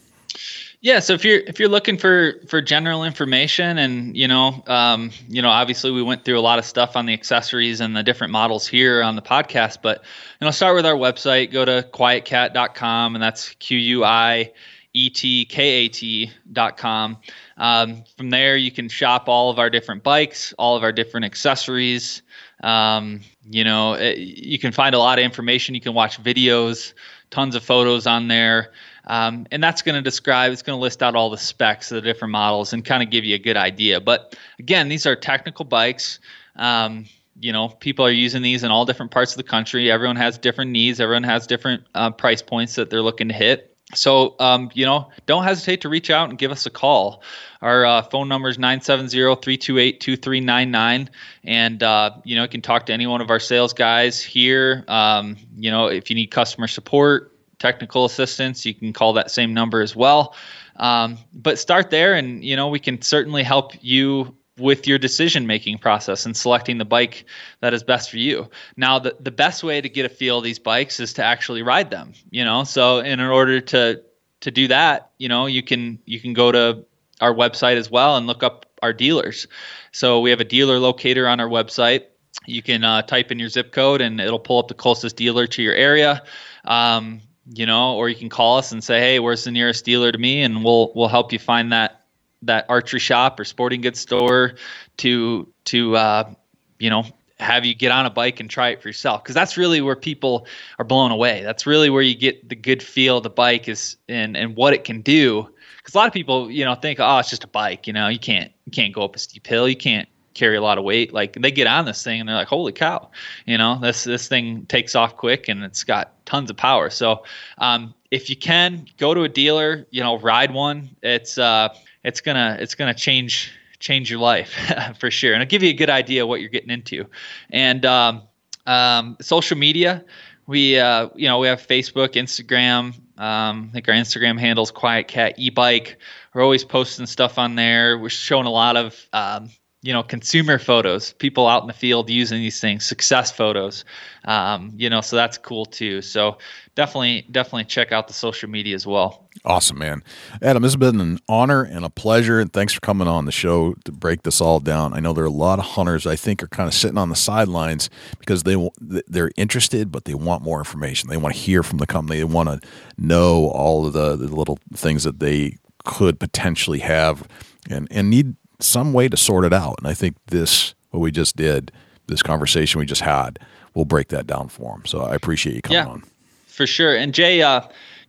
Yeah, 0.82 1.00
so 1.00 1.14
if 1.14 1.26
you're 1.26 1.40
if 1.40 1.60
you're 1.60 1.70
looking 1.70 1.98
for 1.98 2.40
for 2.48 2.62
general 2.62 3.04
information, 3.04 3.80
and 3.80 4.16
you 4.16 4.28
know, 4.28 4.64
um, 4.68 5.12
you 5.28 5.42
know, 5.42 5.50
obviously 5.50 5.90
we 5.90 6.04
went 6.04 6.24
through 6.24 6.38
a 6.38 6.42
lot 6.42 6.60
of 6.60 6.66
stuff 6.66 6.96
on 6.96 7.08
the 7.08 7.14
accessories 7.14 7.82
and 7.82 7.96
the 7.96 8.04
different 8.04 8.32
models 8.32 8.68
here 8.68 9.02
on 9.02 9.16
the 9.16 9.22
podcast, 9.22 9.80
but 9.82 10.04
you 10.40 10.46
know, 10.46 10.52
start 10.52 10.76
with 10.76 10.86
our 10.86 10.94
website. 10.94 11.52
Go 11.52 11.66
to 11.66 11.88
quietkat.com, 11.92 13.16
and 13.16 13.24
that's 13.24 13.50
Q 13.56 13.78
U 13.78 14.04
I 14.04 14.52
E 14.94 15.10
T 15.10 15.46
K 15.46 15.64
A 15.64 15.88
T 15.88 16.32
dot 16.52 16.78
com. 16.78 17.18
Um, 17.58 18.04
from 18.16 18.30
there, 18.30 18.56
you 18.56 18.70
can 18.70 18.88
shop 18.88 19.28
all 19.28 19.50
of 19.50 19.58
our 19.58 19.72
different 19.72 20.04
bikes, 20.04 20.54
all 20.60 20.78
of 20.78 20.84
our 20.84 20.92
different 20.92 21.26
accessories. 21.26 22.22
Um, 22.64 23.22
you 23.50 23.64
know, 23.64 23.94
it, 23.94 24.18
you 24.18 24.60
can 24.60 24.72
find 24.72 24.96
a 24.96 25.00
lot 25.00 25.20
of 25.20 25.26
information. 25.26 25.76
You 25.76 25.82
can 25.82 25.94
watch 25.94 26.22
videos, 26.22 26.94
tons 27.30 27.56
of 27.56 27.64
photos 27.64 28.08
on 28.08 28.28
there. 28.28 28.72
Um, 29.06 29.48
and 29.52 29.64
that's 29.64 29.82
going 29.82 29.96
to 29.96 30.02
describe, 30.02 30.52
it's 30.52 30.62
going 30.62 30.78
to 30.78 30.82
list 30.82 31.02
out 31.02 31.16
all 31.16 31.30
the 31.30 31.38
specs 31.38 31.92
of 31.92 31.96
the 31.96 32.02
different 32.02 32.32
models 32.32 32.74
and 32.74 32.84
kind 32.84 33.02
of 33.02 33.10
give 33.10 33.24
you 33.24 33.36
a 33.36 33.40
good 33.40 33.58
idea. 33.58 34.02
But 34.02 34.36
again, 34.60 34.90
these 34.90 35.06
are 35.06 35.16
technical 35.16 35.64
bikes. 35.64 36.20
Um, 36.58 37.06
you 37.40 37.54
know, 37.54 37.70
people 37.70 38.06
are 38.06 38.12
using 38.12 38.42
these 38.42 38.64
in 38.64 38.72
all 38.72 38.86
different 38.86 39.12
parts 39.12 39.32
of 39.32 39.38
the 39.38 39.44
country. 39.44 39.92
Everyone 39.92 40.16
has 40.16 40.38
different 40.38 40.72
needs, 40.72 41.00
everyone 41.00 41.24
has 41.24 41.48
different 41.48 41.84
uh, 41.94 42.12
price 42.12 42.42
points 42.42 42.76
that 42.76 42.90
they're 42.90 43.02
looking 43.02 43.30
to 43.30 43.34
hit. 43.34 43.77
So, 43.96 44.36
um, 44.40 44.70
you 44.74 44.86
know, 44.86 45.10
don't 45.28 45.46
hesitate 45.46 45.80
to 45.82 45.90
reach 45.90 46.10
out 46.10 46.30
and 46.30 46.38
give 46.38 46.52
us 46.52 46.66
a 46.66 46.70
call. 46.70 47.24
Our 47.62 47.86
uh, 47.86 48.02
phone 48.02 48.28
number 48.28 48.50
is 48.50 48.58
970-328-2399. 48.58 51.08
And, 51.46 51.82
uh, 51.82 52.12
you 52.26 52.36
know, 52.36 52.44
you 52.44 52.50
can 52.50 52.62
talk 52.62 52.86
to 52.88 52.94
any 52.94 53.08
one 53.08 53.22
of 53.22 53.30
our 53.30 53.40
sales 53.40 53.72
guys 53.72 54.22
here. 54.22 54.84
Um, 54.90 55.38
you 55.56 55.72
know, 55.72 55.88
if 55.88 56.10
you 56.10 56.18
need 56.18 56.28
customer 56.28 56.68
support, 56.68 57.34
technical 57.60 58.04
assistance, 58.04 58.66
you 58.66 58.74
can 58.74 58.92
call 58.92 59.14
that 59.14 59.32
same 59.32 59.54
number 59.54 59.82
as 59.82 59.96
well. 59.96 60.36
Um, 60.76 61.18
but 61.34 61.58
start 61.58 61.90
there 61.90 62.14
and, 62.14 62.44
you 62.44 62.58
know, 62.58 62.68
we 62.68 62.80
can 62.80 63.02
certainly 63.02 63.42
help 63.42 63.72
you 63.82 64.36
with 64.58 64.88
your 64.88 64.98
decision 64.98 65.48
making 65.48 65.78
process 65.78 66.26
and 66.26 66.36
selecting 66.36 66.78
the 66.78 66.86
bike 66.86 67.26
that 67.62 67.74
is 67.74 67.84
best 67.84 68.10
for 68.10 68.18
you. 68.18 68.50
Now, 68.76 69.00
the, 69.00 69.16
the 69.20 69.32
best 69.32 69.64
way 69.64 69.82
to 69.82 69.90
get 69.90 70.06
a 70.06 70.10
feel 70.10 70.40
of 70.40 70.44
these 70.44 70.60
bikes 70.60 71.00
is 71.00 71.14
to 71.14 71.24
actually 71.24 71.62
ride 71.62 71.92
them, 71.92 72.14
you 72.32 72.44
know? 72.44 72.64
So 72.64 73.00
in 73.00 73.20
order 73.20 73.62
to, 73.62 74.02
to 74.42 74.52
do 74.52 74.68
that, 74.68 75.12
you 75.18 75.30
know, 75.30 75.46
you 75.46 75.64
can, 75.64 76.00
you 76.06 76.20
can 76.20 76.34
go 76.34 76.52
to 76.52 76.86
our 77.22 77.34
website 77.34 77.78
as 77.78 77.90
well 77.90 78.18
and 78.18 78.28
look 78.28 78.44
up 78.44 78.66
our 78.82 78.94
dealers. 78.94 79.48
So 79.92 80.20
we 80.20 80.30
have 80.30 80.40
a 80.40 80.46
dealer 80.46 80.80
locator 80.80 81.28
on 81.28 81.40
our 81.40 81.48
website. 81.48 82.06
You 82.46 82.62
can 82.62 82.84
uh, 82.84 83.02
type 83.02 83.32
in 83.32 83.40
your 83.40 83.50
zip 83.50 83.72
code 83.72 84.02
and 84.02 84.22
it'll 84.22 84.40
pull 84.40 84.60
up 84.60 84.68
the 84.68 84.74
closest 84.74 85.16
dealer 85.16 85.48
to 85.48 85.62
your 85.62 85.74
area. 85.74 86.24
Um, 86.66 87.22
you 87.54 87.66
know, 87.66 87.96
or 87.96 88.10
you 88.10 88.16
can 88.16 88.30
call 88.30 88.58
us 88.58 88.72
and 88.72 88.84
say, 88.84 89.00
"Hey, 89.00 89.20
where's 89.20 89.46
the 89.46 89.52
nearest 89.52 89.86
dealer 89.86 90.12
to 90.12 90.18
me?" 90.18 90.42
and 90.44 90.64
we'll 90.66 90.92
we'll 90.96 91.08
help 91.08 91.32
you 91.32 91.40
find 91.40 91.72
that 91.72 91.97
that 92.44 92.66
archery 92.70 93.00
shop 93.00 93.40
or 93.40 93.46
sporting 93.46 93.82
goods 93.82 94.00
store 94.00 94.56
to 94.98 95.48
to 95.66 95.96
uh, 95.96 96.34
you 96.80 96.90
know 96.90 97.06
have 97.40 97.66
you 97.66 97.76
get 97.76 97.92
on 97.92 98.06
a 98.06 98.10
bike 98.10 98.40
and 98.40 98.50
try 98.50 98.70
it 98.70 98.82
for 98.82 98.90
yourself. 98.90 99.24
Because 99.24 99.36
that's 99.36 99.58
really 99.58 99.82
where 99.82 99.96
people 99.96 100.48
are 100.80 100.86
blown 100.86 101.12
away. 101.12 101.44
That's 101.44 101.66
really 101.66 101.90
where 101.90 102.02
you 102.02 102.16
get 102.16 102.50
the 102.50 102.56
good 102.56 102.82
feel 102.82 103.18
of 103.18 103.24
the 103.24 103.30
bike 103.30 103.68
is 103.68 103.98
and 104.10 104.36
and 104.36 104.56
what 104.56 104.74
it 104.74 104.84
can 104.84 105.02
do. 105.02 105.48
Because 105.78 105.94
a 105.94 105.98
lot 105.98 106.08
of 106.08 106.14
people 106.14 106.50
you 106.52 106.66
know 106.66 106.76
think 106.76 107.00
oh 107.00 107.18
it's 107.20 107.30
just 107.30 107.44
a 107.44 107.48
bike 107.48 107.88
you 107.88 107.94
know 107.94 108.08
you 108.08 108.20
can't 108.20 108.52
you 108.66 108.72
can't 108.72 108.94
go 108.94 109.04
up 109.04 109.16
a 109.16 109.20
steep 109.20 109.46
hill 109.46 109.70
you 109.70 109.76
can't 109.76 110.10
carry 110.34 110.56
a 110.56 110.62
lot 110.62 110.78
of 110.78 110.84
weight. 110.84 111.14
Like 111.14 111.34
they 111.34 111.52
get 111.52 111.68
on 111.68 111.86
this 111.86 112.04
thing 112.04 112.20
and 112.20 112.30
they're 112.30 112.36
like 112.36 112.48
holy 112.48 112.72
cow 112.72 113.10
you 113.46 113.58
know 113.58 113.80
this 113.80 114.04
this 114.04 114.28
thing 114.28 114.66
takes 114.66 114.96
off 114.96 115.16
quick 115.16 115.48
and 115.48 115.64
it's 115.64 115.84
got 115.84 116.14
tons 116.26 116.50
of 116.50 116.58
power. 116.58 116.90
So 116.90 117.24
um, 117.60 117.94
if 118.12 118.30
you 118.30 118.36
can 118.36 118.86
go 118.98 119.14
to 119.14 119.24
a 119.24 119.30
dealer 119.30 119.86
you 119.92 120.02
know 120.02 120.18
ride 120.20 120.54
one. 120.54 120.90
It's 121.04 121.38
uh 121.38 121.70
it's 122.08 122.22
gonna 122.22 122.58
it's 122.60 122.74
gonna 122.74 122.94
change 122.94 123.52
change 123.80 124.10
your 124.10 124.20
life 124.20 124.54
for 125.00 125.12
sure, 125.12 125.34
and 125.34 125.42
it'll 125.42 125.50
give 125.50 125.62
you 125.62 125.70
a 125.70 125.74
good 125.74 125.90
idea 125.90 126.26
what 126.26 126.40
you're 126.40 126.50
getting 126.50 126.70
into. 126.70 127.06
And 127.52 127.86
um, 127.86 128.24
um, 128.66 129.18
social 129.22 129.58
media, 129.58 130.06
we 130.48 130.80
uh, 130.80 131.10
you 131.16 131.28
know 131.28 131.40
we 131.40 131.48
have 131.48 131.66
Facebook, 131.66 132.14
Instagram. 132.14 132.96
Um, 133.20 133.68
I 133.70 133.74
think 133.74 133.90
our 133.90 133.96
Instagram 133.96 134.40
handles 134.40 134.72
QuietKat 134.72 135.34
e-bike. 135.38 135.98
We're 136.34 136.44
always 136.44 136.64
posting 136.64 137.08
stuff 137.08 137.38
on 137.38 137.56
there. 137.56 137.98
We're 137.98 138.10
showing 138.10 138.46
a 138.46 138.52
lot 138.52 138.78
of 138.78 139.08
um, 139.12 139.50
you 139.84 139.94
know 139.94 140.04
consumer 140.04 140.58
photos 140.58 141.14
people 141.14 141.48
out 141.48 141.62
in 141.62 141.68
the 141.68 141.74
field 141.74 142.10
using 142.10 142.40
these 142.40 142.60
things 142.60 142.84
success 142.84 143.32
photos 143.32 143.86
um, 144.28 144.72
you 144.76 144.90
know 144.90 145.02
so 145.02 145.16
that's 145.16 145.38
cool 145.38 145.66
too. 145.66 146.02
So 146.02 146.38
definitely 146.76 147.26
definitely 147.32 147.64
check 147.64 147.92
out 147.92 148.08
the 148.08 148.14
social 148.14 148.50
media 148.50 148.76
as 148.76 148.86
well. 148.86 149.28
Awesome 149.46 149.78
man. 149.78 150.04
Adam 150.42 150.62
this 150.62 150.74
has 150.74 150.78
been 150.78 151.00
an 151.00 151.20
honor 151.30 151.64
and 151.64 151.86
a 151.86 151.90
pleasure 151.90 152.40
and 152.40 152.52
thanks 152.52 152.74
for 152.74 152.82
coming 152.82 153.08
on 153.08 153.26
the 153.26 153.32
show 153.32 153.74
to 153.86 153.92
break 153.92 154.24
this 154.24 154.42
all 154.42 154.60
down. 154.60 154.94
I 154.94 155.00
know 155.00 155.14
there 155.14 155.24
are 155.24 155.28
a 155.28 155.32
lot 155.32 155.60
of 155.60 155.66
hunters 155.66 156.06
i 156.06 156.16
think 156.16 156.44
are 156.44 156.48
kind 156.48 156.68
of 156.68 156.74
sitting 156.74 156.98
on 156.98 157.10
the 157.10 157.16
sidelines 157.16 157.90
because 158.20 158.44
they 158.44 158.70
they're 158.82 159.32
interested 159.38 159.92
but 159.92 160.06
they 160.06 160.14
want 160.14 160.44
more 160.44 160.60
information. 160.60 161.10
They 161.10 161.18
want 161.18 161.34
to 161.34 161.42
hear 161.42 161.64
from 161.64 161.78
the 161.78 161.88
company. 161.88 162.20
They 162.20 162.26
want 162.26 162.50
to 162.50 162.68
know 162.98 163.48
all 163.48 163.86
of 163.86 163.94
the, 163.94 164.18
the 164.18 164.36
little 164.36 164.60
things 164.74 165.06
that 165.06 165.20
they 165.20 165.58
could 165.86 166.20
potentially 166.20 166.80
have 166.80 167.26
and 167.70 167.88
and 167.92 168.10
need 168.10 168.36
some 168.60 168.94
way 168.94 169.08
to 169.10 169.18
sort 169.18 169.46
it 169.46 169.54
out. 169.54 169.76
And 169.78 169.88
I 169.88 169.94
think 169.94 170.16
this, 170.28 170.74
what 170.92 171.00
we 171.00 171.12
just 171.12 171.36
did, 171.36 171.72
this 172.08 172.24
conversation 172.24 172.80
we 172.80 172.86
just 172.86 173.02
had, 173.02 173.40
will 173.74 173.86
break 173.86 174.10
that 174.10 174.28
down 174.28 174.50
for 174.50 174.72
them. 174.74 174.86
So 174.86 175.02
I 175.02 175.16
appreciate 175.16 175.56
you 175.56 175.62
coming 175.62 175.78
yeah, 175.78 175.88
on. 175.88 176.04
For 176.48 176.66
sure. 176.66 176.96
And 176.96 177.14
Jay, 177.14 177.42
uh, 177.42 177.62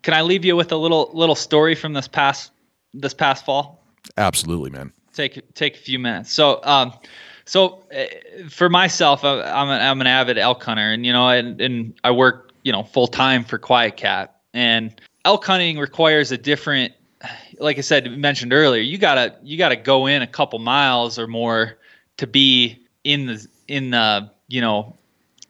can 0.02 0.14
I 0.14 0.22
leave 0.22 0.44
you 0.44 0.56
with 0.56 0.72
a 0.72 0.76
little 0.76 1.10
little 1.12 1.34
story 1.34 1.74
from 1.74 1.92
this 1.92 2.08
past 2.08 2.52
this 2.94 3.12
past 3.12 3.44
fall? 3.44 3.84
Absolutely, 4.16 4.70
man. 4.70 4.92
Take 5.12 5.54
take 5.54 5.74
a 5.74 5.78
few 5.78 5.98
minutes. 5.98 6.32
So, 6.32 6.60
um, 6.64 6.92
so 7.44 7.82
uh, 7.94 8.04
for 8.48 8.68
myself, 8.68 9.24
I'm 9.24 9.68
an, 9.68 9.80
I'm 9.80 10.00
an 10.00 10.06
avid 10.06 10.38
elk 10.38 10.62
hunter, 10.62 10.90
and 10.90 11.04
you 11.04 11.12
know, 11.12 11.28
and, 11.28 11.60
and 11.60 11.94
I 12.04 12.10
work 12.10 12.52
you 12.62 12.72
know 12.72 12.84
full 12.84 13.08
time 13.08 13.44
for 13.44 13.58
QuietKat, 13.58 14.28
and 14.54 14.98
elk 15.24 15.44
hunting 15.44 15.78
requires 15.78 16.32
a 16.32 16.38
different 16.38 16.94
like 17.60 17.78
I 17.78 17.82
said, 17.82 18.10
mentioned 18.18 18.52
earlier, 18.52 18.82
you 18.82 18.98
gotta 18.98 19.35
you 19.43 19.59
gotta 19.59 19.76
go 19.76 20.06
in 20.06 20.22
a 20.22 20.26
couple 20.26 20.59
miles 20.59 21.18
or 21.18 21.26
more 21.26 21.78
to 22.16 22.26
be 22.26 22.86
in 23.05 23.26
the 23.26 23.47
in 23.66 23.90
the 23.90 24.30
you 24.48 24.60
know 24.60 24.97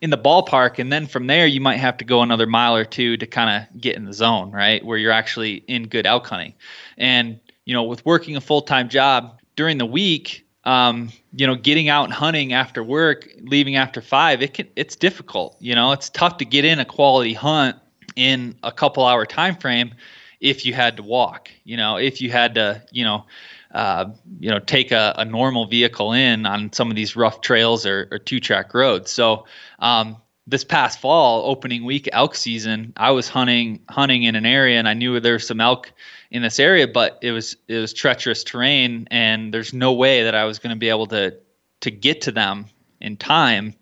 in 0.01 0.11
the 0.11 0.19
ballpark, 0.19 0.79
and 0.79 0.93
then 0.93 1.07
from 1.07 1.27
there 1.27 1.47
you 1.47 1.61
might 1.61 1.79
have 1.79 1.97
to 1.99 2.05
go 2.05 2.23
another 2.23 2.47
mile 2.47 2.77
or 2.77 2.85
two 2.85 3.17
to 3.17 3.27
kind 3.27 3.51
of 3.51 3.81
get 3.81 3.97
in 3.97 4.05
the 4.05 4.13
zone, 4.13 4.51
right, 4.51 4.85
where 4.85 4.99
you're 4.99 5.13
actually 5.13 5.57
in 5.67 5.89
good 5.89 6.07
elk 6.07 6.27
hunting. 6.27 6.55
And 6.97 7.41
you 7.65 7.75
know, 7.75 7.83
with 7.83 8.05
working 8.07 8.37
a 8.37 8.41
full 8.41 8.63
time 8.63 8.89
job 8.89 9.41
during 9.57 9.79
the 9.79 9.87
week, 9.87 10.47
um, 10.65 11.11
you 11.33 11.47
know, 11.47 11.57
getting 11.57 11.89
out 11.89 12.05
and 12.05 12.13
hunting 12.13 12.53
after 12.53 12.83
work, 12.83 13.29
leaving 13.41 13.77
after 13.77 14.01
five, 14.01 14.43
it 14.43 14.55
can 14.55 14.69
it's 14.77 14.97
difficult. 14.97 15.57
You 15.61 15.75
know, 15.75 15.93
it's 15.93 16.11
tough 16.11 16.39
to 16.39 16.45
get 16.45 16.65
in 16.65 16.79
a 16.79 16.85
quality 16.85 17.35
hunt 17.35 17.77
in 18.17 18.57
a 18.63 18.73
couple 18.73 19.05
hour 19.05 19.27
time 19.27 19.57
frame 19.57 19.95
if 20.41 20.65
you 20.65 20.73
had 20.73 20.97
to 20.97 21.03
walk. 21.03 21.51
You 21.65 21.77
know, 21.77 21.97
if 21.97 22.21
you 22.21 22.31
had 22.31 22.55
to, 22.55 22.83
you 22.93 23.05
know, 23.05 23.25
uh, 23.73 24.07
you 24.41 24.51
know, 24.51 24.59
take 24.59 24.93
a, 24.93 25.15
a, 25.19 25.25
normal 25.25 25.67
vehicle 25.67 26.13
in 26.13 26.47
on 26.47 26.73
some 26.73 26.89
of 26.89 26.97
these 26.97 27.17
rough 27.17 27.43
trails 27.43 27.85
or, 27.85 28.09
or 28.11 28.19
two 28.19 28.41
track 28.41 28.73
roads. 28.73 29.11
So 29.11 29.45
um, 29.81 30.17
this 30.47 30.65
past 30.65 31.01
fall, 31.01 31.51
opening 31.51 31.85
week 31.85 32.09
elk 32.13 32.35
season, 32.35 32.95
I 32.97 33.11
was 33.11 33.29
hunting 33.29 33.81
hunting 33.91 34.23
in 34.23 34.37
an 34.37 34.47
area, 34.47 34.79
and 34.79 34.89
I 34.89 34.95
knew 34.95 35.21
there 35.21 35.35
was 35.35 35.47
some 35.47 35.61
elk 35.61 35.93
in 36.31 36.41
this 36.41 36.59
area, 36.59 36.89
but 36.89 37.19
it 37.21 37.33
was 37.33 37.57
it 37.69 37.77
was 37.77 37.93
treacherous 37.93 38.43
terrain, 38.43 39.07
and 39.11 39.53
there's 39.53 39.75
no 39.75 39.93
way 39.93 40.23
that 40.23 40.35
I 40.35 40.45
was 40.45 40.59
going 40.59 40.75
to 40.75 40.79
be 40.79 40.89
able 40.89 41.07
to 41.09 41.37
to 41.81 41.91
get 41.91 42.23
to 42.23 42.33
them 42.33 42.67
in 43.01 43.17
time 43.19 43.75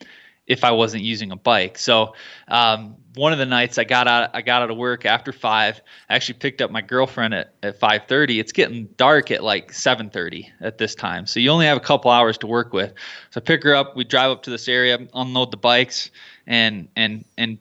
if 0.46 0.64
I 0.64 0.72
wasn't 0.72 1.04
using 1.04 1.30
a 1.30 1.36
bike. 1.36 1.78
So 1.78 2.14
um, 2.48 2.96
one 3.16 3.32
of 3.32 3.38
the 3.38 3.46
nights 3.46 3.78
I 3.78 3.84
got 3.84 4.06
out 4.06 4.30
I 4.34 4.42
got 4.42 4.62
out 4.62 4.70
of 4.70 4.76
work 4.76 5.04
after 5.04 5.32
five. 5.32 5.80
I 6.08 6.14
actually 6.14 6.38
picked 6.38 6.60
up 6.60 6.70
my 6.70 6.82
girlfriend 6.82 7.34
at, 7.34 7.54
at 7.62 7.80
five 7.80 8.02
thirty. 8.06 8.38
It's 8.38 8.52
getting 8.52 8.86
dark 8.96 9.30
at 9.30 9.42
like 9.42 9.72
seven 9.72 10.10
thirty 10.10 10.52
at 10.60 10.78
this 10.78 10.94
time. 10.94 11.26
So 11.26 11.40
you 11.40 11.50
only 11.50 11.66
have 11.66 11.76
a 11.76 11.80
couple 11.80 12.10
hours 12.10 12.38
to 12.38 12.46
work 12.46 12.72
with. 12.72 12.92
So 13.30 13.40
I 13.40 13.44
pick 13.44 13.62
her 13.64 13.74
up, 13.74 13.96
we 13.96 14.04
drive 14.04 14.30
up 14.30 14.42
to 14.44 14.50
this 14.50 14.68
area, 14.68 14.98
unload 15.14 15.50
the 15.50 15.56
bikes 15.56 16.10
and 16.46 16.88
and 16.94 17.24
and 17.36 17.58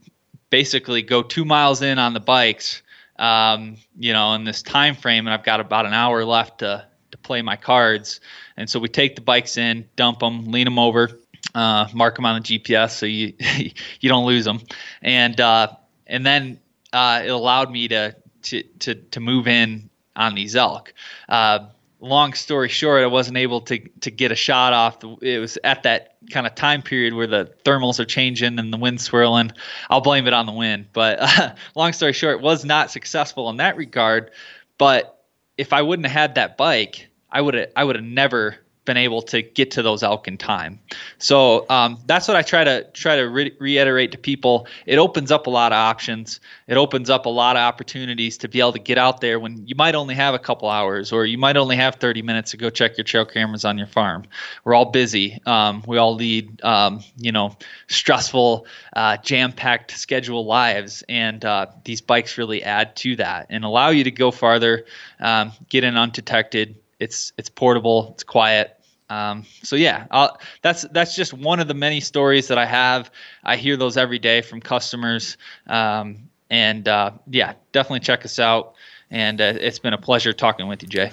basically 0.49 1.01
go 1.01 1.23
two 1.23 1.45
miles 1.45 1.81
in 1.81 1.99
on 1.99 2.13
the 2.13 2.19
bikes 2.19 2.83
um, 3.17 3.77
you 3.97 4.13
know 4.13 4.33
in 4.33 4.43
this 4.43 4.61
time 4.61 4.95
frame 4.95 5.27
and 5.27 5.33
I've 5.33 5.43
got 5.43 5.59
about 5.59 5.85
an 5.85 5.93
hour 5.93 6.23
left 6.25 6.59
to 6.59 6.85
to 7.11 7.17
play 7.17 7.41
my 7.41 7.55
cards 7.55 8.19
and 8.57 8.69
so 8.69 8.79
we 8.79 8.89
take 8.89 9.15
the 9.15 9.21
bikes 9.21 9.57
in 9.57 9.87
dump 9.95 10.19
them 10.19 10.45
lean 10.45 10.65
them 10.65 10.79
over 10.79 11.19
uh, 11.53 11.87
mark 11.93 12.15
them 12.15 12.25
on 12.25 12.41
the 12.41 12.59
GPS 12.59 12.91
so 12.91 13.05
you 13.05 13.33
you 13.99 14.09
don't 14.09 14.25
lose 14.25 14.45
them, 14.45 14.61
and 15.01 15.39
uh, 15.39 15.67
and 16.07 16.25
then 16.25 16.59
uh, 16.93 17.21
it 17.23 17.29
allowed 17.29 17.71
me 17.71 17.87
to 17.89 18.15
to 18.43 18.63
to 18.79 18.95
to 18.95 19.19
move 19.19 19.47
in 19.47 19.89
on 20.15 20.35
these 20.35 20.55
elk. 20.55 20.93
Uh, 21.29 21.67
long 21.99 22.33
story 22.33 22.69
short, 22.69 23.03
I 23.03 23.07
wasn't 23.07 23.37
able 23.37 23.61
to 23.61 23.79
to 24.01 24.11
get 24.11 24.31
a 24.31 24.35
shot 24.35 24.73
off. 24.73 25.03
It 25.21 25.39
was 25.39 25.57
at 25.63 25.83
that 25.83 26.15
kind 26.31 26.47
of 26.47 26.55
time 26.55 26.81
period 26.81 27.13
where 27.13 27.27
the 27.27 27.51
thermals 27.63 27.99
are 27.99 28.05
changing 28.05 28.59
and 28.59 28.71
the 28.71 28.77
wind 28.77 29.01
swirling. 29.01 29.51
I'll 29.89 30.01
blame 30.01 30.27
it 30.27 30.33
on 30.33 30.45
the 30.45 30.51
wind, 30.51 30.87
but 30.93 31.57
long 31.75 31.93
story 31.93 32.13
short, 32.13 32.41
was 32.41 32.65
not 32.65 32.91
successful 32.91 33.49
in 33.49 33.57
that 33.57 33.75
regard. 33.77 34.31
But 34.77 35.23
if 35.57 35.73
I 35.73 35.81
wouldn't 35.81 36.07
have 36.07 36.13
had 36.13 36.35
that 36.35 36.57
bike, 36.57 37.07
I 37.31 37.41
would 37.41 37.53
have 37.53 37.69
I 37.75 37.83
would 37.83 37.95
have 37.95 38.05
never 38.05 38.57
been 38.85 38.97
able 38.97 39.21
to 39.23 39.41
get 39.41 39.71
to 39.71 39.81
those 39.81 40.03
elk 40.03 40.27
in 40.27 40.37
time. 40.37 40.79
So 41.17 41.65
um, 41.69 41.97
that's 42.05 42.27
what 42.27 42.37
I 42.37 42.41
try 42.41 42.63
to 42.63 42.83
try 42.91 43.15
to 43.15 43.23
re- 43.23 43.55
reiterate 43.59 44.11
to 44.11 44.17
people. 44.17 44.67
It 44.85 44.97
opens 44.97 45.31
up 45.31 45.47
a 45.47 45.49
lot 45.49 45.71
of 45.71 45.77
options. 45.77 46.39
It 46.67 46.77
opens 46.77 47.09
up 47.09 47.25
a 47.25 47.29
lot 47.29 47.55
of 47.55 47.61
opportunities 47.61 48.37
to 48.39 48.47
be 48.47 48.59
able 48.59 48.73
to 48.73 48.79
get 48.79 48.97
out 48.97 49.21
there 49.21 49.39
when 49.39 49.67
you 49.67 49.75
might 49.75 49.95
only 49.95 50.15
have 50.15 50.33
a 50.33 50.39
couple 50.39 50.69
hours 50.69 51.11
or 51.11 51.25
you 51.25 51.37
might 51.37 51.57
only 51.57 51.75
have 51.75 51.95
30 51.95 52.21
minutes 52.21 52.51
to 52.51 52.57
go 52.57 52.69
check 52.69 52.97
your 52.97 53.03
trail 53.03 53.25
cameras 53.25 53.65
on 53.65 53.77
your 53.77 53.87
farm. 53.87 54.23
We're 54.63 54.75
all 54.75 54.91
busy. 54.91 55.39
Um, 55.45 55.83
we 55.87 55.97
all 55.97 56.15
lead, 56.15 56.63
um, 56.63 57.01
you 57.17 57.31
know, 57.31 57.57
stressful, 57.87 58.67
uh, 58.95 59.17
jam-packed 59.17 59.91
schedule 59.91 60.45
lives, 60.45 61.03
and 61.09 61.43
uh, 61.43 61.67
these 61.83 62.01
bikes 62.01 62.37
really 62.37 62.63
add 62.63 62.95
to 62.97 63.15
that 63.17 63.47
and 63.49 63.63
allow 63.63 63.89
you 63.89 64.03
to 64.03 64.11
go 64.11 64.31
farther, 64.31 64.85
um, 65.19 65.51
get 65.69 65.83
in 65.83 65.97
undetected. 65.97 66.75
It's 66.99 67.33
it's 67.37 67.49
portable. 67.49 68.11
It's 68.13 68.23
quiet 68.23 68.74
um, 69.09 69.45
so 69.63 69.75
yeah, 69.75 70.07
I'll, 70.11 70.39
that's 70.61 70.83
that's 70.91 71.15
just 71.15 71.33
one 71.33 71.59
of 71.59 71.67
the 71.67 71.73
many 71.73 71.99
stories 71.99 72.47
that 72.47 72.57
I 72.57 72.65
have. 72.65 73.11
I 73.43 73.55
hear 73.55 73.77
those 73.77 73.97
every 73.97 74.19
day 74.19 74.41
from 74.41 74.61
customers, 74.61 75.37
um, 75.67 76.29
and 76.49 76.87
uh, 76.87 77.11
yeah, 77.29 77.53
definitely 77.71 77.99
check 77.99 78.25
us 78.25 78.39
out. 78.39 78.73
And 79.11 79.39
uh, 79.39 79.53
it's 79.57 79.79
been 79.79 79.93
a 79.93 79.97
pleasure 79.97 80.33
talking 80.33 80.67
with 80.67 80.81
you, 80.81 80.89
Jay. 80.89 81.11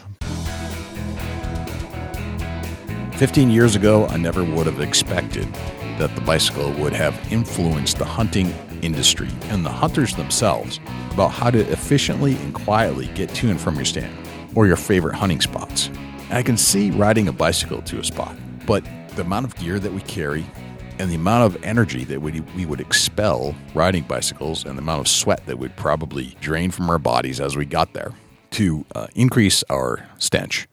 15 3.17 3.51
years 3.51 3.77
ago, 3.77 4.07
I 4.07 4.17
never 4.17 4.43
would 4.43 4.67
have 4.67 4.81
expected 4.81 5.47
that 5.99 6.15
the 6.15 6.21
bicycle 6.23 6.73
would 6.73 6.95
have 6.95 7.15
influenced 7.31 7.99
the 7.99 8.05
hunting 8.05 8.53
industry 8.81 9.29
and 9.45 9.65
the 9.65 9.71
hunters 9.71 10.17
themselves 10.17 10.81
about 11.13 11.29
how 11.29 11.51
to 11.51 11.61
efficiently 11.71 12.35
and 12.37 12.55
quietly 12.55 13.09
get 13.15 13.29
to 13.35 13.51
and 13.51 13.61
from 13.61 13.77
your 13.77 13.85
stand 13.85 14.17
or 14.55 14.67
your 14.67 14.77
favorite 14.77 15.15
hunting 15.15 15.41
spots. 15.41 15.91
I 16.33 16.43
can 16.43 16.57
see 16.57 16.91
riding 16.91 17.29
a 17.29 17.33
bicycle 17.33 17.83
to 17.83 18.01
a 18.01 18.05
spot, 18.05 18.35
but 18.67 18.83
the 19.17 19.21
amount 19.21 19.45
of 19.45 19.55
gear 19.57 19.79
that 19.79 19.93
we 19.93 20.01
carry 20.01 20.47
and 20.99 21.11
the 21.11 21.15
amount 21.15 21.55
of 21.55 21.63
energy 21.63 22.05
that 22.05 22.23
we, 22.23 22.41
we 22.57 22.65
would 22.65 22.81
expel 22.81 23.55
riding 23.75 24.05
bicycles 24.05 24.65
and 24.65 24.79
the 24.79 24.83
amount 24.83 25.01
of 25.01 25.09
sweat 25.09 25.45
that 25.45 25.59
we'd 25.59 25.77
probably 25.77 26.35
drain 26.41 26.71
from 26.71 26.89
our 26.89 26.99
bodies 26.99 27.39
as 27.39 27.55
we 27.55 27.67
got 27.67 27.93
there 27.93 28.13
to 28.53 28.87
uh, 28.95 29.09
increase 29.15 29.63
our 29.69 30.09
stench 30.17 30.67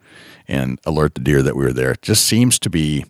and 0.47 0.79
alert 0.85 1.15
the 1.15 1.19
deer 1.19 1.41
that 1.41 1.57
we 1.57 1.65
were 1.65 1.73
there 1.73 1.95
just 2.01 2.25
seems 2.25 2.57
to 2.59 2.69
be 2.69 3.03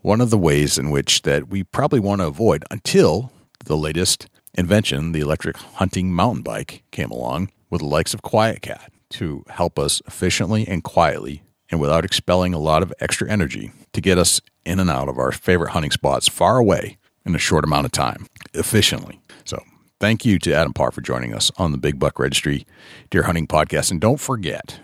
one 0.00 0.22
of 0.22 0.30
the 0.30 0.38
ways 0.38 0.78
in 0.78 0.88
which 0.88 1.20
that 1.22 1.48
we 1.48 1.62
probably 1.62 2.00
want 2.00 2.22
to 2.22 2.26
avoid 2.26 2.64
until 2.70 3.30
the 3.66 3.76
latest 3.76 4.30
invention, 4.54 5.12
the 5.12 5.20
electric 5.20 5.58
hunting 5.58 6.10
mountain 6.10 6.42
bike, 6.42 6.84
came 6.90 7.10
along 7.10 7.50
with 7.68 7.82
the 7.82 7.86
likes 7.86 8.14
of 8.14 8.22
QuietKat 8.22 8.88
to 9.10 9.44
help 9.50 9.78
us 9.78 10.00
efficiently 10.06 10.66
and 10.66 10.82
quietly 10.82 11.42
and 11.72 11.80
without 11.80 12.04
expelling 12.04 12.54
a 12.54 12.58
lot 12.58 12.82
of 12.82 12.92
extra 13.00 13.28
energy 13.28 13.72
to 13.92 14.00
get 14.00 14.18
us 14.18 14.40
in 14.64 14.78
and 14.78 14.90
out 14.90 15.08
of 15.08 15.18
our 15.18 15.32
favorite 15.32 15.70
hunting 15.70 15.90
spots 15.90 16.28
far 16.28 16.58
away 16.58 16.98
in 17.24 17.34
a 17.34 17.38
short 17.38 17.64
amount 17.64 17.86
of 17.86 17.90
time 17.90 18.26
efficiently. 18.54 19.20
So, 19.44 19.60
thank 19.98 20.24
you 20.24 20.38
to 20.40 20.52
Adam 20.52 20.72
Parr 20.72 20.92
for 20.92 21.00
joining 21.00 21.34
us 21.34 21.50
on 21.56 21.72
the 21.72 21.78
Big 21.78 21.98
Buck 21.98 22.18
Registry 22.18 22.66
Deer 23.10 23.24
Hunting 23.24 23.46
Podcast. 23.46 23.90
And 23.90 24.00
don't 24.00 24.20
forget 24.20 24.78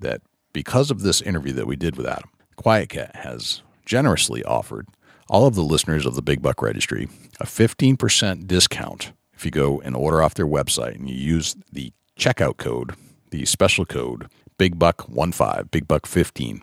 that 0.00 0.20
because 0.52 0.90
of 0.90 1.00
this 1.00 1.20
interview 1.20 1.54
that 1.54 1.66
we 1.66 1.74
did 1.74 1.96
with 1.96 2.06
Adam, 2.06 2.30
QuietKat 2.58 3.16
has 3.16 3.62
generously 3.86 4.44
offered 4.44 4.86
all 5.28 5.46
of 5.46 5.54
the 5.54 5.62
listeners 5.62 6.06
of 6.06 6.14
the 6.14 6.22
Big 6.22 6.42
Buck 6.42 6.62
Registry 6.62 7.08
a 7.40 7.46
15% 7.46 8.46
discount 8.46 9.12
if 9.34 9.44
you 9.44 9.50
go 9.50 9.80
and 9.80 9.96
order 9.96 10.22
off 10.22 10.34
their 10.34 10.46
website 10.46 10.94
and 10.94 11.08
you 11.08 11.16
use 11.16 11.56
the 11.72 11.92
checkout 12.16 12.56
code, 12.56 12.94
the 13.30 13.44
special 13.44 13.84
code 13.84 14.28
Big 14.58 14.78
Buck 14.78 15.06
15, 15.08 15.68
Big 15.70 15.88
Buck 15.88 16.06
15 16.06 16.62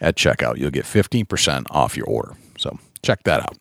at 0.00 0.16
checkout. 0.16 0.58
You'll 0.58 0.70
get 0.70 0.84
15% 0.84 1.66
off 1.70 1.96
your 1.96 2.06
order. 2.06 2.34
So 2.58 2.78
check 3.02 3.22
that 3.24 3.40
out. 3.40 3.56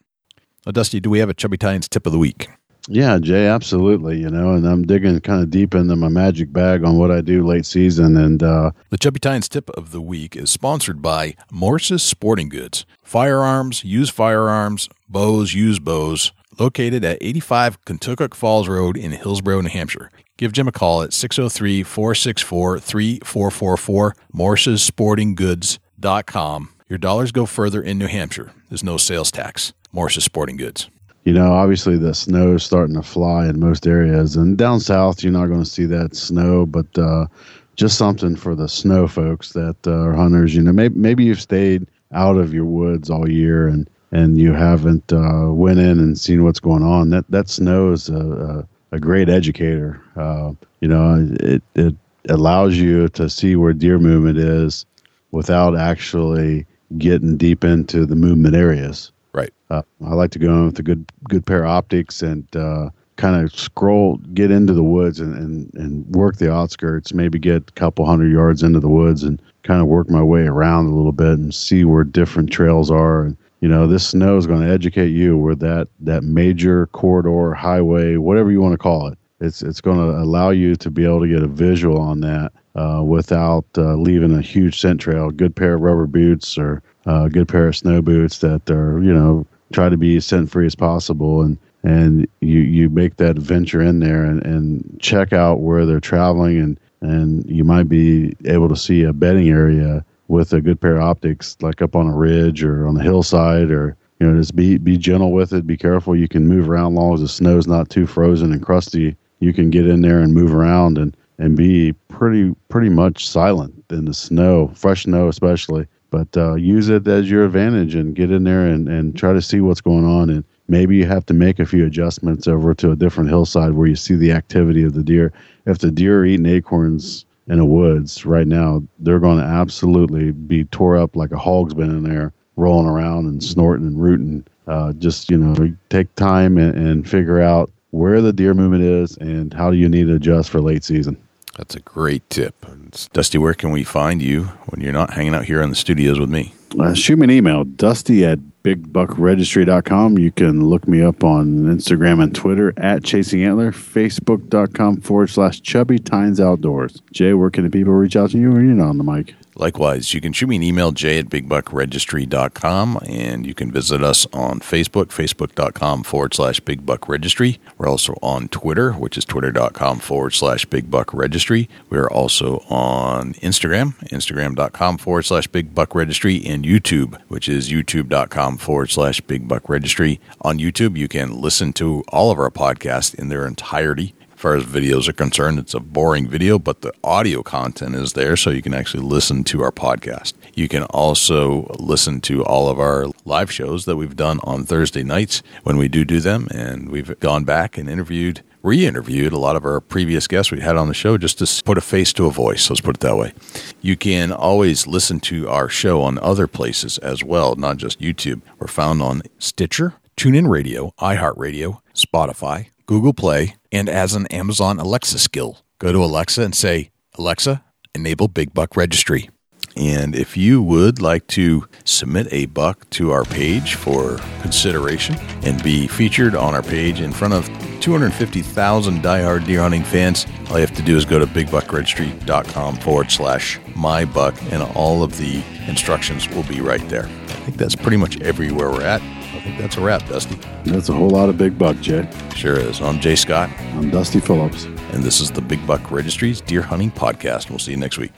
Now, 0.66 0.72
Dusty, 0.72 1.00
do 1.00 1.10
we 1.10 1.20
have 1.20 1.30
a 1.30 1.34
Chubby 1.34 1.58
Tines 1.58 1.88
tip 1.88 2.06
of 2.06 2.12
the 2.12 2.20
week? 2.20 2.50
Yeah, 2.88 3.20
Jay, 3.20 3.48
absolutely. 3.48 4.20
You 4.20 4.30
know, 4.30 4.54
and 4.54 4.66
I'm 4.68 4.84
digging 4.84 5.20
kind 5.22 5.44
of 5.44 5.52
deep 5.52 5.76
into 5.76 5.96
my 5.96 6.08
magic 6.08 6.52
bag 6.52 6.84
on 6.84 6.98
what 6.98 7.12
I 7.12 7.22
do 7.22 7.46
late 7.46 7.66
season. 7.66 8.18
And 8.18 8.42
uh, 8.42 8.72
the 8.90 8.98
Chubby 8.98 9.20
Tines 9.20 9.48
tip 9.48 9.70
of 9.72 9.92
the 9.92 10.02
week 10.02 10.36
is 10.36 10.50
sponsored 10.50 11.02
by 11.02 11.36
Morse's 11.52 12.02
Sporting 12.02 12.50
Goods. 12.50 12.86
Firearms, 13.04 13.84
used 13.84 14.14
firearms, 14.14 14.90
bows, 15.08 15.54
used 15.54 15.84
bows, 15.84 16.32
located 16.60 17.06
at 17.06 17.20
85 17.22 17.86
Contoocook 17.86 18.34
Falls 18.34 18.68
Road 18.68 18.98
in 18.98 19.12
Hillsborough, 19.12 19.62
New 19.62 19.70
Hampshire. 19.70 20.12
Give 20.42 20.52
Jim 20.52 20.68
a 20.68 20.72
call 20.72 21.04
at 21.04 21.14
603 21.14 21.84
464 21.84 22.80
3444, 22.80 24.16
morsessportinggoods.com. 24.34 26.70
Your 26.90 26.98
dollars 26.98 27.32
go 27.32 27.46
further 27.46 27.80
in 27.80 28.00
New 28.00 28.08
Hampshire. 28.08 28.52
There's 28.68 28.84
no 28.84 28.98
sales 28.98 29.30
tax. 29.30 29.72
Morse's 29.92 30.24
Sporting 30.24 30.58
Goods. 30.58 30.90
You 31.26 31.34
know, 31.34 31.54
obviously 31.54 31.96
the 31.96 32.16
snow 32.16 32.54
is 32.54 32.64
starting 32.64 32.96
to 32.96 33.04
fly 33.04 33.50
in 33.50 33.60
most 33.60 33.86
areas, 33.86 34.36
and 34.36 34.58
down 34.58 34.80
south 34.80 35.24
you're 35.24 35.32
not 35.32 35.46
going 35.46 35.64
to 35.64 35.70
see 35.70 35.86
that 35.86 36.16
snow, 36.16 36.66
but 36.66 36.88
uh, 36.98 37.28
just 37.76 38.00
something 38.00 38.36
for 38.36 38.56
the 38.56 38.68
snow 38.68 39.08
folks 39.08 39.54
that 39.54 39.78
uh, 39.86 39.92
are 39.92 40.14
hunters. 40.14 40.56
You 40.56 40.64
know, 40.64 40.72
maybe 40.72 40.98
maybe 40.98 41.24
you've 41.24 41.40
stayed 41.40 41.86
out 42.14 42.38
of 42.38 42.52
your 42.52 42.66
woods 42.66 43.12
all 43.12 43.30
year 43.30 43.68
and 43.68 43.88
and 44.12 44.40
you 44.40 44.54
haven't 44.54 45.14
uh, 45.14 45.50
went 45.52 45.78
in 45.78 46.00
and 46.00 46.20
seen 46.20 46.44
what's 46.44 46.60
going 46.60 46.82
on. 46.82 47.12
That 47.12 47.30
that 47.30 47.48
snow 47.48 47.92
is 47.92 48.10
a, 48.10 48.68
a 48.92 49.00
great 49.00 49.30
educator. 49.30 50.02
Uh, 50.16 50.54
you 50.80 50.88
know, 50.88 51.28
it 51.40 51.64
it 51.76 51.96
allows 52.30 52.78
you 52.78 53.08
to 53.10 53.30
see 53.30 53.56
where 53.56 53.74
deer 53.74 54.00
movement 54.00 54.38
is 54.38 54.86
without 55.32 55.78
actually 55.78 56.66
getting 56.98 57.38
deep 57.38 57.64
into 57.64 58.06
the 58.06 58.16
movement 58.16 58.56
areas. 58.56 59.12
Right. 59.34 59.54
Uh, 59.70 59.82
I 60.06 60.14
like 60.14 60.32
to 60.32 60.40
go 60.40 60.54
in 60.54 60.66
with 60.66 60.80
a 60.80 60.84
good 60.84 61.10
good 61.30 61.46
pair 61.46 61.64
of 61.64 61.70
optics 61.70 62.22
and 62.22 62.46
uh, 62.56 62.90
kind 63.16 63.44
of 63.44 63.54
scroll, 63.58 64.18
get 64.34 64.52
into 64.52 64.74
the 64.74 64.84
woods 64.84 65.20
and, 65.20 65.36
and, 65.36 65.74
and 65.76 66.06
work 66.08 66.38
the 66.38 66.52
outskirts. 66.52 67.14
Maybe 67.14 67.40
get 67.40 67.70
a 67.70 67.74
couple 67.74 68.06
hundred 68.06 68.32
yards 68.32 68.64
into 68.64 68.80
the 68.80 68.90
woods 68.90 69.24
and 69.24 69.42
kind 69.64 69.82
of 69.82 69.88
work 69.88 70.10
my 70.10 70.24
way 70.24 70.42
around 70.42 70.88
a 70.88 70.96
little 70.96 71.12
bit 71.12 71.38
and 71.38 71.54
see 71.54 71.86
where 71.86 72.04
different 72.04 72.52
trails 72.52 72.92
are 72.92 73.24
and 73.24 73.38
you 73.62 73.70
know 73.70 73.88
this 73.88 74.10
snow 74.10 74.38
is 74.38 74.48
going 74.48 74.62
to 74.62 74.72
educate 74.72 75.10
you 75.10 75.38
where 75.38 75.56
that 75.56 75.88
that 76.00 76.24
major 76.24 76.88
corridor 76.88 77.54
highway 77.54 78.18
whatever 78.18 78.52
you 78.52 78.62
want 78.62 78.74
to 78.74 78.78
call 78.78 79.08
it 79.08 79.18
it's 79.42 79.64
it's 79.64 79.82
going 79.82 79.98
to 79.98 80.18
allow 80.20 80.52
you 80.52 80.76
to 80.76 80.92
be 80.92 81.04
able 81.04 81.22
to 81.22 81.28
get 81.28 81.42
a 81.42 81.48
visual 81.48 82.00
on 82.00 82.22
that 82.22 82.52
uh, 82.76 83.02
without 83.04 83.66
uh, 83.78 83.96
leaving 83.96 84.38
a 84.38 84.42
huge 84.42 84.80
scent 84.80 85.02
trail. 85.02 85.32
Good 85.32 85.56
pair 85.56 85.74
of 85.74 85.82
rubber 85.82 86.08
boots 86.08 86.58
or 86.58 86.82
a 87.06 87.30
good 87.30 87.48
pair 87.48 87.68
of 87.68 87.76
snow 87.76 88.02
boots 88.02 88.38
that 88.40 88.70
are 88.70 89.02
you 89.02 89.14
know 89.14 89.46
try 89.74 89.90
to 89.90 89.98
be 89.98 90.20
scent 90.20 90.52
free 90.52 90.68
as 90.68 90.76
possible 90.76 91.42
and 91.42 91.58
and 91.84 92.28
you 92.42 92.60
you 92.60 92.90
make 92.90 93.16
that 93.18 93.38
venture 93.38 93.82
in 93.82 94.00
there 94.00 94.24
and, 94.24 94.46
and 94.46 94.98
check 95.02 95.34
out 95.34 95.62
where 95.62 95.86
they're 95.86 96.00
traveling 96.00 96.60
and 96.60 96.80
and 97.02 97.50
you 97.50 97.64
might 97.64 97.90
be 97.90 98.36
able 98.46 98.70
to 98.70 98.76
see 98.76 99.02
a 99.02 99.12
bedding 99.12 99.50
area 99.50 100.06
with 100.32 100.54
a 100.54 100.62
good 100.62 100.80
pair 100.80 100.96
of 100.96 101.04
optics 101.04 101.58
like 101.62 101.82
up 101.82 101.94
on 101.94 102.08
a 102.08 102.16
ridge 102.16 102.64
or 102.64 102.88
on 102.88 102.96
a 102.98 103.04
hillside 103.04 103.70
or 103.70 103.98
you 104.20 104.26
know 104.26 104.40
just 104.40 104.56
be 104.56 104.78
be 104.78 104.98
gentle 104.98 105.34
with 105.34 105.52
it. 105.52 105.68
Be 105.68 105.76
careful. 105.76 106.16
You 106.16 106.30
can 106.30 106.48
move 106.48 106.70
around 106.70 106.96
long 106.96 107.14
as 107.14 107.20
the 107.20 107.28
snow's 107.28 107.68
not 107.68 107.90
too 107.90 108.08
frozen 108.08 108.54
and 108.54 108.64
crusty. 108.64 109.18
You 109.40 109.54
can 109.54 109.70
get 109.70 109.86
in 109.86 110.02
there 110.02 110.20
and 110.20 110.34
move 110.34 110.56
around 110.56 110.98
and 110.98 111.16
and 111.38 111.58
be 111.58 111.92
pretty 112.08 112.56
pretty 112.70 112.88
much 112.90 113.28
silent 113.28 113.84
in 113.90 114.06
the 114.06 114.14
snow 114.14 114.72
fresh 114.74 115.04
snow 115.04 115.28
especially. 115.28 115.86
But 116.12 116.36
uh, 116.36 116.56
use 116.56 116.90
it 116.90 117.08
as 117.08 117.30
your 117.30 117.46
advantage 117.46 117.96
and 117.96 118.16
get 118.16 118.32
in 118.32 118.44
there 118.44 118.68
and, 118.68 118.90
and 118.90 119.16
try 119.16 119.32
to 119.32 119.42
see 119.42 119.62
what's 119.62 119.80
going 119.80 120.06
on. 120.06 120.30
And 120.30 120.44
maybe 120.68 120.98
you 120.98 121.06
have 121.06 121.26
to 121.28 121.34
make 121.34 121.58
a 121.58 121.66
few 121.66 121.86
adjustments 121.86 122.48
over 122.48 122.74
to 122.76 122.92
a 122.92 122.98
different 122.98 123.30
hillside 123.30 123.74
where 123.74 123.88
you 123.88 123.96
see 123.96 124.16
the 124.16 124.34
activity 124.34 124.84
of 124.84 124.94
the 124.94 125.04
deer. 125.04 125.32
If 125.66 125.78
the 125.78 125.90
deer 125.90 126.20
are 126.20 126.26
eating 126.26 126.46
acorns 126.48 127.26
in 127.52 127.58
the 127.58 127.66
woods 127.66 128.26
right 128.26 128.48
now 128.48 128.82
they're 129.00 129.20
going 129.20 129.38
to 129.38 129.44
absolutely 129.44 130.32
be 130.32 130.64
tore 130.66 130.98
up 130.98 131.16
like 131.16 131.32
a 131.32 131.38
hog's 131.38 131.74
been 131.74 131.92
in 131.92 132.04
there 132.04 132.34
rolling 132.56 132.88
around 132.88 133.28
and 133.28 133.44
snorting 133.44 133.86
and 133.86 134.02
rooting 134.02 134.44
uh, 134.68 134.94
just 134.94 135.30
you 135.30 135.38
know 135.38 135.76
take 135.90 136.14
time 136.16 136.58
and, 136.58 136.76
and 136.76 137.10
figure 137.10 137.42
out 137.42 137.70
where 137.92 138.22
the 138.22 138.34
deer 138.34 138.54
movement 138.54 138.84
is 138.84 139.18
and 139.18 139.54
how 139.54 139.70
do 139.70 139.78
you 139.78 139.90
need 139.90 140.08
to 140.08 140.16
adjust 140.16 140.50
for 140.50 140.62
late 140.62 140.84
season 140.84 141.16
that's 141.58 141.76
a 141.76 141.82
great 141.82 142.28
tip. 142.30 142.66
Dusty, 143.14 143.38
where 143.38 143.54
can 143.54 143.72
we 143.72 143.84
find 143.84 144.22
you 144.22 144.46
when 144.68 144.82
you're 144.82 144.94
not 144.94 145.14
hanging 145.14 145.36
out 145.36 145.46
here 145.46 145.62
in 145.62 145.70
the 145.70 145.76
studios 145.76 146.18
with 146.18 146.30
me? 146.30 146.54
Uh, 146.80 146.94
shoot 146.94 147.18
me 147.18 147.26
an 147.26 147.32
email, 147.32 147.66
dusty 147.66 148.26
at 148.26 148.40
bigbuckregistry.com. 148.64 150.18
You 150.18 150.32
can 150.32 150.66
look 150.66 150.88
me 150.88 151.02
up 151.02 151.24
on 151.24 151.64
Instagram 151.64 152.22
and 152.22 152.34
Twitter 152.34 152.74
at 152.78 153.04
Chasing 153.04 153.44
Antler, 153.44 153.72
facebook.com 153.72 155.02
forward 155.02 155.30
slash 155.30 155.62
chubby 155.62 156.00
tines 156.00 156.40
outdoors. 156.40 157.02
Jay, 157.12 157.34
where 157.34 157.50
can 157.50 157.64
the 157.64 157.70
people 157.70 157.94
reach 157.94 158.16
out 158.16 158.32
to 158.32 158.38
you 158.38 158.52
when 158.52 158.66
you're 158.66 158.76
not 158.76 158.90
on 158.90 158.98
the 158.98 159.04
mic? 159.04 159.36
Likewise, 159.56 160.14
you 160.14 160.22
can 160.22 160.32
shoot 160.32 160.48
me 160.48 160.56
an 160.56 160.64
email, 160.64 160.92
jay 160.92 161.20
at 161.20 161.30
bigbuckregistry.com, 161.30 163.00
and 163.06 163.46
you 163.46 163.54
can 163.54 163.72
visit 163.72 164.02
us 164.02 164.26
on 164.32 164.60
Facebook, 164.60 165.08
facebook.com 165.08 166.04
forward 166.04 166.34
slash 166.34 166.62
bigbuckregistry. 166.62 167.58
We're 167.78 167.90
also 167.90 168.18
on 168.22 168.48
Twitter, 168.48 168.94
which 168.94 169.18
is 169.18 169.26
twitter.com 169.26 170.00
forward 170.00 170.32
slash 170.32 170.66
bigbuckregistry. 170.68 171.68
We're 171.90 172.10
also 172.10 172.60
on 172.70 173.34
Instagram, 173.36 173.96
instagram.com 174.08 174.98
forward 174.98 175.24
slash 175.24 175.48
bigbuckregistry, 175.50 176.48
and 176.50 176.64
YouTube, 176.64 177.20
which 177.28 177.50
is 177.50 177.70
youtube.com 177.70 178.58
forward 178.58 178.90
slash 178.90 179.20
bigbuckregistry. 179.22 180.20
On 180.42 180.60
YouTube, 180.60 180.98
you 180.98 181.08
can 181.08 181.42
listen 181.42 181.74
to 181.74 182.04
all 182.08 182.32
of 182.32 182.40
our 182.40 182.52
podcasts 182.52 183.14
in 183.14 183.28
their 183.28 183.46
entirety 183.46 184.16
far 184.42 184.56
as 184.56 184.64
videos 184.64 185.08
are 185.08 185.14
concerned, 185.14 185.60
it's 185.60 185.76
a 185.76 185.80
boring 185.80 186.28
video, 186.28 186.58
but 186.58 186.82
the 186.82 186.92
audio 187.04 187.44
content 187.44 187.94
is 187.94 188.14
there 188.14 188.36
so 188.36 188.50
you 188.50 188.62
can 188.64 188.74
actually 188.74 189.04
listen 189.04 189.44
to 189.44 189.62
our 189.62 189.72
podcast. 189.72 190.34
You 190.56 190.68
can 190.68 190.84
also 190.86 191.72
listen 191.80 192.22
to 192.22 192.44
all 192.44 192.68
of 192.68 192.80
our 192.80 193.06
live 193.24 193.52
shows 193.52 193.86
that 193.86 193.98
we've 193.98 194.16
done 194.16 194.40
on 194.44 194.66
Thursday 194.66 195.04
nights 195.04 195.44
when 195.62 195.78
we 195.78 195.88
do 195.88 196.04
do 196.04 196.20
them. 196.20 196.48
And 196.52 196.90
we've 196.90 197.18
gone 197.20 197.44
back 197.44 197.78
and 197.78 197.88
interviewed, 197.88 198.42
re 198.64 198.84
interviewed 198.84 199.32
a 199.32 199.38
lot 199.38 199.56
of 199.56 199.64
our 199.64 199.80
previous 199.80 200.28
guests 200.28 200.52
we 200.52 200.60
had 200.60 200.76
on 200.76 200.88
the 200.88 200.96
show 200.96 201.20
just 201.20 201.38
to 201.38 201.64
put 201.64 201.78
a 201.78 201.82
face 201.82 202.12
to 202.14 202.26
a 202.26 202.32
voice. 202.32 202.68
Let's 202.68 202.82
put 202.82 202.98
it 202.98 203.02
that 203.02 203.18
way. 203.18 203.34
You 203.82 203.96
can 203.96 204.32
always 204.32 204.88
listen 204.88 205.20
to 205.22 205.50
our 205.50 205.70
show 205.70 206.02
on 206.02 206.18
other 206.18 206.48
places 206.48 206.98
as 206.98 207.24
well, 207.24 207.56
not 207.56 207.78
just 207.78 208.02
YouTube. 208.02 208.42
We're 208.58 208.68
found 208.68 209.04
on 209.04 209.22
Stitcher, 209.38 209.94
TuneIn 210.18 210.50
Radio, 210.50 210.94
iHeartRadio, 211.00 211.82
Spotify, 211.94 212.70
Google 212.92 213.14
Play, 213.14 213.56
and 213.72 213.88
as 213.88 214.16
an 214.16 214.28
Amazon 214.28 214.78
Alexa 214.78 215.18
skill. 215.18 215.60
Go 215.80 215.94
to 215.94 216.04
Alexa 216.04 216.42
and 216.42 216.54
say, 216.54 216.92
Alexa, 217.18 217.64
enable 217.96 218.28
Big 218.28 218.54
Buck 218.54 218.76
Registry. 218.76 219.30
And 219.76 220.16
if 220.16 220.36
you 220.36 220.62
would 220.62 221.02
like 221.02 221.28
to 221.28 221.68
submit 221.86 222.28
a 222.32 222.46
buck 222.48 222.90
to 222.92 223.12
our 223.12 223.24
page 223.24 223.76
for 223.76 224.18
consideration 224.42 225.16
and 225.44 225.62
be 225.64 225.88
featured 225.88 226.36
on 226.36 226.54
our 226.54 226.62
page 226.62 227.00
in 227.00 227.12
front 227.12 227.34
of 227.34 227.48
250,000 227.80 229.02
diehard 229.02 229.46
deer 229.46 229.62
hunting 229.62 229.84
fans, 229.84 230.28
all 230.50 230.60
you 230.60 230.66
have 230.66 230.76
to 230.76 230.82
do 230.82 230.98
is 230.98 231.06
go 231.06 231.20
to 231.20 231.26
bigbuckregistry.com 231.26 232.78
forward 232.78 233.10
slash 233.10 233.60
my 233.76 234.06
buck, 234.06 234.36
and 234.52 234.62
all 234.76 235.02
of 235.04 235.18
the 235.18 235.42
instructions 235.68 236.30
will 236.30 236.44
be 236.44 236.62
right 236.62 236.88
there. 236.90 237.06
I 237.06 237.44
think 237.46 237.58
that's 237.58 237.76
pretty 237.76 237.98
much 237.98 238.20
everywhere 238.22 238.70
we're 238.70 238.84
at. 238.84 239.02
I 239.02 239.44
think 239.44 239.58
that's 239.58 239.78
a 239.78 239.82
wrap, 239.82 240.08
Dusty. 240.08 240.36
That's 240.66 240.90
a 240.90 240.94
whole 240.94 241.10
lot 241.10 241.30
of 241.30 241.38
big 241.38 241.58
buck, 241.58 241.80
Jay. 241.80 242.08
Sure 242.36 242.60
is. 242.60 242.80
I'm 242.80 243.00
Jay 243.00 243.16
Scott. 243.16 243.50
I'm 243.74 243.90
Dusty 243.90 244.20
Phillips. 244.20 244.66
And 244.66 245.04
this 245.04 245.20
is 245.20 245.32
the 245.32 245.42
Big 245.42 245.66
Buck 245.66 245.90
Registry's 245.90 246.42
Deer 246.42 246.62
Hunting 246.62 246.92
Podcast. 246.92 247.50
We'll 247.50 247.58
see 247.58 247.72
you 247.72 247.78
next 247.78 247.98
week. 247.98 248.12